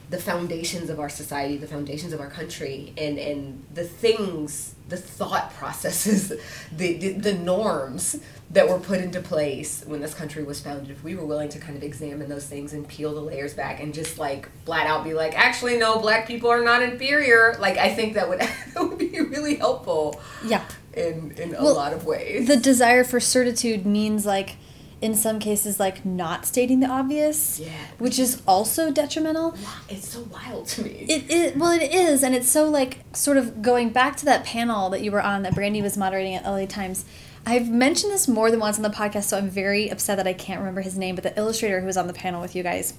the 0.09 0.17
foundations 0.17 0.89
of 0.89 0.99
our 0.99 1.09
society, 1.09 1.57
the 1.57 1.67
foundations 1.67 2.13
of 2.13 2.19
our 2.21 2.29
country, 2.29 2.93
and 2.97 3.17
and 3.19 3.63
the 3.73 3.83
things, 3.83 4.75
the 4.89 4.97
thought 4.97 5.53
processes, 5.57 6.29
the, 6.75 6.93
the 6.97 7.13
the 7.13 7.33
norms 7.33 8.19
that 8.49 8.69
were 8.69 8.79
put 8.79 9.01
into 9.01 9.19
place 9.19 9.83
when 9.85 9.99
this 9.99 10.13
country 10.13 10.41
was 10.43 10.61
founded. 10.61 10.89
If 10.89 11.03
we 11.03 11.15
were 11.15 11.25
willing 11.25 11.49
to 11.49 11.59
kind 11.59 11.75
of 11.75 11.83
examine 11.83 12.29
those 12.29 12.45
things 12.45 12.71
and 12.71 12.87
peel 12.87 13.13
the 13.13 13.19
layers 13.19 13.53
back 13.53 13.81
and 13.81 13.93
just 13.93 14.17
like 14.17 14.49
flat 14.63 14.87
out 14.87 15.03
be 15.03 15.13
like, 15.13 15.37
actually, 15.37 15.77
no, 15.77 15.99
black 15.99 16.25
people 16.25 16.49
are 16.49 16.63
not 16.63 16.81
inferior. 16.81 17.57
Like 17.59 17.77
I 17.77 17.93
think 17.93 18.13
that 18.13 18.29
would 18.29 18.39
that 18.73 18.77
would 18.87 18.97
be 18.97 19.19
really 19.19 19.55
helpful 19.55 20.21
Yeah. 20.45 20.63
in 20.93 21.31
in 21.37 21.53
a 21.55 21.61
Well, 21.61 21.75
lot 21.75 21.91
of 21.91 22.05
ways. 22.05 22.47
The 22.47 22.55
desire 22.55 23.03
for 23.03 23.19
certitude 23.19 23.85
means 23.85 24.25
like 24.25 24.55
in 25.01 25.13
some 25.15 25.37
cases 25.39 25.79
like 25.79 26.03
not 26.05 26.45
stating 26.45 26.79
the 26.79 26.87
obvious. 26.87 27.59
Yeah. 27.59 27.69
Which 27.99 28.17
is 28.17 28.41
also 28.47 28.91
detrimental. 28.91 29.55
it's 29.89 30.09
so 30.09 30.21
wild 30.31 30.67
to 30.69 30.83
me. 30.83 31.05
It, 31.07 31.29
it 31.29 31.57
well 31.57 31.71
it 31.71 31.93
is 31.93 32.23
and 32.23 32.33
it's 32.33 32.49
so 32.49 32.69
like 32.69 32.99
sort 33.15 33.37
of 33.37 33.61
going 33.61 33.89
back 33.89 34.15
to 34.17 34.25
that 34.25 34.43
panel 34.43 34.89
that 34.89 35.01
you 35.01 35.11
were 35.11 35.21
on 35.21 35.43
that 35.43 35.53
Brandy 35.55 35.81
was 35.81 35.97
moderating 35.97 36.33
at 36.35 36.43
LA 36.45 36.65
Times. 36.65 37.05
I've 37.45 37.69
mentioned 37.69 38.11
this 38.11 38.27
more 38.27 38.51
than 38.51 38.59
once 38.59 38.75
on 38.77 38.83
the 38.83 38.89
podcast, 38.89 39.23
so 39.25 39.37
I'm 39.37 39.49
very 39.49 39.87
upset 39.89 40.17
that 40.17 40.27
I 40.27 40.33
can't 40.33 40.59
remember 40.59 40.81
his 40.81 40.97
name, 40.97 41.15
but 41.15 41.23
the 41.23 41.37
illustrator 41.37 41.79
who 41.79 41.85
was 41.85 41.95
on 41.95 42.07
the 42.07 42.13
panel 42.13 42.41
with 42.41 42.55
you 42.55 42.63
guys 42.63 42.93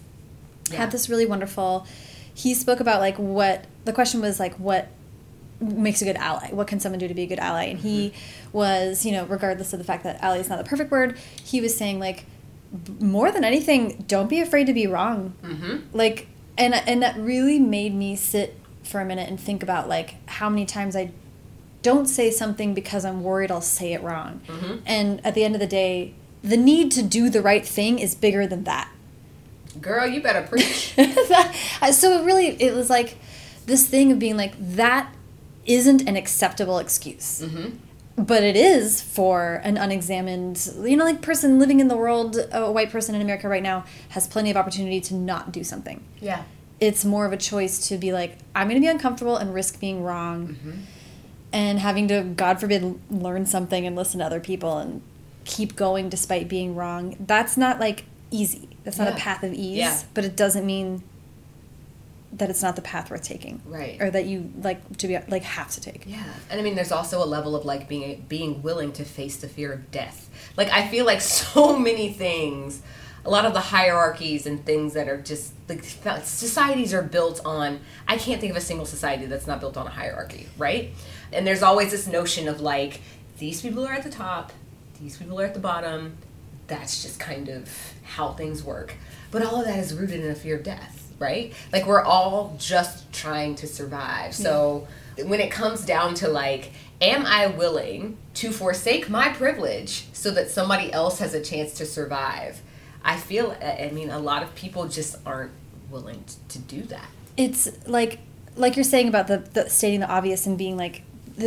Yeah. 0.71 0.79
had 0.79 0.91
this 0.91 1.09
really 1.09 1.27
wonderful 1.27 1.87
he 2.33 2.55
spoke 2.55 2.79
about 2.79 3.01
like 3.01 3.17
what 3.17 3.65
the 3.85 3.93
question 3.93 4.21
was 4.21 4.39
like 4.39 4.55
what 4.55 4.87
makes 5.61 6.01
a 6.03 6.05
good 6.05 6.17
ally 6.17 6.49
what 6.51 6.67
can 6.67 6.79
someone 6.79 6.99
do 6.99 7.09
to 7.09 7.15
be 7.15 7.23
a 7.23 7.27
good 7.27 7.39
ally 7.39 7.65
and 7.65 7.81
he 7.81 8.13
was 8.53 9.05
you 9.05 9.13
know 9.13 9.25
regardless 9.27 9.73
of 9.73 9.79
the 9.79 9.85
fact 9.85 10.05
that 10.05 10.23
ally 10.23 10.39
is 10.39 10.49
not 10.49 10.59
the 10.59 10.65
perfect 10.65 10.91
word 10.91 11.19
he 11.43 11.61
was 11.61 11.77
saying 11.77 11.99
like 11.99 12.25
more 13.01 13.33
than 13.33 13.45
anything 13.45 14.05
don't 14.07 14.29
be 14.29 14.41
afraid 14.41 14.67
to 14.67 14.73
be 14.73 14.87
wrong 14.87 15.35
mm-hmm. 15.43 15.79
like 15.93 16.29
and 16.59 16.75
and 16.75 17.03
that 17.03 17.17
really 17.17 17.59
made 17.59 17.95
me 17.95 18.15
sit 18.15 18.59
for 18.83 19.01
a 19.01 19.05
minute 19.05 19.29
and 19.29 19.39
think 19.39 19.63
about 19.63 19.89
like 19.89 20.17
how 20.29 20.49
many 20.51 20.67
times 20.67 20.97
I 20.97 21.13
don't 21.83 22.07
say 22.07 22.31
something 22.31 22.75
because 22.75 23.05
I'm 23.05 23.23
worried 23.23 23.51
I'll 23.51 23.61
say 23.61 23.93
it 23.93 24.03
wrong. 24.03 24.41
Mhm. 24.47 24.81
And 24.85 25.25
at 25.25 25.35
the 25.35 25.45
end 25.45 25.55
of 25.55 25.61
the 25.61 25.67
day, 25.67 26.15
the 26.43 26.57
need 26.57 26.91
to 26.93 27.03
do 27.03 27.31
the 27.31 27.41
right 27.41 27.67
thing 27.67 27.99
is 27.99 28.15
bigger 28.15 28.47
than 28.47 28.65
that. 28.65 28.91
Girl, 29.81 30.07
you 30.07 30.21
better 30.21 30.43
preach. 30.43 30.95
so 31.93 32.21
it 32.21 32.25
really 32.25 32.49
it 32.61 32.75
was 32.75 32.91
like 32.91 33.19
this 33.67 33.87
thing 33.87 34.11
of 34.11 34.19
being 34.19 34.37
like 34.37 34.55
that 34.59 35.13
isn't 35.69 36.09
an 36.09 36.17
acceptable 36.17 36.79
excuse. 36.79 37.43
mm-hmm. 37.43 37.77
But 38.17 38.43
it 38.43 38.57
is 38.57 39.01
for 39.01 39.61
an 39.63 39.77
unexamined, 39.77 40.69
you 40.83 40.97
know, 40.97 41.05
like 41.05 41.23
person 41.23 41.61
living 41.61 41.79
in 41.79 41.87
the 41.87 41.97
world, 41.97 42.37
a 42.51 42.73
white 42.73 42.91
person 42.91 43.15
in 43.15 43.21
America 43.23 43.49
right 43.49 43.63
now 43.63 43.85
has 44.09 44.27
plenty 44.27 44.51
of 44.51 44.57
opportunity 44.57 45.01
to 45.03 45.15
not 45.15 45.53
do 45.53 45.63
something. 45.63 46.03
Yeah. 46.21 46.43
it's 46.81 47.05
more 47.05 47.27
of 47.27 47.33
a 47.33 47.37
choice 47.37 47.89
to 47.89 47.97
be 47.99 48.13
like 48.13 48.39
i'm 48.55 48.69
going 48.69 48.81
to 48.81 48.85
be 48.87 48.91
uncomfortable 48.97 49.37
and 49.37 49.53
risk 49.53 49.81
being 49.81 50.03
wrong 50.05 50.57
and 51.53 51.79
having 51.81 52.07
to 52.07 52.23
god 52.23 52.61
forbid 52.61 53.01
learn 53.11 53.45
something 53.47 53.85
and 53.87 53.97
listen 53.97 54.21
to 54.21 54.25
other 54.27 54.39
people 54.39 54.79
and 54.79 55.03
keep 55.45 55.75
going 55.75 56.09
despite 56.09 56.47
being 56.49 56.77
wrong 56.77 57.17
that's 57.27 57.57
not 57.57 57.81
like 57.81 58.05
easy 58.31 58.69
that's 58.85 58.97
not 58.99 59.09
Yeah. 59.09 59.15
a 59.17 59.19
path 59.19 59.43
of 59.43 59.53
ease 59.53 59.79
Yeah. 59.79 60.01
but 60.15 60.25
it 60.25 60.37
doesn't 60.37 60.65
mean 60.67 61.03
that 62.33 62.51
it's 62.51 62.63
not 62.63 62.77
the 62.77 62.83
path 62.83 63.11
worth 63.11 63.23
taking 63.23 63.63
Right. 63.65 64.01
or 64.01 64.11
that 64.11 64.27
you 64.27 64.53
like 64.61 64.99
to 64.99 65.09
be 65.09 65.19
like 65.29 65.43
have 65.43 65.71
to 65.73 65.81
take 65.81 66.05
Yeah, 66.07 66.23
and 66.51 66.61
I 66.61 66.63
mean, 66.63 66.75
there's 66.75 66.93
also 66.93 67.23
a 67.23 67.27
level 67.27 67.57
of 67.57 67.65
like 67.65 67.89
being 67.89 68.25
being 68.29 68.63
willing 68.63 68.93
to 68.93 69.05
face 69.05 69.37
the 69.39 69.49
fear 69.49 69.73
of 69.73 69.91
death. 69.91 70.29
Like 70.57 70.69
I 70.71 70.87
feel 70.89 71.07
like 71.07 71.21
so 71.43 71.79
many 71.79 72.13
things, 72.13 72.83
a 73.25 73.31
lot 73.31 73.45
of 73.47 73.55
the 73.55 73.61
hierarchies 73.61 74.47
and 74.47 74.65
things 74.65 74.93
that 74.95 75.09
are 75.09 75.17
just 75.21 75.53
like 75.69 75.83
societies 76.25 76.93
are 76.95 77.03
built 77.03 77.41
on. 77.45 77.81
I 78.07 78.17
can't 78.17 78.41
think 78.41 78.51
of 78.51 78.57
a 78.57 78.61
single 78.61 78.87
society 78.87 79.27
that's 79.27 79.47
not 79.47 79.61
built 79.61 79.77
on 79.77 79.87
a 79.87 79.91
hierarchy, 79.91 80.49
right? 80.57 80.91
And 81.33 81.47
there's 81.47 81.63
always 81.63 81.91
this 81.91 82.07
notion 82.07 82.49
of 82.49 82.61
like 82.61 83.01
these 83.39 83.61
people 83.63 83.87
are 83.87 83.93
at 83.93 84.03
the 84.03 84.11
top, 84.11 84.53
these 85.01 85.17
people 85.17 85.41
are 85.41 85.45
at 85.45 85.55
the 85.55 85.61
bottom. 85.61 86.17
That's 86.67 87.03
just 87.03 87.19
kind 87.19 87.49
of 87.49 87.71
how 88.03 88.33
things 88.35 88.63
work. 88.63 88.95
But 89.31 89.43
all 89.43 89.61
of 89.61 89.67
that 89.67 89.79
is 89.79 89.95
rooted 89.95 90.21
in 90.23 90.31
a 90.31 90.35
fear 90.35 90.57
of 90.57 90.63
death, 90.65 91.08
right? 91.19 91.53
Like 91.73 91.87
we're 91.87 92.03
all 92.03 92.57
just 92.59 93.13
trying 93.13 93.55
to 93.57 93.67
survive. 93.67 94.35
So 94.35 94.87
when 95.25 95.41
it 95.41 95.51
comes 95.51 95.85
down 95.85 96.15
to 96.15 96.29
like, 96.29 96.73
am 97.01 97.27
I 97.27 97.47
willing 97.49 98.17
to 98.35 98.53
forsake 98.53 99.09
my 99.11 99.31
privilege 99.31 100.07
so 100.13 100.31
that 100.33 100.51
somebody 100.51 100.93
else 100.93 101.19
has 101.19 101.35
a 101.35 101.43
chance 101.43 101.75
to 101.75 101.87
survive? 101.87 102.61
I 103.05 103.17
feel, 103.17 103.57
I 103.63 103.91
mean, 103.93 104.11
a 104.11 104.19
lot 104.19 104.43
of 104.43 104.55
people 104.55 104.89
just 104.89 105.17
aren't 105.25 105.53
willing 105.91 106.25
to 106.49 106.59
do 106.59 106.83
that. 106.83 107.09
it's 107.39 107.69
like 107.87 108.19
like 108.57 108.77
you're 108.77 108.85
saying 108.85 109.09
about 109.09 109.29
the, 109.29 109.39
the 109.39 109.71
stating 109.71 110.01
the 110.01 110.09
obvious 110.09 110.47
and 110.47 110.59
being 110.59 110.77
like 110.77 111.03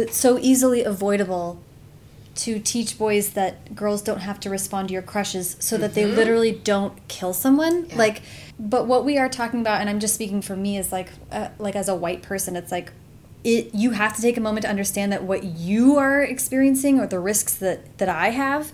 so 0.09 0.39
easily 0.39 0.83
avoidable 0.83 1.61
to 2.33 2.59
teach 2.59 2.97
boys 2.97 3.31
that 3.31 3.75
girls 3.75 4.01
don't 4.01 4.19
have 4.21 4.39
to 4.39 4.49
respond 4.49 4.87
to 4.87 4.93
your 4.93 5.01
crushes 5.03 5.57
so 5.59 5.77
that 5.77 5.93
they 5.95 6.05
literally 6.05 6.51
don't 6.51 7.05
kill 7.07 7.33
someone 7.33 7.85
Yeah. 7.89 7.97
like 7.97 8.21
but 8.59 8.87
what 8.87 9.03
we 9.03 9.17
are 9.17 9.27
talking 9.27 9.59
about 9.59 9.81
and 9.81 9.89
i'm 9.89 9.99
just 9.99 10.13
speaking 10.15 10.41
for 10.41 10.55
me 10.55 10.77
is 10.77 10.91
like 10.91 11.09
uh, 11.31 11.49
like 11.59 11.75
as 11.75 11.89
a 11.89 11.95
white 11.95 12.21
person 12.21 12.55
it's 12.55 12.71
like 12.71 12.93
it 13.43 13.73
you 13.75 13.91
have 13.91 14.15
to 14.15 14.21
take 14.21 14.37
a 14.37 14.41
moment 14.41 14.63
to 14.63 14.69
understand 14.69 15.11
that 15.11 15.23
what 15.23 15.43
you 15.43 15.97
are 15.97 16.21
experiencing 16.21 16.99
or 16.99 17.07
the 17.07 17.19
risks 17.19 17.55
that 17.55 17.97
that 17.97 18.07
i 18.07 18.29
have 18.29 18.71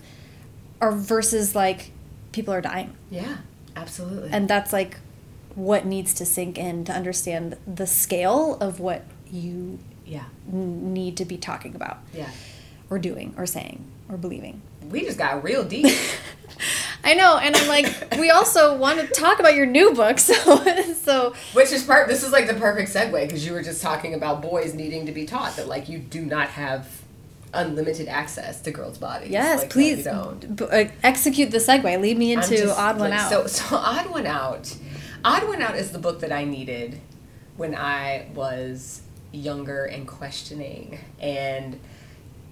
are 0.80 0.92
versus 0.92 1.54
like 1.56 1.90
people 2.32 2.54
are 2.54 2.60
dying 2.60 2.94
Yeah, 3.10 3.38
absolutely. 3.74 4.30
and 4.30 4.46
that's 4.48 4.72
like 4.72 4.98
what 5.56 5.84
needs 5.84 6.14
to 6.14 6.24
sink 6.24 6.56
in 6.58 6.84
to 6.84 6.92
understand 6.92 7.56
the 7.66 7.86
scale 7.88 8.56
of 8.60 8.78
what 8.78 9.02
you 9.32 9.80
yeah, 10.06 10.24
n- 10.52 10.94
need 10.94 11.16
to 11.16 11.24
be 11.24 11.36
talking 11.36 11.74
about 11.74 11.98
yeah. 12.14 12.30
Or 12.90 12.98
doing 12.98 13.34
or 13.36 13.46
saying 13.46 13.84
or 14.08 14.16
believing 14.16 14.60
We 14.90 15.02
just 15.04 15.18
got 15.18 15.42
real 15.44 15.64
deep. 15.64 15.86
i 17.04 17.14
know 17.14 17.36
and 17.38 17.54
i'm 17.54 17.68
like 17.68 17.86
we 18.18 18.30
also 18.30 18.76
want 18.76 18.98
to 18.98 19.06
talk 19.08 19.38
about 19.38 19.54
your 19.54 19.66
new 19.66 19.94
book 19.94 20.18
so 20.30 20.34
so 20.94 21.32
Which 21.52 21.72
is 21.72 21.84
part. 21.84 22.08
This 22.08 22.24
is 22.24 22.32
like 22.32 22.48
the 22.48 22.54
perfect 22.54 22.90
segue 22.92 23.12
because 23.12 23.46
you 23.46 23.52
were 23.52 23.62
just 23.62 23.80
talking 23.80 24.14
about 24.14 24.42
boys 24.42 24.74
needing 24.74 25.06
to 25.06 25.12
be 25.12 25.24
taught 25.24 25.54
that 25.56 25.68
like 25.68 25.88
you 25.88 25.98
do 25.98 26.24
not 26.24 26.48
have 26.48 27.02
unlimited 27.54 28.08
access 28.08 28.60
to 28.62 28.70
girls' 28.70 28.98
bodies. 28.98 29.30
yes 29.30 29.60
Like, 29.60 29.70
please 29.70 29.98
you 29.98 30.04
don't. 30.04 30.60
uh, 30.62 30.84
execute 31.02 31.50
the 31.50 31.58
segue 31.58 32.00
lead 32.00 32.18
me 32.18 32.32
into 32.32 32.56
just, 32.56 32.78
odd 32.78 32.98
one 32.98 33.10
like, 33.10 33.20
out 33.20 33.30
So, 33.30 33.46
so 33.46 33.76
odd 33.76 34.10
one 34.10 34.26
out. 34.26 34.76
Odd 35.24 35.46
one 35.46 35.62
out 35.62 35.76
is 35.76 35.92
the 35.92 35.98
book 35.98 36.20
that 36.20 36.32
I 36.32 36.44
needed 36.44 37.00
when 37.56 37.74
I 37.74 38.26
was 38.34 39.02
younger 39.32 39.84
and 39.84 40.06
questioning, 40.06 40.98
and 41.20 41.78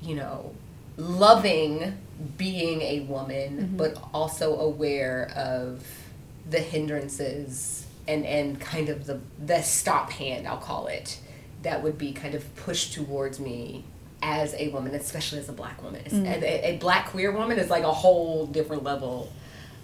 you 0.07 0.15
know, 0.15 0.55
loving 0.97 1.99
being 2.39 2.81
a 2.83 3.01
woman, 3.01 3.59
mm-hmm. 3.59 3.77
but 3.77 3.99
also 4.15 4.59
aware 4.59 5.31
of 5.37 5.87
the 6.49 6.61
hindrances 6.61 7.87
and 8.09 8.25
and 8.25 8.61
kind 8.61 8.89
of 8.89 9.07
the 9.07 9.21
the 9.45 9.61
stop 9.63 10.11
hand 10.11 10.47
I'll 10.47 10.59
call 10.59 10.87
it 10.87 11.19
that 11.63 11.83
would 11.83 11.99
be 11.99 12.13
kind 12.13 12.35
of 12.35 12.55
pushed 12.55 12.93
towards 12.93 13.41
me 13.41 13.83
as 14.23 14.55
a 14.55 14.69
woman, 14.69 14.95
especially 14.95 15.39
as 15.39 15.49
a 15.49 15.53
black 15.53 15.83
woman. 15.83 16.03
Mm. 16.05 16.43
A, 16.43 16.75
a 16.75 16.77
black 16.79 17.09
queer 17.09 17.33
woman 17.33 17.59
is 17.59 17.71
like 17.71 17.83
a 17.83 17.93
whole 17.93 18.47
different 18.47 18.83
level 18.83 19.33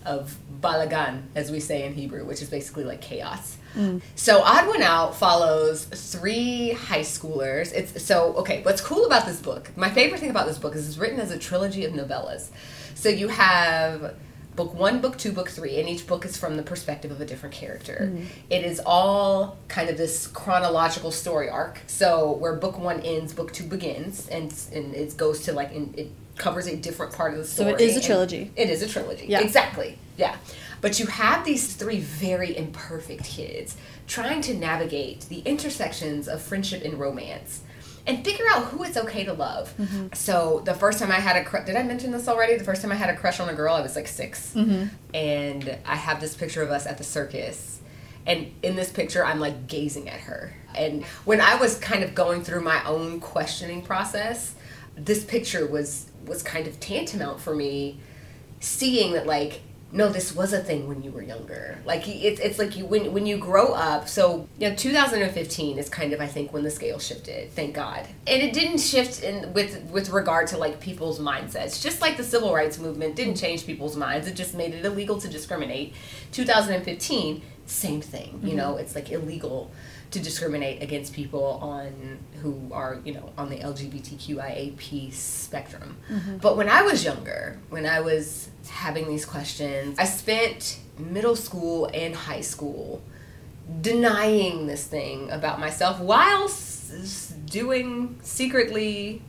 of 0.04 0.36
balagan, 0.60 1.22
as 1.34 1.50
we 1.50 1.60
say 1.60 1.84
in 1.84 1.94
Hebrew, 1.94 2.24
which 2.24 2.40
is 2.40 2.48
basically 2.48 2.84
like 2.84 3.00
chaos. 3.00 3.58
Mm. 3.74 4.02
So 4.16 4.42
Odd 4.42 4.68
One 4.68 4.82
Out 4.82 5.16
follows 5.16 5.84
three 5.84 6.72
high 6.72 7.00
schoolers. 7.00 7.72
It's 7.72 8.04
so 8.04 8.34
okay. 8.34 8.62
What's 8.62 8.80
cool 8.80 9.06
about 9.06 9.26
this 9.26 9.40
book? 9.40 9.70
My 9.76 9.90
favorite 9.90 10.20
thing 10.20 10.30
about 10.30 10.46
this 10.46 10.58
book 10.58 10.74
is 10.74 10.86
it's 10.86 10.98
written 10.98 11.20
as 11.20 11.30
a 11.30 11.38
trilogy 11.38 11.84
of 11.84 11.92
novellas. 11.92 12.48
So 12.94 13.08
you 13.08 13.28
have 13.28 14.14
book 14.54 14.74
one, 14.74 15.00
book 15.00 15.16
two, 15.16 15.32
book 15.32 15.48
three, 15.48 15.78
and 15.80 15.88
each 15.88 16.06
book 16.06 16.24
is 16.24 16.36
from 16.36 16.56
the 16.56 16.62
perspective 16.62 17.10
of 17.10 17.20
a 17.20 17.24
different 17.24 17.54
character. 17.54 18.10
Mm-hmm. 18.10 18.24
It 18.50 18.64
is 18.64 18.80
all 18.84 19.56
kind 19.68 19.88
of 19.88 19.96
this 19.96 20.26
chronological 20.26 21.10
story 21.10 21.48
arc. 21.48 21.80
So 21.86 22.32
where 22.32 22.54
book 22.54 22.78
one 22.78 23.00
ends, 23.00 23.32
book 23.32 23.52
two 23.52 23.64
begins, 23.64 24.28
and 24.28 24.52
and 24.72 24.94
it 24.94 25.16
goes 25.16 25.40
to 25.44 25.52
like 25.52 25.72
in, 25.72 25.94
it 25.96 26.10
covers 26.36 26.66
a 26.66 26.76
different 26.76 27.12
part 27.12 27.32
of 27.32 27.38
the 27.38 27.44
story. 27.44 27.70
So 27.70 27.76
it 27.76 27.80
is 27.80 27.96
a 27.96 28.00
trilogy. 28.00 28.50
it 28.56 28.70
is 28.70 28.82
a 28.82 28.88
trilogy. 28.88 29.26
Yeah. 29.26 29.40
Exactly. 29.40 29.98
Yeah. 30.16 30.36
But 30.82 30.98
you 30.98 31.06
have 31.06 31.44
these 31.44 31.74
three 31.74 32.00
very 32.00 32.54
imperfect 32.54 33.24
kids 33.24 33.76
trying 34.06 34.42
to 34.42 34.54
navigate 34.54 35.22
the 35.22 35.38
intersections 35.40 36.28
of 36.28 36.42
friendship 36.42 36.84
and 36.84 37.00
romance 37.00 37.62
and 38.04 38.24
figure 38.24 38.44
out 38.50 38.64
who 38.64 38.82
it's 38.82 38.96
okay 38.96 39.24
to 39.24 39.32
love. 39.32 39.72
Mm-hmm. 39.78 40.08
So 40.12 40.60
the 40.64 40.74
first 40.74 40.98
time 40.98 41.12
I 41.12 41.20
had 41.20 41.36
a 41.36 41.44
crush, 41.44 41.66
did 41.66 41.76
I 41.76 41.84
mention 41.84 42.10
this 42.10 42.26
already? 42.26 42.56
The 42.56 42.64
first 42.64 42.82
time 42.82 42.90
I 42.90 42.96
had 42.96 43.10
a 43.10 43.16
crush 43.16 43.38
on 43.38 43.48
a 43.48 43.54
girl, 43.54 43.74
I 43.74 43.80
was 43.80 43.96
like 43.96 44.08
6 44.08 44.54
Mm-hmm. 44.54 44.94
And 45.14 45.78
I 45.86 45.96
have 45.96 46.20
this 46.20 46.34
picture 46.36 46.62
of 46.62 46.70
us 46.70 46.84
at 46.84 46.98
the 46.98 47.04
circus. 47.04 47.80
And 48.26 48.52
in 48.62 48.76
this 48.76 48.90
picture, 48.90 49.24
I'm 49.24 49.38
like 49.38 49.68
gazing 49.68 50.08
at 50.08 50.20
her. 50.20 50.54
And 50.74 51.04
when 51.24 51.40
I 51.40 51.54
was 51.54 51.78
kind 51.78 52.02
of 52.02 52.14
going 52.14 52.42
through 52.42 52.62
my 52.62 52.84
own 52.84 53.20
questioning 53.20 53.82
process, 53.82 54.54
this 54.96 55.24
picture 55.24 55.66
was 55.66 56.06
was 56.26 56.42
kind 56.42 56.66
of 56.66 56.78
tantamount 56.78 57.40
for 57.40 57.54
me 57.54 57.98
seeing 58.60 59.12
that 59.14 59.26
like 59.26 59.60
no 59.92 60.08
this 60.08 60.34
was 60.34 60.52
a 60.52 60.58
thing 60.58 60.88
when 60.88 61.02
you 61.02 61.10
were 61.10 61.22
younger. 61.22 61.78
Like 61.84 62.08
it's, 62.08 62.40
it's 62.40 62.58
like 62.58 62.76
you 62.76 62.86
when, 62.86 63.12
when 63.12 63.26
you 63.26 63.36
grow 63.36 63.72
up 63.74 64.08
so 64.08 64.48
you 64.58 64.68
know 64.68 64.74
2015 64.74 65.78
is 65.78 65.88
kind 65.88 66.12
of 66.12 66.20
i 66.20 66.26
think 66.26 66.52
when 66.52 66.64
the 66.64 66.70
scale 66.70 66.98
shifted 66.98 67.52
thank 67.52 67.74
god. 67.74 68.06
And 68.26 68.42
it 68.42 68.52
didn't 68.52 68.78
shift 68.78 69.22
in 69.22 69.52
with 69.52 69.82
with 69.90 70.10
regard 70.10 70.48
to 70.48 70.58
like 70.58 70.80
people's 70.80 71.20
mindsets. 71.20 71.82
Just 71.82 72.00
like 72.00 72.16
the 72.16 72.24
civil 72.24 72.54
rights 72.54 72.78
movement 72.78 73.16
didn't 73.16 73.36
change 73.36 73.66
people's 73.66 73.96
minds 73.96 74.26
it 74.26 74.34
just 74.34 74.54
made 74.54 74.74
it 74.74 74.84
illegal 74.84 75.20
to 75.20 75.28
discriminate. 75.28 75.94
2015 76.32 77.42
same 77.64 78.00
thing 78.00 78.40
you 78.42 78.48
mm-hmm. 78.48 78.56
know 78.56 78.76
it's 78.76 78.94
like 78.94 79.10
illegal 79.12 79.70
to 80.12 80.20
discriminate 80.20 80.82
against 80.82 81.14
people 81.14 81.58
on 81.62 82.18
who 82.42 82.70
are 82.72 83.00
you 83.04 83.14
know 83.14 83.32
on 83.36 83.48
the 83.48 83.56
LGBTQIAP 83.56 85.12
spectrum. 85.12 85.96
Mm-hmm. 86.10 86.36
But 86.36 86.56
when 86.56 86.68
I 86.68 86.82
was 86.82 87.04
younger, 87.04 87.58
when 87.70 87.86
I 87.86 88.00
was 88.00 88.48
having 88.70 89.08
these 89.08 89.24
questions, 89.24 89.98
I 89.98 90.04
spent 90.04 90.78
middle 90.98 91.36
school 91.36 91.90
and 91.92 92.14
high 92.14 92.40
school 92.40 93.02
denying 93.80 94.66
this 94.66 94.86
thing 94.86 95.30
about 95.30 95.60
myself 95.60 96.00
while 96.00 96.44
s- 96.44 97.32
doing 97.46 98.18
secretly 98.22 99.22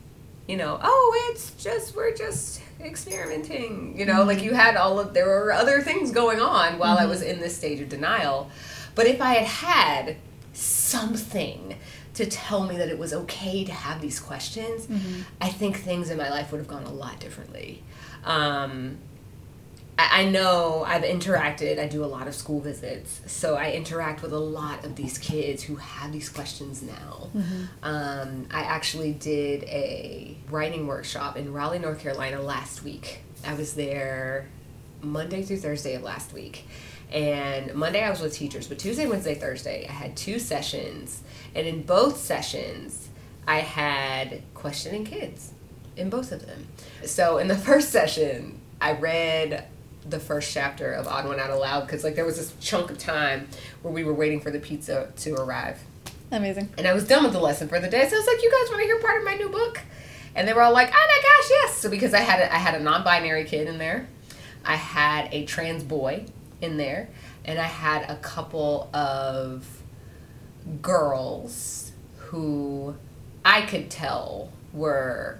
you 0.46 0.56
know 0.56 0.78
oh 0.82 1.30
it's 1.30 1.52
just 1.52 1.94
we're 1.96 2.14
just 2.14 2.60
experimenting 2.80 3.96
you 3.96 4.04
know 4.04 4.24
like 4.24 4.38
mm-hmm. 4.38 4.46
you 4.46 4.54
had 4.54 4.76
all 4.76 4.98
of 4.98 5.14
there 5.14 5.26
were 5.26 5.52
other 5.52 5.80
things 5.80 6.10
going 6.10 6.40
on 6.40 6.78
while 6.78 6.98
i 6.98 7.02
mm-hmm. 7.02 7.10
was 7.10 7.22
in 7.22 7.40
this 7.40 7.56
stage 7.56 7.80
of 7.80 7.88
denial. 7.88 8.50
But 8.94 9.06
if 9.06 9.20
i 9.20 9.34
had 9.34 9.46
had 9.46 10.16
something 10.52 11.76
to 12.14 12.26
tell 12.26 12.64
me 12.64 12.76
that 12.76 12.88
it 12.88 12.98
was 12.98 13.12
okay 13.12 13.64
to 13.64 13.72
have 13.72 14.00
these 14.00 14.20
questions 14.20 14.86
mm-hmm. 14.86 15.22
i 15.40 15.48
think 15.48 15.76
things 15.78 16.10
in 16.10 16.18
my 16.18 16.28
life 16.28 16.52
would 16.52 16.58
have 16.58 16.68
gone 16.68 16.84
a 16.84 16.92
lot 16.92 17.18
differently. 17.20 17.82
Um, 18.24 18.98
I 19.98 20.22
I 20.22 20.24
know 20.26 20.84
I've 20.86 21.02
interacted, 21.02 21.78
I 21.78 21.86
do 21.86 22.04
a 22.04 22.06
lot 22.06 22.28
of 22.28 22.34
school 22.34 22.60
visits, 22.60 23.20
so 23.26 23.56
I 23.56 23.72
interact 23.72 24.22
with 24.22 24.32
a 24.32 24.38
lot 24.38 24.84
of 24.84 24.94
these 24.94 25.18
kids 25.18 25.62
who 25.62 25.76
have 25.76 26.12
these 26.12 26.28
questions 26.28 26.82
now. 26.82 27.30
Um, 27.82 28.46
I 28.50 28.62
actually 28.62 29.12
did 29.12 29.64
a 29.64 30.36
writing 30.50 30.86
workshop 30.86 31.36
in 31.36 31.52
Raleigh, 31.52 31.80
North 31.80 32.00
Carolina 32.00 32.40
last 32.40 32.84
week. 32.84 33.20
I 33.44 33.54
was 33.54 33.74
there 33.74 34.48
Monday 35.02 35.42
through 35.42 35.58
Thursday 35.58 35.94
of 35.94 36.02
last 36.02 36.32
week. 36.32 36.66
And 37.12 37.74
Monday 37.74 38.02
I 38.02 38.10
was 38.10 38.20
with 38.20 38.34
teachers, 38.34 38.66
but 38.66 38.78
Tuesday, 38.78 39.06
Wednesday, 39.06 39.34
Thursday, 39.34 39.86
I 39.88 39.92
had 39.92 40.16
two 40.16 40.38
sessions. 40.38 41.22
And 41.54 41.66
in 41.66 41.82
both 41.82 42.16
sessions, 42.18 43.08
I 43.46 43.60
had 43.60 44.42
questioning 44.54 45.04
kids 45.04 45.52
in 45.96 46.10
both 46.10 46.32
of 46.32 46.46
them. 46.46 46.66
So 47.04 47.38
in 47.38 47.48
the 47.48 47.56
first 47.68 47.90
session, 47.90 48.60
I 48.80 48.92
read 48.92 49.66
the 50.08 50.20
first 50.20 50.52
chapter 50.52 50.92
of 50.92 51.06
Odd 51.06 51.26
One 51.26 51.40
Out 51.40 51.50
Aloud 51.50 51.82
because 51.82 52.04
like 52.04 52.14
there 52.14 52.24
was 52.24 52.36
this 52.36 52.54
chunk 52.60 52.90
of 52.90 52.98
time 52.98 53.48
where 53.82 53.92
we 53.92 54.04
were 54.04 54.14
waiting 54.14 54.40
for 54.40 54.50
the 54.50 54.60
pizza 54.60 55.12
to 55.16 55.34
arrive. 55.34 55.80
Amazing. 56.30 56.70
And 56.76 56.86
I 56.86 56.92
was 56.92 57.06
done 57.06 57.24
with 57.24 57.32
the 57.32 57.40
lesson 57.40 57.68
for 57.68 57.80
the 57.80 57.88
day. 57.88 58.08
So 58.08 58.16
I 58.16 58.18
was 58.18 58.26
like, 58.26 58.42
"You 58.42 58.50
guys 58.50 58.70
want 58.70 58.80
to 58.82 58.86
hear 58.86 59.00
part 59.00 59.18
of 59.18 59.24
my 59.24 59.34
new 59.34 59.48
book?" 59.48 59.80
And 60.34 60.48
they 60.48 60.52
were 60.52 60.62
all 60.62 60.72
like, 60.72 60.88
"Oh 60.88 60.92
my 60.92 61.22
gosh, 61.22 61.50
yes!" 61.50 61.76
So 61.78 61.88
because 61.88 62.12
I 62.14 62.20
had 62.20 62.40
a, 62.40 62.52
I 62.52 62.58
had 62.58 62.74
a 62.74 62.80
non-binary 62.80 63.44
kid 63.44 63.68
in 63.68 63.78
there, 63.78 64.08
I 64.64 64.76
had 64.76 65.32
a 65.32 65.44
trans 65.44 65.84
boy 65.84 66.26
in 66.60 66.76
there, 66.76 67.08
and 67.44 67.58
I 67.58 67.66
had 67.66 68.10
a 68.10 68.16
couple 68.16 68.90
of 68.92 69.66
girls 70.82 71.92
who 72.16 72.96
I 73.44 73.62
could 73.62 73.90
tell 73.90 74.50
were 74.72 75.38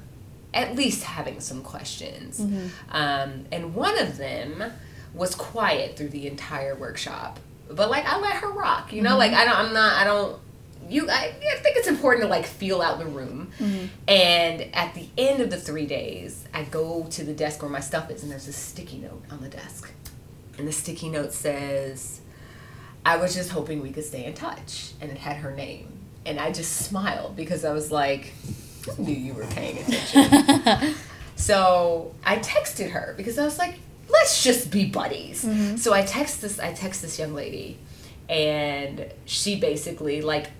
at 0.54 0.76
least 0.76 1.02
having 1.02 1.40
some 1.40 1.62
questions. 1.62 2.40
Mm-hmm. 2.40 2.68
Um, 2.90 3.44
and 3.52 3.74
one 3.74 3.98
of 3.98 4.16
them 4.16 4.72
was 5.12 5.34
quiet 5.34 5.96
through 5.96 6.08
the 6.08 6.26
entire 6.26 6.74
workshop. 6.74 7.40
But 7.68 7.90
like 7.90 8.04
I 8.06 8.18
let 8.18 8.36
her 8.36 8.50
rock, 8.50 8.92
you 8.92 9.02
know, 9.02 9.10
mm-hmm. 9.10 9.18
like 9.18 9.32
I 9.32 9.44
don't 9.44 9.56
I'm 9.56 9.74
not 9.74 9.94
I 9.94 10.04
don't 10.04 10.40
you 10.88 11.08
I, 11.10 11.34
I 11.34 11.56
think 11.56 11.76
it's 11.76 11.88
important 11.88 12.24
to 12.24 12.28
like 12.28 12.46
feel 12.46 12.80
out 12.80 12.98
the 12.98 13.06
room. 13.06 13.50
Mm-hmm. 13.58 13.86
And 14.08 14.74
at 14.74 14.94
the 14.94 15.08
end 15.18 15.40
of 15.40 15.50
the 15.50 15.56
3 15.56 15.86
days, 15.86 16.46
I 16.54 16.64
go 16.64 17.04
to 17.10 17.24
the 17.24 17.32
desk 17.32 17.62
where 17.62 17.70
my 17.70 17.80
stuff 17.80 18.10
is 18.10 18.22
and 18.22 18.30
there's 18.30 18.48
a 18.48 18.52
sticky 18.52 18.98
note 18.98 19.22
on 19.30 19.40
the 19.40 19.48
desk. 19.48 19.90
And 20.56 20.68
the 20.68 20.72
sticky 20.72 21.08
note 21.08 21.32
says 21.32 22.20
I 23.04 23.16
was 23.16 23.34
just 23.34 23.50
hoping 23.50 23.82
we 23.82 23.90
could 23.90 24.04
stay 24.04 24.24
in 24.24 24.34
touch. 24.34 24.92
And 25.00 25.10
it 25.10 25.18
had 25.18 25.38
her 25.38 25.50
name. 25.50 25.88
And 26.26 26.38
I 26.38 26.52
just 26.52 26.72
smiled 26.86 27.36
because 27.36 27.64
I 27.64 27.72
was 27.72 27.90
like, 27.90 28.32
Knew 28.98 29.14
you 29.14 29.34
were 29.34 29.46
paying 29.46 29.78
attention. 29.78 30.94
so 31.36 32.14
I 32.24 32.36
texted 32.38 32.90
her 32.90 33.14
because 33.16 33.38
I 33.38 33.44
was 33.44 33.58
like, 33.58 33.78
let's 34.08 34.42
just 34.42 34.70
be 34.70 34.86
buddies. 34.86 35.44
Mm-hmm. 35.44 35.76
So 35.76 35.92
I 35.92 36.02
text 36.02 36.42
this 36.42 36.58
I 36.58 36.72
text 36.72 37.02
this 37.02 37.18
young 37.18 37.34
lady 37.34 37.78
and 38.28 39.06
she 39.24 39.58
basically 39.58 40.22
like 40.22 40.50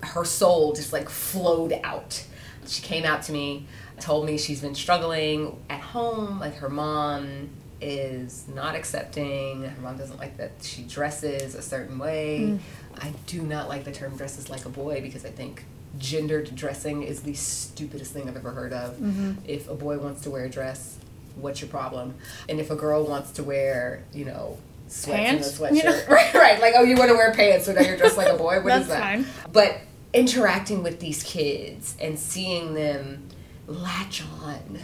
her 0.00 0.24
soul 0.24 0.72
just 0.72 0.92
like 0.92 1.08
flowed 1.08 1.78
out. 1.84 2.24
She 2.66 2.82
came 2.82 3.04
out 3.04 3.22
to 3.24 3.32
me, 3.32 3.66
told 4.00 4.26
me 4.26 4.38
she's 4.38 4.60
been 4.60 4.74
struggling 4.74 5.60
at 5.68 5.80
home, 5.80 6.38
like 6.40 6.56
her 6.56 6.68
mom 6.68 7.50
is 7.80 8.46
not 8.54 8.74
accepting. 8.74 9.64
Her 9.64 9.80
mom 9.80 9.96
doesn't 9.96 10.18
like 10.18 10.36
that 10.36 10.52
she 10.62 10.82
dresses 10.82 11.54
a 11.54 11.62
certain 11.62 11.98
way. 11.98 12.40
Mm. 12.40 12.58
I 12.98 13.12
do 13.26 13.42
not 13.42 13.68
like 13.68 13.84
the 13.84 13.92
term 13.92 14.16
dresses 14.16 14.48
like 14.48 14.64
a 14.64 14.68
boy 14.68 15.00
because 15.00 15.24
I 15.24 15.30
think 15.30 15.64
gendered 16.02 16.54
dressing 16.54 17.02
is 17.02 17.22
the 17.22 17.32
stupidest 17.34 18.12
thing 18.12 18.28
I've 18.28 18.36
ever 18.36 18.50
heard 18.50 18.72
of. 18.72 18.94
Mm-hmm. 18.96 19.32
If 19.46 19.68
a 19.70 19.74
boy 19.74 19.98
wants 19.98 20.22
to 20.22 20.30
wear 20.30 20.44
a 20.44 20.50
dress, 20.50 20.98
what's 21.36 21.60
your 21.60 21.70
problem? 21.70 22.14
And 22.48 22.60
if 22.60 22.70
a 22.70 22.76
girl 22.76 23.06
wants 23.06 23.30
to 23.32 23.42
wear, 23.44 24.04
you 24.12 24.24
know, 24.24 24.58
sweats 24.88 25.20
Pants? 25.20 25.60
and 25.60 25.70
a 25.72 25.74
You 25.76 25.82
know? 25.84 25.92
sweatshirt, 25.92 26.08
right, 26.08 26.34
right, 26.34 26.60
like 26.60 26.74
oh, 26.76 26.82
you 26.82 26.96
want 26.96 27.10
to 27.10 27.14
wear 27.16 27.32
pants, 27.32 27.66
so 27.66 27.72
now 27.72 27.80
you're 27.82 27.96
dressed 27.96 28.16
like 28.18 28.28
a 28.28 28.36
boy. 28.36 28.60
What 28.60 28.80
is 28.80 28.88
That's 28.88 28.88
that? 28.88 29.00
fine. 29.00 29.26
But 29.52 29.78
interacting 30.12 30.82
with 30.82 31.00
these 31.00 31.22
kids 31.22 31.96
and 32.00 32.18
seeing 32.18 32.74
them 32.74 33.28
latch 33.66 34.22
on 34.42 34.80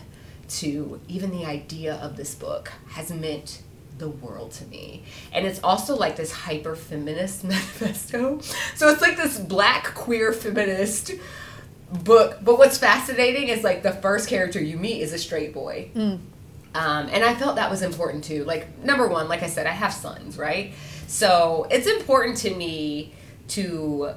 to 0.49 1.01
even 1.09 1.31
the 1.31 1.45
idea 1.45 1.95
of 1.97 2.17
this 2.17 2.35
book 2.35 2.73
has 2.91 3.11
meant 3.13 3.63
the 3.99 4.09
world 4.09 4.53
to 4.53 4.65
me. 4.67 5.03
And 5.33 5.47
it's 5.47 5.61
also 5.63 5.97
like 5.97 6.17
this 6.17 6.33
hyper 6.33 6.77
feminist 6.77 7.45
manifesto. 7.45 8.41
So 8.75 8.89
it's 8.89 9.03
like 9.03 9.17
this 9.17 9.39
black 9.39 9.95
queer 9.95 10.33
feminist 10.33 11.13
book. 12.05 12.39
But 12.43 12.59
what's 12.59 12.79
fascinating 12.79 13.49
is 13.49 13.65
like 13.65 13.83
the 13.83 13.93
first 13.93 14.29
character 14.29 14.61
you 14.61 14.77
meet 14.77 15.01
is 15.03 15.13
a 15.13 15.19
straight 15.19 15.53
boy. 15.53 15.91
Um, 16.75 17.09
and 17.11 17.25
I 17.25 17.35
felt 17.35 17.57
that 17.57 17.71
was 17.71 17.83
important 17.83 18.25
too. 18.25 18.45
Like, 18.45 18.83
number 18.85 19.09
one, 19.09 19.29
like 19.29 19.43
I 19.43 19.49
said, 19.49 19.67
I 19.67 19.73
have 19.73 19.93
sons, 19.93 20.37
right? 20.37 20.75
So 21.07 21.67
it's 21.71 21.87
important 21.87 22.37
to 22.39 22.55
me 22.55 23.15
to 23.49 24.11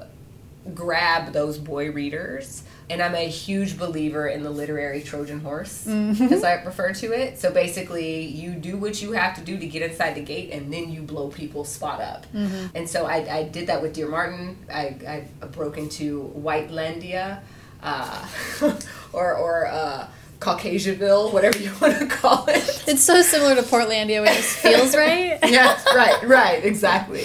grab 0.74 1.32
those 1.32 1.58
boy 1.58 1.90
readers. 1.90 2.62
And 2.92 3.00
I'm 3.02 3.14
a 3.14 3.26
huge 3.26 3.78
believer 3.78 4.28
in 4.28 4.42
the 4.42 4.50
literary 4.50 5.00
Trojan 5.02 5.40
horse, 5.40 5.86
Mm-hmm. 5.86 6.32
as 6.34 6.44
I 6.44 6.54
refer 6.62 6.92
to 6.92 7.12
it. 7.12 7.38
So 7.40 7.50
basically, 7.50 8.26
you 8.26 8.50
do 8.52 8.76
what 8.76 9.00
you 9.00 9.12
have 9.12 9.34
to 9.36 9.40
do 9.40 9.56
to 9.58 9.66
get 9.66 9.80
inside 9.90 10.14
the 10.14 10.20
gate, 10.22 10.50
and 10.52 10.70
then 10.70 10.90
you 10.92 11.00
blow 11.00 11.28
people's 11.28 11.70
spot 11.70 12.02
up. 12.02 12.26
Mm-hmm. 12.34 12.76
And 12.76 12.88
so 12.88 13.06
I, 13.06 13.38
I 13.38 13.42
did 13.44 13.68
that 13.68 13.80
with 13.80 13.94
Dear 13.94 14.08
Martin. 14.08 14.58
I, 14.70 15.24
I 15.42 15.46
broke 15.46 15.78
into 15.78 16.30
Whitelandia, 16.36 17.40
uh, 17.82 18.28
or 19.14 19.34
or 19.36 19.66
uh, 19.68 20.06
Caucasianville, 20.40 21.32
whatever 21.32 21.58
you 21.58 21.70
want 21.80 21.98
to 21.98 22.06
call 22.06 22.44
it. 22.48 22.84
It's 22.86 23.02
so 23.02 23.22
similar 23.22 23.54
to 23.54 23.62
Portlandia, 23.62 24.20
which 24.20 24.34
just 24.34 24.56
feels 24.58 24.94
right. 25.04 25.38
yeah, 25.48 25.82
right, 25.94 26.22
right, 26.28 26.64
exactly. 26.64 27.24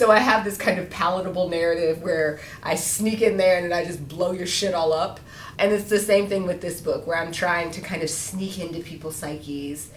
So 0.00 0.10
I 0.10 0.18
have 0.18 0.44
this 0.44 0.56
kind 0.56 0.78
of 0.78 0.88
palatable 0.88 1.50
narrative 1.50 2.00
where 2.00 2.40
I 2.62 2.74
sneak 2.74 3.20
in 3.20 3.36
there 3.36 3.58
and 3.58 3.70
then 3.70 3.78
I 3.78 3.84
just 3.84 4.08
blow 4.08 4.32
your 4.32 4.46
shit 4.46 4.72
all 4.72 4.94
up. 4.94 5.20
And 5.58 5.72
it's 5.72 5.90
the 5.90 5.98
same 5.98 6.26
thing 6.26 6.46
with 6.46 6.62
this 6.62 6.80
book 6.80 7.06
where 7.06 7.18
I'm 7.18 7.32
trying 7.32 7.70
to 7.72 7.82
kind 7.82 8.02
of 8.02 8.08
sneak 8.08 8.58
into 8.58 8.80
people's 8.80 9.16
psyches 9.16 9.90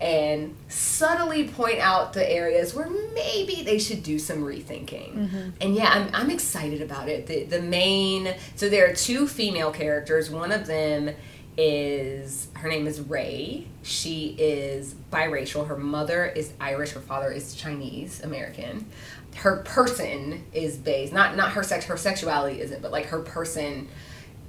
and 0.00 0.56
subtly 0.68 1.46
point 1.46 1.78
out 1.78 2.14
the 2.14 2.26
areas 2.26 2.74
where 2.74 2.88
maybe 3.12 3.62
they 3.62 3.78
should 3.78 4.02
do 4.02 4.18
some 4.18 4.38
rethinking. 4.38 5.14
Mm-hmm. 5.14 5.50
And 5.60 5.74
yeah, 5.74 5.90
I'm, 5.92 6.08
I'm 6.14 6.30
excited 6.30 6.80
about 6.80 7.10
it. 7.10 7.26
The, 7.26 7.44
the 7.44 7.60
main, 7.60 8.34
so 8.56 8.70
there 8.70 8.90
are 8.90 8.94
two 8.94 9.28
female 9.28 9.72
characters. 9.72 10.30
One 10.30 10.52
of 10.52 10.66
them 10.66 11.14
is, 11.58 12.48
her 12.54 12.70
name 12.70 12.86
is 12.86 13.00
Rae. 13.00 13.66
She 13.82 14.36
is 14.38 14.94
biracial. 15.12 15.66
Her 15.66 15.76
mother 15.76 16.24
is 16.24 16.54
Irish, 16.60 16.92
her 16.92 17.00
father 17.00 17.30
is 17.30 17.54
Chinese 17.54 18.22
American. 18.22 18.86
Her 19.36 19.58
person 19.58 20.44
is 20.52 20.76
based, 20.76 21.12
not, 21.12 21.36
not 21.36 21.52
her 21.52 21.62
sex, 21.62 21.84
her 21.86 21.96
sexuality 21.96 22.60
isn't, 22.60 22.82
but 22.82 22.90
like 22.90 23.06
her 23.06 23.20
person 23.20 23.88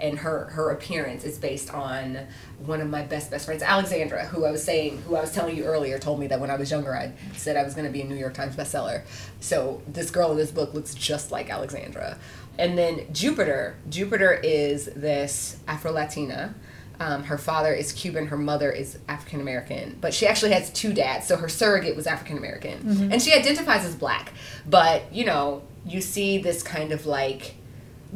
and 0.01 0.17
her 0.17 0.45
her 0.45 0.71
appearance 0.71 1.23
is 1.23 1.37
based 1.37 1.71
on 1.73 2.17
one 2.65 2.81
of 2.81 2.89
my 2.89 3.03
best 3.03 3.29
best 3.29 3.45
friends. 3.45 3.61
Alexandra 3.61 4.25
who 4.25 4.45
i 4.45 4.51
was 4.51 4.63
saying 4.63 4.97
who 5.03 5.15
i 5.15 5.21
was 5.21 5.31
telling 5.31 5.55
you 5.55 5.63
earlier 5.63 5.99
told 5.99 6.19
me 6.19 6.27
that 6.27 6.39
when 6.39 6.49
i 6.49 6.55
was 6.55 6.71
younger 6.71 6.95
i 6.95 7.13
said 7.33 7.55
i 7.55 7.63
was 7.63 7.75
going 7.75 7.85
to 7.85 7.91
be 7.91 8.01
a 8.01 8.05
new 8.05 8.15
york 8.15 8.33
times 8.33 8.55
bestseller. 8.55 9.03
So 9.39 9.81
this 9.87 10.09
girl 10.09 10.31
in 10.31 10.37
this 10.37 10.51
book 10.51 10.73
looks 10.73 10.95
just 10.95 11.31
like 11.31 11.49
alexandra. 11.49 12.17
And 12.57 12.77
then 12.77 13.13
jupiter. 13.13 13.75
Jupiter 13.89 14.33
is 14.33 14.85
this 14.87 15.57
afro-latina 15.67 16.55
um, 17.01 17.23
her 17.23 17.39
father 17.39 17.73
is 17.73 17.91
Cuban, 17.91 18.27
her 18.27 18.37
mother 18.37 18.71
is 18.71 18.99
African 19.07 19.41
American, 19.41 19.97
but 19.99 20.13
she 20.13 20.27
actually 20.27 20.51
has 20.51 20.69
two 20.69 20.93
dads, 20.93 21.25
so 21.25 21.35
her 21.35 21.49
surrogate 21.49 21.95
was 21.95 22.05
African 22.05 22.37
American. 22.37 23.11
And 23.11 23.19
she 23.19 23.33
identifies 23.33 23.83
as 23.85 23.95
black. 23.95 24.33
But, 24.69 25.11
you 25.11 25.25
know, 25.25 25.63
you 25.83 25.99
see 25.99 26.37
this 26.37 26.61
kind 26.61 26.91
of 26.91 27.07
like 27.07 27.55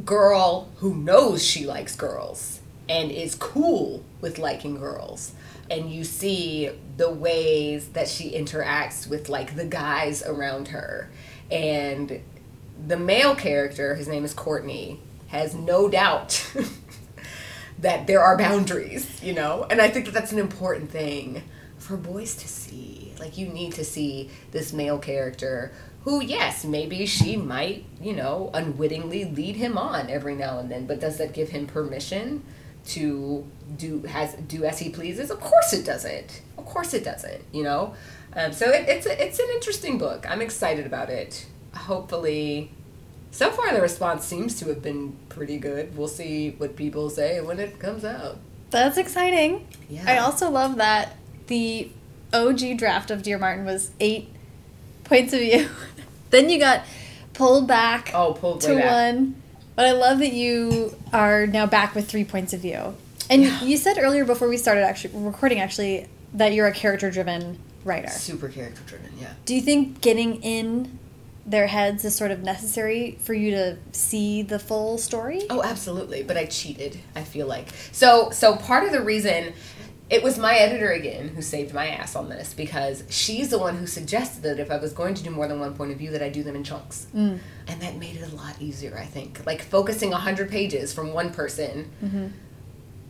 girl 0.05 0.69
who 0.77 0.93
knows 0.93 1.43
she 1.43 1.65
likes 1.65 1.95
girls 1.95 2.59
and 2.87 3.09
is 3.09 3.33
cool 3.33 4.03
with 4.21 4.37
liking 4.37 4.77
girls 4.77 5.31
and 5.71 5.91
you 5.91 6.03
see 6.03 6.69
the 6.97 7.09
ways 7.09 7.89
that 7.89 8.07
she 8.07 8.31
interacts 8.31 9.09
with 9.09 9.29
like 9.29 9.55
the 9.55 9.65
guys 9.65 10.21
around 10.23 10.67
her 10.67 11.09
and 11.49 12.21
the 12.87 12.97
male 12.97 13.33
character 13.33 13.95
his 13.95 14.07
name 14.07 14.23
is 14.23 14.33
courtney 14.33 14.99
has 15.29 15.55
no 15.55 15.89
doubt 15.89 16.45
that 17.79 18.07
there 18.07 18.21
are 18.21 18.37
boundaries 18.37 19.21
you 19.23 19.33
know? 19.33 19.65
And 19.69 19.81
i 19.81 19.89
think 19.89 20.05
that 20.05 20.13
that's 20.13 20.31
an 20.31 20.39
important 20.39 20.89
thing 20.91 21.43
for 21.77 21.97
boys 21.97 22.35
to 22.35 22.47
see. 22.47 23.13
Like 23.19 23.37
you 23.37 23.47
need 23.47 23.73
to 23.73 23.83
see 23.85 24.29
this 24.51 24.73
male 24.73 24.97
character 24.97 25.71
who 26.01 26.23
yes 26.23 26.65
maybe 26.65 27.05
she 27.05 27.35
might 27.35 27.85
you 28.01 28.13
know 28.13 28.49
unwittingly 28.53 29.25
lead 29.25 29.55
him 29.55 29.77
on 29.77 30.09
every 30.09 30.35
now 30.35 30.59
and 30.59 30.69
then 30.69 30.85
but 30.85 30.99
does 30.99 31.17
that 31.17 31.33
give 31.33 31.49
him 31.49 31.65
permission 31.65 32.43
to 32.85 33.43
do 33.77 34.01
has 34.03 34.35
do 34.35 34.63
as 34.63 34.79
he 34.79 34.89
pleases? 34.89 35.31
Of 35.31 35.39
course 35.39 35.73
it 35.73 35.85
doesn't. 35.85 36.41
Of 36.57 36.65
course 36.65 36.93
it 36.93 37.03
doesn't 37.03 37.43
you 37.51 37.63
know? 37.63 37.93
Um, 38.33 38.51
so 38.51 38.69
it, 38.69 38.89
it's 38.89 39.05
a, 39.05 39.23
it's 39.23 39.39
an 39.39 39.47
interesting 39.53 39.97
book. 39.97 40.25
I'm 40.29 40.41
excited 40.41 40.85
about 40.85 41.09
it. 41.09 41.45
Hopefully 41.73 42.71
so 43.35 43.51
far 43.51 43.73
the 43.73 43.81
response 43.81 44.23
seems 44.23 44.57
to 44.59 44.65
have 44.69 44.81
been 44.81 45.15
pretty 45.29 45.57
good 45.57 45.97
we'll 45.97 46.07
see 46.07 46.51
what 46.57 46.75
people 46.75 47.09
say 47.09 47.41
when 47.41 47.59
it 47.59 47.77
comes 47.79 48.03
out 48.05 48.37
That's 48.71 48.97
exciting. 48.97 49.67
Yeah. 49.89 50.03
I 50.07 50.17
also 50.17 50.49
love 50.49 50.77
that 50.77 51.15
the 51.47 51.89
OG 52.33 52.77
draft 52.77 53.11
of 53.11 53.21
Dear 53.23 53.37
Martin 53.37 53.63
was 53.65 53.91
eight 53.99 54.27
points 55.03 55.31
of 55.33 55.39
view. 55.39 55.69
then 56.31 56.49
you 56.49 56.59
got 56.59 56.81
pulled 57.33 57.67
back 57.67 58.11
oh 58.13 58.33
pulled 58.33 58.61
to 58.61 58.75
back. 58.75 58.85
one. 59.15 59.35
But 59.75 59.85
I 59.85 59.91
love 59.91 60.19
that 60.19 60.33
you 60.33 60.95
are 61.13 61.45
now 61.47 61.65
back 61.67 61.93
with 61.95 62.07
three 62.09 62.23
points 62.25 62.53
of 62.53 62.61
view. 62.61 62.95
And 63.29 63.43
Yeah. 63.43 63.61
you 63.63 63.77
said 63.77 63.97
earlier 63.99 64.25
before 64.25 64.47
we 64.49 64.57
started 64.57 64.81
actually 64.83 65.13
recording 65.23 65.59
actually 65.59 66.07
that 66.33 66.53
you're 66.53 66.67
a 66.67 66.73
character 66.73 67.11
driven 67.11 67.59
writer. 67.85 68.09
super 68.09 68.49
character 68.49 68.81
driven 68.87 69.11
yeah 69.19 69.33
Do 69.45 69.53
you 69.55 69.61
think 69.61 70.01
getting 70.01 70.41
in 70.41 70.97
their 71.45 71.67
heads 71.67 72.03
is 72.05 72.15
sort 72.15 72.31
of 72.31 72.41
necessary 72.43 73.17
for 73.21 73.33
you 73.33 73.51
to 73.51 73.77
see 73.91 74.41
the 74.41 74.57
full 74.59 74.97
story? 74.97 75.43
Oh, 75.49 75.61
absolutely. 75.63 76.23
But 76.23 76.37
I 76.37 76.45
cheated. 76.45 76.99
I 77.15 77.23
feel 77.23 77.47
like 77.47 77.69
so. 77.91 78.29
So 78.31 78.55
part 78.55 78.83
of 78.83 78.91
the 78.91 79.01
reason 79.01 79.53
it 80.07 80.21
was 80.21 80.37
my 80.37 80.55
editor 80.55 80.91
again 80.91 81.29
who 81.29 81.41
saved 81.41 81.73
my 81.73 81.87
ass 81.87 82.15
on 82.15 82.29
this 82.29 82.53
because 82.53 83.03
she's 83.09 83.49
the 83.49 83.57
one 83.57 83.75
who 83.77 83.87
suggested 83.87 84.43
that 84.43 84.59
if 84.59 84.69
I 84.69 84.77
was 84.77 84.93
going 84.93 85.15
to 85.15 85.23
do 85.23 85.31
more 85.31 85.47
than 85.47 85.59
one 85.59 85.73
point 85.73 85.91
of 85.91 85.97
view, 85.97 86.11
that 86.11 86.21
I 86.21 86.29
do 86.29 86.43
them 86.43 86.55
in 86.55 86.63
chunks, 86.63 87.07
Mm. 87.15 87.39
and 87.67 87.81
that 87.81 87.97
made 87.97 88.15
it 88.15 88.31
a 88.31 88.35
lot 88.35 88.55
easier. 88.61 88.95
I 88.99 89.05
think 89.05 89.43
like 89.47 89.63
focusing 89.63 90.11
hundred 90.11 90.51
pages 90.51 90.93
from 90.93 91.11
one 91.13 91.31
person. 91.33 91.91
Mm-hmm. 92.03 92.27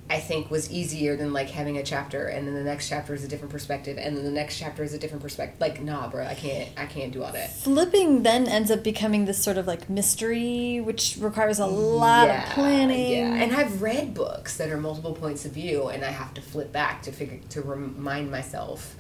I 0.08 0.20
think 0.20 0.52
was 0.52 0.72
easier 0.72 1.16
than 1.16 1.34
like 1.34 1.50
having 1.50 1.78
a 1.78 1.84
chapter 1.84 2.28
and 2.28 2.48
then 2.48 2.54
the 2.54 2.64
next 2.64 2.90
chapter 2.90 3.16
is 3.16 3.24
a 3.24 3.28
different 3.28 3.52
perspective 3.52 3.98
and 3.98 4.16
then 4.16 4.24
the 4.24 4.32
next 4.32 4.60
chapter 4.60 4.84
is 4.84 4.94
a 4.94 5.00
different 5.00 5.24
perspective. 5.24 5.60
Like, 5.60 5.82
nah, 5.82 6.08
bro, 6.08 6.28
I 6.28 6.36
can't, 6.36 6.70
I 6.78 6.86
can't 6.86 7.12
do 7.12 7.24
all 7.24 7.32
that. 7.32 7.52
Flipping 7.54 8.22
then 8.22 8.48
ends 8.48 8.70
up 8.70 8.84
becoming 8.84 9.26
this 9.26 9.42
sort 9.42 9.58
of 9.58 9.66
like 9.66 9.90
mystery, 9.90 10.80
which 10.80 11.18
requires 11.20 11.58
a 11.58 11.66
lot 11.66 12.30
of 12.30 12.44
planning. 12.52 13.12
Yeah, 13.14 13.34
and 13.34 13.56
I've 13.56 13.82
read 13.82 14.14
books 14.14 14.58
that 14.58 14.70
are 14.70 14.78
multiple 14.78 15.14
points 15.14 15.44
of 15.44 15.54
view, 15.54 15.88
and 15.88 16.06
I 16.06 16.12
have 16.12 16.36
to 16.36 16.42
flip 16.42 16.72
back 16.72 17.02
to 17.04 17.12
figure 17.12 17.40
to 17.50 17.62
remind 17.64 18.30
myself 18.30 18.96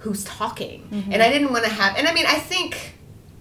who's 0.00 0.24
talking. 0.24 0.86
Mm-hmm. 0.90 1.12
And 1.12 1.22
I 1.22 1.30
didn't 1.30 1.50
want 1.50 1.64
to 1.64 1.70
have. 1.70 1.96
And 1.96 2.06
I 2.06 2.12
mean, 2.12 2.26
I 2.26 2.38
think 2.38 2.94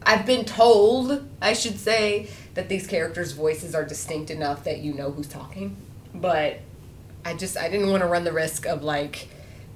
I've 0.03 0.25
been 0.25 0.45
told, 0.45 1.27
I 1.41 1.53
should 1.53 1.77
say, 1.77 2.29
that 2.53 2.69
these 2.69 2.87
characters' 2.87 3.33
voices 3.33 3.75
are 3.75 3.83
distinct 3.83 4.31
enough 4.31 4.63
that 4.63 4.79
you 4.79 4.93
know 4.93 5.11
who's 5.11 5.27
talking. 5.27 5.75
But 6.13 6.59
I 7.25 7.33
just 7.33 7.57
I 7.57 7.69
didn't 7.69 7.89
want 7.89 8.01
to 8.01 8.07
run 8.07 8.23
the 8.23 8.31
risk 8.31 8.65
of 8.65 8.83
like 8.83 9.29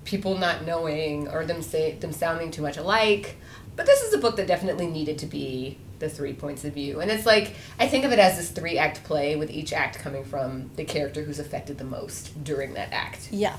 people 0.03 0.37
not 0.37 0.65
knowing 0.65 1.27
or 1.27 1.45
them 1.45 1.61
say 1.61 1.93
them 1.95 2.11
sounding 2.11 2.51
too 2.51 2.61
much 2.61 2.77
alike. 2.77 3.37
But 3.75 3.85
this 3.85 4.01
is 4.01 4.13
a 4.13 4.17
book 4.17 4.37
that 4.37 4.47
definitely 4.47 4.87
needed 4.87 5.17
to 5.19 5.25
be 5.25 5.77
the 5.99 6.09
three 6.09 6.33
points 6.33 6.63
of 6.63 6.73
view. 6.73 7.01
And 7.01 7.11
it's 7.11 7.25
like 7.25 7.55
I 7.79 7.87
think 7.87 8.05
of 8.05 8.11
it 8.11 8.19
as 8.19 8.37
this 8.37 8.49
three 8.49 8.77
act 8.77 9.03
play 9.03 9.35
with 9.35 9.49
each 9.49 9.73
act 9.73 9.99
coming 9.99 10.23
from 10.23 10.69
the 10.75 10.85
character 10.85 11.23
who's 11.23 11.39
affected 11.39 11.77
the 11.77 11.83
most 11.83 12.43
during 12.43 12.73
that 12.73 12.91
act. 12.91 13.29
Yeah. 13.31 13.57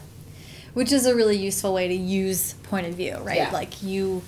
Which 0.75 0.93
is 0.93 1.07
a 1.07 1.15
really 1.15 1.37
useful 1.39 1.73
way 1.73 1.89
to 1.89 1.95
use 1.95 2.53
point 2.65 2.87
of 2.87 2.95
view, 2.95 3.17
right? 3.19 3.39
Yeah. 3.39 3.51
Like 3.51 3.83
you 3.83 4.23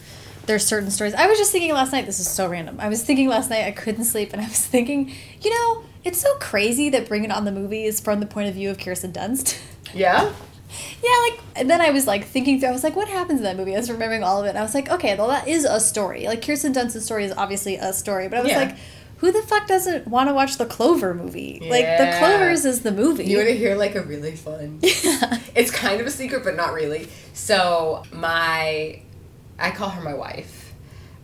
there's 0.48 0.66
certain 0.66 0.90
stories. 0.90 1.14
I 1.14 1.28
was 1.28 1.38
just 1.38 1.52
thinking 1.52 1.72
last 1.72 1.92
night, 1.92 2.04
this 2.06 2.18
is 2.18 2.28
so 2.28 2.48
random. 2.48 2.78
I 2.80 2.88
was 2.88 3.04
thinking 3.04 3.28
last 3.28 3.48
night 3.50 3.64
I 3.64 3.70
couldn't 3.70 4.04
sleep 4.04 4.32
and 4.32 4.42
I 4.42 4.48
was 4.48 4.66
thinking, 4.74 5.12
you 5.40 5.50
know, 5.50 5.84
it's 6.04 6.20
so 6.20 6.34
crazy 6.40 6.88
that 6.90 7.06
Bring 7.08 7.22
It 7.24 7.30
On 7.30 7.44
the 7.44 7.52
movie 7.52 7.84
is 7.84 8.00
from 8.00 8.18
the 8.20 8.26
point 8.26 8.48
of 8.48 8.54
view 8.54 8.70
of 8.70 8.78
Kirsten 8.78 9.12
Dunst. 9.12 9.56
Yeah? 9.94 10.32
yeah, 11.02 11.16
like 11.30 11.40
and 11.56 11.70
then 11.70 11.80
I 11.80 11.90
was 11.92 12.06
like 12.06 12.24
thinking 12.26 12.60
through 12.60 12.68
I 12.68 12.72
was 12.72 12.84
like, 12.84 12.94
what 12.94 13.08
happens 13.08 13.40
in 13.40 13.44
that 13.44 13.56
movie? 13.56 13.74
I 13.74 13.78
was 13.78 13.90
remembering 13.90 14.22
all 14.22 14.38
of 14.40 14.44
it. 14.44 14.50
And 14.50 14.58
I 14.58 14.62
was 14.62 14.74
like, 14.74 14.90
okay, 14.90 15.16
well 15.16 15.28
that 15.28 15.48
is 15.48 15.64
a 15.64 15.80
story. 15.80 16.26
Like 16.26 16.44
Kirsten 16.44 16.72
Dunst's 16.72 17.04
story 17.06 17.24
is 17.24 17.32
obviously 17.32 17.76
a 17.76 17.92
story. 17.94 18.28
But 18.28 18.38
I 18.40 18.42
was 18.42 18.50
Yeah. 18.50 18.58
like, 18.58 18.76
who 19.18 19.32
the 19.32 19.40
fuck 19.42 19.66
doesn't 19.66 20.06
want 20.06 20.28
to 20.28 20.34
watch 20.34 20.58
the 20.58 20.66
Clover 20.66 21.14
movie? 21.14 21.58
Like 21.62 21.86
the 21.98 22.14
Clovers 22.18 22.64
is 22.66 22.82
the 22.82 22.92
movie. 22.92 23.24
You 23.24 23.38
want 23.38 23.48
to 23.48 23.56
hear 23.56 23.76
like 23.76 23.94
a 23.94 24.02
really 24.02 24.36
fun? 24.36 24.80
It's 25.54 25.70
kind 25.72 26.00
of 26.00 26.06
a 26.06 26.10
secret, 26.10 26.44
but 26.44 26.54
not 26.54 26.72
really. 26.72 27.08
So 27.32 28.04
my, 28.12 29.00
I 29.58 29.70
call 29.70 29.90
her 29.90 30.02
my 30.02 30.14
wife, 30.14 30.72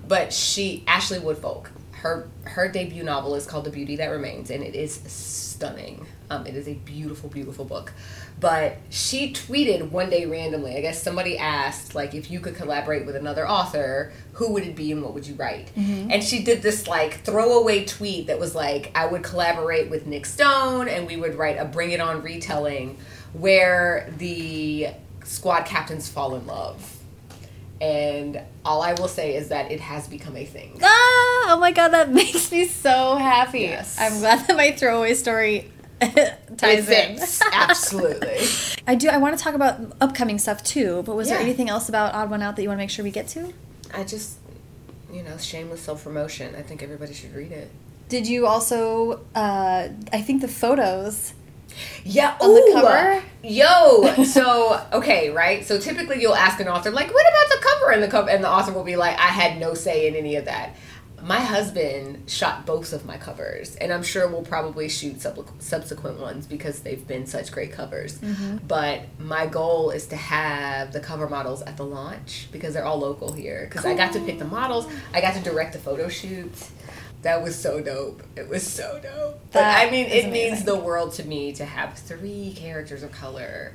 but 0.06 0.32
she 0.32 0.84
Ashley 0.86 1.18
Woodfolk. 1.18 1.70
Her 1.92 2.28
her 2.44 2.68
debut 2.68 3.02
novel 3.02 3.34
is 3.34 3.46
called 3.46 3.64
The 3.64 3.70
Beauty 3.70 3.96
That 3.96 4.08
Remains, 4.08 4.50
and 4.50 4.62
it 4.62 4.74
is 4.74 5.00
stunning. 5.06 6.06
Um, 6.30 6.46
it 6.46 6.54
is 6.54 6.68
a 6.68 6.74
beautiful, 6.74 7.28
beautiful 7.30 7.64
book. 7.64 7.92
But 8.40 8.76
she 8.90 9.32
tweeted 9.32 9.90
one 9.90 10.10
day 10.10 10.26
randomly. 10.26 10.76
I 10.76 10.80
guess 10.80 11.02
somebody 11.02 11.38
asked 11.38 11.94
like 11.94 12.14
if 12.14 12.30
you 12.30 12.40
could 12.40 12.56
collaborate 12.56 13.06
with 13.06 13.16
another 13.16 13.48
author, 13.48 14.12
who 14.32 14.52
would 14.52 14.64
it 14.64 14.74
be 14.74 14.90
and 14.92 15.02
what 15.02 15.14
would 15.14 15.26
you 15.26 15.34
write? 15.34 15.70
And 16.10 16.22
she 16.22 16.42
did 16.42 16.60
this 16.60 16.86
like 16.88 17.20
throwaway 17.24 17.84
tweet 17.84 18.26
that 18.26 18.38
was 18.38 18.54
like 18.54 18.90
I 18.94 19.06
would 19.06 19.22
collaborate 19.22 19.90
with 19.90 20.06
Nic 20.06 20.26
Stone 20.26 20.88
and 20.88 21.06
we 21.06 21.16
would 21.16 21.36
write 21.36 21.58
a 21.58 21.64
Bring 21.64 21.92
It 21.92 22.00
On 22.00 22.22
retelling 22.22 22.98
where 23.32 24.12
the 24.18 24.88
squad 25.24 25.64
captains 25.64 26.08
fall 26.08 26.34
in 26.34 26.46
love. 26.46 26.93
And 27.80 28.40
all 28.64 28.82
I 28.82 28.94
will 28.94 29.08
say 29.08 29.34
is 29.36 29.48
that 29.48 29.70
it 29.70 29.80
has 29.80 30.06
become 30.08 30.36
a 30.36 30.44
thing. 30.44 30.78
Ah, 30.82 30.86
oh 31.52 31.58
my 31.60 31.72
god, 31.72 31.88
that 31.88 32.10
makes 32.12 32.50
me 32.50 32.66
so 32.66 33.16
happy. 33.16 33.60
Yes. 33.60 33.96
I'm 33.98 34.18
glad 34.20 34.46
that 34.46 34.56
my 34.56 34.72
throwaway 34.72 35.14
story 35.14 35.70
ties 36.56 36.88
in. 36.88 37.18
Absolutely. 37.52 38.46
I 38.86 38.94
do. 38.94 39.08
I 39.08 39.18
want 39.18 39.36
to 39.36 39.42
talk 39.42 39.54
about 39.54 39.80
upcoming 40.00 40.38
stuff 40.38 40.62
too. 40.62 41.02
But 41.04 41.16
was 41.16 41.28
there 41.28 41.38
anything 41.38 41.68
else 41.68 41.88
about 41.88 42.14
Odd 42.14 42.30
One 42.30 42.42
Out 42.42 42.56
that 42.56 42.62
you 42.62 42.68
want 42.68 42.78
to 42.78 42.82
make 42.82 42.90
sure 42.90 43.04
we 43.04 43.10
get 43.10 43.28
to? 43.28 43.52
I 43.92 44.04
just, 44.04 44.38
you 45.12 45.22
know, 45.22 45.36
shameless 45.38 45.80
self 45.80 46.04
promotion. 46.04 46.54
I 46.54 46.62
think 46.62 46.82
everybody 46.82 47.14
should 47.14 47.34
read 47.34 47.52
it. 47.52 47.70
Did 48.08 48.26
you 48.26 48.46
also? 48.46 49.24
Uh, 49.34 49.88
I 50.12 50.20
think 50.20 50.42
the 50.42 50.48
photos. 50.48 51.34
Yeah, 52.04 52.36
On 52.40 52.54
the 52.54 52.70
cover? 52.72 53.22
Yo, 53.42 54.24
so 54.24 54.80
okay, 54.92 55.30
right? 55.30 55.64
So 55.64 55.78
typically 55.78 56.20
you'll 56.20 56.34
ask 56.34 56.60
an 56.60 56.68
author 56.68 56.90
like, 56.90 57.12
"What 57.12 57.26
about 57.28 57.60
the 57.60 57.66
cover?" 57.66 57.92
and 57.92 58.02
the 58.02 58.08
cover, 58.08 58.30
and 58.30 58.42
the 58.42 58.50
author 58.50 58.72
will 58.72 58.84
be 58.84 58.96
like, 58.96 59.18
"I 59.18 59.28
had 59.28 59.58
no 59.58 59.74
say 59.74 60.06
in 60.06 60.14
any 60.14 60.36
of 60.36 60.46
that." 60.46 60.76
My 61.22 61.40
husband 61.40 62.28
shot 62.30 62.66
both 62.66 62.92
of 62.92 63.06
my 63.06 63.16
covers, 63.16 63.76
and 63.76 63.90
I'm 63.90 64.02
sure 64.02 64.28
we'll 64.28 64.42
probably 64.42 64.90
shoot 64.90 65.22
sub- 65.22 65.48
subsequent 65.58 66.20
ones 66.20 66.46
because 66.46 66.80
they've 66.80 67.06
been 67.06 67.26
such 67.26 67.50
great 67.50 67.72
covers. 67.72 68.18
Mm-hmm. 68.18 68.58
But 68.66 69.06
my 69.18 69.46
goal 69.46 69.90
is 69.90 70.06
to 70.08 70.16
have 70.16 70.92
the 70.92 71.00
cover 71.00 71.26
models 71.26 71.62
at 71.62 71.78
the 71.78 71.84
launch 71.84 72.48
because 72.52 72.74
they're 72.74 72.84
all 72.84 72.98
local 72.98 73.32
here. 73.32 73.66
Because 73.70 73.86
I 73.86 73.94
got 73.94 74.12
to 74.12 74.20
pick 74.20 74.38
the 74.38 74.44
models, 74.44 74.86
I 75.14 75.22
got 75.22 75.32
to 75.34 75.40
direct 75.40 75.72
the 75.72 75.78
photo 75.78 76.10
shoots. 76.10 76.70
That 77.24 77.42
was 77.42 77.58
so 77.58 77.80
dope. 77.80 78.22
It 78.36 78.48
was 78.48 78.62
so 78.62 79.00
dope. 79.02 79.40
But 79.50 79.60
That 79.60 79.88
I 79.88 79.90
mean, 79.90 80.06
it 80.06 80.30
means 80.30 80.64
the 80.64 80.76
world 80.76 81.14
to 81.14 81.24
me 81.24 81.52
to 81.54 81.64
have 81.64 81.98
three 81.98 82.52
characters 82.54 83.02
of 83.02 83.12
color 83.12 83.72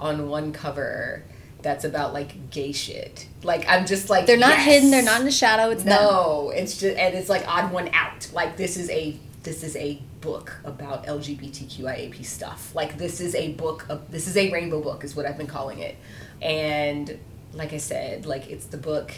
on 0.00 0.28
one 0.28 0.52
cover 0.52 1.22
that's 1.60 1.84
about 1.84 2.14
like 2.14 2.50
gay 2.50 2.72
shit. 2.72 3.28
Like 3.42 3.68
I'm 3.68 3.84
just 3.84 4.08
like 4.08 4.24
They're 4.26 4.38
not 4.38 4.56
yes. 4.56 4.64
hidden. 4.64 4.90
They're 4.90 5.02
not 5.02 5.20
in 5.20 5.26
the 5.26 5.32
shadow. 5.32 5.70
It's 5.70 5.82
them. 5.82 6.02
No, 6.02 6.50
it's 6.54 6.78
just 6.78 6.96
and 6.96 7.14
it's 7.14 7.28
like 7.28 7.46
odd 7.46 7.70
one 7.70 7.88
out. 7.92 8.30
Like 8.32 8.56
this 8.56 8.78
is 8.78 8.88
a 8.88 9.18
this 9.42 9.62
is 9.62 9.76
a 9.76 10.00
book 10.22 10.58
about 10.64 11.06
LGBTQIAP 11.06 12.24
stuff. 12.24 12.74
Like 12.74 12.96
this 12.96 13.20
is 13.20 13.34
a 13.34 13.52
book 13.52 13.84
of 13.90 14.10
this 14.10 14.26
is 14.26 14.38
a 14.38 14.50
rainbow 14.50 14.80
book 14.80 15.04
is 15.04 15.14
what 15.14 15.26
I've 15.26 15.36
been 15.36 15.46
calling 15.46 15.80
it. 15.80 15.96
And 16.40 17.18
like 17.52 17.72
I 17.74 17.78
said, 17.78 18.24
like 18.24 18.48
it's 18.48 18.66
the 18.66 18.78
book 18.78 19.12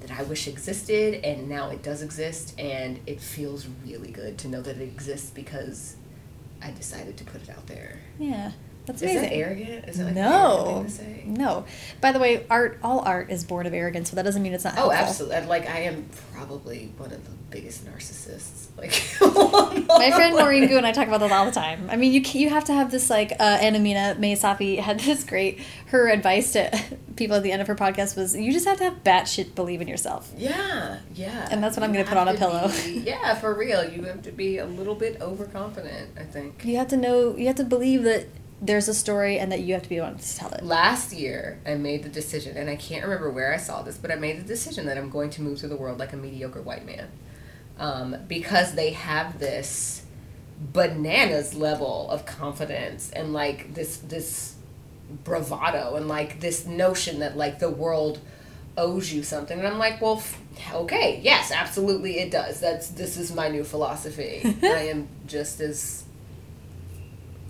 that 0.00 0.10
I 0.10 0.22
wish 0.22 0.46
existed 0.46 1.24
and 1.24 1.48
now 1.48 1.70
it 1.70 1.82
does 1.82 2.02
exist 2.02 2.58
and 2.58 3.00
it 3.06 3.20
feels 3.20 3.66
really 3.84 4.10
good 4.10 4.38
to 4.38 4.48
know 4.48 4.62
that 4.62 4.76
it 4.76 4.82
exists 4.82 5.30
because 5.30 5.96
I 6.62 6.70
decided 6.70 7.16
to 7.16 7.24
put 7.24 7.42
it 7.42 7.50
out 7.50 7.66
there. 7.66 8.00
Yeah, 8.18 8.52
that's 8.88 9.00
Is 9.02 9.10
amazing. 9.12 9.22
that 9.30 9.32
arrogant? 9.36 9.88
Is 9.88 9.98
that 9.98 10.04
like 10.06 10.14
no, 10.14 10.84
to 10.96 11.28
no. 11.30 11.64
By 12.00 12.10
the 12.12 12.18
way, 12.18 12.44
art. 12.50 12.78
All 12.82 13.00
art 13.00 13.30
is 13.30 13.44
born 13.44 13.66
of 13.66 13.72
arrogance, 13.74 14.10
but 14.10 14.16
that 14.16 14.24
doesn't 14.24 14.42
mean 14.42 14.52
it's 14.52 14.64
not. 14.64 14.74
Oh, 14.74 14.90
helpful. 14.90 15.30
absolutely. 15.32 15.46
Like 15.46 15.68
I 15.70 15.80
am 15.82 16.06
probably 16.34 16.90
one 16.96 17.12
of 17.12 17.24
the 17.24 17.30
biggest 17.50 17.86
narcissists. 17.86 18.64
Like 18.78 18.92
My 19.88 20.12
friend 20.12 20.36
Maureen 20.36 20.68
Goo 20.68 20.76
and 20.76 20.86
I 20.86 20.92
talk 20.92 21.08
about 21.08 21.18
this 21.18 21.32
all 21.32 21.44
the 21.46 21.50
time. 21.50 21.88
I 21.90 21.96
mean, 21.96 22.12
you 22.12 22.20
you 22.20 22.48
have 22.50 22.64
to 22.66 22.72
have 22.72 22.92
this 22.92 23.10
like 23.10 23.32
uh, 23.40 23.58
Anamina 23.58 24.16
May 24.20 24.36
Safi 24.36 24.78
had 24.78 25.00
this 25.00 25.24
great. 25.24 25.58
Her 25.86 26.08
advice 26.08 26.52
to 26.52 26.70
people 27.16 27.34
at 27.36 27.42
the 27.42 27.50
end 27.50 27.60
of 27.60 27.66
her 27.66 27.74
podcast 27.74 28.16
was, 28.16 28.36
"You 28.36 28.52
just 28.52 28.66
have 28.66 28.78
to 28.78 28.84
have 28.84 29.02
batshit 29.02 29.56
believe 29.56 29.80
in 29.80 29.88
yourself." 29.88 30.32
Yeah, 30.36 31.00
yeah. 31.12 31.48
And 31.50 31.60
that's 31.60 31.76
what 31.76 31.82
I'm 31.82 31.92
gonna 31.92 32.04
put 32.04 32.18
on 32.18 32.28
a 32.28 32.34
pillow. 32.34 32.68
be- 32.84 33.02
yeah, 33.04 33.34
for 33.34 33.52
real. 33.52 33.82
You 33.82 34.02
have 34.04 34.22
to 34.22 34.30
be 34.30 34.58
a 34.58 34.66
little 34.66 34.94
bit 34.94 35.20
overconfident, 35.20 36.10
I 36.16 36.22
think. 36.22 36.64
You 36.64 36.76
have 36.76 36.88
to 36.88 36.96
know. 36.96 37.34
You 37.36 37.48
have 37.48 37.56
to 37.56 37.64
believe 37.64 38.04
that 38.04 38.26
there's 38.60 38.88
a 38.88 38.94
story 38.94 39.38
and 39.38 39.52
that 39.52 39.60
you 39.60 39.74
have 39.74 39.82
to 39.84 39.88
be 39.88 39.96
the 39.96 40.02
one 40.02 40.18
to 40.18 40.36
tell 40.36 40.52
it. 40.52 40.64
Last 40.64 41.12
year, 41.12 41.60
I 41.64 41.74
made 41.74 42.02
the 42.02 42.08
decision, 42.08 42.56
and 42.56 42.68
I 42.68 42.76
can't 42.76 43.04
remember 43.04 43.30
where 43.30 43.52
I 43.52 43.56
saw 43.56 43.82
this, 43.82 43.96
but 43.96 44.10
I 44.10 44.16
made 44.16 44.38
the 44.38 44.44
decision 44.44 44.86
that 44.86 44.98
I'm 44.98 45.10
going 45.10 45.30
to 45.30 45.42
move 45.42 45.60
through 45.60 45.68
the 45.68 45.76
world 45.76 45.98
like 45.98 46.12
a 46.12 46.16
mediocre 46.16 46.62
white 46.62 46.84
man. 46.84 47.08
Um, 47.78 48.16
because 48.26 48.74
they 48.74 48.90
have 48.90 49.38
this 49.38 50.02
bananas 50.72 51.54
level 51.54 52.10
of 52.10 52.26
confidence 52.26 53.10
and 53.10 53.32
like 53.32 53.74
this 53.74 53.98
this 53.98 54.56
bravado 55.22 55.94
and 55.94 56.08
like 56.08 56.40
this 56.40 56.66
notion 56.66 57.20
that 57.20 57.36
like 57.36 57.60
the 57.60 57.70
world 57.70 58.18
owes 58.76 59.12
you 59.12 59.22
something 59.22 59.58
and 59.58 59.68
i'm 59.68 59.78
like 59.78 60.00
well 60.00 60.16
f- 60.16 60.40
okay 60.74 61.20
yes 61.22 61.52
absolutely 61.52 62.18
it 62.18 62.30
does 62.32 62.58
that's 62.60 62.88
this 62.88 63.16
is 63.16 63.32
my 63.32 63.48
new 63.48 63.62
philosophy 63.62 64.40
i 64.64 64.88
am 64.90 65.06
just 65.26 65.60
as 65.60 66.04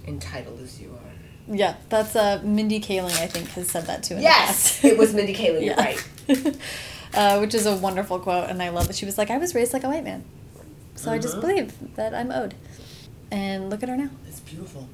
entitled 0.06 0.60
as 0.60 0.80
you 0.80 0.90
are 0.90 1.54
Yeah, 1.54 1.74
that's 1.88 2.14
uh, 2.16 2.40
Mindy 2.44 2.80
Kaling. 2.80 3.16
I 3.20 3.26
think 3.26 3.48
has 3.50 3.68
said 3.70 3.86
that 3.86 4.02
too. 4.02 4.16
Yes 4.16 4.84
it 4.84 4.96
was 4.98 5.14
mindy 5.14 5.34
kaling 5.34 5.64
Yeah. 5.70 5.80
right 5.82 6.06
uh, 7.14 7.38
which 7.40 7.54
is 7.54 7.66
a 7.66 7.76
wonderful 7.76 8.18
quote, 8.18 8.48
and 8.50 8.62
I 8.62 8.68
love 8.68 8.86
that 8.88 8.96
she 8.96 9.06
was 9.06 9.16
like, 9.18 9.30
"I 9.30 9.38
was 9.38 9.54
raised 9.54 9.72
like 9.72 9.84
a 9.84 9.88
white 9.88 10.04
man, 10.04 10.24
so 10.94 11.10
I 11.10 11.18
just 11.18 11.36
Mhm. 11.36 11.40
believe 11.40 11.72
that 11.96 12.14
I'm 12.14 12.30
owed." 12.30 12.54
And 13.30 13.70
look 13.70 13.82
at 13.82 13.88
her 13.88 13.96
now. 13.96 14.10
it's 14.28 14.40
beautiful 14.40 14.88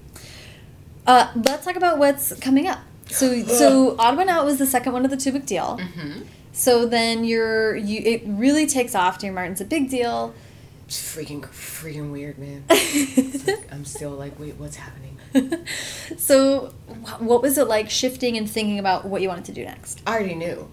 Uh, 1.06 1.30
let's 1.36 1.64
talk 1.64 1.76
about 1.76 1.98
what's 1.98 2.32
coming 2.40 2.66
up. 2.66 2.80
So, 3.10 3.42
so 3.60 3.94
Odd 3.98 4.16
One 4.16 4.28
Out 4.28 4.44
was 4.46 4.58
the 4.58 4.66
second 4.66 4.92
one 4.92 5.04
of 5.04 5.10
the 5.10 5.16
two 5.18 5.32
Big 5.32 5.46
Deal. 5.46 5.78
mm-hmm. 5.80 6.22
So 6.52 6.86
then 6.86 7.24
you're 7.24 7.74
you 7.76 8.00
it 8.12 8.22
really 8.26 8.66
takes 8.66 8.94
off. 8.94 9.18
Dear 9.18 9.32
Martin's 9.32 9.60
a 9.60 9.64
big 9.64 9.90
deal. 9.90 10.34
It's 10.86 11.16
freaking 11.16 11.42
freaking 11.42 12.12
weird 12.12 12.38
man 12.38 12.64
like, 12.68 13.72
i'm 13.72 13.84
still 13.84 14.10
like 14.10 14.38
wait 14.38 14.54
what's 14.56 14.76
happening 14.76 15.14
so, 16.16 16.72
wh- 17.04 17.22
what 17.22 17.42
was 17.42 17.58
it 17.58 17.68
like 17.68 17.90
shifting 17.90 18.36
and 18.36 18.48
thinking 18.48 18.78
about 18.78 19.04
what 19.04 19.22
you 19.22 19.28
wanted 19.28 19.44
to 19.46 19.52
do 19.52 19.64
next? 19.64 20.00
I 20.06 20.14
already 20.14 20.34
knew. 20.34 20.70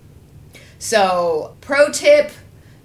So, 0.80 1.56
pro 1.62 1.92
tip 1.92 2.32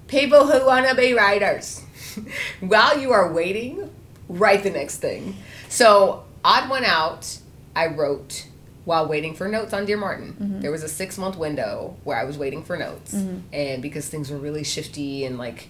people 0.07 0.47
who 0.47 0.67
want 0.67 0.89
to 0.89 0.95
be 0.95 1.13
writers. 1.13 1.83
While 2.61 2.99
you 2.99 3.13
are 3.13 3.33
waiting, 3.33 3.91
write 4.29 4.63
the 4.63 4.71
next 4.71 4.99
thing. 4.99 5.37
So, 5.69 6.25
Odd 6.45 6.71
One 6.71 6.85
Out, 6.85 7.39
I 7.75 7.87
wrote 7.89 8.47
while 8.85 9.09
waiting 9.09 9.35
for 9.35 9.49
notes 9.49 9.73
on 9.73 9.85
Dear 9.85 9.97
Martin. 9.97 10.37
Mm-hmm. 10.41 10.61
There 10.61 10.71
was 10.71 10.85
a 10.85 10.89
six 10.89 11.19
month 11.19 11.37
window 11.37 11.97
where 12.05 12.17
I 12.17 12.23
was 12.23 12.39
waiting 12.39 12.63
for 12.63 12.77
notes. 12.77 13.13
Mm-hmm. 13.13 13.39
And 13.53 13.83
because 13.83 14.09
things 14.09 14.31
were 14.31 14.39
really 14.39 14.63
shifty 14.63 15.25
and 15.25 15.39
like, 15.39 15.69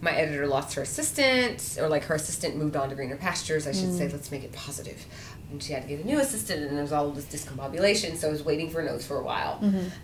my 0.00 0.12
editor 0.12 0.46
lost 0.46 0.74
her 0.74 0.82
assistant, 0.82 1.76
or 1.80 1.88
like 1.88 2.04
her 2.04 2.14
assistant 2.14 2.56
moved 2.56 2.76
on 2.76 2.88
to 2.88 2.94
greener 2.94 3.16
pastures. 3.16 3.66
I 3.66 3.72
should 3.72 3.96
say, 3.96 4.08
let's 4.08 4.30
make 4.30 4.44
it 4.44 4.52
positive. 4.52 5.04
And 5.50 5.62
she 5.62 5.72
had 5.72 5.82
to 5.82 5.88
get 5.88 6.00
a 6.00 6.06
new 6.06 6.20
assistant, 6.20 6.62
and 6.62 6.76
there 6.76 6.82
was 6.82 6.92
all 6.92 7.10
this 7.10 7.24
discombobulation. 7.24 8.16
So 8.16 8.28
I 8.28 8.30
was 8.30 8.44
waiting 8.44 8.70
for 8.70 8.82
notes 8.82 9.06
for 9.06 9.16
a 9.16 9.22
while. 9.22 9.58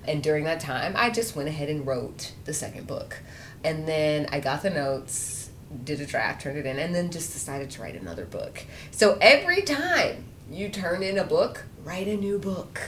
And 0.07 0.23
during 0.23 0.45
that 0.45 0.61
time, 0.61 0.95
I 0.97 1.11
just 1.11 1.37
went 1.37 1.49
ahead 1.49 1.69
and 1.69 1.87
wrote 1.87 2.33
the 2.45 2.55
second 2.55 2.87
book. 2.87 3.21
And 3.63 3.87
then 3.87 4.27
I 4.33 4.41
got 4.41 4.63
the 4.63 4.71
notes, 4.71 5.51
did 5.85 6.01
a 6.01 6.07
draft, 6.07 6.43
turned 6.43 6.59
it 6.59 6.67
in, 6.67 6.79
and 6.79 6.95
then 6.95 7.11
just 7.11 7.33
decided 7.33 7.71
to 7.71 7.83
write 7.83 7.95
another 7.95 8.25
book. 8.25 8.65
So 8.91 9.17
every 9.21 9.63
time 9.63 10.25
you 10.51 10.69
turn 10.69 11.03
in 11.03 11.19
a 11.19 11.25
book, 11.25 11.65
write 11.85 12.09
a 12.09 12.17
new 12.17 12.39
book. 12.39 12.81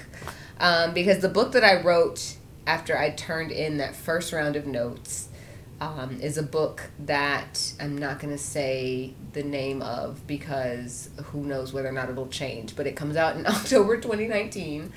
Um, 0.59 0.93
because 0.93 1.21
the 1.21 1.29
book 1.29 1.53
that 1.53 1.65
I 1.65 1.83
wrote 1.83 2.37
after 2.67 2.99
I 2.99 3.11
turned 3.11 3.53
in 3.53 3.77
that 3.79 3.95
first 3.95 4.33
round 4.33 4.57
of 4.57 4.67
notes 4.67 5.29
um, 5.81 6.19
is 6.21 6.39
a 6.39 6.43
book 6.43 6.91
that 7.01 7.73
I'm 7.79 7.99
not 7.99 8.19
going 8.19 8.33
to 8.33 8.43
say 8.43 9.13
the 9.33 9.43
name 9.43 9.83
of 9.83 10.27
because 10.27 11.11
who 11.27 11.45
knows 11.45 11.73
whether 11.73 11.89
or 11.89 11.93
not 11.93 12.09
it'll 12.09 12.29
change, 12.29 12.77
but 12.77 12.87
it 12.87 12.97
comes 12.97 13.17
out 13.17 13.37
in 13.37 13.47
October 13.47 13.97
2019. 13.97 14.93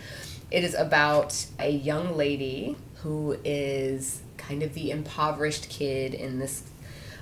It 0.52 0.64
is 0.64 0.74
about 0.74 1.46
a 1.60 1.70
young 1.70 2.16
lady 2.16 2.76
who 3.04 3.38
is 3.44 4.22
kind 4.38 4.64
of 4.64 4.74
the 4.74 4.92
impoverished 4.92 5.70
kid 5.70 6.14
in 6.14 6.40
this 6.40 6.64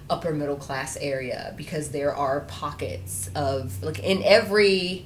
upper 0.10 0.32
middle 0.32 0.56
class 0.56 0.96
area 0.98 1.54
because 1.58 1.90
there 1.90 2.16
are 2.16 2.42
pockets 2.42 3.30
of 3.36 3.84
like 3.84 4.00
in 4.00 4.24
every 4.24 5.06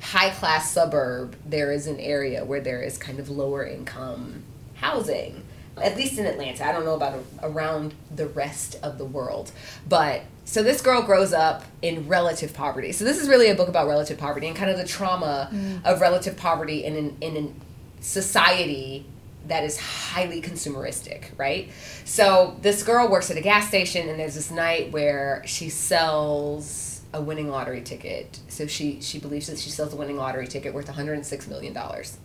high 0.00 0.28
class 0.28 0.70
suburb 0.70 1.34
there 1.46 1.72
is 1.72 1.86
an 1.86 1.98
area 1.98 2.44
where 2.44 2.60
there 2.60 2.82
is 2.82 2.98
kind 2.98 3.18
of 3.18 3.30
lower 3.30 3.64
income 3.64 4.42
housing 4.74 5.42
at 5.82 5.96
least 5.96 6.18
in 6.18 6.26
Atlanta 6.26 6.66
I 6.66 6.72
don't 6.72 6.84
know 6.84 6.94
about 6.94 7.14
a, 7.14 7.46
around 7.46 7.94
the 8.14 8.26
rest 8.26 8.76
of 8.82 8.98
the 8.98 9.04
world 9.04 9.52
but 9.88 10.22
so 10.44 10.62
this 10.62 10.80
girl 10.80 11.02
grows 11.02 11.32
up 11.32 11.64
in 11.82 12.06
relative 12.08 12.54
poverty 12.54 12.92
so 12.92 13.04
this 13.04 13.20
is 13.20 13.28
really 13.28 13.48
a 13.48 13.54
book 13.54 13.68
about 13.68 13.86
relative 13.86 14.18
poverty 14.18 14.46
and 14.46 14.56
kind 14.56 14.70
of 14.70 14.76
the 14.76 14.86
trauma 14.86 15.48
mm. 15.52 15.84
of 15.84 16.00
relative 16.00 16.36
poverty 16.36 16.84
in 16.84 16.96
an, 16.96 17.16
in 17.20 17.36
an 17.36 17.60
society 18.00 19.06
that 19.46 19.64
is 19.64 19.78
highly 19.78 20.40
consumeristic, 20.40 21.26
right? 21.36 21.70
So 22.04 22.56
this 22.62 22.82
girl 22.82 23.08
works 23.08 23.30
at 23.30 23.36
a 23.36 23.40
gas 23.40 23.68
station, 23.68 24.08
and 24.08 24.18
there's 24.18 24.34
this 24.34 24.50
night 24.50 24.92
where 24.92 25.42
she 25.46 25.68
sells 25.68 27.02
a 27.12 27.20
winning 27.20 27.48
lottery 27.48 27.82
ticket. 27.82 28.40
So 28.48 28.66
she 28.66 29.00
she 29.00 29.18
believes 29.18 29.46
that 29.48 29.58
she 29.58 29.70
sells 29.70 29.92
a 29.92 29.96
winning 29.96 30.16
lottery 30.16 30.46
ticket 30.46 30.74
worth 30.74 30.86
106 30.86 31.46
million 31.48 31.72
dollars. 31.72 32.18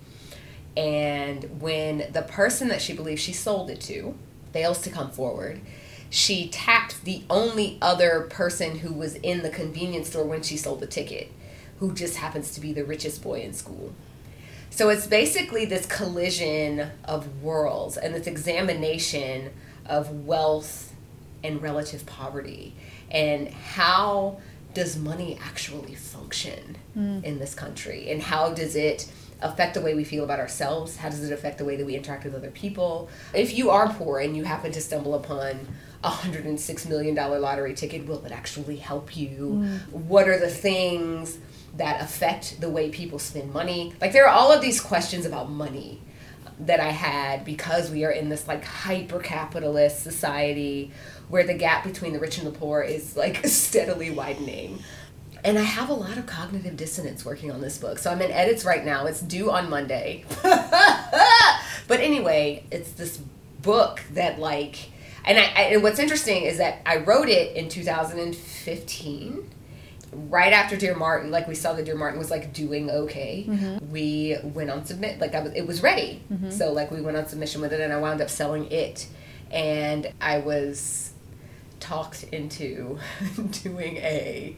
And 0.77 1.61
when 1.61 2.11
the 2.11 2.21
person 2.21 2.67
that 2.69 2.81
she 2.81 2.93
believes 2.93 3.21
she 3.21 3.33
sold 3.33 3.69
it 3.69 3.81
to 3.81 4.15
fails 4.53 4.81
to 4.81 4.89
come 4.89 5.11
forward, 5.11 5.61
she 6.09 6.49
tapped 6.49 7.03
the 7.03 7.23
only 7.29 7.77
other 7.81 8.21
person 8.29 8.79
who 8.79 8.93
was 8.93 9.15
in 9.15 9.43
the 9.43 9.49
convenience 9.49 10.09
store 10.09 10.25
when 10.25 10.41
she 10.41 10.57
sold 10.57 10.79
the 10.79 10.87
ticket, 10.87 11.31
who 11.79 11.93
just 11.93 12.17
happens 12.17 12.51
to 12.53 12.61
be 12.61 12.73
the 12.73 12.83
richest 12.83 13.21
boy 13.21 13.41
in 13.41 13.53
school. 13.53 13.93
So 14.69 14.89
it's 14.89 15.07
basically 15.07 15.65
this 15.65 15.85
collision 15.85 16.91
of 17.03 17.41
worlds 17.41 17.97
and 17.97 18.13
this 18.13 18.27
examination 18.27 19.51
of 19.85 20.25
wealth 20.25 20.93
and 21.43 21.61
relative 21.61 22.05
poverty 22.05 22.75
and 23.09 23.49
how 23.49 24.39
does 24.73 24.97
money 24.97 25.37
actually 25.41 25.95
function 25.95 26.77
hmm. 26.93 27.19
in 27.23 27.39
this 27.39 27.55
country 27.55 28.09
and 28.11 28.21
how 28.21 28.53
does 28.53 28.75
it 28.75 29.11
affect 29.41 29.73
the 29.73 29.81
way 29.81 29.93
we 29.93 30.03
feel 30.03 30.23
about 30.23 30.39
ourselves? 30.39 30.97
How 30.97 31.09
does 31.09 31.23
it 31.23 31.33
affect 31.33 31.57
the 31.57 31.65
way 31.65 31.75
that 31.75 31.85
we 31.85 31.95
interact 31.95 32.23
with 32.25 32.35
other 32.35 32.51
people? 32.51 33.09
If 33.33 33.57
you 33.57 33.69
are 33.69 33.89
poor 33.93 34.19
and 34.19 34.35
you 34.35 34.43
happen 34.43 34.71
to 34.71 34.81
stumble 34.81 35.15
upon 35.15 35.67
a 36.03 36.09
hundred 36.09 36.45
and 36.45 36.59
six 36.59 36.85
million 36.85 37.13
dollar 37.13 37.39
lottery 37.39 37.73
ticket 37.73 38.05
will 38.05 38.23
it 38.25 38.31
actually 38.31 38.77
help 38.77 39.15
you? 39.15 39.61
Mm. 39.91 39.91
What 39.91 40.27
are 40.27 40.39
the 40.39 40.49
things 40.49 41.39
that 41.75 42.01
affect 42.01 42.61
the 42.61 42.69
way 42.69 42.89
people 42.89 43.19
spend 43.19 43.53
money? 43.53 43.93
Like 44.01 44.13
there 44.13 44.27
are 44.27 44.33
all 44.33 44.51
of 44.51 44.61
these 44.61 44.81
questions 44.81 45.25
about 45.25 45.49
money 45.49 46.01
that 46.61 46.79
I 46.79 46.89
had 46.89 47.45
because 47.45 47.89
we 47.89 48.03
are 48.03 48.11
in 48.11 48.29
this 48.29 48.47
like 48.47 48.65
hyper 48.65 49.19
capitalist 49.19 50.03
society 50.03 50.91
where 51.29 51.43
the 51.43 51.53
gap 51.53 51.83
between 51.83 52.11
the 52.11 52.19
rich 52.19 52.37
and 52.37 52.45
the 52.45 52.51
poor 52.51 52.81
is 52.81 53.15
like 53.15 53.37
steadily 53.45 54.11
widening. 54.11 54.83
And 55.43 55.57
I 55.57 55.63
have 55.63 55.89
a 55.89 55.93
lot 55.93 56.17
of 56.17 56.25
cognitive 56.25 56.75
dissonance 56.75 57.23
working 57.23 57.51
on 57.51 57.61
this 57.61 57.77
book. 57.77 57.99
So 57.99 58.11
I'm 58.11 58.21
in 58.21 58.31
edits 58.31 58.65
right 58.65 58.83
now. 58.85 59.05
It's 59.05 59.21
due 59.21 59.51
on 59.51 59.69
Monday. 59.69 60.25
but 60.43 61.99
anyway, 61.99 62.63
it's 62.71 62.91
this 62.91 63.19
book 63.61 64.01
that 64.13 64.39
like 64.39 64.89
and 65.25 65.37
I, 65.37 65.43
I 65.43 65.61
and 65.73 65.83
what's 65.83 65.99
interesting 65.99 66.43
is 66.43 66.57
that 66.57 66.81
I 66.85 66.97
wrote 66.97 67.29
it 67.29 67.55
in 67.55 67.69
2015 67.69 69.49
right 70.11 70.53
after 70.53 70.75
Dear 70.75 70.95
Martin, 70.95 71.29
like 71.29 71.47
we 71.47 71.55
saw 71.55 71.73
that 71.73 71.85
Dear 71.85 71.95
Martin 71.95 72.17
was 72.17 72.31
like 72.31 72.53
doing 72.53 72.89
okay, 72.89 73.45
mm-hmm. 73.47 73.91
we 73.91 74.37
went 74.43 74.69
on 74.69 74.85
submit 74.85 75.19
like 75.19 75.35
I 75.35 75.41
was 75.41 75.53
it 75.53 75.67
was 75.67 75.83
ready. 75.83 76.23
Mm-hmm. 76.31 76.49
So 76.51 76.71
like 76.71 76.91
we 76.91 77.01
went 77.01 77.17
on 77.17 77.27
submission 77.27 77.61
with 77.61 77.73
it 77.73 77.81
and 77.81 77.93
I 77.93 77.97
wound 77.97 78.21
up 78.21 78.29
selling 78.29 78.71
it. 78.71 79.07
And 79.51 80.11
I 80.21 80.39
was 80.39 81.11
talked 81.79 82.23
into 82.23 82.99
doing 83.63 83.97
a 83.97 84.55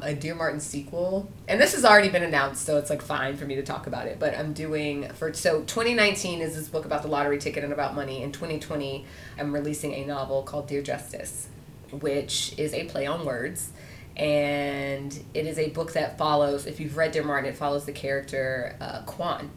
a 0.00 0.14
Dear 0.14 0.34
Martin 0.34 0.60
sequel. 0.60 1.30
And 1.48 1.60
this 1.60 1.74
has 1.74 1.84
already 1.84 2.08
been 2.08 2.22
announced, 2.22 2.64
so 2.64 2.76
it's 2.76 2.90
like 2.90 3.02
fine 3.02 3.36
for 3.36 3.44
me 3.44 3.54
to 3.56 3.62
talk 3.62 3.86
about 3.86 4.06
it. 4.06 4.18
But 4.18 4.36
I'm 4.36 4.52
doing 4.52 5.08
for 5.10 5.32
so 5.32 5.62
2019 5.62 6.40
is 6.40 6.54
this 6.54 6.68
book 6.68 6.84
about 6.84 7.02
the 7.02 7.08
lottery 7.08 7.38
ticket 7.38 7.64
and 7.64 7.72
about 7.72 7.94
money. 7.94 8.22
In 8.22 8.32
2020, 8.32 9.04
I'm 9.38 9.52
releasing 9.52 9.94
a 9.94 10.04
novel 10.04 10.42
called 10.42 10.68
Dear 10.68 10.82
Justice, 10.82 11.48
which 11.90 12.54
is 12.58 12.74
a 12.74 12.84
play 12.84 13.06
on 13.06 13.24
words. 13.24 13.70
And 14.16 15.18
it 15.34 15.46
is 15.46 15.58
a 15.58 15.68
book 15.70 15.92
that 15.92 16.16
follows, 16.16 16.66
if 16.66 16.80
you've 16.80 16.96
read 16.96 17.12
Dear 17.12 17.24
Martin, 17.24 17.50
it 17.50 17.56
follows 17.56 17.84
the 17.84 17.92
character 17.92 18.76
uh, 18.80 19.02
Quan. 19.02 19.50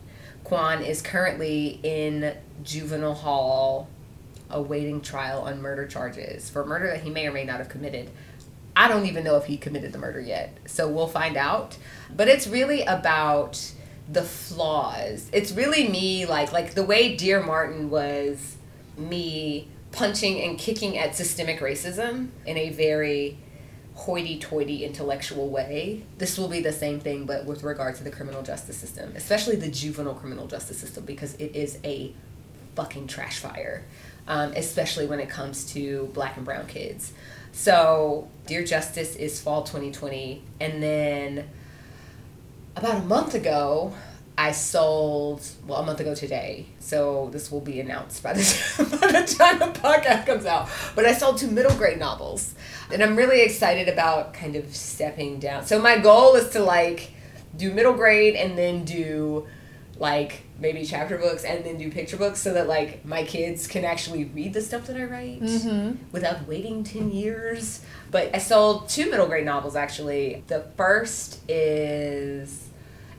Quan 0.44 0.82
is 0.82 1.02
currently 1.02 1.80
in 1.84 2.36
juvenile 2.64 3.14
hall 3.14 3.88
awaiting 4.50 5.00
trial 5.00 5.42
on 5.44 5.62
murder 5.62 5.86
charges 5.86 6.50
for 6.50 6.66
murder 6.66 6.88
that 6.88 7.04
he 7.04 7.10
may 7.10 7.28
or 7.28 7.32
may 7.32 7.44
not 7.44 7.60
have 7.60 7.70
committed. 7.70 8.10
I 8.76 8.88
don't 8.88 9.06
even 9.06 9.24
know 9.24 9.36
if 9.36 9.46
he 9.46 9.58
committed 9.58 9.92
the 9.92 9.98
murder 9.98 10.22
yet. 10.22 10.58
So 10.66 10.88
we'll 10.88 11.08
find 11.08 11.36
out. 11.38 11.78
But 12.16 12.28
it's 12.28 12.48
really 12.48 12.84
about 12.84 13.74
the 14.12 14.24
flaws. 14.24 15.30
It's 15.32 15.52
really 15.52 15.88
me 15.88 16.26
like 16.26 16.52
like 16.52 16.74
the 16.74 16.84
way 16.84 17.16
Dear 17.16 17.44
Martin 17.44 17.90
was 17.90 18.58
me 18.98 19.68
punching 19.92 20.42
and 20.42 20.58
kicking 20.58 20.98
at 20.98 21.16
systemic 21.16 21.60
racism 21.60 22.30
in 22.46 22.58
a 22.58 22.70
very 22.70 23.38
hoity-toity 23.94 24.86
intellectual 24.86 25.50
way. 25.50 26.04
This 26.18 26.38
will 26.38 26.48
be 26.48 26.62
the 26.62 26.72
same 26.72 27.00
thing 27.00 27.26
but 27.26 27.46
with 27.46 27.64
regard 27.64 27.96
to 27.96 28.04
the 28.04 28.12
criminal 28.12 28.42
justice 28.42 28.78
system, 28.78 29.14
especially 29.16 29.58
the 29.58 29.70
juvenile 29.70 30.16
criminal 30.16 30.48
justice 30.48 30.80
system 30.80 31.06
because 31.06 31.36
it 31.36 31.56
is 31.56 31.80
a 31.84 32.14
fucking 32.76 33.08
trash 33.08 33.40
fire. 33.40 33.86
Um, 34.28 34.54
especially 34.56 35.08
when 35.08 35.20
it 35.20 35.28
comes 35.28 35.74
to 35.74 36.08
black 36.14 36.38
and 36.38 36.46
brown 36.46 36.68
kids. 36.68 37.14
So, 37.52 38.28
Dear 38.46 38.64
Justice 38.64 39.16
is 39.16 39.42
fall 39.42 39.64
2020. 39.64 40.44
And 40.60 40.84
then 40.84 41.50
about 42.76 42.98
a 42.98 43.06
month 43.06 43.34
ago, 43.34 43.94
I 44.38 44.52
sold, 44.52 45.46
well, 45.68 45.82
a 45.82 45.86
month 45.86 46.00
ago 46.00 46.16
today. 46.16 46.68
So, 46.80 47.30
this 47.34 47.52
will 47.52 47.60
be 47.60 47.80
announced 47.80 48.24
by 48.24 48.34
the, 48.34 48.42
by 49.02 49.08
the 49.08 49.36
time 49.36 49.60
the 49.60 49.78
podcast 49.80 50.26
comes 50.26 50.46
out. 50.46 50.70
But 50.96 51.06
I 51.06 51.14
sold 51.14 51.38
two 51.38 51.50
middle 51.50 51.76
grade 51.76 52.00
novels. 52.00 52.54
And 52.92 53.04
I'm 53.04 53.16
really 53.16 53.42
excited 53.42 53.90
about 53.90 54.34
kind 54.34 54.56
of 54.56 54.76
stepping 54.76 55.40
down. 55.40 55.66
So, 55.66 55.82
my 55.82 55.98
goal 55.98 56.36
is 56.36 56.50
to 56.52 56.60
like 56.60 57.12
do 57.58 57.74
middle 57.74 57.94
grade 57.94 58.36
and 58.36 58.58
then 58.58 58.86
do 58.86 59.48
like 60.00 60.44
maybe 60.58 60.86
chapter 60.86 61.18
books 61.18 61.44
and 61.44 61.64
then 61.64 61.78
do 61.78 61.92
picture 61.92 62.18
books 62.18 62.40
so 62.40 62.54
that 62.54 62.68
like 62.68 63.06
my 63.06 63.24
kids 63.24 63.68
can 63.68 63.84
actually 63.84 64.26
read 64.26 64.54
the 64.54 64.62
stuff 64.62 64.88
that 64.88 64.96
I 64.96 65.04
write 65.04 65.42
without 66.12 66.48
waiting 66.48 66.84
10 66.84 67.12
years. 67.12 67.82
But 68.10 68.34
I 68.34 68.40
sold 68.40 68.90
two 68.90 69.10
middle 69.12 69.28
grade 69.28 69.46
novels 69.46 69.76
actually. 69.76 70.44
The 70.48 70.66
first 70.78 71.42
is 71.50 72.70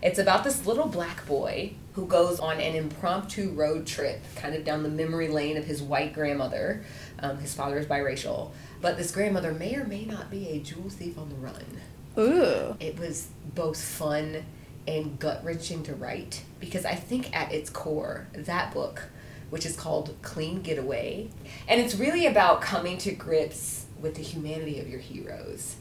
it's 0.02 0.18
about 0.18 0.44
this 0.44 0.66
little 0.66 0.88
black 0.88 1.26
boy 1.26 1.74
who 1.92 2.06
goes 2.06 2.40
on 2.40 2.60
an 2.60 2.74
impromptu 2.74 3.50
road 3.50 3.86
trip 3.86 4.22
kind 4.36 4.54
of 4.54 4.64
down 4.64 4.82
the 4.82 4.88
memory 4.88 5.28
lane 5.28 5.58
of 5.58 5.64
his 5.64 5.82
white 5.82 6.14
grandmother. 6.14 6.82
Um, 7.18 7.38
his 7.38 7.52
father 7.52 7.78
is 7.78 7.86
biracial, 7.86 8.52
but 8.80 8.96
this 8.96 9.10
grandmother 9.10 9.52
may 9.52 9.74
or 9.74 9.84
may 9.84 10.06
not 10.06 10.30
be 10.30 10.48
a 10.48 10.60
jewel 10.60 10.88
thief 10.88 11.18
on 11.18 11.28
the 11.28 11.34
run 11.34 11.80
Ooh. 12.18 12.76
it 12.80 12.98
was 12.98 13.28
both 13.54 13.80
fun 13.80 14.44
and 14.86 15.18
gut 15.18 15.44
wrenching 15.44 15.82
to 15.84 15.94
write 15.94 16.42
because 16.58 16.84
I 16.84 16.94
think 16.94 17.34
at 17.36 17.52
its 17.52 17.70
core, 17.70 18.26
that 18.34 18.72
book, 18.72 19.04
which 19.50 19.66
is 19.66 19.76
called 19.76 20.14
Clean 20.22 20.62
Getaway, 20.62 21.28
and 21.68 21.80
it's 21.80 21.94
really 21.94 22.26
about 22.26 22.60
coming 22.62 22.98
to 22.98 23.12
grips 23.12 23.86
with 24.00 24.14
the 24.14 24.22
humanity 24.22 24.80
of 24.80 24.88
your 24.88 25.00
heroes, 25.00 25.76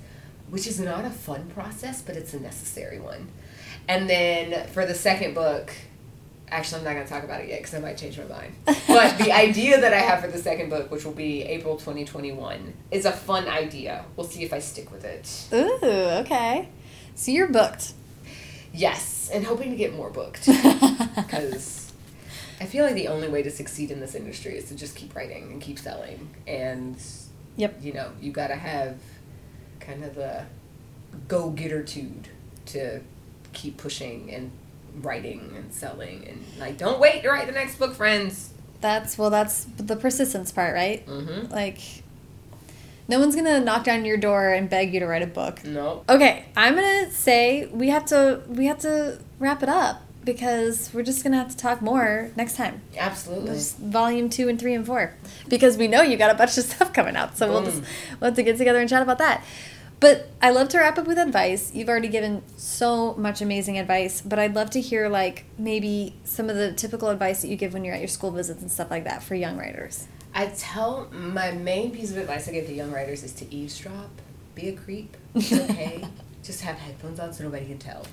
which 0.49 0.67
is 0.67 0.79
not 0.79 1.05
a 1.05 1.09
fun 1.09 1.49
process, 1.49 2.01
but 2.01 2.15
it's 2.15 2.33
a 2.33 2.39
necessary 2.39 2.99
one. 2.99 3.29
And 3.87 4.09
then 4.09 4.67
for 4.67 4.85
the 4.85 4.95
second 4.95 5.33
book, 5.33 5.71
actually, 6.51 6.79
I'm 6.79 6.85
not 6.85 6.93
going 6.93 7.05
to 7.05 7.11
talk 7.11 7.23
about 7.23 7.41
it 7.41 7.49
yet 7.49 7.59
because 7.59 7.75
I 7.75 7.79
might 7.79 7.97
change 7.97 8.17
my 8.17 8.25
mind. 8.25 8.53
But 8.87 9.17
the 9.17 9.31
idea 9.31 9.79
that 9.79 9.93
I 9.93 9.99
have 9.99 10.21
for 10.21 10.27
the 10.27 10.37
second 10.37 10.69
book, 10.69 10.91
which 10.91 11.05
will 11.05 11.13
be 11.13 11.43
April 11.43 11.77
2021, 11.77 12.73
is 12.91 13.05
a 13.05 13.11
fun 13.11 13.47
idea. 13.47 14.03
We'll 14.15 14.27
see 14.27 14.43
if 14.43 14.51
I 14.51 14.59
stick 14.59 14.91
with 14.91 15.05
it. 15.05 15.47
Ooh, 15.53 15.79
okay. 16.21 16.69
So 17.15 17.31
you're 17.31 17.47
booked. 17.47 17.93
Yes, 18.73 19.29
and 19.33 19.45
hoping 19.45 19.71
to 19.71 19.75
get 19.75 19.95
more 19.95 20.09
booked 20.09 20.45
because 21.15 21.91
I 22.61 22.65
feel 22.65 22.85
like 22.85 22.95
the 22.95 23.07
only 23.07 23.27
way 23.27 23.41
to 23.43 23.51
succeed 23.51 23.89
in 23.91 23.99
this 23.99 24.15
industry 24.15 24.57
is 24.57 24.65
to 24.69 24.75
just 24.75 24.95
keep 24.95 25.15
writing 25.15 25.51
and 25.51 25.61
keep 25.61 25.79
selling, 25.79 26.29
and 26.47 26.97
Yep. 27.55 27.77
you 27.81 27.93
know 27.93 28.11
you 28.21 28.31
got 28.31 28.47
to 28.47 28.55
have 28.55 28.97
kind 29.79 30.03
of 30.03 30.15
the 30.15 30.45
go 31.27 31.49
getter 31.49 31.83
tude 31.83 32.27
to 32.67 33.01
keep 33.53 33.77
pushing 33.77 34.31
and 34.31 34.51
writing 35.01 35.51
and 35.55 35.73
selling 35.73 36.27
and 36.27 36.43
like 36.59 36.77
don't 36.77 36.99
wait 36.99 37.23
to 37.23 37.29
write 37.29 37.47
the 37.47 37.53
next 37.53 37.77
book, 37.79 37.93
friends. 37.95 38.51
That's 38.81 39.17
well 39.17 39.29
that's 39.29 39.65
the 39.77 39.95
persistence 39.95 40.51
part, 40.51 40.73
right? 40.73 41.05
Mm-hmm. 41.05 41.51
Like 41.51 41.79
no 43.09 43.19
one's 43.19 43.35
gonna 43.35 43.59
knock 43.59 43.83
down 43.83 44.05
your 44.05 44.17
door 44.17 44.49
and 44.49 44.69
beg 44.69 44.93
you 44.93 44.99
to 45.01 45.07
write 45.07 45.23
a 45.23 45.27
book. 45.27 45.65
No. 45.65 46.03
Okay, 46.07 46.45
I'm 46.55 46.75
gonna 46.75 47.11
say 47.11 47.65
we 47.65 47.89
have 47.89 48.05
to 48.05 48.41
we 48.47 48.67
have 48.67 48.79
to 48.79 49.19
wrap 49.39 49.63
it 49.63 49.69
up 49.69 50.03
because 50.23 50.91
we're 50.93 51.03
just 51.03 51.23
gonna 51.23 51.37
have 51.37 51.49
to 51.49 51.57
talk 51.57 51.81
more 51.81 52.29
next 52.35 52.55
time. 52.55 52.81
Absolutely. 52.95 53.59
Volume 53.89 54.29
two 54.29 54.47
and 54.47 54.59
three 54.59 54.75
and 54.75 54.85
four 54.85 55.15
because 55.49 55.75
we 55.75 55.87
know 55.87 56.03
you 56.03 56.17
got 56.17 56.29
a 56.29 56.35
bunch 56.35 56.57
of 56.57 56.63
stuff 56.65 56.93
coming 56.93 57.15
out, 57.15 57.35
so 57.35 57.49
we'll 57.49 57.65
just 57.65 57.81
Boom. 57.81 57.89
we'll 58.21 58.27
have 58.29 58.35
to 58.35 58.43
get 58.43 58.57
together 58.57 58.79
and 58.79 58.87
chat 58.87 59.01
about 59.01 59.17
that. 59.17 59.43
But 59.99 60.29
I 60.41 60.51
love 60.51 60.69
to 60.69 60.77
wrap 60.77 60.97
up 60.97 61.07
with 61.07 61.17
advice. 61.17 61.73
You've 61.73 61.89
already 61.89 62.07
given 62.07 62.43
so 62.55 63.15
much 63.15 63.41
amazing 63.41 63.77
advice, 63.77 64.21
but 64.21 64.39
I'd 64.39 64.55
love 64.55 64.69
to 64.69 64.81
hear 64.81 65.09
like 65.09 65.45
maybe 65.57 66.15
some 66.23 66.49
of 66.49 66.55
the 66.55 66.71
typical 66.71 67.09
advice 67.09 67.41
that 67.41 67.49
you 67.49 67.57
give 67.57 67.73
when 67.73 67.83
you're 67.83 67.95
at 67.95 67.99
your 67.99 68.07
school 68.07 68.31
visits 68.31 68.61
and 68.61 68.71
stuff 68.71 68.89
like 68.91 69.03
that 69.03 69.23
for 69.23 69.35
young 69.35 69.57
writers. 69.57 70.07
I 70.39 70.45
tell 70.57 71.09
my 71.11 71.51
main 71.51 71.91
piece 71.91 72.11
of 72.11 72.17
advice 72.17 72.47
I 72.47 72.53
give 72.53 72.65
to 72.67 72.73
young 72.73 72.93
writers 72.93 73.23
is 73.23 73.33
to 73.33 73.53
eavesdrop. 73.53 74.09
Be 74.55 74.69
a 74.69 74.73
creep. 74.73 75.17
Okay. 75.35 76.01
Just 76.41 76.61
have 76.61 76.77
headphones 76.77 77.19
on 77.19 77.33
so 77.33 77.43
nobody 77.43 77.65
can 77.65 77.77
tell. 77.77 78.05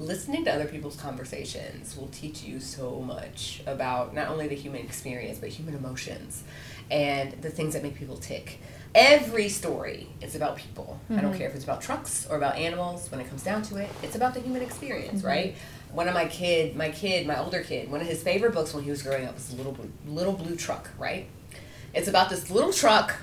Listening 0.00 0.44
to 0.46 0.52
other 0.52 0.64
people's 0.64 0.96
conversations 0.96 1.96
will 1.96 2.08
teach 2.08 2.42
you 2.42 2.58
so 2.58 2.98
much 2.98 3.62
about 3.68 4.12
not 4.12 4.30
only 4.30 4.48
the 4.48 4.56
human 4.56 4.80
experience 4.80 5.38
but 5.38 5.48
human 5.48 5.76
emotions 5.76 6.42
and 6.90 7.30
the 7.40 7.50
things 7.50 7.74
that 7.74 7.84
make 7.84 7.94
people 7.94 8.16
tick. 8.16 8.58
Every 8.92 9.48
story 9.48 10.08
is 10.20 10.34
about 10.34 10.56
people. 10.56 10.98
I 11.08 11.14
don't 11.14 11.26
mm-hmm. 11.26 11.38
care 11.38 11.48
if 11.48 11.54
it's 11.54 11.62
about 11.62 11.82
trucks 11.82 12.26
or 12.28 12.36
about 12.36 12.56
animals. 12.56 13.08
When 13.12 13.20
it 13.20 13.28
comes 13.28 13.44
down 13.44 13.62
to 13.62 13.76
it, 13.76 13.88
it's 14.02 14.16
about 14.16 14.34
the 14.34 14.40
human 14.40 14.62
experience, 14.62 15.18
mm-hmm. 15.18 15.28
right? 15.28 15.56
One 15.92 16.08
of 16.08 16.14
my 16.14 16.26
kid, 16.26 16.74
my 16.74 16.90
kid, 16.90 17.28
my 17.28 17.38
older 17.38 17.62
kid, 17.62 17.88
one 17.88 18.00
of 18.00 18.08
his 18.08 18.20
favorite 18.20 18.52
books 18.52 18.74
when 18.74 18.82
he 18.82 18.90
was 18.90 19.02
growing 19.02 19.26
up 19.26 19.34
was 19.34 19.54
Little 19.54 19.70
Blue, 19.70 19.92
Little 20.08 20.32
Blue 20.32 20.56
Truck, 20.56 20.90
right? 20.98 21.28
It's 21.94 22.08
about 22.08 22.30
this 22.30 22.50
little 22.50 22.72
truck 22.72 23.16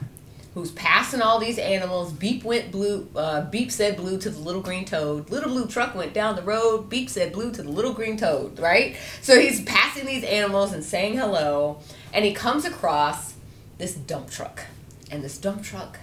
who's 0.53 0.72
passing 0.72 1.22
all 1.22 1.39
these 1.39 1.57
animals. 1.57 2.11
Beep 2.11 2.43
went 2.43 2.72
blue. 2.72 3.07
Uh, 3.15 3.41
Beep 3.41 3.72
said 3.72 3.98
blue 3.98 4.18
to 4.19 4.30
the 4.30 4.39
little 4.39 4.61
green 4.61 4.85
toad. 4.85 5.30
Little 5.30 5.49
blue 5.49 5.68
truck 5.68 5.95
went 5.95 6.14
down 6.14 6.35
the 6.35 6.41
road. 6.41 6.89
Beep 6.89 7.10
said 7.10 7.31
blue 7.34 7.52
to 7.52 7.64
the 7.64 7.69
little 7.69 7.93
green 7.93 8.18
toad. 8.18 8.60
Right. 8.60 8.95
So 9.22 9.39
he's 9.39 9.64
passing 9.64 10.06
these 10.06 10.23
animals 10.23 10.73
and 10.73 10.84
saying 10.84 11.18
hello, 11.18 11.80
and 12.14 12.26
he 12.26 12.34
comes 12.34 12.65
across 12.65 13.34
this 13.77 13.93
dump 13.95 14.30
truck, 14.30 14.65
and 15.10 15.23
this 15.23 15.38
dump 15.38 15.64
truck 15.64 15.99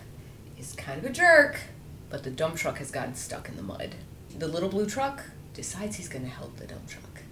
is 0.59 0.73
kind 0.75 0.99
of 0.99 1.05
a 1.05 1.11
jerk, 1.11 1.61
but 2.11 2.25
the 2.25 2.31
dump 2.31 2.57
truck 2.57 2.79
has 2.79 2.91
gotten 2.91 3.15
stuck 3.15 3.49
in 3.49 3.57
the 3.57 3.63
mud. 3.63 3.95
The 4.37 4.49
little 4.49 4.69
blue 4.69 4.87
truck 4.87 5.23
decides 5.55 5.97
he's 5.97 6.09
going 6.09 6.25
to 6.25 6.31
help 6.31 6.57
the 6.57 6.67
dump 6.67 6.89
truck. 6.89 7.23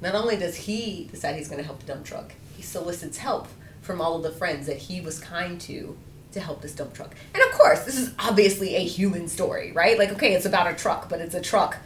Not 0.00 0.14
only 0.14 0.36
does 0.36 0.56
he 0.56 1.08
decide 1.10 1.36
he's 1.36 1.48
going 1.48 1.60
to 1.60 1.66
help 1.66 1.80
the 1.80 1.86
dump 1.86 2.04
truck, 2.04 2.32
he 2.56 2.62
solicits 2.62 3.18
help 3.18 3.46
from 3.82 4.00
all 4.00 4.16
of 4.16 4.22
the 4.22 4.30
friends 4.30 4.66
that 4.66 4.78
he 4.78 5.00
was 5.00 5.18
kind 5.18 5.60
to 5.62 5.96
to 6.32 6.40
help 6.40 6.62
this 6.62 6.74
dump 6.74 6.94
truck. 6.94 7.14
And 7.34 7.42
of 7.42 7.52
course, 7.52 7.84
this 7.84 7.98
is 7.98 8.14
obviously 8.18 8.74
a 8.76 8.80
human 8.80 9.28
story, 9.28 9.70
right? 9.72 9.98
Like, 9.98 10.12
okay, 10.12 10.32
it's 10.32 10.46
about 10.46 10.66
a 10.66 10.74
truck, 10.74 11.10
but 11.10 11.20
it's 11.20 11.34
a 11.34 11.42
truck 11.42 11.76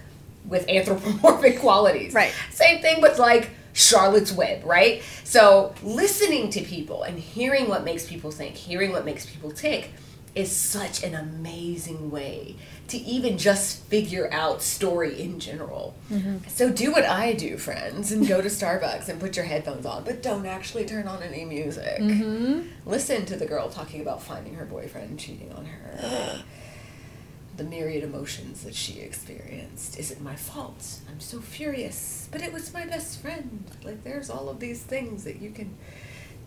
with 0.44 0.68
anthropomorphic 0.68 1.59
qualities. 1.60 2.14
Right. 2.14 2.32
Same 2.52 2.81
thing 2.81 3.01
with 3.01 3.18
like 3.18 3.51
Charlotte's 3.73 4.32
Web, 4.32 4.64
right? 4.64 5.02
So 5.24 5.74
listening 5.82 6.51
to 6.51 6.60
people 6.60 7.02
and 7.02 7.18
hearing 7.18 7.68
what 7.68 7.85
makes 7.85 8.06
people 8.06 8.31
think, 8.31 8.55
hearing 8.55 8.93
what 8.93 9.05
makes 9.05 9.27
people 9.27 9.51
tick 9.51 9.90
is 10.37 10.55
such 10.55 11.03
an 11.03 11.15
amazing 11.15 12.11
way 12.11 12.55
to 12.89 12.99
even 12.99 13.39
just 13.39 13.83
figure 13.85 14.31
out 14.31 14.63
story 14.63 15.19
in 15.21 15.41
general. 15.41 15.97
Mm-hmm. 16.13 16.47
So 16.49 16.71
do 16.71 16.93
what 16.93 17.05
I 17.05 17.33
do, 17.33 17.57
friends, 17.57 18.13
and 18.13 18.29
go 18.29 18.41
to 18.43 18.49
Starbucks 18.49 19.09
and 19.09 19.19
put 19.19 19.35
your 19.35 19.47
headphones 19.47 19.87
on, 19.87 20.05
but 20.05 20.23
don't 20.23 20.47
actually 20.47 20.85
turn 20.85 21.09
on 21.09 21.23
any 21.23 21.47
music. 21.47 21.99
Mm-hmm. 21.99 22.69
Listen 22.89 23.25
to 23.27 23.37
the 23.37 23.47
girl 23.47 23.71
talking 23.71 24.03
about 24.03 24.23
finding 24.23 24.55
her 24.55 24.67
boyfriend 24.67 25.19
cheating 25.19 25.53
on 25.53 25.65
her. 25.65 26.43
the 27.57 27.65
myriad 27.65 28.05
emotions 28.05 28.63
that 28.65 28.75
she 28.75 29.01
experienced. 29.01 29.99
Is 29.99 30.11
it 30.11 30.21
my 30.21 30.37
fault? 30.37 30.99
I'm 31.11 31.21
so 31.21 31.41
furious, 31.41 32.29
but 32.31 32.43
it 32.43 32.53
was 32.53 32.75
my 32.75 32.85
best 32.85 33.23
friend. 33.23 33.65
Like 33.83 34.05
there's 34.05 34.29
all 34.29 34.51
of 34.51 34.61
these 34.61 34.83
things 34.83 35.25
that 35.25 35.41
you 35.41 35.51
can 35.51 35.75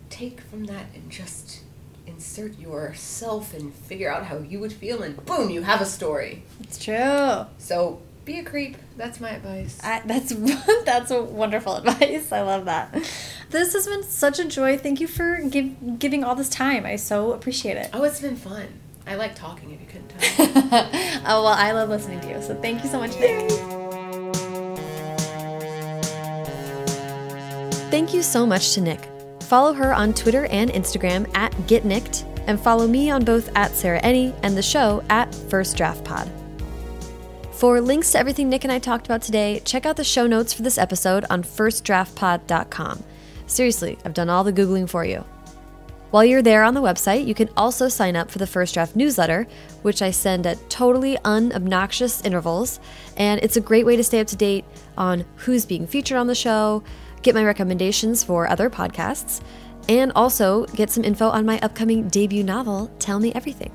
take 0.08 0.40
from 0.40 0.66
that 0.66 0.86
and 0.94 1.10
just 1.10 1.62
insert 2.06 2.58
yourself 2.58 3.54
and 3.54 3.72
figure 3.74 4.10
out 4.10 4.26
how 4.26 4.38
you 4.38 4.60
would 4.60 4.72
feel 4.72 5.02
and 5.02 5.24
boom, 5.26 5.50
you 5.50 5.62
have 5.62 5.80
a 5.80 5.86
story. 5.86 6.42
It's 6.60 6.82
true. 6.82 7.46
So 7.58 8.00
be 8.24 8.38
a 8.38 8.44
creep. 8.44 8.76
That's 8.96 9.20
my 9.20 9.30
advice. 9.30 9.78
I, 9.82 10.02
that's 10.04 10.32
that's 10.84 11.10
a 11.10 11.22
wonderful 11.22 11.76
advice. 11.76 12.32
I 12.32 12.42
love 12.42 12.66
that. 12.66 12.92
This 13.50 13.72
has 13.72 13.86
been 13.86 14.02
such 14.04 14.38
a 14.38 14.44
joy. 14.44 14.78
Thank 14.78 15.00
you 15.00 15.08
for 15.08 15.40
give, 15.48 15.98
giving 15.98 16.22
all 16.22 16.34
this 16.34 16.48
time. 16.48 16.86
I 16.86 16.96
so 16.96 17.32
appreciate 17.32 17.76
it. 17.76 17.90
Oh, 17.92 18.04
it's 18.04 18.20
been 18.20 18.36
fun. 18.36 18.68
I 19.06 19.16
like 19.16 19.34
talking 19.34 19.72
if 19.72 19.80
you 19.80 19.86
couldn't 19.86 20.08
tell. 20.08 20.46
oh 21.26 21.42
well, 21.42 21.46
I 21.48 21.72
love 21.72 21.88
listening 21.88 22.20
to 22.20 22.28
you. 22.28 22.42
So 22.42 22.54
thank 22.60 22.84
you 22.84 22.90
so 22.90 22.98
much, 22.98 23.18
Nic. 23.18 23.50
Thank 27.90 28.14
you 28.14 28.22
so 28.22 28.46
much 28.46 28.74
to 28.74 28.80
Nic. 28.80 29.19
Follow 29.50 29.72
her 29.72 29.92
on 29.92 30.14
Twitter 30.14 30.46
and 30.46 30.70
Instagram 30.70 31.28
at 31.36 31.50
GetNicked, 31.66 32.22
and 32.46 32.60
follow 32.60 32.86
me 32.86 33.10
on 33.10 33.24
both 33.24 33.50
at 33.56 33.74
Sarah 33.74 34.00
Enni 34.02 34.32
and 34.44 34.56
the 34.56 34.62
show 34.62 35.02
at 35.10 35.34
First 35.34 35.76
Draft 35.76 36.04
Pod. 36.04 36.30
For 37.50 37.80
links 37.80 38.12
to 38.12 38.18
everything 38.20 38.48
Nic 38.48 38.62
and 38.62 38.72
I 38.72 38.78
talked 38.78 39.06
about 39.06 39.22
today, 39.22 39.60
check 39.64 39.86
out 39.86 39.96
the 39.96 40.04
show 40.04 40.28
notes 40.28 40.52
for 40.52 40.62
this 40.62 40.78
episode 40.78 41.24
on 41.30 41.42
firstdraftpod.com. 41.42 43.02
Seriously, 43.48 43.98
I've 44.04 44.14
done 44.14 44.30
all 44.30 44.44
the 44.44 44.52
Googling 44.52 44.88
for 44.88 45.04
you. 45.04 45.24
While 46.12 46.24
you're 46.24 46.42
there 46.42 46.62
on 46.62 46.74
the 46.74 46.80
website, 46.80 47.26
you 47.26 47.34
can 47.34 47.48
also 47.56 47.88
sign 47.88 48.14
up 48.14 48.30
for 48.30 48.38
the 48.38 48.46
First 48.46 48.74
Draft 48.74 48.94
newsletter, 48.94 49.48
which 49.82 50.00
I 50.00 50.12
send 50.12 50.46
at 50.46 50.70
totally 50.70 51.18
unobnoxious 51.24 52.24
intervals. 52.24 52.78
And 53.16 53.40
it's 53.42 53.56
a 53.56 53.60
great 53.60 53.84
way 53.84 53.96
to 53.96 54.04
stay 54.04 54.20
up 54.20 54.28
to 54.28 54.36
date 54.36 54.64
on 54.96 55.24
who's 55.34 55.66
being 55.66 55.88
featured 55.88 56.18
on 56.18 56.28
the 56.28 56.36
show, 56.36 56.84
get 57.22 57.34
my 57.34 57.44
recommendations 57.44 58.24
for 58.24 58.48
other 58.48 58.70
podcasts, 58.70 59.40
and 59.88 60.12
also 60.14 60.66
get 60.66 60.90
some 60.90 61.04
info 61.04 61.28
on 61.28 61.44
my 61.44 61.58
upcoming 61.60 62.08
debut 62.08 62.44
novel, 62.44 62.90
Tell 62.98 63.18
Me 63.18 63.32
Everything. 63.34 63.72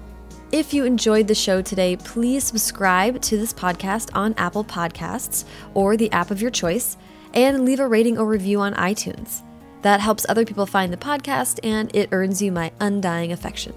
If 0.51 0.73
you 0.73 0.85
enjoyed 0.85 1.27
the 1.27 1.35
show 1.35 1.61
today, 1.61 1.97
please 1.97 2.43
subscribe 2.43 3.22
to 3.23 3.38
this 3.38 3.51
podcast 3.51 4.09
on 4.13 4.34
Apple 4.38 4.63
Podcasts 4.63 5.43
or 5.73 5.97
the 5.97 6.11
app 6.11 6.31
of 6.31 6.41
your 6.41 6.51
choice, 6.51 6.97
and 7.34 7.65
leave 7.65 7.80
a 7.80 7.88
rating 7.88 8.17
or 8.17 8.26
review 8.26 8.61
on 8.61 8.73
iTunes. 8.76 9.41
That 9.81 9.99
helps 9.99 10.26
other 10.30 10.45
people 10.45 10.65
find 10.65 10.93
the 10.93 10.97
podcast 10.97 11.59
and 11.63 11.93
it 11.95 12.09
earns 12.11 12.41
you 12.41 12.51
my 12.51 12.72
undying 12.80 13.31
affection. 13.31 13.73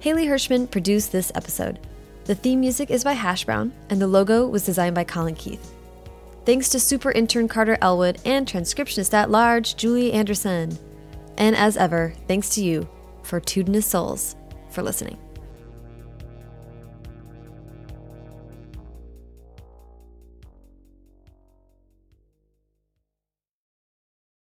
Haley 0.00 0.26
Hirschman 0.26 0.70
produced 0.70 1.12
this 1.12 1.30
episode. 1.34 1.78
The 2.24 2.34
theme 2.34 2.60
music 2.60 2.90
is 2.90 3.04
by 3.04 3.12
Hash 3.12 3.44
Brown, 3.44 3.72
and 3.90 4.00
the 4.00 4.06
logo 4.06 4.46
was 4.46 4.64
designed 4.64 4.94
by 4.94 5.04
Colin 5.04 5.34
Keith. 5.34 5.74
Thanks 6.44 6.68
to 6.70 6.80
super 6.80 7.12
intern 7.12 7.48
Carter 7.48 7.78
Elwood 7.82 8.18
and 8.24 8.46
transcriptionist 8.46 9.12
at 9.12 9.30
large 9.30 9.76
Julie 9.76 10.12
Anderson. 10.12 10.76
And 11.36 11.54
as 11.54 11.76
ever, 11.76 12.14
thanks 12.28 12.50
to 12.50 12.64
you, 12.64 12.88
Fortudinous 13.22 13.86
Souls, 13.86 14.36
for 14.70 14.82
listening. 14.82 15.18